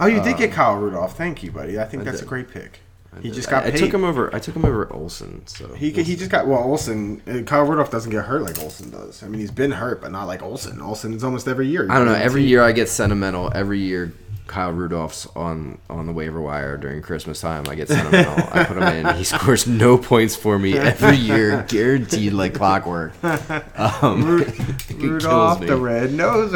Oh, 0.00 0.06
you 0.06 0.22
did 0.22 0.36
get 0.36 0.52
Kyle 0.52 0.76
Rudolph. 0.76 1.16
Thank 1.16 1.42
you, 1.42 1.52
buddy. 1.52 1.78
I 1.78 1.84
think 1.84 2.02
I 2.02 2.04
that's 2.04 2.22
a 2.22 2.24
great 2.26 2.50
pick. 2.50 2.80
I 3.12 3.20
He 3.20 3.28
did- 3.28 3.34
just 3.34 3.50
got 3.50 3.64
I, 3.64 3.68
I 3.68 3.70
paid. 3.72 3.78
took 3.78 3.92
him 3.94 4.04
over. 4.04 4.34
I 4.34 4.38
took 4.38 4.54
him 4.56 4.64
over 4.64 4.90
Olsen. 4.92 5.46
So 5.46 5.74
He 5.74 5.90
he 5.90 6.16
just 6.16 6.30
got 6.30 6.46
well. 6.46 6.60
Olsen, 6.60 7.20
uh, 7.28 7.42
Kyle 7.42 7.64
Rudolph 7.64 7.90
doesn't 7.90 8.10
get 8.10 8.24
hurt 8.24 8.42
like 8.42 8.58
Olsen 8.60 8.90
does. 8.90 9.22
I 9.22 9.28
mean, 9.28 9.40
he's 9.40 9.50
been 9.50 9.72
hurt, 9.72 10.00
but 10.00 10.10
not 10.12 10.24
like 10.26 10.42
Olsen. 10.42 10.80
Olsen 10.80 11.12
is 11.14 11.22
almost 11.24 11.46
every 11.48 11.66
year. 11.66 11.86
I 11.90 11.96
don't 11.98 12.06
know. 12.06 12.14
Every 12.14 12.44
year 12.44 12.62
I 12.62 12.72
get 12.72 12.88
sentimental. 12.88 13.50
Every 13.54 13.80
year 13.80 14.12
Kyle 14.50 14.72
Rudolph's 14.72 15.28
on 15.36 15.78
on 15.88 16.06
the 16.06 16.12
waiver 16.12 16.40
wire 16.40 16.76
during 16.76 17.02
Christmas 17.02 17.40
time. 17.40 17.66
I 17.68 17.76
get 17.76 17.86
sentimental. 17.86 18.48
I 18.50 18.64
put 18.64 18.78
him 18.78 18.82
in. 18.82 19.14
He 19.14 19.22
scores 19.36 19.68
no 19.68 19.96
points 19.96 20.34
for 20.34 20.58
me 20.58 20.76
every 20.76 21.18
year, 21.18 21.64
guaranteed 21.68 22.32
like 22.32 22.54
clockwork. 22.54 23.12
Um, 23.22 24.44
kills 24.88 25.00
Rudolph, 25.00 25.60
the 25.60 25.76
red 25.76 26.12
nose. 26.12 26.52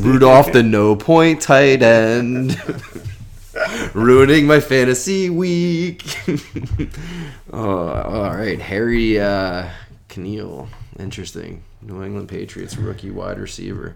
Rudolph, 0.00 0.50
the 0.50 0.62
no 0.62 0.96
point 0.96 1.42
tight 1.42 1.82
end. 1.82 2.58
Ruining 3.92 4.46
my 4.46 4.60
fantasy 4.60 5.28
week. 5.28 6.06
oh, 7.52 7.88
all 7.88 8.34
right. 8.34 8.58
Harry 8.58 9.20
uh, 9.20 9.68
Keneal. 10.08 10.68
Interesting. 10.98 11.62
New 11.82 12.02
England 12.02 12.30
Patriots 12.30 12.78
rookie 12.78 13.10
wide 13.10 13.38
receiver. 13.38 13.94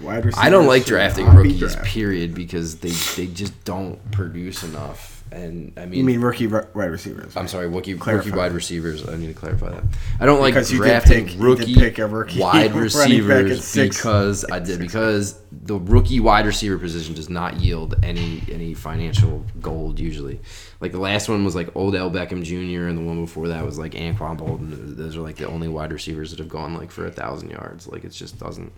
Wide 0.00 0.24
receiver 0.24 0.44
I 0.44 0.50
don't 0.50 0.66
like 0.66 0.84
drafting 0.84 1.26
rookies, 1.26 1.58
drafted. 1.60 1.84
period, 1.84 2.34
because 2.34 2.76
they, 2.78 2.90
they 2.90 3.26
just 3.32 3.64
don't 3.64 3.98
produce 4.12 4.62
enough 4.62 5.16
and 5.30 5.72
I 5.76 5.84
mean, 5.84 5.98
You 5.98 6.04
mean 6.04 6.20
rookie 6.20 6.46
wide 6.46 6.64
receivers? 6.74 7.36
I'm 7.36 7.48
sorry, 7.48 7.68
rookie, 7.68 7.94
rookie 7.94 8.30
wide 8.30 8.52
receivers. 8.52 9.06
I 9.06 9.16
need 9.16 9.26
to 9.26 9.34
clarify 9.34 9.70
that. 9.70 9.84
I 10.20 10.24
don't 10.26 10.40
like 10.40 10.54
Because 10.54 10.70
drafting 10.70 11.26
pick- 11.26 11.36
rookie, 11.38 11.74
pick 11.74 11.98
a 11.98 12.06
rookie 12.06 12.40
wide 12.40 12.72
running 12.72 12.72
back 12.72 12.76
at 12.76 12.80
receivers 12.80 13.74
because 13.74 14.44
I 14.50 14.58
did 14.58 14.78
because 14.78 15.38
the 15.52 15.78
rookie 15.78 16.20
wide 16.20 16.46
receiver 16.46 16.78
position 16.78 17.14
does 17.14 17.28
not 17.28 17.60
yield 17.60 17.96
any 18.02 18.42
any 18.50 18.72
financial 18.72 19.44
gold 19.60 19.98
usually. 20.00 20.40
Like 20.80 20.92
the 20.92 20.98
last 21.00 21.28
one 21.28 21.44
was 21.44 21.54
like 21.54 21.74
old 21.76 21.94
Odell 21.94 22.10
Beckham 22.10 22.42
Jr. 22.42 22.88
and 22.88 22.96
the 22.96 23.02
one 23.02 23.22
before 23.26 23.48
that 23.48 23.66
was 23.66 23.78
like 23.78 23.92
Anquan 23.92 24.38
Boldin. 24.38 24.96
Those 24.96 25.14
are 25.16 25.20
like 25.20 25.36
the 25.36 25.46
only 25.48 25.68
wide 25.68 25.92
receivers 25.92 26.30
that 26.30 26.38
have 26.38 26.48
gone 26.48 26.72
like 26.74 26.90
for 26.90 27.04
a 27.06 27.10
thousand 27.12 27.50
yards. 27.50 27.86
Like 27.86 28.04
it 28.04 28.12
just 28.12 28.38
doesn't 28.38 28.72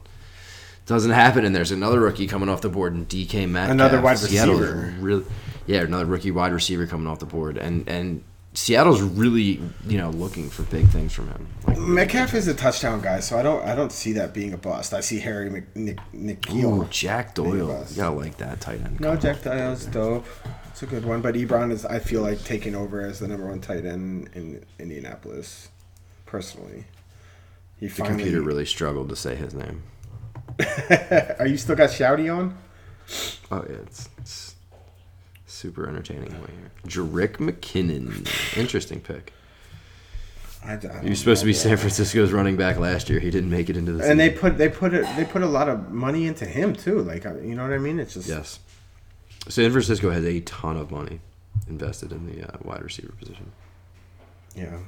doesn't 0.90 1.12
happen. 1.12 1.44
And 1.44 1.54
there's 1.54 1.70
another 1.70 2.00
rookie 2.00 2.26
coming 2.26 2.48
off 2.48 2.60
the 2.60 2.68
board 2.68 2.94
in 2.94 3.06
DK 3.06 3.48
Metcalf. 3.48 3.70
Another 3.70 4.00
wide 4.00 4.20
receiver. 4.20 4.92
really 4.98 5.24
yeah, 5.66 5.82
another 5.82 6.04
rookie 6.04 6.32
wide 6.32 6.52
receiver 6.52 6.86
coming 6.86 7.06
off 7.06 7.20
the 7.20 7.26
board, 7.26 7.56
and 7.56 7.88
and 7.88 8.24
Seattle's 8.54 9.00
really 9.00 9.62
you 9.86 9.98
know 9.98 10.10
looking 10.10 10.50
for 10.50 10.64
big 10.64 10.88
things 10.88 11.12
from 11.12 11.28
him. 11.28 11.46
Like, 11.64 11.78
Metcalf 11.78 12.34
is 12.34 12.48
a 12.48 12.54
touchdown 12.54 13.00
guy, 13.00 13.20
so 13.20 13.38
I 13.38 13.42
don't 13.42 13.64
I 13.64 13.76
don't 13.76 13.92
see 13.92 14.12
that 14.14 14.34
being 14.34 14.52
a 14.52 14.56
bust. 14.58 14.92
I 14.92 15.00
see 15.00 15.20
Harry 15.20 15.48
Mc, 15.48 15.76
Nick, 15.76 15.98
ooh, 16.00 16.12
Nikhil. 16.12 16.84
Jack 16.90 17.36
Doyle, 17.36 17.86
you 17.88 17.96
gotta 17.96 18.16
like 18.16 18.36
that 18.38 18.60
tight 18.60 18.80
end. 18.80 18.98
No, 19.00 19.14
Jack 19.16 19.42
Doyle's 19.44 19.86
dope. 19.86 20.26
It's 20.70 20.82
a 20.82 20.86
good 20.86 21.04
one, 21.04 21.20
but 21.22 21.36
Ebron 21.36 21.70
is 21.70 21.84
I 21.86 22.00
feel 22.00 22.22
like 22.22 22.42
taking 22.42 22.74
over 22.74 23.00
as 23.00 23.20
the 23.20 23.28
number 23.28 23.46
one 23.46 23.60
tight 23.60 23.84
end 23.86 24.30
in 24.34 24.64
Indianapolis. 24.80 25.68
Personally, 26.26 26.84
he 27.78 27.86
The 27.86 27.92
finally. 27.94 28.16
computer 28.24 28.42
really 28.42 28.66
struggled 28.66 29.08
to 29.10 29.16
say 29.16 29.36
his 29.36 29.54
name. 29.54 29.84
Are 31.38 31.46
you 31.46 31.56
still 31.56 31.76
got 31.76 31.90
Shouty 31.90 32.34
on? 32.34 32.56
Oh 33.50 33.64
yeah, 33.68 33.76
it's, 33.82 34.08
it's 34.18 34.54
super 35.46 35.88
entertaining. 35.88 36.30
Way 36.40 36.50
here. 36.58 36.70
Jerick 36.86 37.36
McKinnon, 37.36 38.56
interesting 38.56 39.00
pick. 39.00 39.32
I, 40.64 40.74
I 40.74 41.02
He 41.02 41.10
was 41.10 41.18
supposed 41.18 41.40
to 41.40 41.46
be. 41.46 41.52
San 41.54 41.76
Francisco's 41.76 42.32
running 42.32 42.56
back 42.56 42.78
last 42.78 43.08
year. 43.08 43.18
He 43.18 43.30
didn't 43.30 43.50
make 43.50 43.70
it 43.70 43.76
into 43.76 43.92
the 43.92 44.00
season. 44.00 44.12
And 44.12 44.20
they 44.20 44.30
put 44.30 44.58
they 44.58 44.68
put 44.68 44.94
it 44.94 45.06
they 45.16 45.24
put 45.24 45.42
a 45.42 45.46
lot 45.46 45.68
of 45.68 45.90
money 45.90 46.26
into 46.26 46.44
him 46.44 46.74
too. 46.74 47.00
Like 47.00 47.24
you 47.24 47.54
know 47.54 47.62
what 47.62 47.72
I 47.72 47.78
mean? 47.78 47.98
It's 47.98 48.14
just 48.14 48.28
yes, 48.28 48.60
San 49.48 49.70
Francisco 49.70 50.10
has 50.10 50.24
a 50.24 50.40
ton 50.40 50.76
of 50.76 50.90
money 50.90 51.20
invested 51.68 52.12
in 52.12 52.26
the 52.26 52.46
uh, 52.46 52.58
wide 52.62 52.82
receiver 52.82 53.12
position. 53.18 53.52
yeah. 54.54 54.78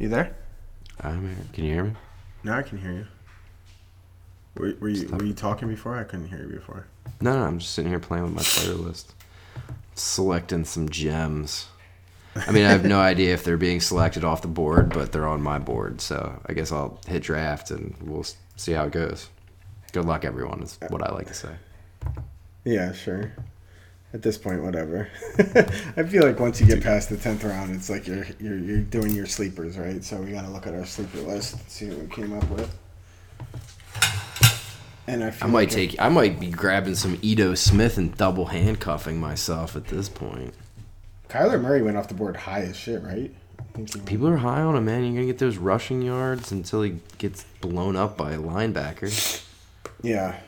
You 0.00 0.08
there? 0.08 0.34
I'm 1.02 1.20
here. 1.20 1.36
Can 1.52 1.64
you 1.64 1.74
hear 1.74 1.84
me? 1.84 1.92
No, 2.42 2.54
I 2.54 2.62
can 2.62 2.78
hear 2.78 2.92
you. 2.92 3.06
Were, 4.56 4.74
were 4.80 4.88
you 4.88 5.06
were 5.08 5.22
you 5.22 5.34
talking 5.34 5.68
before? 5.68 5.98
I 5.98 6.04
couldn't 6.04 6.28
hear 6.28 6.40
you 6.40 6.54
before. 6.54 6.86
No, 7.20 7.38
no, 7.38 7.44
I'm 7.44 7.58
just 7.58 7.74
sitting 7.74 7.90
here 7.90 8.00
playing 8.00 8.24
with 8.24 8.32
my 8.32 8.42
player 8.42 8.76
list, 8.76 9.12
selecting 9.94 10.64
some 10.64 10.88
gems. 10.88 11.68
I 12.34 12.50
mean, 12.50 12.64
I 12.64 12.70
have 12.70 12.86
no 12.86 12.98
idea 13.12 13.34
if 13.34 13.44
they're 13.44 13.58
being 13.58 13.82
selected 13.82 14.24
off 14.24 14.40
the 14.40 14.48
board, 14.48 14.88
but 14.88 15.12
they're 15.12 15.28
on 15.28 15.42
my 15.42 15.58
board, 15.58 16.00
so 16.00 16.40
I 16.46 16.54
guess 16.54 16.72
I'll 16.72 16.98
hit 17.06 17.22
draft 17.22 17.70
and 17.70 17.94
we'll 18.00 18.24
see 18.56 18.72
how 18.72 18.86
it 18.86 18.92
goes. 18.92 19.28
Good 19.92 20.06
luck, 20.06 20.24
everyone. 20.24 20.62
Is 20.62 20.78
what 20.88 21.02
I 21.02 21.12
like 21.12 21.26
to 21.26 21.34
say. 21.34 21.54
Yeah, 22.64 22.92
sure. 22.92 23.34
At 24.12 24.22
this 24.22 24.36
point, 24.36 24.62
whatever. 24.62 25.08
I 25.96 26.02
feel 26.02 26.24
like 26.26 26.40
once 26.40 26.60
you 26.60 26.66
get 26.66 26.82
past 26.82 27.10
the 27.10 27.16
tenth 27.16 27.44
round, 27.44 27.74
it's 27.76 27.88
like 27.88 28.08
you're 28.08 28.26
you're 28.40 28.58
you're 28.58 28.80
doing 28.80 29.12
your 29.12 29.26
sleepers, 29.26 29.78
right? 29.78 30.02
So 30.02 30.16
we 30.16 30.32
gotta 30.32 30.50
look 30.50 30.66
at 30.66 30.74
our 30.74 30.84
sleeper 30.84 31.18
list 31.20 31.54
and 31.54 31.62
see 31.68 31.88
what 31.90 31.98
we 31.98 32.06
came 32.08 32.32
up 32.32 32.48
with. 32.50 32.76
And 35.06 35.24
I, 35.24 35.30
feel 35.30 35.48
I 35.48 35.50
might 35.50 35.58
like 35.68 35.70
take. 35.70 35.96
I 36.00 36.08
might 36.08 36.38
be 36.40 36.50
grabbing 36.50 36.94
some 36.94 37.18
Ito 37.22 37.54
Smith 37.54 37.98
and 37.98 38.16
double 38.16 38.46
handcuffing 38.46 39.18
myself 39.18 39.76
at 39.76 39.86
this 39.86 40.08
point. 40.08 40.54
Kyler 41.28 41.60
Murray 41.60 41.82
went 41.82 41.96
off 41.96 42.08
the 42.08 42.14
board 42.14 42.36
high 42.36 42.62
as 42.62 42.76
shit, 42.76 43.02
right? 43.02 43.32
I 43.58 43.62
think 43.74 43.92
he 43.92 43.98
went- 43.98 44.06
People 44.08 44.28
are 44.28 44.36
high 44.38 44.60
on 44.60 44.74
him, 44.76 44.84
man. 44.84 45.04
You're 45.04 45.14
gonna 45.14 45.26
get 45.26 45.38
those 45.38 45.56
rushing 45.56 46.02
yards 46.02 46.50
until 46.52 46.82
he 46.82 46.98
gets 47.18 47.44
blown 47.60 47.94
up 47.96 48.16
by 48.16 48.32
a 48.32 48.38
linebacker. 48.38 49.44
Yeah, 50.02 50.38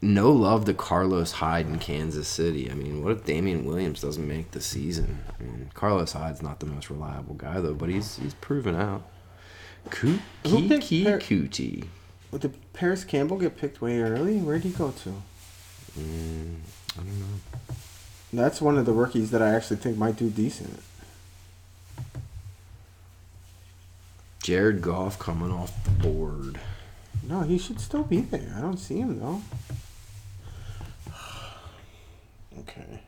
No 0.00 0.30
love 0.30 0.64
to 0.66 0.74
Carlos 0.74 1.32
Hyde 1.32 1.66
in 1.66 1.78
Kansas 1.78 2.28
City. 2.28 2.70
I 2.70 2.74
mean, 2.74 3.02
what 3.02 3.12
if 3.12 3.24
Damien 3.24 3.64
Williams 3.64 4.00
doesn't 4.00 4.26
make 4.26 4.52
the 4.52 4.60
season? 4.60 5.24
I 5.28 5.42
mean, 5.42 5.70
Carlos 5.74 6.12
Hyde's 6.12 6.42
not 6.42 6.60
the 6.60 6.66
most 6.66 6.88
reliable 6.88 7.34
guy 7.34 7.60
though, 7.60 7.74
but 7.74 7.88
he's 7.88 8.16
he's 8.16 8.34
proven 8.34 8.76
out. 8.76 9.02
Kiki 9.90 11.04
Cootie. 11.18 11.84
But 12.30 12.42
did 12.42 12.72
Parris 12.72 13.04
Campbell 13.04 13.38
get 13.38 13.56
picked 13.56 13.80
way 13.80 14.00
early? 14.00 14.38
Where'd 14.38 14.62
he 14.62 14.70
go 14.70 14.90
to? 14.90 15.22
Mm, 15.98 16.56
I 16.92 16.96
don't 16.96 17.20
know. 17.20 17.74
That's 18.32 18.60
one 18.60 18.76
of 18.76 18.84
the 18.84 18.92
rookies 18.92 19.30
that 19.30 19.40
I 19.40 19.54
actually 19.54 19.78
think 19.78 19.96
might 19.96 20.16
do 20.16 20.28
decent. 20.28 20.82
Jared 24.42 24.80
Goff 24.80 25.18
coming 25.18 25.50
off 25.50 25.72
the 25.84 25.90
board. 25.90 26.60
No, 27.22 27.42
he 27.42 27.58
should 27.58 27.80
still 27.80 28.04
be 28.04 28.20
there. 28.20 28.54
I 28.56 28.60
don't 28.60 28.78
see 28.78 28.98
him 28.98 29.18
though. 29.20 29.42
Okay. 32.60 33.00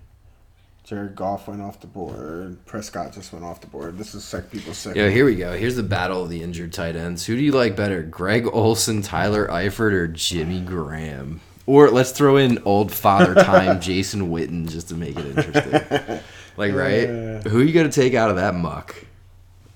Jared 0.85 1.15
Goff 1.15 1.47
went 1.47 1.61
off 1.61 1.81
the 1.81 1.87
board. 1.87 2.65
Prescott 2.67 3.13
just 3.13 3.33
went 3.33 3.45
off 3.45 3.61
the 3.61 3.69
board. 3.69 3.97
This 3.97 4.15
is 4.15 4.25
sec 4.25 4.51
people 4.51 4.75
sick. 4.75 4.97
Yeah, 4.97 5.09
here 5.09 5.25
we 5.25 5.37
go. 5.37 5.57
Here's 5.57 5.77
the 5.77 5.83
battle 5.85 6.25
of 6.25 6.31
the 6.31 6.43
injured 6.43 6.73
tight 6.73 6.97
ends. 6.97 7.25
Who 7.27 7.37
do 7.37 7.43
you 7.43 7.53
like 7.53 7.77
better, 7.77 8.03
Greg 8.03 8.49
Olsen, 8.53 9.01
Tyler 9.03 9.47
Eifert, 9.47 9.93
or 9.93 10.09
Jimmy 10.09 10.61
Graham? 10.61 11.41
Or 11.67 11.91
let's 11.91 12.11
throw 12.11 12.37
in 12.39 12.59
old 12.65 12.91
father 12.91 13.35
time 13.37 13.81
Jason 13.83 14.31
Witten 14.31 14.69
just 14.69 14.89
to 14.89 14.95
make 14.95 15.17
it 15.19 15.27
interesting. 15.27 16.21
Like, 16.57 16.75
right? 16.75 17.07
Who 17.47 17.61
are 17.61 17.63
you 17.63 17.73
going 17.73 17.89
to 17.89 17.95
take 17.95 18.13
out 18.13 18.29
of 18.29 18.37
that 18.37 18.55
muck? 18.55 18.95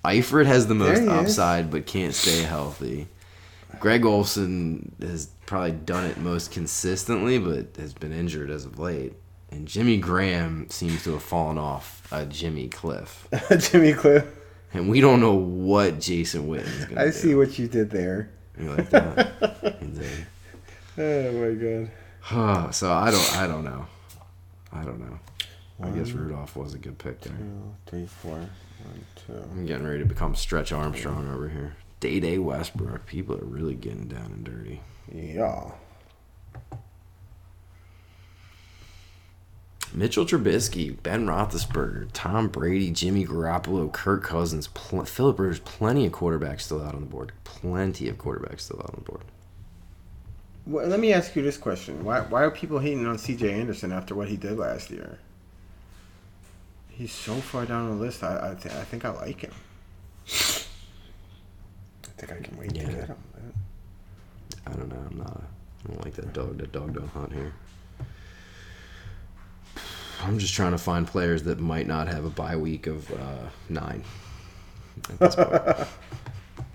Eifert 0.05 0.45
has 0.45 0.66
the 0.66 0.75
most 0.75 0.99
he 0.99 1.05
is. 1.05 1.09
upside 1.09 1.70
but 1.70 1.87
can't 1.87 2.12
stay 2.12 2.43
healthy. 2.43 3.07
Greg 3.81 4.05
Olsen 4.05 4.95
has 5.01 5.29
probably 5.47 5.72
done 5.72 6.05
it 6.05 6.18
most 6.18 6.51
consistently 6.51 7.39
but 7.39 7.77
has 7.77 7.95
been 7.95 8.12
injured 8.12 8.51
as 8.51 8.66
of 8.66 8.79
late. 8.79 9.14
And 9.55 9.68
Jimmy 9.68 9.98
Graham 9.98 10.68
seems 10.68 11.05
to 11.05 11.12
have 11.12 11.22
fallen 11.22 11.59
off 11.59 12.09
a 12.11 12.26
Jimmy 12.26 12.68
cliff. 12.68 13.28
Jimmy 13.70 13.92
Cliff. 13.92 14.26
And 14.72 14.90
we 14.90 15.00
don't 15.00 15.20
know 15.20 15.34
what 15.34 16.00
Jason 16.00 16.48
Witten's 16.48 16.76
going 16.86 16.88
to 16.88 16.94
do. 16.96 17.00
I 17.00 17.11
see 17.11 17.36
what 17.36 17.57
you 17.57 17.68
did 17.68 17.88
there. 17.90 18.30
You 18.59 18.72
like 18.72 18.90
that? 18.90 19.76
Oh 20.97 21.32
my 21.32 21.55
god. 21.55 22.72
So 22.72 22.93
I 22.93 23.10
don't 23.10 23.36
I 23.36 23.48
don't 23.48 23.64
know. 23.64 23.86
I 24.72 24.85
don't 24.85 25.01
know. 25.01 25.18
I 25.82 25.89
guess 25.90 26.12
Rudolph 26.12 26.55
was 26.55 26.72
a 26.72 26.78
good 26.78 26.98
pick 26.98 27.20
there. 27.22 27.36
Two, 27.36 27.74
three, 27.86 28.06
four, 28.06 28.36
one, 28.36 29.05
two. 29.26 29.32
I'm 29.32 29.66
getting 29.66 29.85
ready 29.85 29.98
to 29.98 30.05
become 30.05 30.36
Stretch 30.36 30.70
Armstrong 30.70 31.28
over 31.32 31.48
here. 31.48 31.74
Dede 31.98 32.39
Westbrook. 32.39 33.06
People 33.06 33.35
are 33.36 33.44
really 33.44 33.74
getting 33.74 34.06
down 34.06 34.26
and 34.26 34.44
dirty. 34.44 34.82
Yeah. 35.12 35.72
Mitchell 39.95 40.27
Trubisky, 40.27 41.01
Ben 41.03 41.25
Roethlisberger, 41.27 42.09
Tom 42.12 42.49
Brady, 42.49 42.91
Jimmy 42.91 43.25
Garoppolo, 43.25 43.91
Kirk 43.93 44.25
Cousins, 44.25 44.66
pl- 44.69 45.05
Philip 45.05 45.39
Rivers. 45.39 45.61
Plenty 45.61 46.07
of 46.07 46.12
quarterbacks 46.12 46.62
still 46.62 46.83
out 46.83 46.95
on 46.95 47.01
the 47.03 47.07
board. 47.07 47.31
Plenty 47.45 48.09
of 48.09 48.19
quarterbacks 48.19 48.62
still 48.62 48.81
out 48.81 48.91
on 48.91 49.03
the 49.05 49.11
board. 49.11 49.23
Well, 50.66 50.87
let 50.89 50.99
me 50.99 51.12
ask 51.12 51.37
you 51.37 51.43
this 51.43 51.57
question: 51.57 52.05
Why 52.05 52.21
why 52.23 52.43
are 52.43 52.51
people 52.51 52.79
hating 52.81 53.07
on 53.07 53.19
C.J. 53.19 53.53
Anderson 53.53 53.93
after 53.93 54.15
what 54.15 54.29
he 54.29 54.37
did 54.37 54.59
last 54.59 54.91
year? 54.91 55.19
He's 56.89 57.12
so 57.12 57.35
far 57.37 57.65
down 57.66 57.89
the 57.91 57.95
list. 57.97 58.23
I 58.25 58.51
I, 58.53 58.55
th- 58.55 58.75
I 58.75 58.83
think 58.85 59.05
I 59.05 59.11
like 59.11 59.41
him. 59.43 59.53
I 60.27 60.31
think 62.16 62.33
I 62.33 62.41
can 62.43 62.57
wait 62.59 62.75
Yeah. 62.75 62.87
to 62.87 62.93
get 62.93 63.07
him. 63.09 63.16
man. 63.35 63.53
I 64.66 64.71
don't 64.73 64.89
know. 64.89 65.05
I'm 65.11 65.19
not. 65.19 65.43
I 65.85 65.89
don't 65.89 66.05
like 66.05 66.15
that 66.15 66.33
dog. 66.33 66.59
That 66.59 66.73
dog 66.73 66.95
don't 66.95 67.09
hunt 67.09 67.33
here. 67.33 67.53
I'm 70.24 70.38
just 70.38 70.55
trying 70.55 70.72
to 70.72 70.78
find 70.78 71.06
players 71.06 71.42
that 71.44 71.60
might 71.60 71.86
not 71.86 72.09
have 72.09 72.24
a 72.24 72.30
bye 72.30 72.56
week 72.56 72.86
of 72.86 73.10
uh, 73.12 73.48
nine. 73.68 74.02
at 75.10 75.18
this 75.18 75.34
point. 75.34 75.88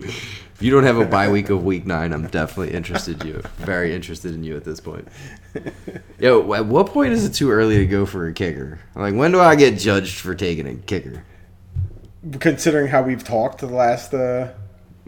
if 0.00 0.56
you 0.60 0.70
don't 0.70 0.84
have 0.84 0.98
a 0.98 1.04
bye 1.04 1.28
week 1.28 1.50
of 1.50 1.64
week 1.64 1.84
nine, 1.84 2.12
I'm 2.12 2.28
definitely 2.28 2.72
interested 2.74 3.24
you. 3.24 3.42
Very 3.58 3.92
interested 3.94 4.34
in 4.34 4.44
you 4.44 4.56
at 4.56 4.64
this 4.64 4.80
point. 4.80 5.08
Yo, 6.20 6.52
at 6.54 6.66
what 6.66 6.86
point 6.86 7.12
is 7.12 7.24
it 7.24 7.34
too 7.34 7.50
early 7.50 7.78
to 7.78 7.86
go 7.86 8.06
for 8.06 8.28
a 8.28 8.32
kicker? 8.32 8.78
Like, 8.94 9.14
when 9.14 9.32
do 9.32 9.40
I 9.40 9.56
get 9.56 9.78
judged 9.78 10.20
for 10.20 10.34
taking 10.34 10.68
a 10.68 10.74
kicker? 10.74 11.24
Considering 12.38 12.86
how 12.86 13.02
we've 13.02 13.24
talked 13.24 13.58
the 13.58 13.66
last, 13.66 14.14
uh, 14.14 14.52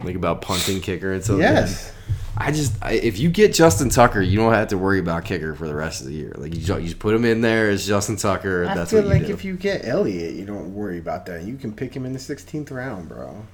Like 0.03 0.15
about 0.15 0.41
punting 0.41 0.81
kicker 0.81 1.13
and 1.13 1.23
stuff. 1.23 1.39
yes, 1.39 1.93
I 2.37 2.51
just 2.51 2.73
I, 2.83 2.93
if 2.93 3.19
you 3.19 3.29
get 3.29 3.53
Justin 3.53 3.89
Tucker, 3.89 4.21
you 4.21 4.37
don't 4.37 4.53
have 4.53 4.69
to 4.69 4.77
worry 4.77 4.99
about 4.99 5.23
kicker 5.25 5.55
for 5.55 5.67
the 5.67 5.75
rest 5.75 6.01
of 6.01 6.07
the 6.07 6.13
year. 6.13 6.33
Like 6.37 6.53
you 6.53 6.61
just, 6.61 6.81
you 6.81 6.87
just 6.87 6.99
put 6.99 7.13
him 7.15 7.25
in 7.25 7.41
there 7.41 7.69
as 7.69 7.85
Justin 7.87 8.17
Tucker. 8.17 8.65
I 8.67 8.75
that's 8.75 8.91
feel 8.91 9.03
like 9.03 9.27
do. 9.27 9.33
if 9.33 9.45
you 9.45 9.55
get 9.55 9.85
Elliott, 9.85 10.35
you 10.35 10.45
don't 10.45 10.73
worry 10.73 10.97
about 10.99 11.25
that. 11.27 11.43
You 11.43 11.55
can 11.57 11.73
pick 11.73 11.95
him 11.95 12.05
in 12.05 12.13
the 12.13 12.19
16th 12.19 12.71
round, 12.71 13.07
bro. 13.07 13.45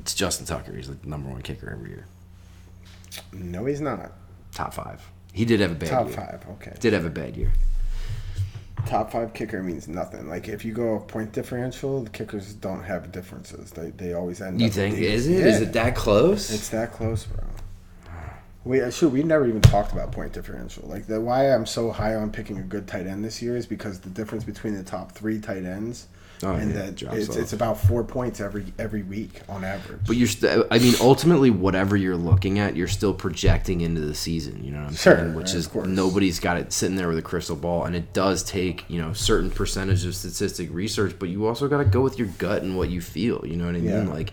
it's 0.00 0.14
Justin 0.14 0.46
Tucker. 0.46 0.72
He's 0.76 0.88
like 0.88 1.02
the 1.02 1.08
number 1.08 1.28
one 1.30 1.42
kicker 1.42 1.70
every 1.70 1.90
year. 1.90 2.06
No, 3.32 3.64
he's 3.64 3.80
not. 3.80 4.12
Top 4.52 4.74
five. 4.74 5.02
He 5.32 5.44
did 5.44 5.60
have 5.60 5.72
a 5.72 5.74
bad 5.74 5.88
Top 5.88 6.06
year. 6.08 6.16
five. 6.16 6.44
Okay. 6.52 6.76
Did 6.80 6.92
have 6.92 7.04
a 7.04 7.10
bad 7.10 7.36
year. 7.36 7.52
Top 8.86 9.12
five 9.12 9.34
kicker 9.34 9.62
means 9.62 9.86
nothing. 9.88 10.28
Like 10.28 10.48
if 10.48 10.64
you 10.64 10.72
go 10.72 11.00
point 11.00 11.32
differential, 11.32 12.04
the 12.04 12.10
kickers 12.10 12.54
don't 12.54 12.84
have 12.84 13.12
differences. 13.12 13.70
They 13.72 13.90
they 13.90 14.14
always 14.14 14.40
end. 14.40 14.60
You 14.60 14.68
up 14.68 14.72
think 14.72 14.96
is 14.98 15.28
it? 15.28 15.46
Is 15.46 15.60
Yeah. 15.60 15.66
it 15.66 15.72
that 15.74 15.94
close? 15.94 16.50
It's 16.50 16.68
that 16.70 16.92
close, 16.92 17.24
bro. 17.26 17.44
Wait, 18.64 18.82
uh, 18.82 18.90
shoot, 18.90 19.08
we 19.08 19.22
never 19.22 19.46
even 19.46 19.60
talked 19.62 19.92
about 19.92 20.12
point 20.12 20.32
differential. 20.32 20.86
Like 20.88 21.06
the 21.06 21.20
why 21.20 21.50
I'm 21.52 21.66
so 21.66 21.90
high 21.90 22.14
on 22.14 22.30
picking 22.30 22.58
a 22.58 22.62
good 22.62 22.86
tight 22.86 23.06
end 23.06 23.24
this 23.24 23.40
year 23.42 23.56
is 23.56 23.66
because 23.66 24.00
the 24.00 24.10
difference 24.10 24.44
between 24.44 24.74
the 24.74 24.82
top 24.82 25.12
three 25.12 25.38
tight 25.40 25.64
ends 25.64 26.06
Oh, 26.42 26.52
and 26.54 26.72
yeah, 26.72 26.90
that 26.90 27.02
it's, 27.14 27.34
it's 27.34 27.52
about 27.52 27.78
four 27.78 28.04
points 28.04 28.40
every 28.40 28.66
every 28.78 29.02
week 29.02 29.40
on 29.48 29.64
average. 29.64 30.00
But 30.06 30.16
you're, 30.16 30.28
st- 30.28 30.66
I 30.70 30.78
mean, 30.78 30.94
ultimately, 31.00 31.50
whatever 31.50 31.96
you're 31.96 32.16
looking 32.16 32.58
at, 32.60 32.76
you're 32.76 32.86
still 32.88 33.12
projecting 33.12 33.80
into 33.80 34.00
the 34.00 34.14
season. 34.14 34.62
You 34.62 34.70
know 34.72 34.78
what 34.80 34.88
I'm 34.90 34.94
Sure, 34.94 35.16
saying? 35.16 35.34
Which 35.34 35.54
is 35.54 35.74
nobody's 35.74 36.38
got 36.38 36.56
it 36.58 36.72
sitting 36.72 36.96
there 36.96 37.08
with 37.08 37.18
a 37.18 37.22
crystal 37.22 37.56
ball, 37.56 37.84
and 37.84 37.96
it 37.96 38.12
does 38.12 38.42
take 38.42 38.84
you 38.88 39.00
know 39.00 39.12
certain 39.12 39.50
percentage 39.50 40.04
of 40.04 40.14
statistic 40.14 40.68
research, 40.72 41.16
but 41.18 41.28
you 41.28 41.46
also 41.46 41.66
got 41.66 41.78
to 41.78 41.84
go 41.84 42.02
with 42.02 42.18
your 42.18 42.28
gut 42.38 42.62
and 42.62 42.76
what 42.76 42.88
you 42.88 43.00
feel. 43.00 43.44
You 43.44 43.56
know 43.56 43.66
what 43.66 43.74
I 43.74 43.78
mean? 43.78 44.06
Yeah. 44.06 44.12
Like 44.12 44.32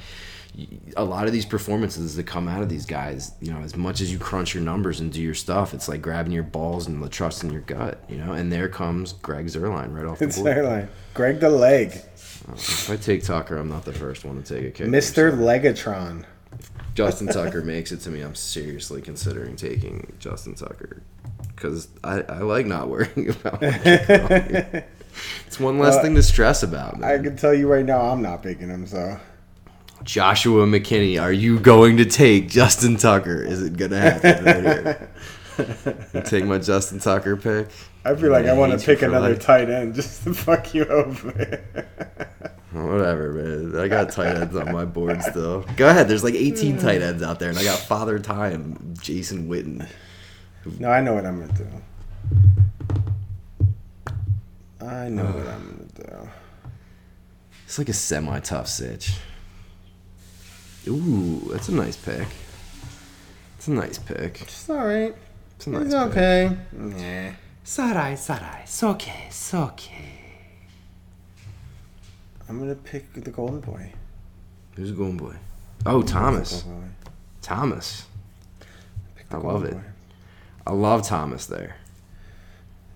a 0.95 1.03
lot 1.03 1.26
of 1.27 1.34
these 1.34 1.45
performances 1.45 2.15
that 2.15 2.23
come 2.23 2.48
out 2.48 2.61
of 2.61 2.69
these 2.69 2.86
guys, 2.86 3.34
you 3.41 3.52
know, 3.52 3.60
as 3.60 3.76
much 3.76 3.99
as 3.99 4.11
you 4.11 4.18
crunch 4.18 4.53
your 4.53 4.64
numbers 4.64 4.99
and 5.02 5.11
do 5.11 5.22
your 5.22 5.34
stuff, 5.34 5.73
it's 5.73 5.90
like 5.90 6.02
grabbing 6.02 6.32
your 6.32 6.44
balls 6.44 6.88
and 6.88 7.03
the 7.03 7.10
trust 7.10 7.44
in 7.44 7.52
your 7.52 7.61
gut. 7.61 8.02
You 8.07 8.18
know, 8.18 8.32
and 8.34 8.52
there 8.52 8.69
comes 8.69 9.14
Greg 9.14 9.48
Zuerlein 9.48 9.94
right 9.94 10.06
off 10.06 10.19
the 10.19 10.26
it's 10.26 10.38
board. 10.38 10.48
their 10.48 10.64
line. 10.64 10.88
Greg 11.16 11.40
the 11.40 11.50
leg, 11.50 11.94
If 12.54 12.90
I 12.92 12.98
take 12.98 13.24
Tucker, 13.24 13.58
I'm 13.58 13.70
not 13.70 13.86
the 13.86 13.94
first 13.94 14.24
one 14.26 14.42
to 14.42 14.56
take 14.56 14.66
a 14.68 14.72
kick. 14.72 14.88
Mister 14.88 15.32
Legatron. 15.32 16.26
Justin 16.94 17.28
Tucker 17.28 17.62
makes 17.62 17.92
it 17.92 17.98
to 18.02 18.10
me, 18.10 18.22
I'm 18.22 18.36
seriously 18.36 19.02
considering 19.02 19.56
taking 19.56 20.14
Justin 20.20 20.56
Tucker 20.56 21.02
because 21.56 21.88
I, 22.04 22.22
I 22.22 22.38
like 22.40 22.66
not 22.68 22.88
worrying 22.90 23.30
about. 23.42 23.62
my 23.62 23.72
kicker. 23.72 24.86
it's 25.48 25.60
one 25.60 25.80
less 25.80 25.96
Well, 25.96 26.04
thing 26.04 26.16
to 26.16 26.24
stress 26.24 26.64
about. 26.64 27.04
I 27.04 27.18
can 27.18 27.36
tell 27.36 27.54
you 27.54 27.68
right 27.68 27.86
now, 27.86 28.00
I'm 28.02 28.22
not 28.22 28.44
picking 28.44 28.70
him. 28.70 28.86
So 28.88 29.18
Joshua 30.04 30.66
McKinney, 30.66 31.22
are 31.22 31.34
you 31.34 31.60
going 31.60 31.98
to 31.98 32.06
take 32.06 32.48
Justin 32.50 32.96
Tucker? 32.98 33.42
Is 33.44 33.62
it 33.62 33.76
gonna 33.78 34.00
happen 34.00 34.46
right 34.46 34.64
here? 34.64 35.10
Take 36.26 36.44
my 36.46 36.58
Justin 36.60 37.00
Tucker 37.00 37.38
pick. 37.38 37.68
I 38.06 38.15
feel 38.15 38.32
like 38.32 38.45
I 38.45 38.53
want 38.53 38.80
to 38.80 38.86
pick 38.86 39.02
another 39.02 39.30
life. 39.30 39.41
tight 39.41 39.68
end 39.68 39.95
just 39.95 40.23
to 40.23 40.34
fuck 40.36 40.76
you 40.76 40.86
over. 40.86 41.32
Whatever, 42.72 43.34
man. 43.34 43.80
I 43.80 43.88
got 43.88 44.11
tight 44.11 44.36
ends 44.36 44.56
on 44.56 44.72
my 44.72 44.86
board 44.86 45.23
still. 45.23 45.65
Go 45.76 45.90
ahead. 45.90 46.07
There's 46.07 46.23
like 46.23 46.36
18 46.36 46.76
hmm. 46.76 46.82
tight 46.82 47.02
ends 47.02 47.23
out 47.23 47.40
there, 47.40 47.49
and 47.49 47.57
I 47.57 47.64
got 47.64 47.80
Father 47.80 48.19
Time, 48.19 48.94
Jason 49.02 49.49
Witten. 49.49 49.88
no, 50.80 50.91
I 50.91 51.02
know 51.02 51.15
what 51.15 51.26
I'm 51.26 51.40
gonna 51.40 51.53
do. 51.53 51.68
I 54.86 55.10
know 55.10 55.23
what 55.23 55.48
I'm 55.48 55.90
gonna 55.95 56.19
do. 56.23 56.30
It's 57.65 57.80
like 57.80 57.90
a 57.90 57.94
semi 57.94 58.40
tough 58.41 58.68
sitch. 58.68 59.18
Ooh, 60.88 61.49
that's 61.52 61.69
a 61.69 61.73
nice 61.73 61.98
pick. 61.98 62.27
It's 63.57 63.68
a 63.68 63.72
nice 63.72 63.98
pick. 63.98 64.41
It's 64.44 64.69
all 64.69 64.86
right. 64.86 65.15
It's 65.56 65.65
a 65.65 65.72
nice 65.72 65.86
It's 65.86 65.94
pick. 65.95 66.03
okay. 66.03 66.57
Yeah. 66.98 67.34
Sarai, 67.68 68.16
Sarai, 68.16 68.62
it's 68.62 68.84
okay, 68.84 69.24
it's 69.26 69.52
okay. 69.52 70.20
I'm 72.48 72.60
gonna 72.60 72.76
pick 72.76 73.12
the 73.12 73.32
golden 73.32 73.60
boy. 73.60 73.92
Who's 74.76 74.92
the 74.92 74.96
golden 74.96 75.18
boy? 75.18 75.34
Oh, 75.84 76.04
Thomas. 76.04 76.62
Golden 76.62 76.82
boy. 76.82 76.88
Thomas. 77.42 78.06
I 79.32 79.38
love 79.38 79.66
it. 79.66 79.74
boy. 79.74 79.82
I 80.68 80.74
love 80.74 81.08
Thomas 81.08 81.48
there. 81.48 81.78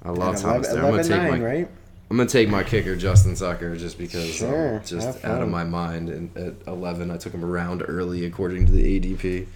I 0.04 0.12
love 0.12 0.36
And 0.36 0.44
Thomas 0.44 0.68
11, 0.70 0.76
there. 0.76 0.78
I'm 0.78 0.92
gonna 0.92 1.04
11, 1.04 1.12
take 1.12 1.32
9, 1.32 1.40
my 1.40 1.46
right? 1.48 1.70
I'm 2.12 2.18
gonna 2.18 2.30
take 2.30 2.50
my 2.50 2.64
kicker 2.64 2.96
Justin 2.96 3.34
Tucker 3.34 3.76
just 3.76 3.98
because 3.98 4.36
Sure, 4.36 4.76
I'm 4.76 4.86
just 4.86 5.26
out 5.26 5.42
of 5.42 5.50
my 5.50 5.64
mind. 5.64 6.10
And 6.10 6.38
at 6.38 6.54
11, 6.68 7.10
I 7.10 7.18
took 7.18 7.34
him 7.34 7.44
around 7.44 7.84
early 7.88 8.24
according 8.24 8.68
to 8.68 8.72
the 8.72 9.00
ADP. 9.00 9.48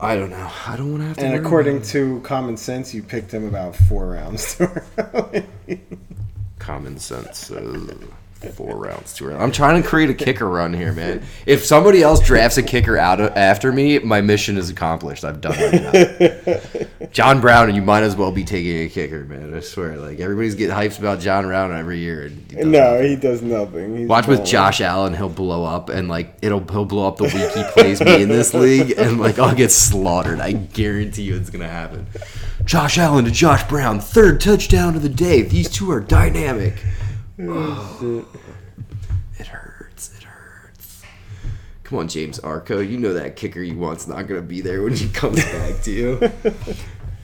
I 0.00 0.16
don't 0.16 0.30
know. 0.30 0.50
I 0.66 0.76
don't 0.76 0.90
want 0.90 1.02
to 1.02 1.08
have 1.08 1.16
to. 1.18 1.24
And 1.24 1.34
according 1.34 1.82
to 1.82 2.20
common 2.20 2.56
sense, 2.56 2.92
you 2.92 3.02
picked 3.02 3.32
him 3.32 3.46
about 3.46 3.76
four 3.76 4.06
rounds. 4.06 4.60
common 6.58 6.98
sense. 6.98 7.50
Uh, 7.50 7.94
four 8.50 8.76
rounds, 8.76 9.14
two 9.14 9.28
rounds. 9.28 9.42
I'm 9.42 9.52
trying 9.52 9.82
to 9.82 9.88
create 9.88 10.10
a 10.10 10.14
kicker 10.14 10.48
run 10.48 10.72
here, 10.72 10.92
man. 10.92 11.22
If 11.46 11.64
somebody 11.64 12.02
else 12.02 12.20
drafts 12.20 12.58
a 12.58 12.62
kicker 12.62 12.96
out 12.98 13.20
of, 13.20 13.36
after 13.36 13.72
me, 13.72 13.98
my 13.98 14.20
mission 14.20 14.56
is 14.58 14.70
accomplished. 14.70 15.24
I've 15.24 15.40
done 15.40 15.54
it 15.56 16.46
now. 17.00 17.08
John 17.12 17.40
Brown, 17.40 17.68
and 17.68 17.76
you 17.76 17.82
might 17.82 18.02
as 18.02 18.16
well 18.16 18.32
be 18.32 18.44
taking 18.44 18.84
a 18.84 18.88
kicker, 18.88 19.24
man. 19.24 19.54
I 19.54 19.60
swear. 19.60 19.96
Like 19.96 20.20
everybody's 20.20 20.54
getting 20.54 20.74
hyped 20.74 20.98
about 20.98 21.20
John 21.20 21.44
Brown 21.44 21.72
every 21.72 21.98
year. 21.98 22.26
and 22.26 22.50
he 22.50 22.56
no, 22.64 22.94
nothing. 22.94 23.08
he 23.08 23.16
does 23.16 23.42
nothing. 23.42 23.96
He's 23.96 24.08
Watch 24.08 24.26
with. 24.26 24.44
Josh 24.44 24.80
Allen, 24.80 25.14
he'll 25.14 25.28
blow 25.28 25.64
up, 25.64 25.88
and 25.88 26.08
like 26.08 26.36
it'll 26.42 26.60
he'll 26.70 26.84
blow 26.84 27.08
up 27.08 27.16
the 27.16 27.24
week 27.24 27.50
he 27.52 27.64
plays 27.72 28.00
me 28.00 28.22
in 28.22 28.28
this 28.28 28.52
league, 28.54 28.92
and 28.96 29.20
like 29.20 29.38
I'll 29.38 29.54
get 29.54 29.70
slaughtered. 29.70 30.40
I 30.40 30.52
guarantee 30.52 31.22
you 31.22 31.36
it's 31.36 31.50
gonna 31.50 31.68
happen. 31.68 32.06
Josh 32.64 32.98
Allen 32.98 33.24
to 33.24 33.30
Josh 33.30 33.66
Brown, 33.68 34.00
third 34.00 34.40
touchdown 34.40 34.94
of 34.94 35.02
the 35.02 35.08
day. 35.08 35.42
These 35.42 35.68
two 35.70 35.90
are 35.90 36.00
dynamic. 36.00 36.74
It 39.38 39.46
hurts. 39.46 40.16
It 40.16 40.22
hurts. 40.22 41.02
Come 41.82 41.98
on, 41.98 42.08
James 42.08 42.38
Arco. 42.38 42.80
You 42.80 42.98
know 42.98 43.14
that 43.14 43.36
kicker 43.36 43.60
you 43.62 43.76
want's 43.76 44.06
not 44.06 44.28
gonna 44.28 44.42
be 44.42 44.60
there 44.60 44.82
when 44.82 44.94
he 44.94 45.08
comes 45.08 45.44
back 45.52 45.82
to 45.82 45.90
you. 45.90 46.32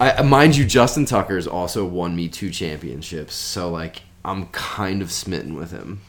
I 0.00 0.10
uh, 0.12 0.24
mind 0.24 0.56
you, 0.56 0.64
Justin 0.64 1.04
Tucker's 1.04 1.46
also 1.46 1.84
won 1.84 2.16
me 2.16 2.28
two 2.28 2.50
championships, 2.50 3.34
so 3.34 3.70
like 3.70 4.02
I'm 4.24 4.46
kind 4.48 5.02
of 5.02 5.12
smitten 5.12 5.54
with 5.54 5.70
him. 5.70 6.00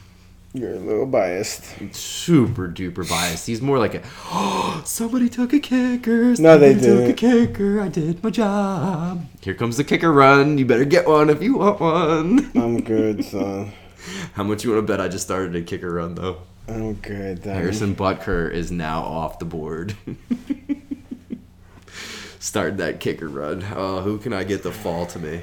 You're 0.53 0.73
a 0.73 0.79
little 0.79 1.05
biased. 1.05 1.63
Super 1.95 2.67
duper 2.67 3.07
biased. 3.07 3.45
He's 3.45 3.61
more 3.61 3.77
like 3.77 3.93
a 3.93 4.01
oh, 4.25 4.81
somebody 4.85 5.29
took 5.29 5.53
a 5.53 5.59
kicker. 5.59 6.35
No, 6.39 6.57
they 6.57 6.73
somebody 6.73 6.79
took 6.81 7.09
a 7.09 7.13
kicker. 7.13 7.79
I 7.79 7.87
did 7.87 8.23
my 8.23 8.31
job. 8.31 9.27
Here 9.41 9.53
comes 9.53 9.77
the 9.77 9.83
kicker 9.83 10.11
run. 10.11 10.57
You 10.57 10.65
better 10.65 10.85
get 10.85 11.07
one 11.07 11.29
if 11.29 11.43
you 11.43 11.57
want 11.57 11.79
one. 11.79 12.51
I'm 12.55 12.81
good, 12.81 13.23
son. 13.23 13.71
How 14.33 14.43
much 14.43 14.63
you 14.63 14.71
want 14.71 14.85
to 14.85 14.91
bet 14.91 15.01
I 15.01 15.07
just 15.07 15.25
started 15.25 15.55
a 15.55 15.61
kicker 15.61 15.93
run 15.93 16.15
though? 16.15 16.41
I'm 16.67 16.95
good. 16.95 17.43
Then. 17.43 17.55
Harrison 17.55 17.95
Butker 17.95 18.51
is 18.51 18.71
now 18.71 19.01
off 19.01 19.39
the 19.39 19.45
board. 19.45 19.95
Start 22.39 22.77
that 22.77 22.99
kicker 22.99 23.27
run. 23.27 23.65
Oh, 23.75 24.01
who 24.01 24.17
can 24.17 24.33
I 24.33 24.43
get 24.43 24.63
to 24.63 24.71
fall 24.71 25.05
to 25.07 25.19
me? 25.19 25.41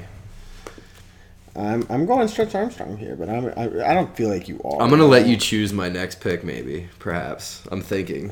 I'm 1.55 1.85
I'm 1.89 2.05
going 2.05 2.27
Stretch 2.27 2.53
Armstrong 2.53 2.97
here, 2.97 3.15
but 3.15 3.29
I'm 3.29 3.47
I, 3.57 3.89
I 3.89 3.93
don't 3.93 4.15
feel 4.15 4.29
like 4.29 4.47
you 4.47 4.61
are. 4.63 4.81
I'm 4.81 4.89
gonna 4.89 5.05
let 5.05 5.27
you 5.27 5.37
choose 5.37 5.73
my 5.73 5.89
next 5.89 6.21
pick, 6.21 6.43
maybe, 6.43 6.87
perhaps. 6.99 7.63
I'm 7.71 7.81
thinking. 7.81 8.31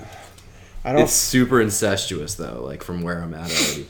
I 0.83 0.93
don't. 0.93 1.01
It's 1.01 1.13
super 1.13 1.59
incestuous 1.59 2.35
though, 2.35 2.63
like 2.63 2.83
from 2.83 3.01
where 3.01 3.21
I'm 3.21 3.33
at 3.33 3.49
already. 3.49 3.87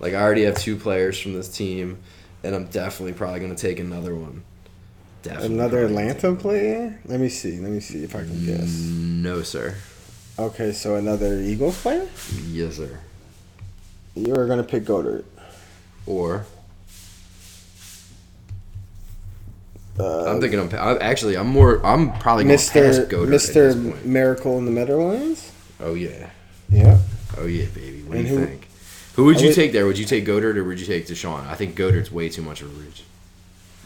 Like 0.00 0.14
I 0.14 0.20
already 0.20 0.42
have 0.42 0.58
two 0.58 0.76
players 0.76 1.20
from 1.20 1.34
this 1.34 1.48
team, 1.48 1.98
and 2.42 2.54
I'm 2.54 2.66
definitely 2.66 3.12
probably 3.12 3.40
gonna 3.40 3.54
take 3.54 3.78
another 3.78 4.14
one. 4.14 4.42
Definitely 5.24 5.54
Another 5.56 5.84
Atlanta 5.86 6.34
player? 6.34 7.00
Let 7.06 7.18
me 7.18 7.28
see. 7.30 7.58
Let 7.58 7.72
me 7.72 7.80
see 7.80 8.04
if 8.04 8.14
I 8.14 8.20
can 8.20 8.44
guess. 8.44 8.68
No, 8.68 9.42
sir. 9.42 9.74
Okay, 10.38 10.72
so 10.72 10.96
another 10.96 11.40
Eagles 11.40 11.80
player? 11.80 12.06
Yes, 12.48 12.76
sir. 12.76 13.00
You 14.14 14.34
are 14.34 14.46
gonna 14.46 14.62
pick 14.64 14.84
Goedert. 14.84 15.24
Or 16.06 16.44
Uh, 19.98 20.24
I'm 20.24 20.40
thinking 20.40 20.58
I'm, 20.58 20.68
I'm 20.74 20.98
actually 21.00 21.36
I'm 21.36 21.46
more 21.46 21.84
I'm 21.86 22.12
probably 22.18 22.44
going 22.44 22.58
to 22.58 22.64
pass 22.64 22.98
Mr. 22.98 23.08
Goedert 23.08 23.28
Mr. 23.28 24.04
Miracle 24.04 24.58
in 24.58 24.64
the 24.64 24.72
Meadowlands. 24.72 25.52
Oh 25.80 25.94
yeah, 25.94 26.30
Yeah. 26.68 26.98
oh 27.38 27.46
yeah, 27.46 27.66
baby. 27.66 28.02
What 28.02 28.18
And 28.18 28.26
do 28.26 28.32
you 28.32 28.38
who- 28.40 28.46
think? 28.46 28.68
Who 29.14 29.24
would 29.26 29.40
you 29.40 29.46
would- 29.48 29.54
take 29.54 29.72
there? 29.72 29.86
Would 29.86 29.96
you 29.98 30.04
take 30.04 30.26
Goedert 30.26 30.56
or 30.56 30.64
would 30.64 30.80
you 30.80 30.86
take 30.86 31.06
DeSean? 31.06 31.46
I 31.46 31.54
think 31.54 31.76
Goedert's 31.76 32.10
way 32.10 32.28
too 32.28 32.42
much 32.42 32.60
of 32.60 32.76
a 32.76 32.80
reach. 32.80 33.04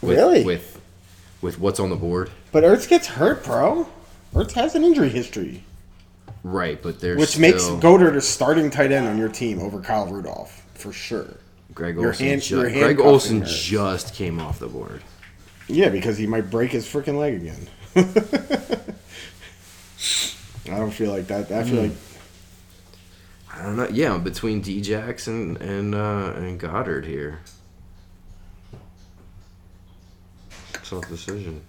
With, 0.01 0.17
Really? 0.17 0.43
With 0.43 0.78
with 1.41 1.59
what's 1.59 1.79
on 1.79 1.89
the 1.89 1.95
board, 1.95 2.29
But 2.51 2.63
Ertz 2.63 2.87
gets 2.87 3.07
hurt, 3.07 3.43
bro. 3.45 3.87
Ertz 4.33 4.51
has 4.53 4.75
an 4.75 4.83
injury 4.83 5.09
history, 5.09 5.63
right? 6.43 6.81
But 6.81 6.99
there's 6.99 7.17
which 7.19 7.37
makes 7.37 7.63
still- 7.63 7.79
Goedert 7.79 8.15
a 8.15 8.21
starting 8.21 8.69
tight 8.69 8.91
end 8.91 9.07
on 9.07 9.17
your 9.17 9.29
team 9.29 9.59
over 9.59 9.79
Kyle 9.81 10.05
Rudolph 10.07 10.65
for 10.75 10.91
sure. 10.91 11.37
Greg 11.73 11.97
Olsen. 11.97 12.25
hand- 12.25 12.41
ju- 12.41 12.61
Greg 12.61 12.99
Olsen 12.99 13.43
just 13.45 14.13
came 14.15 14.39
off 14.39 14.59
the 14.59 14.67
board. 14.67 15.01
Yeah, 15.67 15.89
because 15.89 16.17
he 16.17 16.25
might 16.27 16.49
break 16.49 16.71
his 16.71 16.85
freaking 16.85 17.17
leg 17.19 17.35
again. 17.35 17.67
I 20.71 20.77
don't 20.77 20.91
feel 20.91 21.11
like 21.11 21.27
that. 21.27 21.51
I 21.51 21.63
feel 21.63 21.83
like 21.83 21.91
I 23.53 23.63
don't 23.63 23.75
know. 23.77 23.87
Yeah, 23.91 24.17
between 24.17 24.61
Djax 24.63 25.27
and 25.27 25.57
and 25.57 25.95
uh, 25.95 26.33
and 26.35 26.59
Goedert 26.59 27.05
here. 27.05 27.39
Tough 30.89 31.07
decision. 31.07 31.61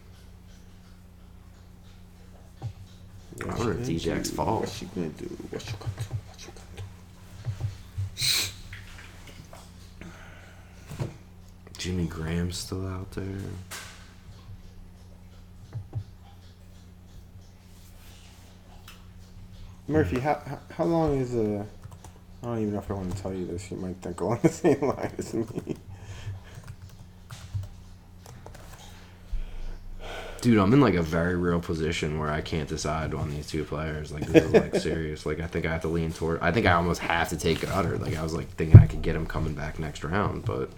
I 3.42 3.54
wonder 3.54 3.72
if 3.72 3.80
Djax 3.80 4.32
falls. 4.32 4.62
What 4.62 4.80
you 4.80 4.88
gonna 4.94 5.08
do? 5.10 5.26
What 5.50 5.66
you 5.66 5.74
gonna 5.78 5.92
do? 5.98 6.14
What 6.26 6.40
you 6.40 6.52
gonna 6.54 6.82
do? 11.04 11.76
Jimmy 11.76 12.06
Graham's 12.06 12.56
still 12.56 12.86
out 12.88 13.10
there. 13.10 13.26
Murphy, 19.86 20.18
how, 20.20 20.40
how 20.46 20.58
how 20.72 20.84
long 20.84 21.20
is 21.20 21.34
a? 21.34 21.66
I 22.42 22.46
don't 22.46 22.58
even 22.60 22.72
know 22.72 22.78
if 22.78 22.90
I 22.90 22.94
want 22.94 23.14
to 23.14 23.22
tell 23.22 23.34
you 23.34 23.44
this. 23.44 23.70
You 23.70 23.76
might 23.76 23.96
think 23.96 24.18
along 24.22 24.38
the 24.42 24.48
same 24.48 24.80
line 24.88 25.12
as 25.18 25.34
me. 25.34 25.76
Dude, 30.40 30.58
I'm 30.58 30.72
in 30.72 30.80
like 30.80 30.94
a 30.94 31.02
very 31.02 31.36
real 31.36 31.60
position 31.60 32.18
where 32.18 32.30
I 32.30 32.40
can't 32.40 32.68
decide 32.68 33.12
on 33.12 33.30
these 33.30 33.46
two 33.46 33.62
players. 33.62 34.10
Like 34.10 34.26
this 34.26 34.44
is 34.44 34.52
like 34.52 34.74
serious. 34.80 35.26
Like 35.26 35.38
I 35.38 35.46
think 35.46 35.66
I 35.66 35.72
have 35.72 35.82
to 35.82 35.88
lean 35.88 36.12
toward. 36.12 36.40
I 36.40 36.50
think 36.50 36.64
I 36.64 36.72
almost 36.72 37.00
have 37.02 37.28
to 37.28 37.36
take 37.36 37.58
Goedert. 37.58 38.00
Like 38.00 38.16
I 38.16 38.22
was 38.22 38.32
like 38.32 38.48
thinking 38.48 38.80
I 38.80 38.86
could 38.86 39.02
get 39.02 39.14
him 39.14 39.26
coming 39.26 39.52
back 39.52 39.78
next 39.78 40.02
round, 40.02 40.46
but 40.46 40.70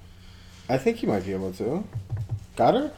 I 0.68 0.78
think 0.78 0.96
he 0.96 1.06
might 1.06 1.24
be 1.24 1.32
able 1.32 1.52
to. 1.52 1.84
Her? 2.58 2.92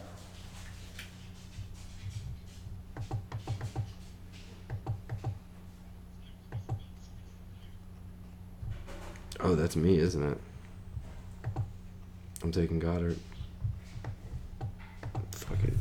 oh, 9.39 9.53
that's 9.53 9.75
me, 9.75 9.99
isn't 9.99 10.23
it? 10.23 10.39
I'm 12.41 12.51
taking 12.51 12.79
Goedert. 12.79 13.17
Fuck 15.31 15.63
it. 15.63 15.73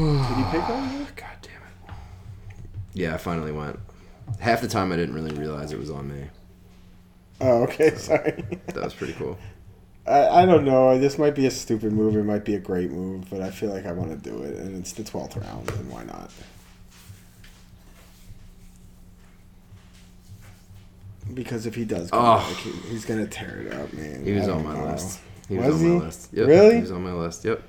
Did 0.00 0.38
you 0.38 0.44
pick 0.50 0.68
on 0.70 0.88
me? 0.98 1.06
God 1.14 1.28
damn 1.42 1.52
it. 1.62 1.94
Yeah, 2.94 3.14
I 3.14 3.18
finally 3.18 3.52
went. 3.52 3.78
Half 4.38 4.62
the 4.62 4.68
time 4.68 4.92
I 4.92 4.96
didn't 4.96 5.14
really 5.14 5.34
realize 5.38 5.72
it 5.72 5.78
was 5.78 5.90
on 5.90 6.08
me. 6.08 6.26
Oh, 7.40 7.64
okay. 7.64 7.94
Sorry. 7.96 8.44
That 8.68 8.76
was 8.84 8.94
pretty 8.94 9.12
cool. 9.14 9.38
I, 10.06 10.42
I 10.42 10.46
don't 10.46 10.64
know. 10.64 10.98
This 10.98 11.18
might 11.18 11.34
be 11.34 11.44
a 11.46 11.50
stupid 11.50 11.92
move. 11.92 12.16
It 12.16 12.24
might 12.24 12.44
be 12.46 12.54
a 12.54 12.58
great 12.58 12.90
move, 12.90 13.28
but 13.28 13.42
I 13.42 13.50
feel 13.50 13.68
like 13.70 13.84
I 13.84 13.92
want 13.92 14.10
to 14.10 14.16
do 14.30 14.42
it, 14.42 14.56
and 14.58 14.74
it's 14.78 14.92
the 14.92 15.04
twelfth 15.04 15.36
round, 15.36 15.68
and 15.70 15.90
why 15.90 16.04
not? 16.04 16.30
Because 21.34 21.66
if 21.66 21.74
he 21.74 21.84
does, 21.84 22.10
come 22.10 22.24
Oh. 22.24 22.36
back, 22.38 22.56
he, 22.56 22.70
he's 22.90 23.04
gonna 23.04 23.26
tear 23.26 23.60
it 23.66 23.72
up, 23.74 23.92
man. 23.92 24.24
He 24.24 24.32
was 24.32 24.48
I 24.48 24.52
on 24.52 24.62
don't 24.64 24.72
my 24.72 24.78
know. 24.80 24.92
list. 24.92 25.20
He 25.48 25.56
Was 25.58 25.66
was, 25.66 25.74
on 25.74 25.80
he? 25.80 25.86
my 25.98 26.04
list. 26.06 26.28
Yep, 26.32 26.46
Really? 26.48 26.74
He 26.76 26.80
was 26.80 26.92
on 26.92 27.02
my 27.02 27.12
list. 27.12 27.44
Yep. 27.44 27.62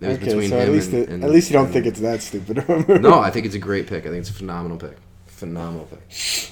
It 0.00 0.08
was 0.08 0.16
Okay, 0.16 0.26
between 0.26 0.50
so 0.50 0.58
at 0.58 0.68
least 0.70 0.92
and, 0.92 1.02
it, 1.02 1.08
and- 1.08 1.24
at 1.24 1.30
least 1.30 1.50
you 1.50 1.54
don't 1.54 1.64
and- 1.66 1.72
think 1.74 1.86
it's 1.86 2.00
that 2.00 2.20
stupid. 2.22 2.58
of 2.58 2.68
a 2.70 2.78
move. 2.88 3.00
No, 3.00 3.20
I 3.20 3.30
think 3.30 3.46
it's 3.46 3.54
a 3.54 3.58
great 3.60 3.86
pick. 3.86 4.04
I 4.06 4.08
think 4.08 4.20
it's 4.20 4.30
a 4.30 4.34
phenomenal 4.34 4.76
pick. 4.76 4.96
Phenomenal 5.26 5.86
pick. 5.86 6.50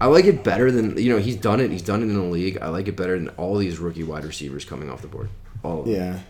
I 0.00 0.06
like 0.06 0.26
it 0.26 0.44
better 0.44 0.70
than 0.70 0.96
you 0.96 1.12
know. 1.12 1.18
He's 1.18 1.36
done 1.36 1.60
it. 1.60 1.70
He's 1.70 1.82
done 1.82 2.00
it 2.00 2.04
in 2.04 2.14
the 2.14 2.22
league. 2.22 2.58
I 2.62 2.68
like 2.68 2.86
it 2.88 2.96
better 2.96 3.18
than 3.18 3.30
all 3.30 3.56
these 3.56 3.78
rookie 3.78 4.04
wide 4.04 4.24
receivers 4.24 4.64
coming 4.64 4.90
off 4.90 5.02
the 5.02 5.08
board. 5.08 5.28
All 5.64 5.80
of 5.80 5.86
them. 5.86 5.94
yeah. 5.94 6.20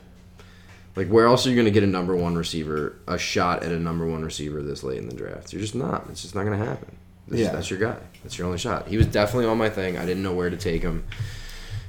Like 0.97 1.09
where 1.09 1.27
else 1.27 1.47
are 1.47 1.51
you 1.51 1.55
going 1.55 1.67
to 1.67 1.71
get 1.71 1.83
a 1.83 1.87
number 1.87 2.17
one 2.17 2.35
receiver, 2.35 2.97
a 3.07 3.19
shot 3.19 3.63
at 3.63 3.71
a 3.71 3.79
number 3.79 4.07
one 4.07 4.25
receiver 4.25 4.63
this 4.63 4.83
late 4.83 4.99
in 4.99 5.09
the 5.09 5.15
draft? 5.15 5.53
You're 5.53 5.61
just 5.63 5.75
not. 5.75 6.07
It's 6.11 6.23
just 6.23 6.35
not 6.35 6.45
going 6.45 6.59
to 6.59 6.65
happen. 6.65 6.97
That's, 7.29 7.43
Yeah. 7.43 7.53
that's 7.53 7.71
your 7.71 7.79
guy. 7.79 7.99
That's 8.25 8.37
your 8.39 8.47
only 8.47 8.59
shot. 8.59 8.89
He 8.89 8.97
was 8.97 9.07
definitely 9.07 9.47
on 9.47 9.59
my 9.59 9.69
thing. 9.69 9.99
I 9.99 10.07
didn't 10.07 10.23
know 10.23 10.33
where 10.35 10.49
to 10.51 10.57
take 10.57 10.81
him 10.83 11.05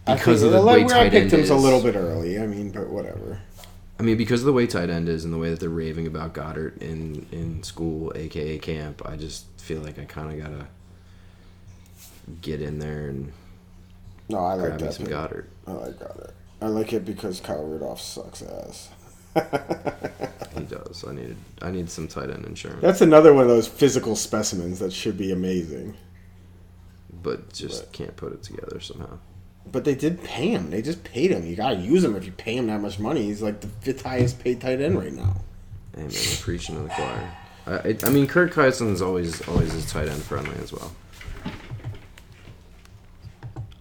because 0.06 0.44
of 0.44 0.52
the 0.52 0.62
like 0.62 0.80
way 0.80 0.84
where 0.94 0.98
I 0.98 1.10
picked 1.10 1.32
him 1.32 1.50
a 1.50 1.56
little 1.56 1.82
bit 1.82 1.96
early. 1.96 2.40
I 2.40 2.46
mean, 2.46 2.72
but 2.72 2.88
whatever. 2.90 3.40
I 4.00 4.04
mean, 4.04 4.16
because 4.18 4.42
of 4.42 4.46
the 4.46 4.54
way 4.54 4.66
tight 4.66 4.90
end 4.90 5.10
is 5.10 5.26
and 5.26 5.34
the 5.34 5.38
way 5.38 5.50
that 5.50 5.60
they're 5.60 5.70
raving 5.70 6.08
about 6.08 6.34
Goedert 6.34 6.82
in 6.82 7.26
in 7.32 7.64
school, 7.64 8.12
aka 8.16 8.58
camp, 8.58 9.02
I 9.06 9.18
just 9.18 9.46
feel 9.60 9.82
like 9.82 10.00
I 10.00 10.06
kind 10.06 10.32
of 10.32 10.48
gotta 10.48 10.68
get 12.42 12.62
in 12.62 12.80
there 12.80 13.08
and 13.10 13.32
No, 14.30 14.38
I 14.40 14.54
like 14.54 14.60
grab 14.68 14.82
me 14.82 14.88
that. 14.88 14.94
some 14.94 15.06
pick. 15.06 15.14
Goedert. 15.16 15.46
I 15.68 15.72
like 15.74 16.00
Goedert. 16.00 16.32
I 16.62 16.68
like 16.68 16.94
it 16.94 17.06
because 17.06 17.40
Kyle 17.40 17.64
Rudolph 17.64 18.02
sucks 18.02 18.42
ass. 18.42 18.90
He 20.58 20.66
does. 20.66 21.06
I 21.08 21.14
need 21.14 21.36
I 21.62 21.72
need 21.72 21.90
some 21.90 22.08
tight 22.08 22.30
end 22.32 22.46
insurance, 22.46 22.82
That's 22.82 23.02
another 23.02 23.34
one 23.34 23.44
of 23.44 23.50
those 23.50 23.68
physical 23.68 24.16
specimens 24.16 24.80
that 24.80 24.92
should 24.92 25.18
be 25.18 25.32
amazing. 25.32 25.96
but 27.22 27.54
just 27.54 27.84
Right. 27.84 27.92
can't 27.94 28.16
put 28.18 28.34
it 28.34 28.44
together 28.44 28.80
somehow. 28.80 29.20
But 29.72 29.86
they 29.86 29.96
did 29.96 30.24
pay 30.24 30.50
him. 30.50 30.72
They 30.72 30.82
just 30.82 31.04
paid 31.04 31.32
him. 31.32 31.46
You 31.46 31.56
gotta 31.56 31.76
use 31.76 32.04
him 32.04 32.16
if 32.16 32.26
you 32.26 32.32
pay 32.32 32.56
him 32.56 32.68
that 32.68 32.82
much 32.82 33.00
money. 33.00 33.24
He's 33.24 33.42
like 33.42 33.62
the 33.62 33.68
fifth 33.68 34.04
highest 34.04 34.40
paid 34.40 34.62
tight 34.62 34.82
end 34.82 34.98
right 34.98 35.14
now. 35.14 35.36
Hey 35.96 36.02
man, 36.02 36.10
they're 36.10 36.38
preaching 36.42 36.76
to 36.76 36.82
the 36.84 36.90
choir. 36.90 37.32
I, 37.68 37.72
I, 37.90 37.98
I 38.04 38.10
mean, 38.10 38.26
Kirk 38.28 38.52
Cousins 38.52 38.96
is 38.96 39.02
always 39.02 39.48
always 39.48 39.74
is 39.74 39.90
tight 39.92 40.08
end 40.08 40.22
friendly 40.24 40.56
as 40.62 40.74
well. 40.74 40.92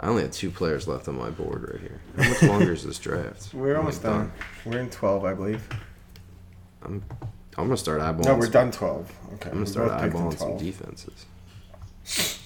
I 0.01 0.07
only 0.09 0.23
have 0.23 0.33
two 0.33 0.51
players 0.51 0.87
left 0.87 1.09
on 1.09 1.19
my 1.19 1.31
board 1.31 1.71
right 1.73 1.81
here. 1.81 2.01
How 2.17 2.29
much 2.29 2.43
longer 2.61 2.73
is 2.73 2.85
this 2.85 2.99
draft? 2.99 3.53
We're 3.53 3.73
I'm, 3.73 3.79
almost 3.81 4.05
like, 4.05 4.13
done. 4.13 4.33
We're 4.65 4.79
in 4.79 4.91
twelve, 4.91 5.25
I 5.25 5.35
believe. 5.35 5.67
I'm 6.83 7.03
I'm 7.57 7.65
gonna 7.65 7.77
start 7.77 8.01
eyeballing. 8.01 8.25
No, 8.27 8.35
we're 8.37 8.43
some- 8.43 8.53
done 8.53 8.71
twelve. 8.73 9.13
Okay. 9.35 9.51
I'm 9.51 9.57
gonna 9.57 9.67
start 9.67 9.89
both 9.89 10.01
eyeballing 10.13 10.39
some 10.39 10.57
defenses. 10.57 11.27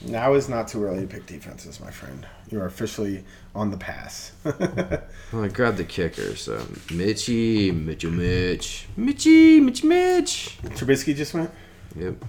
Now 0.06 0.34
is 0.34 0.48
not 0.48 0.68
too 0.68 0.82
early 0.84 1.02
to 1.02 1.06
pick 1.06 1.26
defenses, 1.26 1.78
my 1.80 1.90
friend. 1.90 2.26
You 2.52 2.60
are 2.60 2.66
officially 2.66 3.24
on 3.54 3.70
the 3.70 3.78
pass. 3.78 4.32
Well, 5.32 5.44
I 5.44 5.48
grabbed 5.48 5.78
the 5.78 5.84
kicker, 5.84 6.36
so 6.36 6.62
Mitchy, 6.92 7.72
Mitchell, 7.72 8.10
Mitch, 8.10 8.86
Mitchy, 8.98 9.60
Mitch, 9.60 9.82
Mitch. 9.82 10.58
Trubisky 10.62 11.16
just 11.16 11.32
went. 11.32 11.50
Yep. 11.96 12.22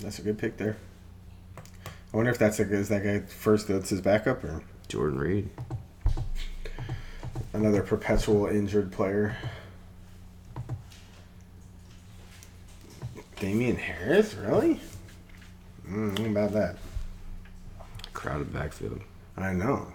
That's 0.00 0.18
a 0.18 0.22
good 0.22 0.38
pick 0.38 0.56
there. 0.56 0.78
I 1.58 2.16
wonder 2.16 2.30
if 2.30 2.38
that's 2.38 2.58
a 2.58 2.64
good. 2.64 2.78
Is 2.78 2.88
that 2.88 3.04
guy 3.04 3.20
first? 3.20 3.68
That's 3.68 3.90
his 3.90 4.00
backup 4.00 4.42
or 4.44 4.62
Jordan 4.88 5.18
Reed. 5.18 5.50
another 7.52 7.82
perpetual 7.82 8.46
injured 8.46 8.90
player? 8.90 9.36
Damien 13.38 13.76
Harris, 13.76 14.32
really? 14.32 14.80
Mm, 15.86 16.30
about 16.30 16.52
that? 16.52 16.76
Crowded 18.14 18.54
backfield. 18.54 19.02
I 19.36 19.52
know. 19.52 19.88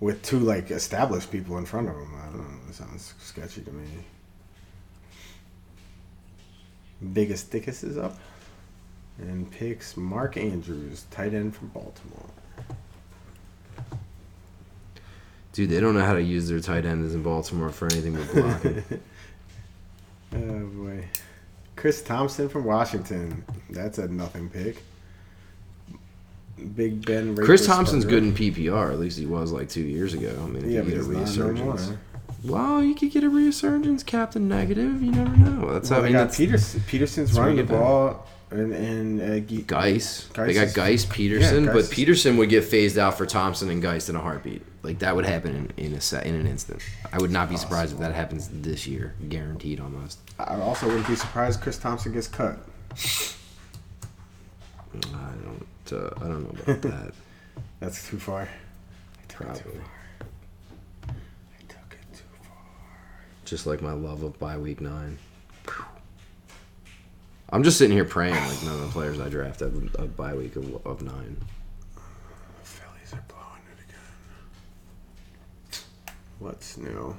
With 0.00 0.22
two 0.22 0.38
like 0.38 0.70
established 0.70 1.30
people 1.30 1.58
in 1.58 1.66
front 1.66 1.88
of 1.88 1.94
him, 1.96 2.12
I 2.16 2.26
don't 2.26 2.38
know. 2.38 2.68
It 2.68 2.74
sounds 2.74 3.14
sketchy 3.18 3.62
to 3.62 3.72
me. 3.72 3.86
Biggest 7.12 7.50
Dickus 7.50 7.84
is 7.84 7.96
up 7.96 8.18
and 9.18 9.50
picks 9.50 9.96
Mark 9.96 10.36
Andrews, 10.36 11.06
tight 11.10 11.34
end 11.34 11.54
from 11.54 11.68
Baltimore. 11.68 12.26
Dude, 15.52 15.70
they 15.70 15.80
don't 15.80 15.94
know 15.94 16.04
how 16.04 16.12
to 16.14 16.22
use 16.22 16.48
their 16.48 16.60
tight 16.60 16.84
ends 16.84 17.14
in 17.14 17.22
Baltimore 17.22 17.70
for 17.70 17.86
anything 17.86 18.14
but 18.14 18.32
blocking. 18.32 18.84
Oh 20.30 20.66
boy. 20.66 21.06
Chris 21.74 22.02
Thompson 22.02 22.50
from 22.50 22.64
Washington. 22.64 23.44
That's 23.70 23.96
a 23.96 24.08
nothing 24.08 24.50
pick. 24.50 24.82
Big 26.76 27.04
Ben. 27.04 27.36
Chris. 27.36 27.66
Thompson's 27.66 28.04
good 28.04 28.22
in 28.22 28.32
PPR. 28.32 28.92
At 28.92 28.98
least 28.98 29.18
he 29.18 29.26
was 29.26 29.52
like 29.52 29.68
two 29.68 29.82
years 29.82 30.14
ago. 30.14 30.34
I 30.42 30.46
mean, 30.46 30.64
if 30.64 30.70
Yeah, 30.70 30.82
you 30.82 30.90
get 30.90 30.98
a 30.98 31.02
no 31.12 31.20
resurgence. 31.20 31.92
Well, 32.44 32.82
you 32.84 32.94
could 32.94 33.10
get 33.10 33.24
a 33.24 33.28
resurgence, 33.30 34.02
Captain 34.04 34.48
Negative. 34.48 35.02
You 35.02 35.10
never 35.10 35.36
know. 35.36 35.72
That's 35.72 35.90
Well, 35.90 36.00
how 36.00 36.04
I 36.04 36.08
mean. 36.08 36.12
got 36.14 36.24
That's 36.26 36.36
Peterson. 36.36 36.82
Peterson's 36.86 37.30
that's 37.30 37.38
running 37.38 37.56
the 37.56 37.64
ball, 37.64 38.26
and 38.50 38.72
and 38.72 39.20
uh, 39.20 39.38
Ge- 39.40 39.66
Guice. 39.66 40.28
Guice 40.32 40.46
They 40.46 40.54
got 40.54 40.72
Guice, 40.74 41.04
Peterson, 41.04 41.64
Yeah, 41.64 41.72
Guice 41.72 41.88
but 41.88 41.94
Peterson 41.94 42.36
would 42.36 42.48
get 42.48 42.62
phased 42.64 42.96
out 42.96 43.18
for 43.18 43.26
Thompson 43.26 43.70
and 43.70 43.82
Guice 43.82 44.08
in 44.08 44.14
a 44.14 44.20
heartbeat. 44.20 44.62
Like 44.84 45.00
that 45.00 45.16
would 45.16 45.26
happen 45.26 45.72
in, 45.76 45.86
in 45.86 45.94
a 45.94 46.00
set, 46.00 46.26
in 46.26 46.36
an 46.36 46.46
instant. 46.46 46.80
I 47.12 47.18
would 47.18 47.32
not 47.32 47.50
be 47.50 47.56
surprised 47.56 47.92
if 47.92 47.98
that 47.98 48.14
happens 48.14 48.48
this 48.52 48.86
year, 48.86 49.14
guaranteed 49.28 49.80
almost. 49.80 50.20
I 50.38 50.60
also 50.60 50.86
wouldn't 50.86 51.08
be 51.08 51.16
surprised 51.16 51.60
Chris 51.60 51.76
Thompson 51.78 52.12
gets 52.12 52.28
cut. 52.28 52.58
I 54.94 55.32
don't. 55.44 55.66
Uh, 55.92 56.10
I 56.16 56.28
don't 56.28 56.42
know 56.42 56.72
about 56.72 56.82
that. 56.90 57.12
That's 57.80 58.08
too 58.08 58.18
far. 58.18 58.48
Probably. 59.28 59.80
I 61.04 61.62
took 61.68 61.92
it 61.92 62.12
too 62.16 62.24
far. 62.42 62.56
Just 63.44 63.66
like 63.66 63.80
my 63.82 63.92
love 63.92 64.22
of 64.22 64.38
bye 64.38 64.58
week 64.58 64.80
nine. 64.80 65.18
I'm 67.50 67.62
just 67.62 67.78
sitting 67.78 67.96
here 67.96 68.04
praying 68.04 68.34
like 68.34 68.62
none 68.62 68.74
of 68.74 68.80
the 68.82 68.88
players 68.88 69.18
I 69.20 69.30
draft 69.30 69.60
have 69.60 69.74
a 69.98 70.06
bye 70.06 70.34
week 70.34 70.56
of, 70.56 70.86
of 70.86 71.00
nine. 71.00 71.36
Phillies 72.62 73.14
are 73.14 73.24
blowing 73.26 73.62
it 73.72 73.84
again. 73.88 75.80
What's 76.40 76.76
new? 76.76 77.16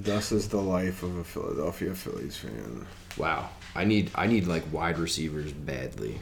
Thus 0.00 0.32
is 0.32 0.48
the 0.48 0.60
life 0.60 1.04
of 1.04 1.16
a 1.18 1.24
Philadelphia 1.24 1.94
Phillies 1.94 2.36
fan. 2.36 2.86
Wow. 3.16 3.50
I 3.74 3.84
need 3.84 4.10
I 4.14 4.26
need 4.26 4.46
like 4.46 4.64
wide 4.72 4.98
receivers 4.98 5.52
badly. 5.52 6.18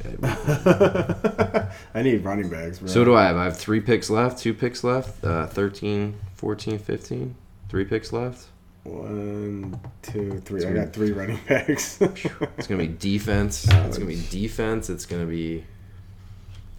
I 0.22 2.02
need 2.02 2.24
running 2.24 2.48
backs, 2.48 2.78
bro. 2.78 2.88
So 2.88 3.04
do 3.04 3.14
I 3.14 3.24
have. 3.24 3.36
I 3.36 3.44
have 3.44 3.56
three 3.56 3.80
picks 3.80 4.08
left, 4.08 4.38
two 4.38 4.54
picks 4.54 4.82
left, 4.82 5.22
uh, 5.22 5.46
13, 5.46 6.14
14, 6.34 6.78
15. 6.78 7.34
Three 7.68 7.84
picks 7.84 8.12
left. 8.12 8.46
One, 8.84 9.78
two, 10.00 10.40
three. 10.40 10.64
I 10.64 10.72
got 10.72 10.92
three 10.92 11.12
running 11.12 11.38
backs. 11.46 12.00
It's 12.00 12.66
going 12.66 12.80
to 12.80 12.86
be 12.86 12.88
defense. 12.88 13.68
It's 13.70 13.98
going 13.98 14.08
to 14.10 14.16
be 14.16 14.22
defense. 14.30 14.88
It's 14.88 15.04
going 15.04 15.22
to 15.22 15.28
be 15.28 15.64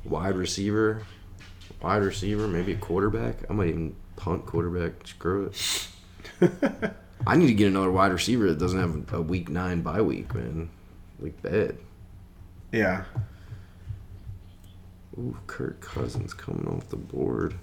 wide 0.03 0.35
receiver. 0.35 1.03
Wide 1.81 2.01
receiver, 2.01 2.47
maybe 2.47 2.73
a 2.73 2.77
quarterback. 2.77 3.35
I 3.49 3.53
might 3.53 3.69
even 3.69 3.95
punt 4.15 4.45
quarterback. 4.45 5.07
Screw 5.07 5.51
it. 6.41 6.91
I 7.25 7.35
need 7.35 7.47
to 7.47 7.53
get 7.53 7.67
another 7.67 7.91
wide 7.91 8.11
receiver 8.11 8.47
that 8.49 8.57
doesn't 8.59 8.79
have 8.79 9.13
a 9.13 9.21
week 9.21 9.49
nine 9.49 9.81
bye 9.81 10.01
week, 10.01 10.33
man. 10.33 10.69
Like 11.19 11.39
bad. 11.41 11.77
yeah. 12.71 13.03
Ooh, 15.17 15.37
Kirk 15.45 15.81
Cousins 15.81 16.33
coming 16.33 16.67
off 16.67 16.87
the 16.89 16.95
board. 16.95 17.53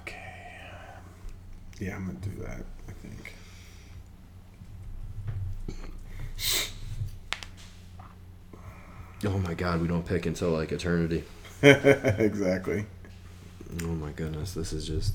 Okay. 0.00 0.16
Yeah, 1.80 1.96
I'm 1.96 2.06
gonna 2.06 2.18
do 2.20 2.30
that. 2.42 2.64
I 2.88 2.92
think. 3.02 3.34
Oh 9.24 9.38
my 9.38 9.54
God, 9.54 9.80
we 9.80 9.88
don't 9.88 10.06
pick 10.06 10.26
until 10.26 10.50
like 10.50 10.72
eternity. 10.72 11.24
exactly. 11.62 12.86
Oh 13.80 13.86
my 13.86 14.10
goodness, 14.10 14.52
this 14.52 14.72
is 14.72 14.86
just. 14.86 15.14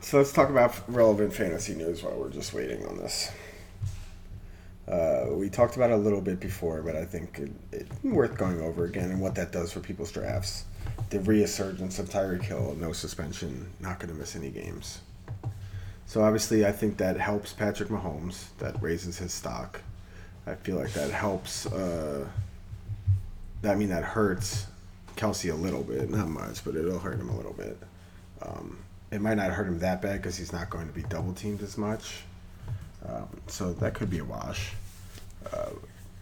So 0.00 0.16
let's 0.16 0.32
talk 0.32 0.48
about 0.48 0.74
relevant 0.88 1.34
fantasy 1.34 1.74
news 1.74 2.02
while 2.02 2.14
we're 2.14 2.30
just 2.30 2.54
waiting 2.54 2.86
on 2.86 2.96
this. 2.96 3.30
Uh, 4.88 5.26
we 5.32 5.50
talked 5.50 5.76
about 5.76 5.90
it 5.90 5.94
a 5.94 5.98
little 5.98 6.22
bit 6.22 6.40
before, 6.40 6.80
but 6.80 6.96
I 6.96 7.04
think 7.04 7.38
it, 7.38 7.50
it's 7.72 8.04
worth 8.04 8.38
going 8.38 8.62
over 8.62 8.86
again 8.86 9.10
and 9.10 9.20
what 9.20 9.34
that 9.34 9.52
does 9.52 9.70
for 9.70 9.80
people's 9.80 10.10
drafts. 10.10 10.64
The 11.10 11.20
resurgence 11.20 11.98
of 11.98 12.08
Tyreek 12.08 12.42
Hill, 12.42 12.74
no 12.80 12.92
suspension, 12.92 13.70
not 13.80 13.98
going 13.98 14.10
to 14.10 14.18
miss 14.18 14.34
any 14.34 14.48
games. 14.48 15.00
So 16.06 16.22
obviously, 16.22 16.64
I 16.64 16.72
think 16.72 16.96
that 16.98 17.18
helps 17.18 17.52
Patrick 17.52 17.90
Mahomes. 17.90 18.46
That 18.60 18.80
raises 18.82 19.18
his 19.18 19.34
stock. 19.34 19.82
I 20.46 20.54
feel 20.54 20.76
like 20.76 20.94
that 20.94 21.10
helps. 21.10 21.66
Uh, 21.66 22.26
I 23.62 23.74
mean, 23.74 23.90
that 23.90 24.04
hurts 24.04 24.66
Kelce 25.18 25.52
a 25.52 25.54
little 25.54 25.82
bit, 25.82 26.08
not 26.08 26.28
much, 26.28 26.64
but 26.64 26.76
it'll 26.76 26.98
hurt 26.98 27.18
him 27.18 27.28
a 27.28 27.36
little 27.36 27.52
bit. 27.52 27.76
Um, 28.40 28.78
it 29.10 29.20
might 29.20 29.34
not 29.34 29.50
hurt 29.50 29.66
him 29.66 29.80
that 29.80 30.00
bad 30.00 30.22
because 30.22 30.36
he's 30.36 30.52
not 30.52 30.70
going 30.70 30.86
to 30.86 30.92
be 30.92 31.02
double 31.02 31.32
teamed 31.32 31.60
as 31.62 31.76
much. 31.76 32.22
Um, 33.06 33.28
so 33.48 33.72
that 33.74 33.94
could 33.94 34.10
be 34.10 34.18
a 34.18 34.24
wash. 34.24 34.70
Uh, 35.52 35.70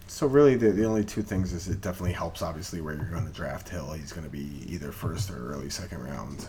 so 0.07 0.25
really, 0.25 0.55
the, 0.55 0.71
the 0.71 0.85
only 0.85 1.03
two 1.03 1.21
things 1.21 1.53
is 1.53 1.67
it 1.67 1.81
definitely 1.81 2.13
helps. 2.13 2.41
Obviously, 2.41 2.81
where 2.81 2.95
you're 2.95 3.05
going 3.05 3.27
to 3.27 3.31
draft 3.31 3.69
Hill, 3.69 3.91
he's 3.91 4.11
going 4.11 4.25
to 4.25 4.31
be 4.31 4.63
either 4.67 4.91
first 4.91 5.29
or 5.29 5.53
early 5.53 5.69
second 5.69 6.03
round. 6.03 6.47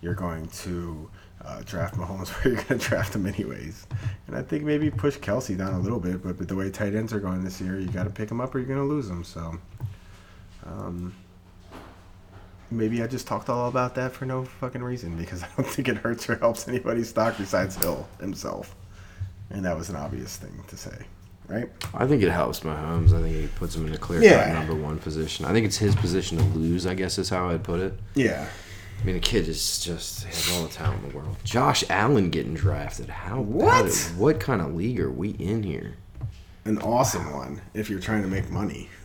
You're 0.00 0.14
going 0.14 0.48
to 0.48 1.08
uh, 1.44 1.62
draft 1.64 1.94
Mahomes 1.94 2.28
where 2.44 2.54
you're 2.54 2.64
going 2.64 2.80
to 2.80 2.88
draft 2.88 3.14
him 3.14 3.26
anyways. 3.26 3.86
And 4.26 4.34
I 4.34 4.42
think 4.42 4.64
maybe 4.64 4.90
push 4.90 5.16
Kelce 5.18 5.56
down 5.56 5.74
a 5.74 5.80
little 5.80 6.00
bit, 6.00 6.24
but, 6.24 6.38
but 6.38 6.48
the 6.48 6.56
way 6.56 6.70
tight 6.70 6.94
ends 6.94 7.12
are 7.12 7.20
going 7.20 7.44
this 7.44 7.60
year, 7.60 7.78
you 7.78 7.86
got 7.88 8.04
to 8.04 8.10
pick 8.10 8.30
him 8.30 8.40
up 8.40 8.52
or 8.52 8.58
you're 8.58 8.68
going 8.68 8.80
to 8.80 8.84
lose 8.84 9.08
him. 9.08 9.22
So. 9.22 9.58
Um, 10.64 11.14
maybe 12.72 13.02
I 13.02 13.06
just 13.06 13.26
talked 13.26 13.48
all 13.48 13.68
about 13.68 13.94
that 13.96 14.12
for 14.12 14.24
no 14.26 14.44
fucking 14.44 14.82
reason 14.82 15.16
because 15.16 15.42
I 15.44 15.48
don't 15.56 15.66
think 15.68 15.88
it 15.88 15.96
hurts 15.98 16.28
or 16.28 16.36
helps 16.36 16.66
anybody's 16.68 17.08
stock 17.10 17.36
besides 17.38 17.76
Hill 17.76 18.06
himself. 18.20 18.74
And 19.50 19.64
that 19.64 19.76
was 19.76 19.90
an 19.90 19.96
obvious 19.96 20.36
thing 20.36 20.62
to 20.68 20.76
say, 20.76 20.96
right? 21.46 21.68
I 21.94 22.06
think 22.06 22.22
it 22.22 22.30
helps 22.30 22.60
Mahomes. 22.60 23.12
I 23.12 23.20
think 23.20 23.36
it 23.36 23.54
puts 23.56 23.76
him 23.76 23.86
in 23.86 23.92
a 23.94 23.98
clear 23.98 24.22
Yeah. 24.22 24.52
number 24.52 24.74
one 24.74 24.98
position. 24.98 25.44
I 25.44 25.52
think 25.52 25.66
it's 25.66 25.76
his 25.76 25.94
position 25.94 26.38
to 26.38 26.44
lose. 26.44 26.86
I 26.86 26.94
guess 26.94 27.18
is 27.18 27.28
how 27.28 27.50
I'd 27.50 27.62
put 27.62 27.80
it. 27.80 27.94
Yeah. 28.14 28.46
I 29.00 29.04
mean, 29.04 29.14
the 29.14 29.20
kid 29.20 29.48
is 29.48 29.80
just 29.80 30.24
has 30.24 30.52
all 30.52 30.62
the 30.62 30.72
talent 30.72 31.02
in 31.04 31.10
the 31.10 31.16
world. 31.16 31.36
Josh 31.44 31.82
Allen 31.90 32.30
getting 32.30 32.54
drafted. 32.54 33.08
How 33.10 33.40
What? 33.40 33.86
Bad, 33.86 33.94
what 34.16 34.40
kind 34.40 34.62
of 34.62 34.74
league 34.74 35.00
are 35.00 35.10
we 35.10 35.30
in 35.30 35.64
here? 35.64 35.94
An 36.64 36.78
awesome 36.78 37.32
one 37.32 37.60
if 37.74 37.90
you're 37.90 37.98
trying 37.98 38.22
to 38.22 38.28
make 38.28 38.48
money. 38.48 38.88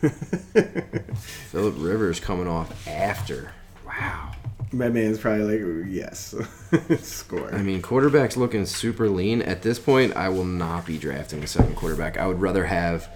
Philip 1.50 1.74
Rivers 1.76 2.20
coming 2.20 2.46
off 2.46 2.86
after. 2.86 3.52
Wow. 3.98 4.32
My 4.70 4.88
man's 4.90 5.18
probably 5.18 5.58
like, 5.58 5.86
yes, 5.90 6.34
score. 7.00 7.54
I 7.54 7.62
mean, 7.62 7.80
quarterback's 7.80 8.36
looking 8.36 8.66
super 8.66 9.08
lean. 9.08 9.40
At 9.40 9.62
this 9.62 9.78
point, 9.78 10.14
I 10.14 10.28
will 10.28 10.44
not 10.44 10.84
be 10.84 10.98
drafting 10.98 11.42
a 11.42 11.46
second 11.46 11.74
quarterback. 11.74 12.18
I 12.18 12.26
would 12.26 12.40
rather 12.40 12.66
have. 12.66 13.08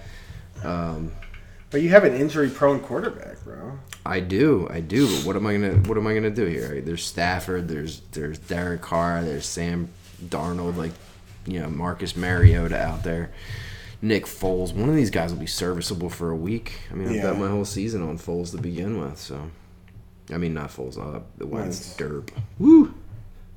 Um, 0.63 1.11
but 1.69 1.81
you 1.83 1.89
have 1.89 2.03
an 2.05 2.13
injury-prone 2.15 2.79
quarterback, 2.79 3.43
bro. 3.43 3.77
I 4.05 4.19
do, 4.19 4.67
I 4.71 4.79
do. 4.79 5.07
But 5.17 5.25
what 5.25 5.35
am 5.35 5.45
I 5.45 5.53
gonna? 5.53 5.73
What 5.87 5.97
am 5.97 6.07
I 6.07 6.13
gonna 6.15 6.29
do 6.31 6.45
here? 6.45 6.81
There's 6.81 7.05
Stafford. 7.05 7.67
There's 7.67 8.01
there's 8.11 8.37
Derek 8.39 8.81
Carr. 8.81 9.23
There's 9.23 9.45
Sam 9.45 9.89
Darnold. 10.25 10.75
Like, 10.75 10.91
you 11.45 11.59
know, 11.59 11.69
Marcus 11.69 12.15
Mariota 12.15 12.79
out 12.81 13.03
there. 13.03 13.31
Nick 14.01 14.25
Foles. 14.25 14.73
One 14.73 14.89
of 14.89 14.95
these 14.95 15.09
guys 15.11 15.31
will 15.31 15.39
be 15.39 15.45
serviceable 15.47 16.09
for 16.09 16.31
a 16.31 16.35
week. 16.35 16.79
I 16.91 16.95
mean, 16.95 17.09
I 17.09 17.13
Yeah. 17.15 17.21
bet 17.31 17.39
my 17.39 17.47
whole 17.49 17.63
season 17.65 18.01
on 18.07 18.17
Foles 18.17 18.51
to 18.51 18.57
begin 18.57 18.99
with. 18.99 19.17
So, 19.17 19.49
I 20.31 20.37
mean, 20.37 20.53
not 20.53 20.69
Foles. 20.69 20.97
Uh, 20.97 21.21
the 21.37 21.45
Wentz. 21.47 21.97
Wentz. 21.97 21.97
Derp. 21.97 22.29
Woo. 22.59 22.93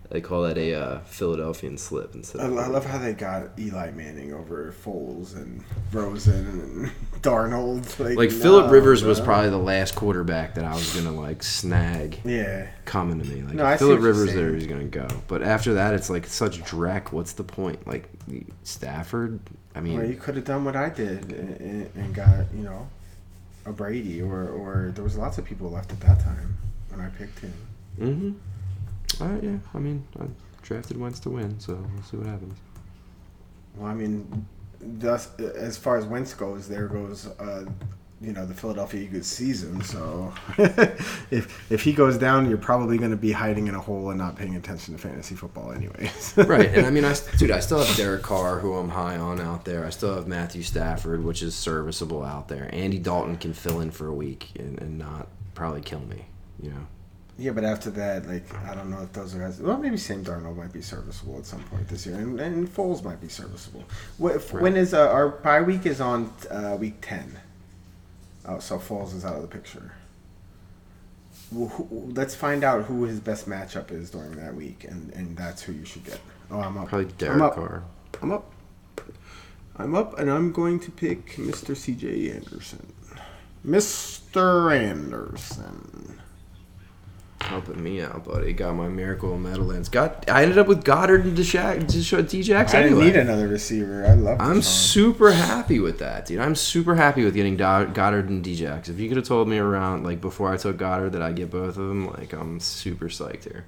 They 0.08 0.20
call 0.20 0.42
that 0.42 0.56
a 0.56 0.72
uh, 0.74 0.98
Philadelphian 1.00 1.76
slip 1.78 2.14
instead. 2.14 2.40
I, 2.40 2.44
of 2.44 2.56
I 2.58 2.66
love 2.68 2.86
how 2.86 2.96
they 2.98 3.12
got 3.12 3.58
Eli 3.58 3.90
Manning 3.90 4.32
over 4.32 4.72
Foles 4.84 5.34
and 5.34 5.64
Rosen 5.92 6.46
and 6.46 6.90
Darnold. 7.22 7.98
Like 8.16 8.30
no, 8.30 8.36
Philip 8.36 8.70
Rivers 8.70 9.02
was 9.02 9.20
probably 9.20 9.50
the 9.50 9.56
last 9.58 9.96
quarterback 9.96 10.54
that 10.54 10.64
I 10.64 10.72
was 10.74 10.94
gonna 10.94 11.10
like 11.20 11.42
snag 11.42 12.20
Yeah. 12.24 12.68
coming 12.84 13.20
to 13.20 13.26
me. 13.28 13.42
Like 13.42 13.54
No, 13.54 13.66
I 13.66 13.76
Philip 13.76 14.00
Rivers 14.00 14.30
saying. 14.30 14.36
there, 14.40 14.54
he's 14.54 14.68
gonna 14.68 14.84
go. 14.84 15.08
But 15.26 15.42
after 15.42 15.74
that, 15.74 15.92
it's 15.92 16.08
like 16.08 16.26
such 16.26 16.60
dreck. 16.62 17.10
What's 17.10 17.32
the 17.32 17.42
point? 17.44 17.84
Like 17.84 18.08
Stafford. 18.62 19.40
I 19.74 19.80
mean, 19.80 19.98
Well, 19.98 20.06
you 20.06 20.14
could 20.16 20.36
have 20.36 20.44
done 20.44 20.64
what 20.64 20.76
I 20.76 20.88
did 20.88 21.32
and, 21.32 21.60
and- 21.60 21.90
and 21.96 22.14
got, 22.14 22.46
you 22.54 22.62
know, 22.62 22.88
a 23.66 23.72
Brady 23.72 24.22
or, 24.22 24.48
or 24.48 24.92
there 24.94 25.04
was 25.04 25.16
lots 25.16 25.38
of 25.38 25.44
people 25.44 25.70
left 25.70 25.92
at 25.92 26.00
that 26.00 26.20
time 26.20 26.56
when 26.90 27.00
I 27.00 27.08
picked 27.10 27.40
him. 27.40 27.52
mm-hmm. 28.00 29.22
All 29.22 29.28
right, 29.28 29.42
yeah. 29.42 29.58
I 29.74 29.78
mean, 29.78 30.04
I 30.20 30.24
drafted 30.62 30.98
Wentz 30.98 31.20
to 31.20 31.30
win, 31.30 31.58
so 31.58 31.74
we'll 31.74 32.02
see 32.02 32.16
what 32.16 32.26
happens. 32.26 32.58
Well, 33.76 33.90
I 33.90 33.94
mean, 33.94 34.46
thus 34.80 35.34
as 35.38 35.76
far 35.76 35.96
as 35.96 36.04
Wentz 36.04 36.34
goes, 36.34 36.68
there 36.68 36.86
goes, 36.86 37.26
uh, 37.38 37.66
you 38.20 38.32
know, 38.32 38.46
the 38.46 38.54
Philadelphia 38.54 39.02
Eagles 39.02 39.26
season. 39.26 39.82
So 39.82 40.32
if 40.58 41.70
if 41.70 41.82
he 41.82 41.92
goes 41.92 42.16
down, 42.16 42.48
you're 42.48 42.58
probably 42.58 42.96
going 42.98 43.10
to 43.10 43.16
be 43.16 43.32
hiding 43.32 43.66
in 43.66 43.74
a 43.74 43.80
hole 43.80 44.08
and 44.10 44.18
not 44.18 44.36
paying 44.36 44.56
attention 44.56 44.94
to 44.94 45.00
fantasy 45.00 45.34
football, 45.34 45.72
anyways. 45.72 46.34
right, 46.36 46.68
and 46.74 46.86
I 46.86 46.90
mean, 46.90 47.04
I 47.04 47.14
dude, 47.36 47.50
I 47.50 47.60
still 47.60 47.82
have 47.84 47.96
Derek 47.96 48.22
Carr, 48.22 48.58
who 48.60 48.74
I'm 48.74 48.88
high 48.88 49.16
on 49.16 49.40
out 49.40 49.64
there. 49.64 49.84
I 49.84 49.90
still 49.90 50.14
have 50.14 50.26
Matthew 50.26 50.62
Stafford, 50.62 51.24
which 51.24 51.42
is 51.42 51.54
serviceable 51.54 52.22
out 52.24 52.48
there. 52.48 52.70
Andy 52.72 52.98
Dalton 52.98 53.36
can 53.36 53.52
fill 53.52 53.80
in 53.80 53.90
for 53.90 54.06
a 54.06 54.14
week 54.14 54.50
and, 54.58 54.80
and 54.80 54.98
not 54.98 55.28
probably 55.54 55.82
kill 55.82 56.00
me. 56.00 56.24
You 56.62 56.70
know. 56.70 56.86
Yeah, 57.38 57.50
but 57.50 57.64
after 57.64 57.90
that, 57.90 58.26
like 58.26 58.44
I 58.64 58.74
don't 58.74 58.88
know 58.88 59.02
if 59.02 59.12
those 59.12 59.34
are 59.34 59.38
guys. 59.40 59.60
Well, 59.60 59.76
maybe 59.76 59.98
Sam 59.98 60.24
Darnold 60.24 60.56
might 60.56 60.72
be 60.72 60.80
serviceable 60.80 61.36
at 61.36 61.44
some 61.44 61.62
point 61.64 61.86
this 61.86 62.06
year, 62.06 62.16
and, 62.16 62.40
and 62.40 62.66
Foles 62.66 63.04
might 63.04 63.20
be 63.20 63.28
serviceable. 63.28 63.84
If- 64.18 64.54
When 64.54 64.74
is 64.74 64.94
uh, 64.94 65.10
our 65.10 65.28
bye 65.28 65.60
week? 65.60 65.84
Is 65.84 66.00
on 66.00 66.32
uh, 66.50 66.78
week 66.80 66.94
ten. 67.02 67.38
Oh, 68.46 68.58
so 68.60 68.78
Foles 68.78 69.14
is 69.14 69.24
out 69.24 69.36
of 69.36 69.42
the 69.42 69.48
picture. 69.48 69.92
Well, 71.50 71.68
who, 71.68 72.12
let's 72.14 72.34
find 72.34 72.64
out 72.64 72.84
who 72.84 73.04
his 73.04 73.20
best 73.20 73.48
matchup 73.48 73.90
is 73.90 74.10
during 74.10 74.36
that 74.36 74.54
week, 74.54 74.84
and, 74.84 75.12
and 75.12 75.36
that's 75.36 75.62
who 75.62 75.72
you 75.72 75.84
should 75.84 76.04
get. 76.04 76.20
Oh, 76.50 76.60
I'm 76.60 76.78
up. 76.78 76.88
Probably 76.88 77.12
Derek 77.18 77.36
I'm 77.36 77.42
up. 77.42 77.54
Carr. 77.54 77.84
I'm 78.22 78.32
up. 78.32 78.52
I'm 79.76 79.94
up, 79.94 80.18
and 80.18 80.30
I'm 80.30 80.52
going 80.52 80.80
to 80.80 80.90
pick 80.90 81.36
Mr. 81.36 81.76
C.J. 81.76 82.30
Anderson. 82.30 82.92
Mr. 83.66 84.74
Anderson. 84.74 85.95
Helping 87.40 87.82
me 87.82 88.00
out, 88.00 88.24
buddy. 88.24 88.52
Got 88.54 88.74
my 88.76 88.88
miracle 88.88 89.36
Meadowlands. 89.38 89.90
Got 89.90 90.28
I 90.30 90.42
ended 90.42 90.56
up 90.56 90.66
with 90.66 90.84
Goedert 90.84 91.22
and 91.22 91.36
D-Jax 91.36 92.74
I 92.74 92.82
didn't 92.82 92.92
anyway. 92.98 93.06
need 93.12 93.16
another 93.16 93.46
receiver. 93.46 94.06
I 94.06 94.14
love. 94.14 94.40
I'm 94.40 94.60
DeSean. 94.60 94.64
super 94.64 95.32
happy 95.32 95.78
with 95.78 95.98
that, 95.98 96.24
dude. 96.26 96.40
I'm 96.40 96.54
super 96.54 96.94
happy 96.94 97.24
with 97.24 97.34
getting 97.34 97.56
Goedert 97.58 98.28
and 98.28 98.42
Djax. 98.44 98.88
If 98.88 98.98
you 98.98 99.08
could 99.08 99.18
have 99.18 99.26
told 99.26 99.48
me 99.48 99.58
around 99.58 100.02
like 100.04 100.20
before 100.22 100.50
I 100.50 100.56
took 100.56 100.78
Goedert 100.78 101.12
that 101.12 101.20
I'd 101.20 101.36
get 101.36 101.50
both 101.50 101.76
of 101.76 101.88
them, 101.88 102.10
like 102.10 102.32
I'm 102.32 102.58
super 102.58 103.08
psyched 103.08 103.44
here. 103.44 103.66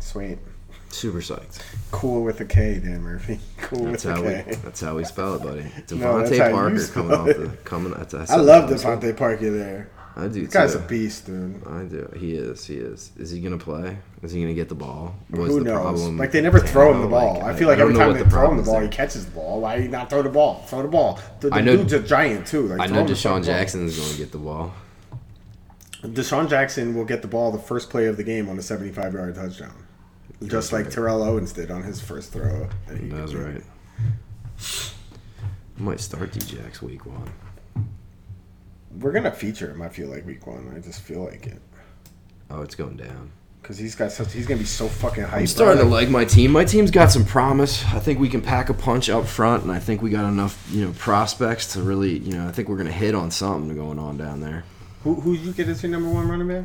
Sweet. 0.00 0.38
Super 0.90 1.20
psyched. 1.20 1.62
Cool 1.90 2.22
with 2.24 2.40
a 2.40 2.44
K, 2.44 2.80
Dan 2.80 3.02
Murphy. 3.02 3.38
Cool 3.62 3.84
That's 3.86 4.04
with 4.04 4.18
we. 4.18 4.26
K. 4.52 4.58
That's 4.64 4.80
how 4.80 4.96
we 4.96 5.04
spell 5.04 5.36
it, 5.36 5.42
buddy. 5.42 5.62
No, 5.96 6.18
that's 6.18 6.30
DeVante 6.30 6.48
you 6.48 6.54
Parker 6.54 6.86
coming 6.88 7.12
off 7.14 7.26
the 7.28 7.56
coming. 7.64 7.92
That's, 7.96 8.30
I 8.30 8.36
love. 8.36 8.68
DeVante 8.68 9.16
Parker 9.16 9.50
there. 9.50 9.88
I 10.14 10.28
do 10.28 10.44
This 10.44 10.52
guy's 10.52 10.72
too. 10.74 10.78
a 10.80 10.82
beast, 10.82 11.24
dude. 11.26 11.66
I 11.66 11.84
do. 11.84 12.06
He 12.18 12.34
is. 12.34 12.66
He 12.66 12.74
is. 12.76 13.12
Is 13.16 13.30
he 13.30 13.40
gonna 13.40 13.56
play? 13.56 13.96
Is 14.22 14.32
he 14.32 14.42
gonna 14.42 14.52
get 14.52 14.68
the 14.68 14.74
ball? 14.74 15.14
Who 15.30 15.60
knows? 15.64 16.02
Like 16.10 16.32
they 16.32 16.42
never 16.42 16.60
throw 16.60 16.92
him 16.92 17.00
the 17.00 17.08
ball. 17.08 17.42
I 17.42 17.54
feel 17.54 17.66
like 17.66 17.78
don't 17.78 17.88
every 17.92 17.98
time 17.98 18.12
they 18.12 18.22
the 18.22 18.28
throw 18.28 18.50
him 18.50 18.58
the 18.58 18.62
ball, 18.62 18.74
there. 18.74 18.82
he 18.82 18.88
catches 18.88 19.24
the 19.24 19.30
ball. 19.30 19.60
Why 19.62 19.76
you 19.76 19.88
not 19.88 20.10
throw 20.10 20.20
the 20.22 20.28
ball? 20.28 20.62
Throw 20.66 20.82
the 20.82 20.88
ball. 20.88 21.18
The, 21.40 21.48
the 21.48 21.54
I 21.56 21.60
know- 21.62 21.78
dude's 21.78 21.94
a 21.94 22.00
giant 22.00 22.46
too. 22.46 22.68
Like, 22.68 22.80
I 22.80 22.86
know 22.92 23.04
DeSean. 23.06 23.42
Jackson 23.44 23.86
is 23.86 23.98
gonna 23.98 24.16
get 24.18 24.32
the 24.32 24.38
ball. 24.38 24.74
DeSean 26.02 26.50
Jackson 26.50 26.94
will 26.94 27.04
get 27.06 27.22
the 27.22 27.28
ball 27.28 27.50
the 27.52 27.58
first 27.58 27.88
play 27.88 28.06
of 28.06 28.16
the 28.18 28.24
game 28.24 28.48
on 28.50 28.58
a 28.58 28.62
75 28.62 29.14
yard 29.14 29.34
touchdown. 29.34 29.72
Just 30.44 30.72
like 30.72 30.90
Terrell 30.90 31.22
Owens 31.22 31.52
did 31.52 31.70
on 31.70 31.84
his 31.84 32.00
first 32.00 32.32
throw. 32.32 32.68
that 32.88 33.10
That's 33.10 33.32
right. 33.34 33.62
I 35.78 35.80
might 35.82 36.00
start 36.00 36.32
DJX 36.32 36.82
week 36.82 37.06
one. 37.06 37.30
We're 39.00 39.12
gonna 39.12 39.32
feature 39.32 39.70
him. 39.70 39.82
I 39.82 39.88
feel 39.88 40.08
like 40.08 40.26
week 40.26 40.46
one. 40.46 40.72
I 40.76 40.80
just 40.80 41.00
feel 41.00 41.24
like 41.24 41.46
it 41.46 41.60
Oh, 42.50 42.60
it's 42.62 42.74
going 42.74 42.96
down. 42.96 43.30
because 43.62 43.78
he's 43.78 43.94
got 43.94 44.12
such. 44.12 44.32
He's 44.32 44.46
gonna 44.46 44.60
be 44.60 44.66
so 44.66 44.88
fucking 44.88 45.24
hyped. 45.24 45.32
I'm 45.32 45.46
starting 45.46 45.82
to 45.82 45.88
like 45.88 46.08
my 46.10 46.24
team. 46.24 46.52
My 46.52 46.64
team's 46.64 46.90
got 46.90 47.10
some 47.10 47.24
promise. 47.24 47.84
I 47.86 47.98
think 47.98 48.18
we 48.18 48.28
can 48.28 48.42
pack 48.42 48.68
a 48.68 48.74
punch 48.74 49.08
up 49.08 49.26
front, 49.26 49.62
and 49.62 49.72
I 49.72 49.78
think 49.78 50.02
we 50.02 50.10
got 50.10 50.28
enough, 50.28 50.62
you 50.70 50.84
know, 50.84 50.92
prospects 50.98 51.72
to 51.74 51.82
really, 51.82 52.18
you 52.18 52.34
know, 52.34 52.46
I 52.48 52.52
think 52.52 52.68
we're 52.68 52.76
gonna 52.76 52.92
hit 52.92 53.14
on 53.14 53.30
something 53.30 53.74
going 53.74 53.98
on 53.98 54.18
down 54.18 54.40
there. 54.40 54.64
Who 55.04 55.14
who 55.14 55.32
you 55.32 55.52
get 55.52 55.68
as 55.68 55.82
your 55.82 55.90
number 55.92 56.10
one 56.10 56.28
running 56.28 56.48
back? 56.48 56.64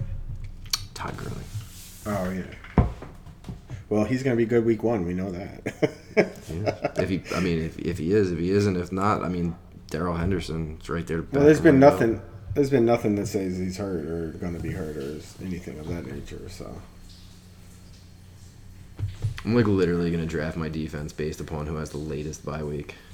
Todd 0.94 1.16
Gurley. 1.16 1.36
Oh 2.06 2.30
yeah. 2.32 2.86
Well, 3.90 4.04
he's 4.04 4.22
gonna 4.24 4.36
be 4.36 4.46
good 4.46 4.66
week 4.66 4.84
one. 4.84 5.06
We 5.06 5.14
know 5.14 5.32
that. 5.32 5.94
Yeah. 6.18 6.76
if 6.96 7.10
he, 7.10 7.22
I 7.36 7.40
mean, 7.42 7.60
if, 7.62 7.78
if 7.78 8.00
he 8.00 8.12
is, 8.12 8.32
if 8.32 8.40
he 8.40 8.50
isn't, 8.50 8.76
if 8.76 8.92
not, 8.92 9.22
I 9.22 9.30
mean, 9.30 9.56
Darrell 9.90 10.16
Henderson 10.16 10.78
is 10.82 10.90
right 10.90 11.06
there. 11.08 11.24
well, 11.32 11.44
there's 11.44 11.62
been 11.62 11.80
nothing. 11.80 12.22
There's 12.54 12.70
been 12.70 12.86
nothing 12.86 13.16
that 13.16 13.28
says 13.28 13.58
he's 13.58 13.78
hurt 13.78 14.06
or 14.06 14.32
gonna 14.40 14.60
be 14.60 14.72
hurt 14.72 14.98
or 14.98 15.20
anything 15.44 15.80
of 15.80 15.88
that 15.88 16.06
nature. 16.08 16.50
So 16.50 16.82
I'm 19.46 19.56
like 19.56 19.68
literally 19.68 20.12
gonna 20.12 20.26
draft 20.26 20.58
my 20.58 20.70
defense 20.70 21.14
based 21.14 21.40
upon 21.40 21.68
who 21.68 21.76
has 21.76 21.92
the 21.92 21.98
latest 21.98 22.46
bye 22.46 22.64
week. 22.64 22.96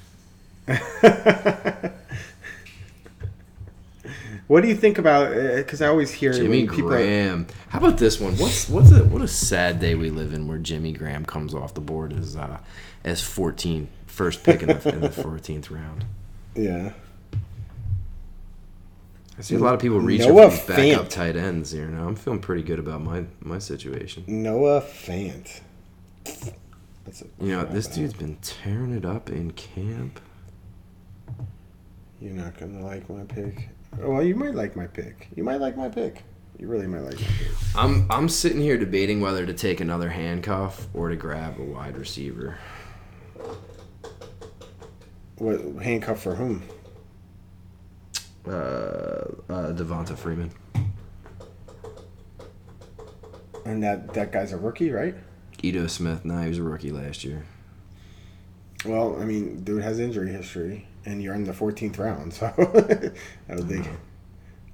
What 4.47 4.61
do 4.61 4.67
you 4.67 4.75
think 4.75 4.97
about? 4.97 5.33
Because 5.55 5.81
I 5.81 5.87
always 5.87 6.11
hear 6.11 6.33
Jimmy. 6.33 6.65
Graham. 6.65 7.47
How 7.69 7.79
about 7.79 7.97
this 7.97 8.19
one? 8.19 8.35
What's 8.37 8.67
what's 8.67 8.91
a 8.91 9.03
what 9.05 9.21
a 9.21 9.27
sad 9.27 9.79
day 9.79 9.95
we 9.95 10.09
live 10.09 10.33
in 10.33 10.47
where 10.47 10.57
Jimmy 10.57 10.91
Graham 10.91 11.25
comes 11.25 11.53
off 11.53 11.73
the 11.73 11.81
board 11.81 12.13
as 12.13 12.35
uh, 12.35 12.59
as 13.03 13.21
14 13.21 13.87
first 14.05 14.43
pick 14.43 14.61
in 14.61 14.67
the, 14.67 14.93
in 14.93 15.01
the 15.01 15.09
14th 15.09 15.71
round. 15.71 16.05
Yeah. 16.55 16.93
I 19.37 19.41
see 19.41 19.55
a 19.55 19.59
lot 19.59 19.73
of 19.73 19.79
people 19.79 19.99
reach 19.99 20.21
Noah 20.21 20.51
for 20.51 20.73
these 20.73 20.93
backup 20.93 21.05
Fant. 21.07 21.09
tight 21.09 21.35
ends 21.35 21.71
here. 21.71 21.87
Now 21.87 22.07
I'm 22.07 22.15
feeling 22.15 22.39
pretty 22.39 22.61
good 22.63 22.79
about 22.79 23.01
my 23.01 23.25
my 23.41 23.57
situation. 23.59 24.23
Noah 24.27 24.81
Fant. 24.81 25.61
That's 26.23 27.21
a 27.21 27.25
You 27.39 27.47
know, 27.51 27.61
crap 27.63 27.73
this 27.73 27.87
ass. 27.87 27.95
dude's 27.95 28.13
been 28.13 28.37
tearing 28.41 28.93
it 28.95 29.05
up 29.05 29.29
in 29.29 29.51
camp. 29.51 30.19
You're 32.21 32.33
not 32.33 32.57
gonna 32.57 32.81
like 32.85 33.09
my 33.09 33.23
pick. 33.23 33.69
Oh, 34.01 34.11
well, 34.11 34.23
you 34.23 34.35
might 34.35 34.55
like 34.55 34.75
my 34.75 34.87
pick. 34.87 35.27
You 35.35 35.43
might 35.43 35.59
like 35.59 35.75
my 35.77 35.89
pick. 35.89 36.23
You 36.59 36.67
really 36.67 36.87
might 36.87 37.01
like 37.01 37.19
my 37.19 37.27
pick. 37.27 37.51
I'm 37.75 38.05
I'm 38.11 38.29
sitting 38.29 38.61
here 38.61 38.77
debating 38.77 39.19
whether 39.19 39.45
to 39.45 39.53
take 39.53 39.81
another 39.81 40.09
handcuff 40.09 40.87
or 40.93 41.09
to 41.09 41.15
grab 41.15 41.59
a 41.59 41.63
wide 41.63 41.97
receiver. 41.97 42.59
What 45.43 45.83
handcuff 45.83 46.21
for 46.21 46.35
whom? 46.35 46.63
Uh, 48.47 48.49
uh 48.49 49.73
Devonta 49.73 50.17
Freeman. 50.17 50.51
And 53.65 53.83
that 53.83 54.13
that 54.13 54.31
guy's 54.31 54.53
a 54.53 54.57
rookie, 54.57 54.89
right? 54.89 55.15
Ito 55.61 55.87
Smith. 55.87 56.23
Nah, 56.23 56.43
he 56.43 56.47
was 56.47 56.59
a 56.59 56.63
rookie 56.63 56.91
last 56.91 57.25
year. 57.25 57.45
Well, 58.85 59.17
I 59.19 59.25
mean, 59.25 59.63
dude 59.65 59.83
has 59.83 59.99
injury 59.99 60.31
history, 60.31 60.87
and 61.05 61.21
you're 61.21 61.33
in 61.33 61.43
the 61.43 61.53
14th 61.53 61.97
round, 61.99 62.33
so 62.33 62.45
I 63.49 63.55
don't 63.55 63.67
think 63.67 63.87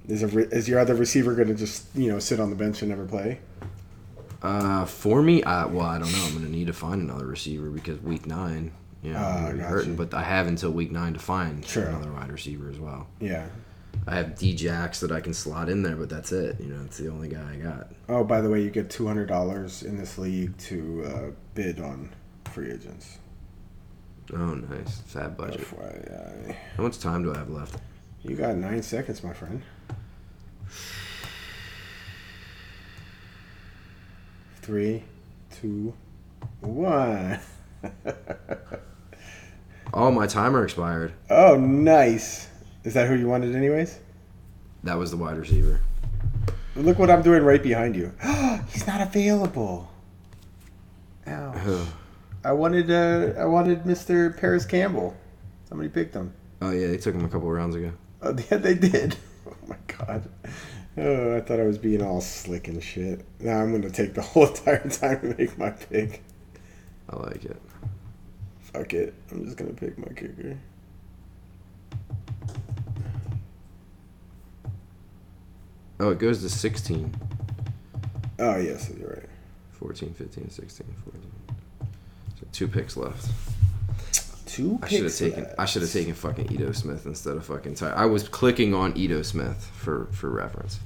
is 0.08 0.22
a 0.22 0.38
is 0.50 0.68
your 0.68 0.78
other 0.78 0.94
receiver 0.94 1.34
going 1.34 1.48
to 1.48 1.54
just 1.54 1.86
you 1.96 2.12
know 2.12 2.20
sit 2.20 2.38
on 2.38 2.48
the 2.48 2.56
bench 2.56 2.80
and 2.82 2.90
never 2.90 3.06
play? 3.06 3.40
Uh, 4.40 4.84
for 4.84 5.20
me, 5.20 5.42
I, 5.42 5.66
well, 5.66 5.86
I 5.86 5.98
don't 5.98 6.12
know. 6.12 6.24
I'm 6.26 6.34
gonna 6.34 6.48
need 6.48 6.68
to 6.68 6.72
find 6.72 7.02
another 7.02 7.26
receiver 7.26 7.70
because 7.70 8.00
week 8.00 8.26
nine, 8.26 8.72
you 9.02 9.12
know, 9.12 9.18
Ah, 9.18 9.36
I'm 9.36 9.42
gonna 9.42 9.52
be 9.54 9.58
got 9.60 9.68
hurting. 9.70 9.90
you. 9.92 9.96
But 9.96 10.14
I 10.14 10.22
have 10.22 10.46
until 10.46 10.70
week 10.70 10.90
nine 10.92 11.12
to 11.14 11.18
find 11.18 11.64
another 11.76 12.12
wide 12.12 12.30
receiver 12.30 12.68
as 12.70 12.78
well. 12.78 13.06
Yeah. 13.20 13.46
I 14.06 14.14
have 14.16 14.38
D-Jax 14.38 15.00
that 15.00 15.10
I 15.12 15.20
can 15.20 15.34
slot 15.34 15.68
in 15.68 15.82
there, 15.82 15.96
but 15.96 16.08
that's 16.08 16.32
it. 16.32 16.60
You 16.60 16.68
know, 16.68 16.82
it's 16.84 16.96
the 16.98 17.08
only 17.08 17.28
guy 17.28 17.54
I 17.54 17.56
got. 17.56 17.88
Oh, 18.08 18.24
by 18.24 18.40
the 18.40 18.48
way, 18.48 18.62
you 18.62 18.70
get 18.70 18.88
two 18.88 19.06
hundred 19.06 19.26
dollars 19.26 19.82
in 19.82 19.98
this 19.98 20.16
league 20.16 20.56
to 20.58 21.04
uh, 21.06 21.30
bid 21.54 21.80
on 21.80 22.10
free 22.44 22.70
agents. 22.72 23.18
Oh, 24.32 24.54
nice, 24.54 25.00
fat 25.06 25.36
budget. 25.36 25.62
FYI. 25.62 26.54
How 26.76 26.82
much 26.84 26.98
time 27.00 27.24
do 27.24 27.34
I 27.34 27.38
have 27.38 27.50
left? 27.50 27.76
You 28.22 28.36
got 28.36 28.54
nine 28.56 28.82
seconds, 28.82 29.24
my 29.24 29.32
friend. 29.32 29.60
Three, 34.62 35.02
two, 35.60 35.94
one. 36.60 37.38
Oh, 39.92 40.10
my 40.12 40.28
timer 40.28 40.62
expired. 40.62 41.12
oh, 41.30 41.56
nice. 41.56 42.48
Is 42.84 42.94
that 42.94 43.08
who 43.08 43.16
you 43.16 43.26
wanted, 43.26 43.56
anyways? 43.56 43.98
That 44.84 44.94
was 44.96 45.10
the 45.10 45.16
wide 45.16 45.36
receiver. 45.36 45.80
Look 46.76 46.98
what 47.00 47.10
I'm 47.10 47.22
doing 47.22 47.42
right 47.42 47.60
behind 47.62 47.96
you. 47.96 48.12
He's 48.72 48.86
not 48.86 49.00
available. 49.00 49.90
Ow. 51.26 51.86
I 52.44 52.52
wanted 52.52 52.90
uh, 52.90 53.38
I 53.38 53.44
wanted 53.46 53.82
Mr. 53.82 54.36
Parris 54.38 54.64
Campbell. 54.64 55.16
Somebody 55.68 55.88
picked 55.90 56.14
him. 56.14 56.32
Oh 56.62 56.70
yeah, 56.70 56.86
they 56.86 56.96
took 56.96 57.14
him 57.14 57.24
a 57.24 57.28
couple 57.28 57.50
rounds 57.50 57.74
ago. 57.74 57.92
Oh, 58.22 58.34
yeah, 58.50 58.58
they 58.58 58.74
did. 58.74 59.16
Oh 59.46 59.56
my 59.66 59.76
god. 59.88 60.28
Oh, 60.98 61.36
I 61.36 61.40
thought 61.40 61.58
I 61.60 61.64
was 61.64 61.78
being 61.78 62.02
all 62.02 62.20
slick 62.20 62.68
and 62.68 62.82
shit. 62.82 63.24
Now 63.40 63.58
I'm 63.60 63.72
gonna 63.72 63.90
take 63.90 64.14
the 64.14 64.22
whole 64.22 64.46
entire 64.46 64.86
time 64.88 65.20
to 65.22 65.34
make 65.36 65.58
my 65.58 65.70
pick. 65.70 66.22
I 67.10 67.16
like 67.16 67.44
it. 67.44 67.60
Fuck 68.60 68.94
it. 68.94 69.14
I'm 69.30 69.44
just 69.44 69.56
gonna 69.56 69.72
pick 69.72 69.98
my 69.98 70.12
kicker. 70.14 70.56
Oh, 75.98 76.10
it 76.10 76.18
goes 76.18 76.40
to 76.42 76.48
16, 76.48 77.14
Oh 78.40 78.56
yes, 78.56 78.90
you're 78.98 79.08
right. 79.10 79.28
14, 79.72 80.14
15, 80.14 80.48
16, 80.48 80.86
14. 81.04 81.22
So 82.40 82.46
two 82.52 82.68
picks 82.68 82.96
left. 82.96 83.28
Two 84.46 84.78
I 84.82 84.88
should 84.88 85.04
have 85.04 85.14
taken. 85.14 85.46
I 85.58 85.64
should 85.66 85.82
have 85.82 85.92
taken 85.92 86.14
fucking 86.14 86.50
Ito 86.50 86.72
Smith 86.72 87.04
instead 87.06 87.36
of 87.36 87.44
fucking 87.44 87.74
Ty. 87.74 87.90
I 87.90 88.06
was 88.06 88.28
clicking 88.28 88.74
on 88.74 88.96
Ito 88.96 89.22
Smith 89.22 89.70
for 89.74 90.06
for 90.12 90.30
reference. 90.30 90.80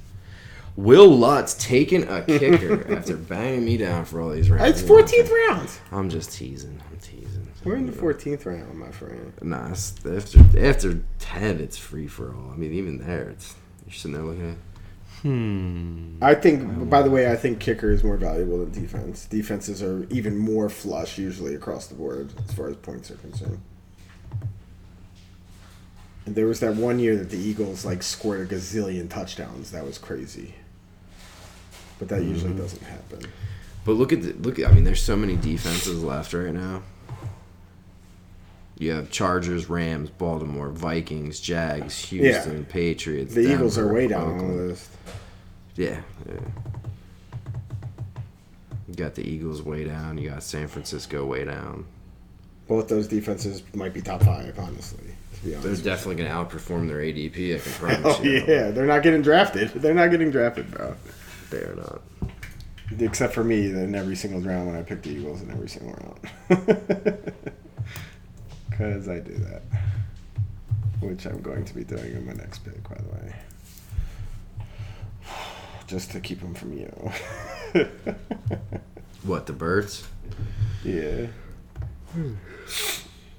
Wil 0.75 1.07
Lutz 1.07 1.53
taking 1.53 2.03
a 2.07 2.21
kicker 2.23 2.93
after 2.97 3.15
banging 3.15 3.63
me 3.63 3.77
down 3.77 4.03
for 4.05 4.19
all 4.21 4.29
these 4.29 4.49
rounds. 4.49 4.81
It's 4.81 4.89
14th 4.89 5.31
round. 5.31 5.69
I'm 5.91 6.09
just 6.09 6.33
teasing. 6.33 6.81
I'm 6.91 6.97
teasing. 6.97 7.47
We're 7.63 7.77
in 7.77 7.85
the 7.85 7.93
14th 7.93 8.45
round, 8.45 8.77
my 8.77 8.91
friend. 8.91 9.33
Nah, 9.41 9.69
it's, 9.71 9.95
after 10.05 10.39
after 10.59 11.01
ten, 11.17 11.59
it's 11.59 11.77
free 11.77 12.07
for 12.07 12.35
all. 12.35 12.51
I 12.51 12.55
mean, 12.55 12.73
even 12.73 12.99
there, 12.99 13.29
it's 13.29 13.55
you're 13.85 13.93
sitting 13.93 14.13
there 14.13 14.23
looking 14.23 14.51
at. 14.51 14.57
Hmm. 15.21 16.17
I 16.21 16.35
think. 16.35 16.89
By 16.89 17.01
the 17.01 17.09
way, 17.09 17.31
I 17.31 17.35
think 17.35 17.59
kicker 17.59 17.91
is 17.91 18.03
more 18.03 18.17
valuable 18.17 18.59
than 18.59 18.71
defense. 18.71 19.25
Defenses 19.25 19.81
are 19.81 20.05
even 20.11 20.37
more 20.37 20.69
flush 20.69 21.17
usually 21.17 21.55
across 21.55 21.87
the 21.87 21.95
board 21.95 22.33
as 22.47 22.53
far 22.53 22.69
as 22.69 22.75
points 22.75 23.09
are 23.09 23.15
concerned. 23.15 23.61
And 26.27 26.35
there 26.35 26.47
was 26.47 26.59
that 26.59 26.75
one 26.75 26.99
year 26.99 27.15
that 27.17 27.29
the 27.29 27.37
Eagles 27.37 27.85
like 27.85 28.03
scored 28.03 28.41
a 28.41 28.45
gazillion 28.45 29.09
touchdowns. 29.09 29.71
That 29.71 29.85
was 29.85 29.97
crazy. 29.97 30.53
But 31.99 32.09
that 32.09 32.23
usually 32.23 32.53
mm. 32.53 32.57
doesn't 32.57 32.83
happen. 32.83 33.31
But 33.85 33.93
look 33.93 34.11
at 34.11 34.21
the 34.21 34.33
look. 34.33 34.59
At, 34.59 34.69
I 34.69 34.73
mean, 34.73 34.83
there's 34.83 35.01
so 35.01 35.15
many 35.15 35.35
defenses 35.35 36.03
left 36.03 36.33
right 36.33 36.53
now. 36.53 36.81
You 38.77 38.91
have 38.91 39.09
Chargers, 39.09 39.69
Rams, 39.69 40.09
Baltimore, 40.09 40.69
Vikings, 40.69 41.39
Jags, 41.39 41.97
Houston, 42.05 42.65
Patriots. 42.65 43.33
The 43.33 43.53
Eagles 43.53 43.77
are 43.77 43.91
way 43.91 44.07
down 44.07 44.31
on 44.31 44.37
the 44.37 44.63
list. 44.63 44.89
Yeah, 45.75 46.01
yeah. 46.27 46.39
You 48.87 48.95
got 48.95 49.15
the 49.15 49.27
Eagles 49.27 49.61
way 49.61 49.85
down. 49.85 50.17
You 50.17 50.29
got 50.29 50.43
San 50.43 50.67
Francisco 50.67 51.25
way 51.25 51.45
down. 51.45 51.85
Both 52.67 52.87
those 52.87 53.07
defenses 53.07 53.61
might 53.73 53.93
be 53.93 54.01
top 54.01 54.23
five, 54.23 54.57
honestly. 54.57 55.15
To 55.35 55.41
be 55.43 55.51
They're 55.51 55.75
definitely 55.75 56.23
going 56.23 56.29
to 56.29 56.35
outperform 56.35 56.87
their 56.87 56.97
ADP. 56.97 57.55
I 57.55 57.59
can 57.59 57.71
oh, 57.75 58.01
promise 58.01 58.19
Oh 58.19 58.23
you. 58.23 58.43
yeah, 58.47 58.71
they're 58.71 58.85
not 58.85 59.03
getting 59.03 59.21
drafted. 59.21 59.69
They're 59.69 59.93
not 59.93 60.11
getting 60.11 60.31
drafted, 60.31 60.71
bro. 60.71 60.95
They 61.49 61.59
are 61.59 61.75
not. 61.75 62.01
Except 62.99 63.33
for 63.33 63.43
me, 63.43 63.69
in 63.69 63.95
every 63.95 64.15
single 64.15 64.41
round 64.41 64.67
when 64.67 64.75
I 64.75 64.83
pick 64.83 65.01
the 65.01 65.09
Eagles 65.09 65.41
in 65.41 65.49
every 65.51 65.69
single 65.69 65.93
round. 65.93 67.21
Because 68.69 69.07
I 69.07 69.19
do 69.21 69.33
that. 69.35 69.61
Which 70.99 71.25
I'm 71.25 71.41
going 71.41 71.63
to 71.63 71.73
be 71.73 71.85
doing 71.85 72.11
in 72.11 72.25
my 72.25 72.33
next 72.33 72.59
pick, 72.59 72.83
by 72.89 72.95
the 72.95 73.07
way. 73.07 73.35
just 75.87 76.11
to 76.11 76.19
keep 76.19 76.41
them 76.41 76.53
from 76.53 76.73
you. 76.73 77.11
What 79.23 79.47
the 79.47 79.53
birds? 79.53 80.07
yeah. 80.83 81.27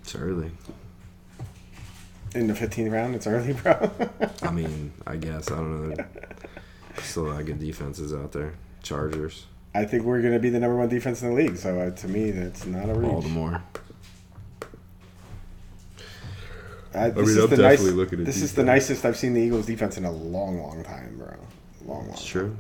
It's 0.01 0.15
early. 0.17 0.51
In 2.35 2.49
the 2.49 2.55
15th 2.55 2.91
round, 2.93 3.15
it's 3.15 3.27
early, 3.27 3.53
bro. 3.53 3.91
I 4.43 4.51
mean, 4.51 4.93
I 5.07 5.17
guess 5.17 5.51
I 5.51 5.57
don't 5.57 5.91
know. 5.91 6.05
Still 7.03 7.27
a 7.27 7.29
lot 7.29 7.41
of 7.41 7.47
good 7.47 7.59
defenses 7.59 8.13
out 8.13 8.33
there. 8.33 8.55
Chargers, 8.83 9.47
I 9.75 9.85
think 9.85 10.05
we're 10.05 10.21
going 10.23 10.33
to 10.33 10.39
be 10.39 10.49
the 10.49 10.61
number 10.61 10.77
one 10.77 10.89
defense 10.89 11.23
in 11.23 11.31
the 11.31 11.35
league. 11.35 11.57
So 11.57 11.79
uh, 11.79 11.91
to 11.91 12.09
me, 12.09 12.31
that's 12.31 12.67
not 12.67 12.89
a 12.89 12.95
reach. 12.95 13.11
Baltimore. 13.11 13.63
Uh, 16.95 17.11
this 17.11 17.29
is 17.29 17.51
the 17.51 17.57
nice, 17.59 17.83
This 17.83 18.43
is 18.43 18.55
the 18.55 18.65
nicest 18.65 19.05
I've 19.05 19.19
seen 19.19 19.35
the 19.35 19.43
Eagles 19.43 19.67
defense 19.67 19.99
in 19.99 20.05
a 20.07 20.11
long, 20.11 20.63
long 20.63 20.83
time, 20.83 21.19
bro. 21.19 21.35
Long, 21.85 22.07
long. 22.07 22.09
It's 22.11 22.23
time. 22.23 22.31
true. 22.31 22.57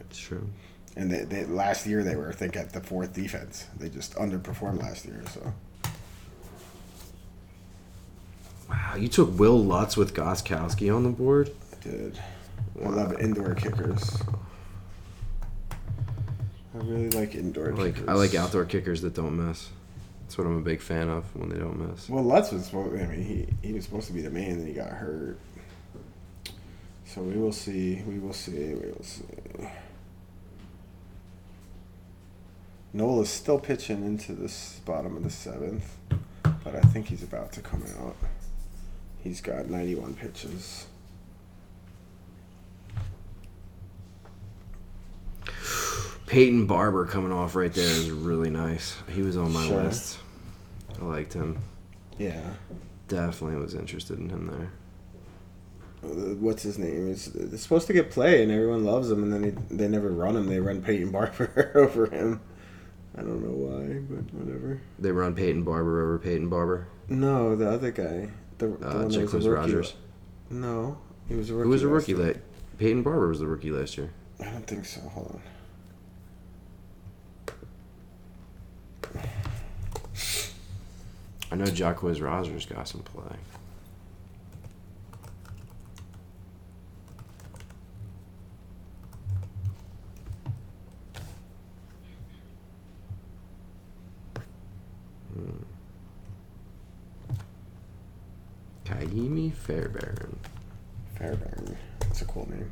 It's 0.00 0.18
true. 0.18 0.48
And 0.96 1.10
they, 1.10 1.24
they, 1.24 1.44
last 1.44 1.86
year 1.86 2.02
they 2.02 2.16
were, 2.16 2.30
I 2.30 2.32
think, 2.32 2.56
at 2.56 2.72
the 2.72 2.80
fourth 2.80 3.12
defense. 3.12 3.66
They 3.78 3.88
just 3.88 4.14
underperformed 4.14 4.82
last 4.82 5.04
year. 5.04 5.22
So 5.32 5.52
Wow, 8.68 8.94
you 8.96 9.08
took 9.08 9.38
Wil 9.38 9.62
Lutz 9.62 9.96
with 9.96 10.14
Gostkowski 10.14 10.94
on 10.94 11.04
the 11.04 11.10
board. 11.10 11.50
I 11.72 11.88
did. 11.88 12.18
I 12.84 12.88
love 12.88 13.18
indoor 13.20 13.54
kickers. 13.54 14.18
I 16.74 16.78
really 16.78 17.10
like 17.10 17.34
indoor 17.34 17.68
I 17.68 17.74
like 17.74 17.94
kickers. 17.94 18.08
I 18.08 18.12
like 18.12 18.34
outdoor 18.34 18.64
kickers 18.66 19.00
that 19.02 19.14
don't 19.14 19.36
miss. 19.48 19.70
That's 20.22 20.36
what 20.38 20.46
I'm 20.46 20.58
a 20.58 20.60
big 20.60 20.80
fan 20.80 21.08
of 21.08 21.24
when 21.36 21.48
they 21.48 21.58
don't 21.58 21.78
miss. 21.78 22.08
Well, 22.08 22.24
Lutz 22.24 22.50
was 22.52 22.66
supposed. 22.66 23.00
I 23.00 23.06
mean, 23.06 23.22
he 23.22 23.66
he 23.66 23.72
was 23.72 23.84
supposed 23.84 24.08
to 24.08 24.12
be 24.12 24.22
the 24.22 24.30
man, 24.30 24.52
and 24.52 24.68
he 24.68 24.74
got 24.74 24.90
hurt. 24.90 25.38
So 27.04 27.22
we 27.22 27.36
will 27.36 27.52
see. 27.52 28.02
We 28.06 28.18
will 28.18 28.32
see. 28.32 28.74
We 28.74 28.90
will 28.90 29.04
see. 29.04 29.24
Noel 32.92 33.20
is 33.20 33.28
still 33.28 33.58
pitching 33.58 34.04
into 34.04 34.32
this 34.32 34.80
bottom 34.84 35.16
of 35.16 35.22
the 35.22 35.30
seventh, 35.30 35.96
but 36.64 36.74
I 36.74 36.80
think 36.80 37.08
he's 37.08 37.22
about 37.22 37.52
to 37.52 37.60
come 37.60 37.84
out. 38.00 38.16
He's 39.22 39.40
got 39.40 39.68
91 39.68 40.14
pitches. 40.14 40.86
Peyton 46.26 46.66
Barber 46.66 47.06
coming 47.06 47.32
off 47.32 47.54
right 47.54 47.72
there 47.72 47.84
is 47.88 48.10
really 48.10 48.50
nice. 48.50 48.96
He 49.12 49.22
was 49.22 49.36
on 49.36 49.52
my 49.52 49.66
Sure. 49.66 49.82
list. 49.84 50.18
I 51.00 51.04
liked 51.04 51.32
him. 51.32 51.58
Yeah. 52.18 52.40
Definitely 53.08 53.60
was 53.60 53.74
interested 53.74 54.18
in 54.18 54.28
him 54.30 54.46
there. 54.48 54.70
Uh, 56.10 56.34
What's 56.34 56.62
his 56.62 56.78
name? 56.78 57.06
He's, 57.08 57.30
supposed 57.60 57.86
to 57.86 57.92
get 57.92 58.10
play, 58.10 58.42
and 58.42 58.50
everyone 58.50 58.84
loves 58.84 59.10
him, 59.10 59.22
and 59.22 59.32
then 59.32 59.44
he, 59.44 59.74
they 59.74 59.86
never 59.88 60.08
run 60.10 60.36
him. 60.36 60.46
They 60.48 60.58
run 60.60 60.82
Peyton 60.82 61.10
Barber 61.10 61.72
over 61.74 62.06
him. 62.06 62.40
I 63.16 63.22
don't 63.22 63.42
know 63.42 63.50
why, 63.52 64.00
but 64.10 64.34
whatever. 64.34 64.80
They 64.98 65.10
run 65.12 65.34
Peyton 65.34 65.62
Barber 65.62 66.02
over 66.02 66.18
Peyton 66.18 66.48
Barber. 66.48 66.88
No, 67.08 67.54
the 67.56 67.70
other 67.70 67.90
guy. 67.90 68.28
The, 68.58 68.66
the 68.68 68.88
Uh, 68.88 68.94
one 69.02 69.08
that 69.08 69.32
was 69.32 69.46
a 69.46 69.50
rookie. 69.50 69.72
Rogers. 69.72 69.94
No, 70.50 70.98
he 71.28 71.34
was 71.34 71.50
a 71.50 71.54
rookie. 71.54 71.64
Who 71.64 71.70
was 71.70 71.82
a 71.82 71.86
last 71.88 72.08
rookie? 72.08 72.12
year. 72.12 72.32
That 72.34 72.78
Peyton 72.78 73.02
Barber 73.02 73.28
was 73.28 73.38
the 73.38 73.46
rookie 73.46 73.70
last 73.70 73.96
year. 73.96 74.10
I 74.40 74.44
don't 74.50 74.66
think 74.66 74.84
so. 74.84 75.00
Hold 75.00 75.28
on. 75.34 75.40
I 81.50 81.54
know 81.54 81.64
Jacquizz 81.64 82.20
Rogers 82.20 82.66
got 82.66 82.88
some 82.88 83.02
play. 83.02 83.36
Hmm. 95.34 95.62
Kaimi 98.84 99.52
Fairbairn. 99.52 100.38
Fairbairn. 101.16 101.76
That's 102.00 102.22
a 102.22 102.24
cool 102.24 102.48
name. 102.50 102.70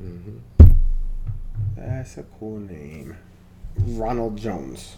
Mm-hmm. 0.00 0.72
That's 1.76 2.18
a 2.18 2.22
cool 2.38 2.58
name. 2.58 3.16
Ronald 3.78 4.36
Jones, 4.36 4.96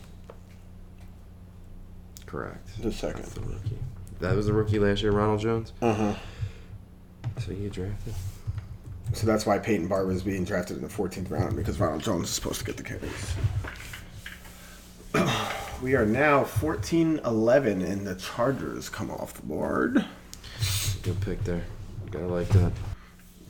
Correct. 2.35 2.83
the 2.83 2.93
second. 2.93 3.23
That's 3.23 3.35
the 3.35 3.43
rookie. 3.43 3.79
That 4.19 4.35
was 4.35 4.47
the 4.47 4.53
rookie 4.53 4.81
last 4.81 5.03
year, 5.03 5.13
Ronald 5.13 5.39
Jones. 5.39 5.73
Uh 5.81 5.95
huh. 5.95 6.15
So 7.39 7.53
you 7.53 7.71
drafted. 7.71 8.13
So 9.13 9.25
that's 9.25 9.47
why 9.47 9.61
Peyton 9.61 9.87
Barber 9.87 10.11
is 10.11 10.25
being 10.25 10.45
drafted 10.45 10.79
in 10.79 10.83
the 10.83 10.89
14th 10.89 11.31
round 11.31 11.55
because 11.55 11.79
Ronald 11.79 12.03
Jones 12.03 12.25
is 12.25 12.35
supposed 12.35 12.59
to 12.59 12.65
get 12.65 12.77
the 12.77 12.83
carries. 12.83 13.35
we 15.83 15.95
are 15.95 16.05
now 16.05 16.43
14 16.43 17.21
11, 17.25 17.83
and 17.83 18.05
the 18.05 18.17
Chargers 18.17 18.89
come 18.89 19.13
off 19.13 19.35
the 19.35 19.43
board. 19.43 20.05
Good 21.05 21.21
pick 21.21 21.45
there. 21.45 21.63
Gotta 22.11 22.27
like 22.27 22.49
that. 22.49 22.73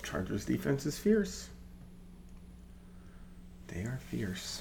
Chargers 0.02 0.44
defense 0.44 0.85
is 0.85 0.98
fierce. 0.98 1.48
They 3.69 3.85
are 3.85 3.98
fierce. 4.11 4.61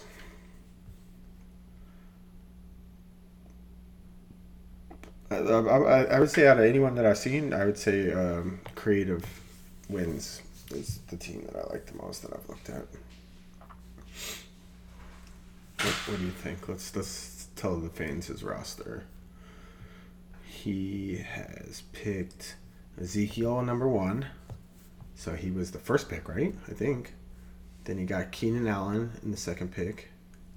I, 5.34 6.16
I, 6.16 6.20
would 6.20 6.30
say 6.30 6.48
out 6.48 6.58
of 6.60 6.66
anyone 6.66 6.96
that 6.96 7.06
I've 7.06 7.18
seen, 7.18 7.54
I 7.54 7.66
would 7.66 7.78
say 7.78 8.12
um, 8.12 8.60
Creative 8.76 9.26
wins 9.90 10.42
is 10.72 11.00
the 11.10 11.18
team 11.18 11.48
that 11.52 11.56
I 11.56 11.70
like 11.72 11.86
the 11.86 11.96
most 11.96 12.22
that 12.24 12.34
I've 12.34 12.48
looked 12.50 12.70
at. 12.70 12.86
What, 15.82 15.94
what 16.08 16.20
do 16.20 16.26
you 16.26 16.32
think? 16.32 16.68
Let's 16.68 16.96
let's 16.96 17.48
tell 17.56 17.78
the 17.78 17.90
fans 17.90 18.28
his 18.28 18.44
roster. 18.44 19.04
He 20.46 21.18
has 21.18 21.84
picked 21.92 22.56
Ezekiel 23.00 23.62
number 23.64 23.88
one. 23.88 24.28
So 25.16 25.36
he 25.36 25.52
was 25.52 25.72
the 25.72 25.80
first 25.80 26.10
pick, 26.10 26.28
right? 26.28 26.54
I 26.68 26.72
think. 26.72 27.14
Then 27.86 27.98
he 27.98 28.06
got 28.06 28.32
Keenan 28.32 28.68
Allen 28.68 29.12
in 29.24 29.32
the 29.32 29.38
second 29.38 29.72
pick, 29.74 30.10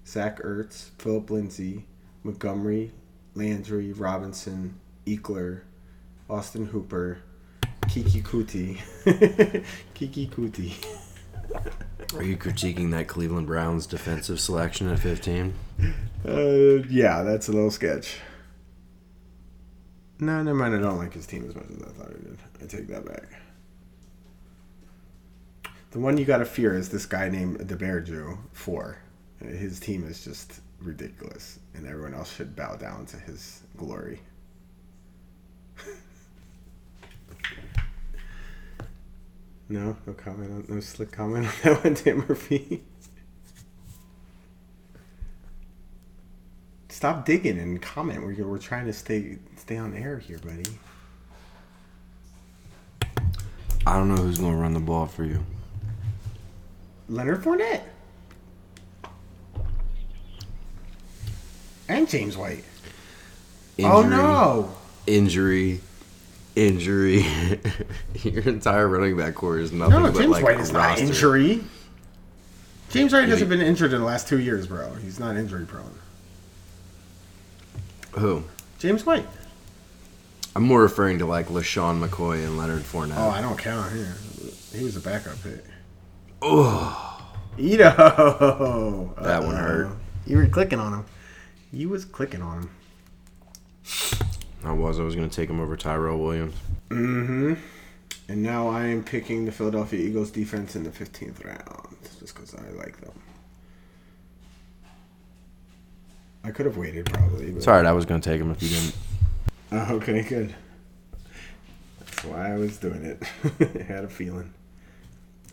Zach 0.06 0.40
Ertz, 0.42 0.90
Phillip 0.98 1.28
Lindsay, 1.30 1.84
Montgomery, 2.22 2.92
Landry, 3.36 3.92
Robinson, 3.92 4.80
Ekeler, 5.06 5.60
Austin 6.28 6.66
Hooper, 6.66 7.18
Kiki 7.88 8.22
Kuti. 8.22 8.80
Kiki 9.94 10.26
Kuti. 10.26 10.72
Are 12.14 12.22
you 12.22 12.36
critiquing 12.36 12.90
that 12.92 13.08
Cleveland 13.08 13.46
Browns 13.46 13.86
defensive 13.86 14.40
selection 14.40 14.88
at 14.88 14.98
15? 14.98 15.54
Uh, 16.26 16.32
yeah, 16.88 17.22
that's 17.22 17.48
a 17.48 17.52
little 17.52 17.70
sketch. 17.70 18.16
No, 20.18 20.42
never 20.42 20.56
mind. 20.56 20.74
I 20.74 20.78
don't 20.78 20.96
like 20.96 21.12
his 21.12 21.26
team 21.26 21.46
as 21.46 21.54
much 21.54 21.66
as 21.70 21.82
I 21.82 21.90
thought 21.90 22.08
I 22.08 22.12
did. 22.12 22.38
I 22.62 22.66
take 22.66 22.88
that 22.88 23.04
back. 23.04 23.24
The 25.90 25.98
one 26.00 26.16
you 26.16 26.24
got 26.24 26.38
to 26.38 26.44
fear 26.46 26.74
is 26.74 26.88
this 26.88 27.06
guy 27.06 27.28
named 27.28 27.58
DeBerju, 27.58 28.38
four. 28.52 28.98
His 29.40 29.78
team 29.78 30.04
is 30.04 30.24
just 30.24 30.60
ridiculous, 30.80 31.58
and 31.76 31.86
everyone 31.86 32.14
else 32.14 32.34
should 32.34 32.56
bow 32.56 32.74
down 32.76 33.06
to 33.06 33.16
his 33.18 33.62
glory. 33.76 34.20
no, 39.68 39.96
no 40.06 40.12
comment 40.14 40.50
on 40.50 40.64
no 40.68 40.80
slick 40.80 41.12
comment 41.12 41.46
on 41.46 41.52
that 41.62 41.84
one, 41.84 41.94
Dan 41.94 42.24
Murphy. 42.26 42.82
Stop 46.88 47.26
digging 47.26 47.58
and 47.58 47.82
comment. 47.82 48.22
We're, 48.22 48.46
we're 48.46 48.58
trying 48.58 48.86
to 48.86 48.92
stay 48.92 49.38
stay 49.56 49.76
on 49.76 49.94
air 49.94 50.18
here, 50.18 50.38
buddy. 50.38 50.64
I 53.86 53.96
don't 53.98 54.08
know 54.08 54.16
who's 54.22 54.38
going 54.38 54.52
to 54.52 54.58
run 54.58 54.72
the 54.74 54.80
ball 54.80 55.06
for 55.06 55.24
you. 55.24 55.44
Leonard 57.08 57.44
Fournette 57.44 57.82
and 62.06 62.10
James 62.10 62.36
White. 62.36 62.64
oh 63.80 64.02
no! 64.02 64.74
Injury. 65.06 65.80
Injury. 66.54 67.24
Your 68.22 68.42
entire 68.44 68.88
running 68.88 69.16
back 69.16 69.34
core 69.34 69.58
is 69.58 69.72
nothing 69.72 70.02
No, 70.02 70.10
James 70.12 70.28
like 70.28 70.44
White 70.44 70.60
is 70.60 70.72
not 70.72 70.88
roster. 70.90 71.04
injury. 71.04 71.64
James 72.88 73.12
White 73.12 73.28
hasn't 73.28 73.50
been 73.50 73.60
injured 73.60 73.92
in 73.92 73.98
the 74.00 74.06
last 74.06 74.26
two 74.28 74.38
years, 74.40 74.66
bro. 74.66 74.94
He's 74.94 75.18
not 75.20 75.36
injury 75.36 75.66
prone. 75.66 75.92
Who? 78.12 78.44
James 78.78 79.04
White. 79.04 79.26
I'm 80.54 80.62
more 80.62 80.80
referring 80.80 81.18
to 81.18 81.26
like 81.26 81.48
LeSean 81.48 82.02
McCoy 82.02 82.42
and 82.46 82.56
Leonard 82.56 82.82
Fournette. 82.84 83.16
Oh, 83.18 83.28
I 83.28 83.42
don't 83.42 83.58
count 83.58 83.92
here. 83.92 84.14
He 84.72 84.82
was 84.82 84.96
a 84.96 85.00
backup 85.00 85.42
pick. 85.42 85.62
Oh, 86.40 87.22
Ito. 87.58 89.14
That 89.20 89.42
one 89.42 89.56
hurt. 89.56 89.90
You 90.26 90.38
were 90.38 90.46
clicking 90.46 90.78
on 90.78 90.92
him. 90.94 91.04
You 91.76 91.90
was 91.90 92.06
clicking 92.06 92.40
on 92.40 92.62
him. 92.62 92.70
I 94.64 94.72
was. 94.72 94.98
I 94.98 95.02
was 95.02 95.14
going 95.14 95.28
to 95.28 95.36
take 95.36 95.50
him 95.50 95.60
over 95.60 95.76
Tyrell 95.76 96.18
Williams. 96.18 96.54
Mm-hmm. 96.88 97.52
And 98.30 98.42
now 98.42 98.68
I 98.68 98.86
am 98.86 99.04
picking 99.04 99.44
the 99.44 99.52
Philadelphia 99.52 100.00
Eagles 100.00 100.30
defense 100.30 100.74
in 100.74 100.84
the 100.84 100.90
15th 100.90 101.44
round. 101.44 101.96
Just 102.18 102.34
because 102.34 102.54
I 102.54 102.70
like 102.70 102.98
them. 103.02 103.12
I 106.44 106.50
could 106.50 106.64
have 106.64 106.78
waited 106.78 107.12
probably. 107.12 107.50
But... 107.50 107.58
It's 107.58 107.68
alright. 107.68 107.84
I 107.84 107.92
was 107.92 108.06
gonna 108.06 108.22
take 108.22 108.40
him 108.40 108.50
if 108.50 108.62
you 108.62 108.70
didn't. 108.70 108.96
Oh, 109.72 109.94
okay, 109.96 110.22
good. 110.22 110.54
That's 111.98 112.24
why 112.24 112.52
I 112.52 112.56
was 112.56 112.78
doing 112.78 113.04
it. 113.04 113.22
I 113.78 113.82
had 113.82 114.04
a 114.04 114.08
feeling. 114.08 114.54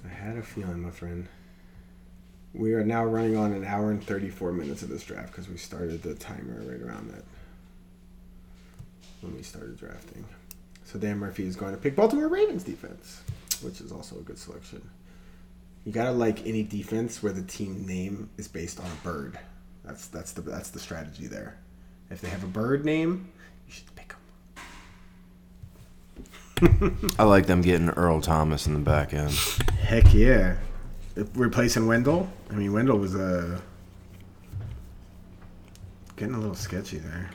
I 0.05 0.07
had 0.07 0.37
a 0.37 0.41
feeling, 0.41 0.83
my 0.83 0.91
friend. 0.91 1.27
We 2.53 2.73
are 2.73 2.83
now 2.83 3.03
running 3.03 3.35
on 3.35 3.51
an 3.51 3.65
hour 3.65 3.89
and 3.89 4.03
34 4.03 4.51
minutes 4.51 4.83
of 4.83 4.89
this 4.89 5.03
draft 5.03 5.31
because 5.31 5.49
we 5.49 5.57
started 5.57 6.03
the 6.03 6.13
timer 6.13 6.61
right 6.61 6.81
around 6.81 7.11
that 7.11 7.23
when 9.21 9.35
we 9.35 9.41
started 9.41 9.77
drafting. 9.77 10.23
So 10.85 10.99
Dan 10.99 11.17
Murphy 11.17 11.45
is 11.45 11.55
going 11.55 11.73
to 11.73 11.81
pick 11.81 11.95
Baltimore 11.95 12.27
Ravens 12.27 12.63
defense, 12.63 13.21
which 13.61 13.81
is 13.81 13.91
also 13.91 14.17
a 14.17 14.21
good 14.21 14.37
selection. 14.37 14.87
You 15.85 15.91
gotta 15.91 16.11
like 16.11 16.45
any 16.47 16.63
defense 16.63 17.21
where 17.21 17.33
the 17.33 17.41
team 17.41 17.85
name 17.85 18.29
is 18.37 18.47
based 18.47 18.79
on 18.79 18.85
a 18.85 19.03
bird. 19.03 19.37
That's 19.83 20.07
that's 20.07 20.31
the 20.31 20.41
that's 20.41 20.69
the 20.69 20.79
strategy 20.79 21.27
there. 21.27 21.57
If 22.09 22.21
they 22.21 22.29
have 22.29 22.43
a 22.43 22.47
bird 22.47 22.85
name, 22.85 23.29
you 23.67 23.73
should 23.73 23.93
pick 23.95 24.15
them. 26.61 27.13
I 27.19 27.23
like 27.23 27.47
them 27.47 27.61
getting 27.61 27.89
Earl 27.89 28.21
Thomas 28.21 28.65
in 28.65 28.73
the 28.75 28.79
back 28.79 29.13
end. 29.13 29.33
Heck 29.81 30.13
yeah. 30.13 30.55
Replacing 31.15 31.85
Wendell? 31.85 32.27
I 32.49 32.53
mean, 32.53 32.73
Wendell 32.73 32.97
was 32.97 33.15
uh, 33.15 33.59
getting 36.15 36.33
a 36.33 36.39
little 36.39 36.55
sketchy 36.55 36.97
there. 36.97 37.29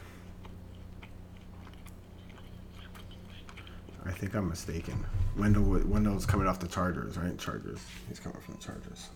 I 4.05 4.11
think 4.13 4.35
I'm 4.35 4.49
mistaken. 4.49 5.05
Wendell 5.37 5.63
Wendell's 5.63 6.27
coming 6.27 6.49
off 6.49 6.59
the 6.59 6.67
Chargers, 6.67 7.17
right? 7.17 7.39
Chargers. 7.39 7.79
He's 8.09 8.19
coming 8.19 8.41
from 8.41 8.55
the 8.55 8.61
Chargers. 8.61 9.11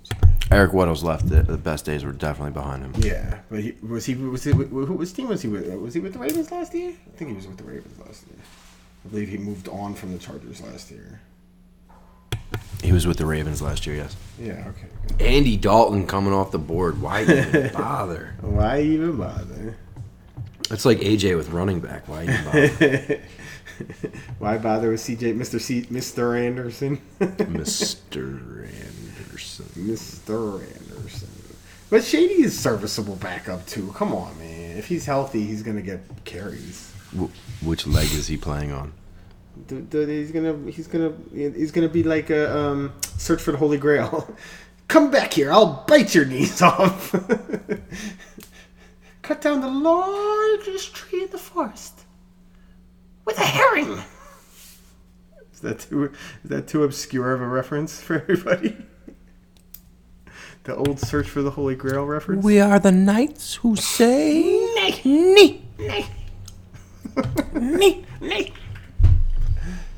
Eric 0.51 0.75
Weddle's 0.75 1.03
left. 1.03 1.29
The, 1.29 1.43
the 1.43 1.57
best 1.57 1.87
days 1.87 2.05
were 2.05 2.13
definitely 2.13 2.53
behind 2.53 2.85
him. 2.85 2.93
Yeah, 2.99 3.41
but 3.51 3.61
he, 3.61 3.73
was 3.83 4.05
he 4.05 4.15
was 4.15 4.45
he 4.45 4.53
who 4.53 4.65
which 4.93 5.15
team 5.15 5.29
was 5.29 5.43
he 5.43 5.49
with? 5.49 5.67
Was 5.81 5.95
he 5.95 6.01
with 6.01 6.13
the 6.13 6.19
Ravens 6.19 6.53
last 6.53 6.75
year? 6.75 6.91
I 6.91 7.17
think 7.17 7.31
he 7.31 7.37
was 7.37 7.47
with 7.47 7.57
the 7.57 7.65
Ravens 7.65 7.99
last 7.99 8.27
year. 8.29 8.39
I 9.05 9.09
believe 9.09 9.29
he 9.29 9.39
moved 9.39 9.69
on 9.69 9.95
from 9.95 10.13
the 10.13 10.19
Chargers 10.19 10.61
last 10.61 10.91
year. 10.91 11.21
He 12.83 12.93
was 12.93 13.07
with 13.07 13.16
the 13.16 13.27
Ravens 13.27 13.62
last 13.62 13.87
year. 13.87 13.97
Yes. 13.97 14.16
Yeah. 14.41 14.65
Okay. 14.69 14.87
Good. 15.19 15.23
Andy 15.23 15.57
Dalton 15.57 16.07
coming 16.07 16.33
off 16.33 16.51
the 16.51 16.59
board. 16.59 17.01
Why 17.01 17.23
even 17.23 17.73
bother? 17.74 18.35
Why 18.41 18.81
even 18.81 19.16
bother? 19.16 19.77
It's 20.70 20.85
like 20.85 20.99
AJ 21.01 21.37
with 21.37 21.51
running 21.51 21.81
back. 21.81 22.09
Why 22.09 22.24
even 22.24 22.45
bother? 22.45 23.20
Why 24.39 24.59
bother 24.59 24.91
with 24.91 25.01
CJ, 25.01 25.37
Mr. 25.37 25.61
C, 25.61 25.83
Mr. 25.83 26.39
Anderson, 26.41 27.01
Mr. 27.20 28.65
Anderson. 28.65 29.66
Mr. 29.77 30.61
Anderson? 30.61 31.29
But 31.91 32.05
Shady 32.05 32.43
is 32.43 32.59
serviceable 32.59 33.16
backup 33.16 33.66
too. 33.66 33.93
Come 33.95 34.15
on, 34.15 34.37
man. 34.39 34.77
If 34.79 34.87
he's 34.87 35.05
healthy, 35.05 35.45
he's 35.47 35.62
gonna 35.62 35.83
get 35.83 36.01
carries. 36.24 36.91
Wh- 37.19 37.29
which 37.65 37.87
leg 37.87 38.07
is 38.12 38.27
he 38.29 38.37
playing 38.37 38.73
on? 38.73 38.93
Dude, 39.66 39.91
dude, 39.91 40.09
he's 40.09 40.33
gonna, 40.33 40.57
he's 40.70 40.87
gonna, 40.87 41.12
he's 41.33 41.70
gonna 41.73 41.89
be 41.89 42.03
like 42.03 42.31
a 42.31 42.57
um, 42.57 42.93
search 43.19 43.41
for 43.43 43.53
the 43.53 43.59
Holy 43.59 43.79
Grail. 43.79 44.35
Come 44.89 45.11
back 45.11 45.35
here, 45.35 45.53
I'll 45.53 45.85
bite 45.87 46.15
your 46.15 46.24
knees 46.24 46.61
off. 46.62 47.12
Cut 49.23 49.41
down 49.41 49.61
the 49.61 49.69
largest 49.70 50.95
tree 50.95 51.23
in 51.24 51.31
the 51.31 51.39
forest 51.39 52.01
with 53.24 53.39
a 53.39 53.45
herring. 53.45 54.03
Is 55.53 55.61
that 55.61 55.81
too, 55.81 56.05
is 56.45 56.51
that 56.51 56.66
too 56.66 56.83
obscure 56.85 57.33
of 57.33 57.41
a 57.41 57.47
reference 57.47 58.01
for 58.01 58.15
everybody? 58.15 58.77
The 60.65 60.77
old 60.77 61.01
search 61.01 61.29
for 61.29 61.43
the 61.43 61.51
Holy 61.51 61.74
Grail 61.74 62.05
reference. 62.05 62.45
We 62.45 62.61
are 62.61 62.79
the 62.79 62.93
knights 62.93 63.57
who 63.57 63.74
say. 63.74 64.43
Nay, 64.77 65.01
Nee. 65.05 65.61
nay, 65.77 66.07
Nee. 67.61 68.05
nay. 68.20 68.53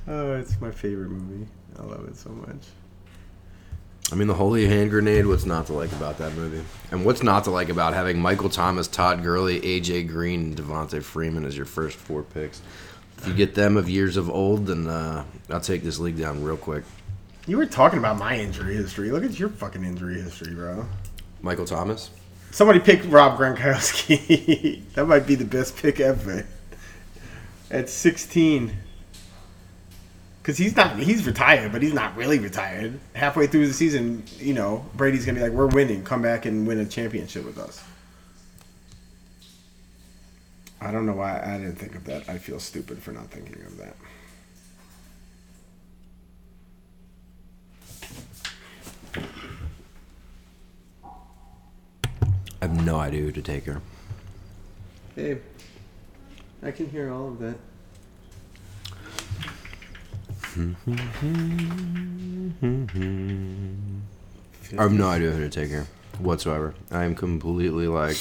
Oh, 0.07 0.35
it's 0.35 0.61
my 0.61 0.71
favorite 0.71 1.11
movie. 1.11 1.47
I 1.79 1.83
love 1.83 2.07
it 2.09 2.17
so 2.17 2.31
much. 2.31 2.67
I 4.13 4.17
mean, 4.17 4.29
the 4.29 4.35
holy 4.35 4.67
hand 4.67 4.91
grenade. 4.91 5.27
What's 5.27 5.47
not 5.47 5.67
to 5.67 5.73
like 5.73 5.91
about 5.93 6.19
that 6.19 6.35
movie? 6.35 6.63
And 6.91 7.05
what's 7.05 7.23
not 7.23 7.45
to 7.45 7.51
like 7.51 7.71
about 7.71 7.95
having 7.95 8.21
Michael 8.21 8.51
Thomas, 8.51 8.87
Todd 8.87 9.23
Gurley, 9.23 9.61
AJ 9.61 10.09
Green, 10.09 10.41
and 10.43 10.57
Devonta 10.57 11.03
Freeman 11.03 11.47
as 11.47 11.57
your 11.57 11.67
first 11.67 11.97
four 11.97 12.23
picks? 12.23 12.61
If 13.19 13.29
you 13.29 13.35
get 13.35 13.55
them 13.55 13.79
of 13.79 13.89
years 13.89 14.19
of 14.19 14.29
old, 14.29 14.67
then 14.67 14.87
uh, 14.87 15.25
I'll 15.49 15.61
take 15.61 15.83
this 15.83 15.99
league 15.99 16.19
down 16.19 16.45
real 16.45 16.59
quick. 16.59 16.85
You 17.47 17.57
were 17.57 17.67
talking 17.67 17.99
about 17.99 18.19
my 18.19 18.39
injury 18.39 18.75
history. 18.75 19.11
Look 19.11 19.25
at 19.25 19.39
your 19.39 19.49
fucking 19.49 19.85
injury 19.85 20.21
history, 20.21 20.55
bro. 20.55 20.87
Michael 21.41 21.65
Thomas. 21.65 22.11
Somebody 22.51 22.81
picked 22.81 23.07
Rob 23.07 23.39
Gronkowski. 23.39 24.83
that 24.95 25.07
might 25.07 25.27
be 25.27 25.35
the 25.35 25.45
best 25.45 25.77
pick 25.77 26.01
ever. 26.01 26.47
At 27.71 27.89
16. 27.89 28.73
Because 30.45 30.59
he's 30.59 30.77
not, 30.77 30.99
he's 30.99 31.25
retired, 31.25 31.73
but 31.73 31.81
he's 31.81 31.95
not 31.95 32.15
really 32.19 32.39
retired. 32.39 33.01
Halfway 33.15 33.47
through 33.47 33.67
the 33.67 33.73
season, 33.73 34.23
you 34.37 34.53
know, 34.53 34.85
Brady's 34.93 35.25
going 35.25 35.37
to 35.37 35.41
be 35.41 35.49
like, 35.49 35.57
we're 35.57 35.69
winning. 35.69 36.05
Come 36.05 36.21
back 36.21 36.45
and 36.45 36.67
win 36.67 36.81
a 36.81 36.85
championship 36.85 37.47
with 37.47 37.57
us. 37.57 37.83
I 40.83 40.91
don't 40.91 41.07
know 41.07 41.15
why 41.15 41.41
I 41.41 41.57
didn't 41.57 41.77
think 41.77 41.95
of 41.95 42.05
that. 42.05 42.29
I 42.29 42.37
feel 42.37 42.61
stupid 42.61 43.03
for 43.03 43.13
not 43.13 43.29
thinking 43.29 43.65
of 43.65 43.79
that. 43.79 43.97
I 52.61 52.67
have 52.67 52.85
no 52.85 52.97
idea 52.97 53.23
who 53.23 53.33
to 53.33 53.41
take 53.41 53.65
her. 53.65 53.81
Hey, 55.17 55.39
I 56.63 56.71
can 56.71 56.91
hear 56.91 57.11
all 57.11 57.29
of 57.29 57.39
that. 57.39 57.57
I 60.57 60.61
have 64.79 64.93
no 64.93 65.09
idea 65.09 65.33
who 65.33 65.41
to 65.41 65.51
take 65.51 65.69
here 65.69 65.89
whatsoever. 66.21 66.75
I 66.93 67.03
am 67.05 67.17
completely 67.17 67.89
like 67.89 68.17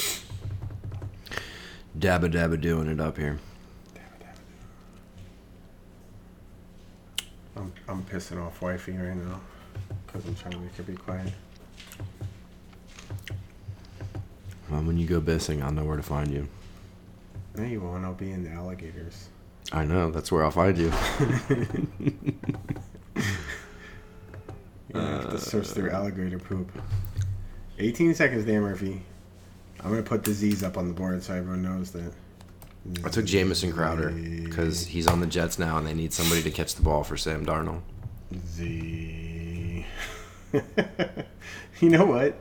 dabba 1.96 2.32
dabba 2.32 2.60
doing 2.60 2.88
it 2.88 2.98
up 2.98 3.16
here. 3.18 3.38
I'm, 7.56 7.72
I'm 7.88 8.02
pissing 8.02 8.44
off 8.44 8.60
wifey 8.60 8.96
right 8.96 9.14
now 9.14 9.40
because 10.06 10.26
I'm 10.26 10.34
trying 10.34 10.54
to 10.54 10.58
make 10.58 10.74
her 10.74 10.82
be 10.82 10.94
quiet. 10.94 11.32
Well, 14.68 14.82
when 14.82 14.98
you 14.98 15.06
go 15.06 15.20
bissing, 15.20 15.62
I'll 15.62 15.70
know 15.70 15.84
where 15.84 15.96
to 15.96 16.02
find 16.02 16.32
you. 16.32 16.48
No, 17.54 17.62
you 17.62 17.80
won't. 17.80 18.04
I'll 18.04 18.12
be 18.12 18.32
in 18.32 18.42
the 18.42 18.50
alligators. 18.50 19.28
I 19.74 19.84
know 19.84 20.10
that's 20.10 20.30
where 20.30 20.44
I'll 20.44 20.50
find 20.50 20.78
you. 20.78 20.92
You 24.94 25.00
have 25.00 25.30
to 25.30 25.38
search 25.38 25.66
through 25.66 25.90
alligator 25.90 26.38
poop. 26.38 26.70
18 27.80 28.14
seconds, 28.14 28.44
Dan 28.44 28.60
Murphy. 28.60 29.02
I'm 29.82 29.90
gonna 29.90 30.02
put 30.02 30.22
the 30.22 30.32
Z's 30.32 30.62
up 30.62 30.78
on 30.78 30.86
the 30.86 30.94
board 30.94 31.20
so 31.22 31.34
everyone 31.34 31.62
knows 31.62 31.90
that. 31.90 32.12
I 33.04 33.08
took 33.08 33.24
Jamison 33.24 33.72
Crowder 33.72 34.10
because 34.10 34.86
he's 34.86 35.08
on 35.08 35.20
the 35.20 35.26
Jets 35.26 35.58
now, 35.58 35.78
and 35.78 35.86
they 35.86 35.94
need 35.94 36.12
somebody 36.12 36.42
to 36.42 36.50
catch 36.50 36.76
the 36.76 36.82
ball 36.82 37.02
for 37.02 37.16
Sam 37.16 37.44
Darnold. 37.44 37.80
Z. 38.46 39.84
you 41.80 41.90
know 41.90 42.04
what? 42.04 42.38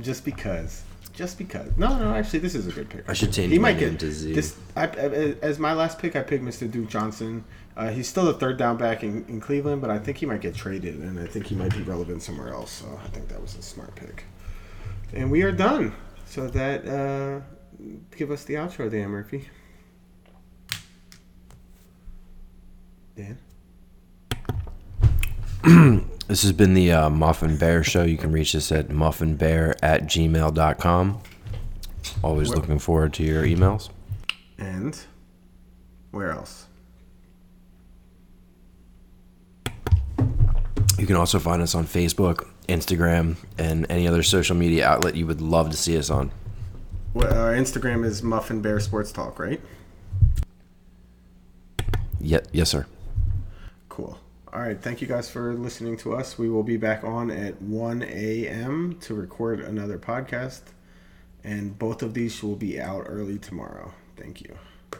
Just 0.00 0.24
because. 0.24 0.82
Just 1.14 1.38
because. 1.38 1.70
No, 1.76 1.96
no. 1.96 2.12
Actually, 2.12 2.40
this 2.40 2.56
is 2.56 2.66
a 2.66 2.72
good 2.72 2.90
pick. 2.90 3.08
I 3.08 3.12
should 3.12 3.32
change 3.32 3.52
He 3.52 3.58
might 3.58 3.78
get 3.78 3.98
to 4.00 4.10
Z. 4.10 4.32
This 4.32 4.56
I, 4.74 4.86
I- 4.86 5.36
as 5.42 5.60
my 5.60 5.72
last 5.72 5.98
pick. 6.00 6.16
I 6.16 6.22
picked 6.22 6.42
Mr. 6.44 6.68
Duke 6.70 6.88
Johnson. 6.88 7.44
Uh, 7.76 7.90
he's 7.90 8.08
still 8.08 8.24
the 8.24 8.34
third 8.34 8.56
down 8.56 8.76
back 8.76 9.02
in, 9.04 9.24
in 9.28 9.40
Cleveland, 9.40 9.80
but 9.80 9.90
I 9.90 9.98
think 9.98 10.18
he 10.18 10.26
might 10.26 10.40
get 10.40 10.54
traded, 10.54 10.96
and 11.00 11.18
I 11.18 11.26
think 11.26 11.46
he 11.46 11.54
might 11.54 11.72
be 11.72 11.82
relevant 11.82 12.22
somewhere 12.22 12.52
else. 12.52 12.70
So 12.72 13.00
I 13.02 13.08
think 13.08 13.28
that 13.28 13.40
was 13.40 13.56
a 13.56 13.62
smart 13.62 13.94
pick. 13.94 14.24
And 15.12 15.30
we 15.30 15.42
are 15.42 15.52
done. 15.52 15.94
So 16.26 16.48
that 16.48 16.86
uh, 16.86 17.40
give 18.16 18.30
us 18.32 18.44
the 18.44 18.54
outro, 18.54 18.90
Dan 18.90 19.10
Murphy. 19.10 19.48
Dan. 23.16 23.38
This 26.26 26.42
has 26.42 26.52
been 26.52 26.74
the 26.74 26.90
uh, 26.92 27.10
Muffin 27.10 27.56
Bear 27.58 27.84
Show. 27.84 28.02
You 28.04 28.16
can 28.16 28.32
reach 28.32 28.54
us 28.54 28.72
at 28.72 28.88
muffinbear 28.88 29.74
at 29.82 30.04
gmail.com. 30.04 31.20
Always 32.22 32.48
Well- 32.48 32.58
looking 32.58 32.78
forward 32.78 33.12
to 33.14 33.22
your 33.22 33.44
emails. 33.44 33.90
And 34.58 34.98
where 36.10 36.30
else? 36.30 36.66
You 40.98 41.06
can 41.06 41.16
also 41.16 41.38
find 41.38 41.60
us 41.60 41.74
on 41.74 41.84
Facebook, 41.86 42.46
Instagram, 42.68 43.36
and 43.58 43.84
any 43.90 44.06
other 44.08 44.22
social 44.22 44.56
media 44.56 44.86
outlet 44.88 45.16
you 45.16 45.26
would 45.26 45.42
love 45.42 45.70
to 45.70 45.76
see 45.76 45.98
us 45.98 46.08
on. 46.08 46.30
Well, 47.12 47.32
our 47.36 47.52
Instagram 47.52 48.04
is 48.04 48.22
Muffin 48.22 48.60
Bear 48.62 48.80
Sports 48.80 49.12
Talk, 49.12 49.38
right? 49.38 49.60
Ye- 52.20 52.38
yes, 52.52 52.70
sir. 52.70 52.86
All 54.54 54.60
right. 54.60 54.80
Thank 54.80 55.00
you 55.00 55.08
guys 55.08 55.28
for 55.28 55.52
listening 55.52 55.96
to 55.98 56.14
us. 56.14 56.38
We 56.38 56.48
will 56.48 56.62
be 56.62 56.76
back 56.76 57.02
on 57.02 57.28
at 57.28 57.60
1 57.60 58.04
a.m. 58.04 58.96
to 59.00 59.12
record 59.12 59.58
another 59.58 59.98
podcast. 59.98 60.62
And 61.42 61.76
both 61.76 62.02
of 62.02 62.14
these 62.14 62.40
will 62.40 62.54
be 62.54 62.80
out 62.80 63.04
early 63.08 63.36
tomorrow. 63.36 63.92
Thank 64.16 64.42
you. 64.42 64.56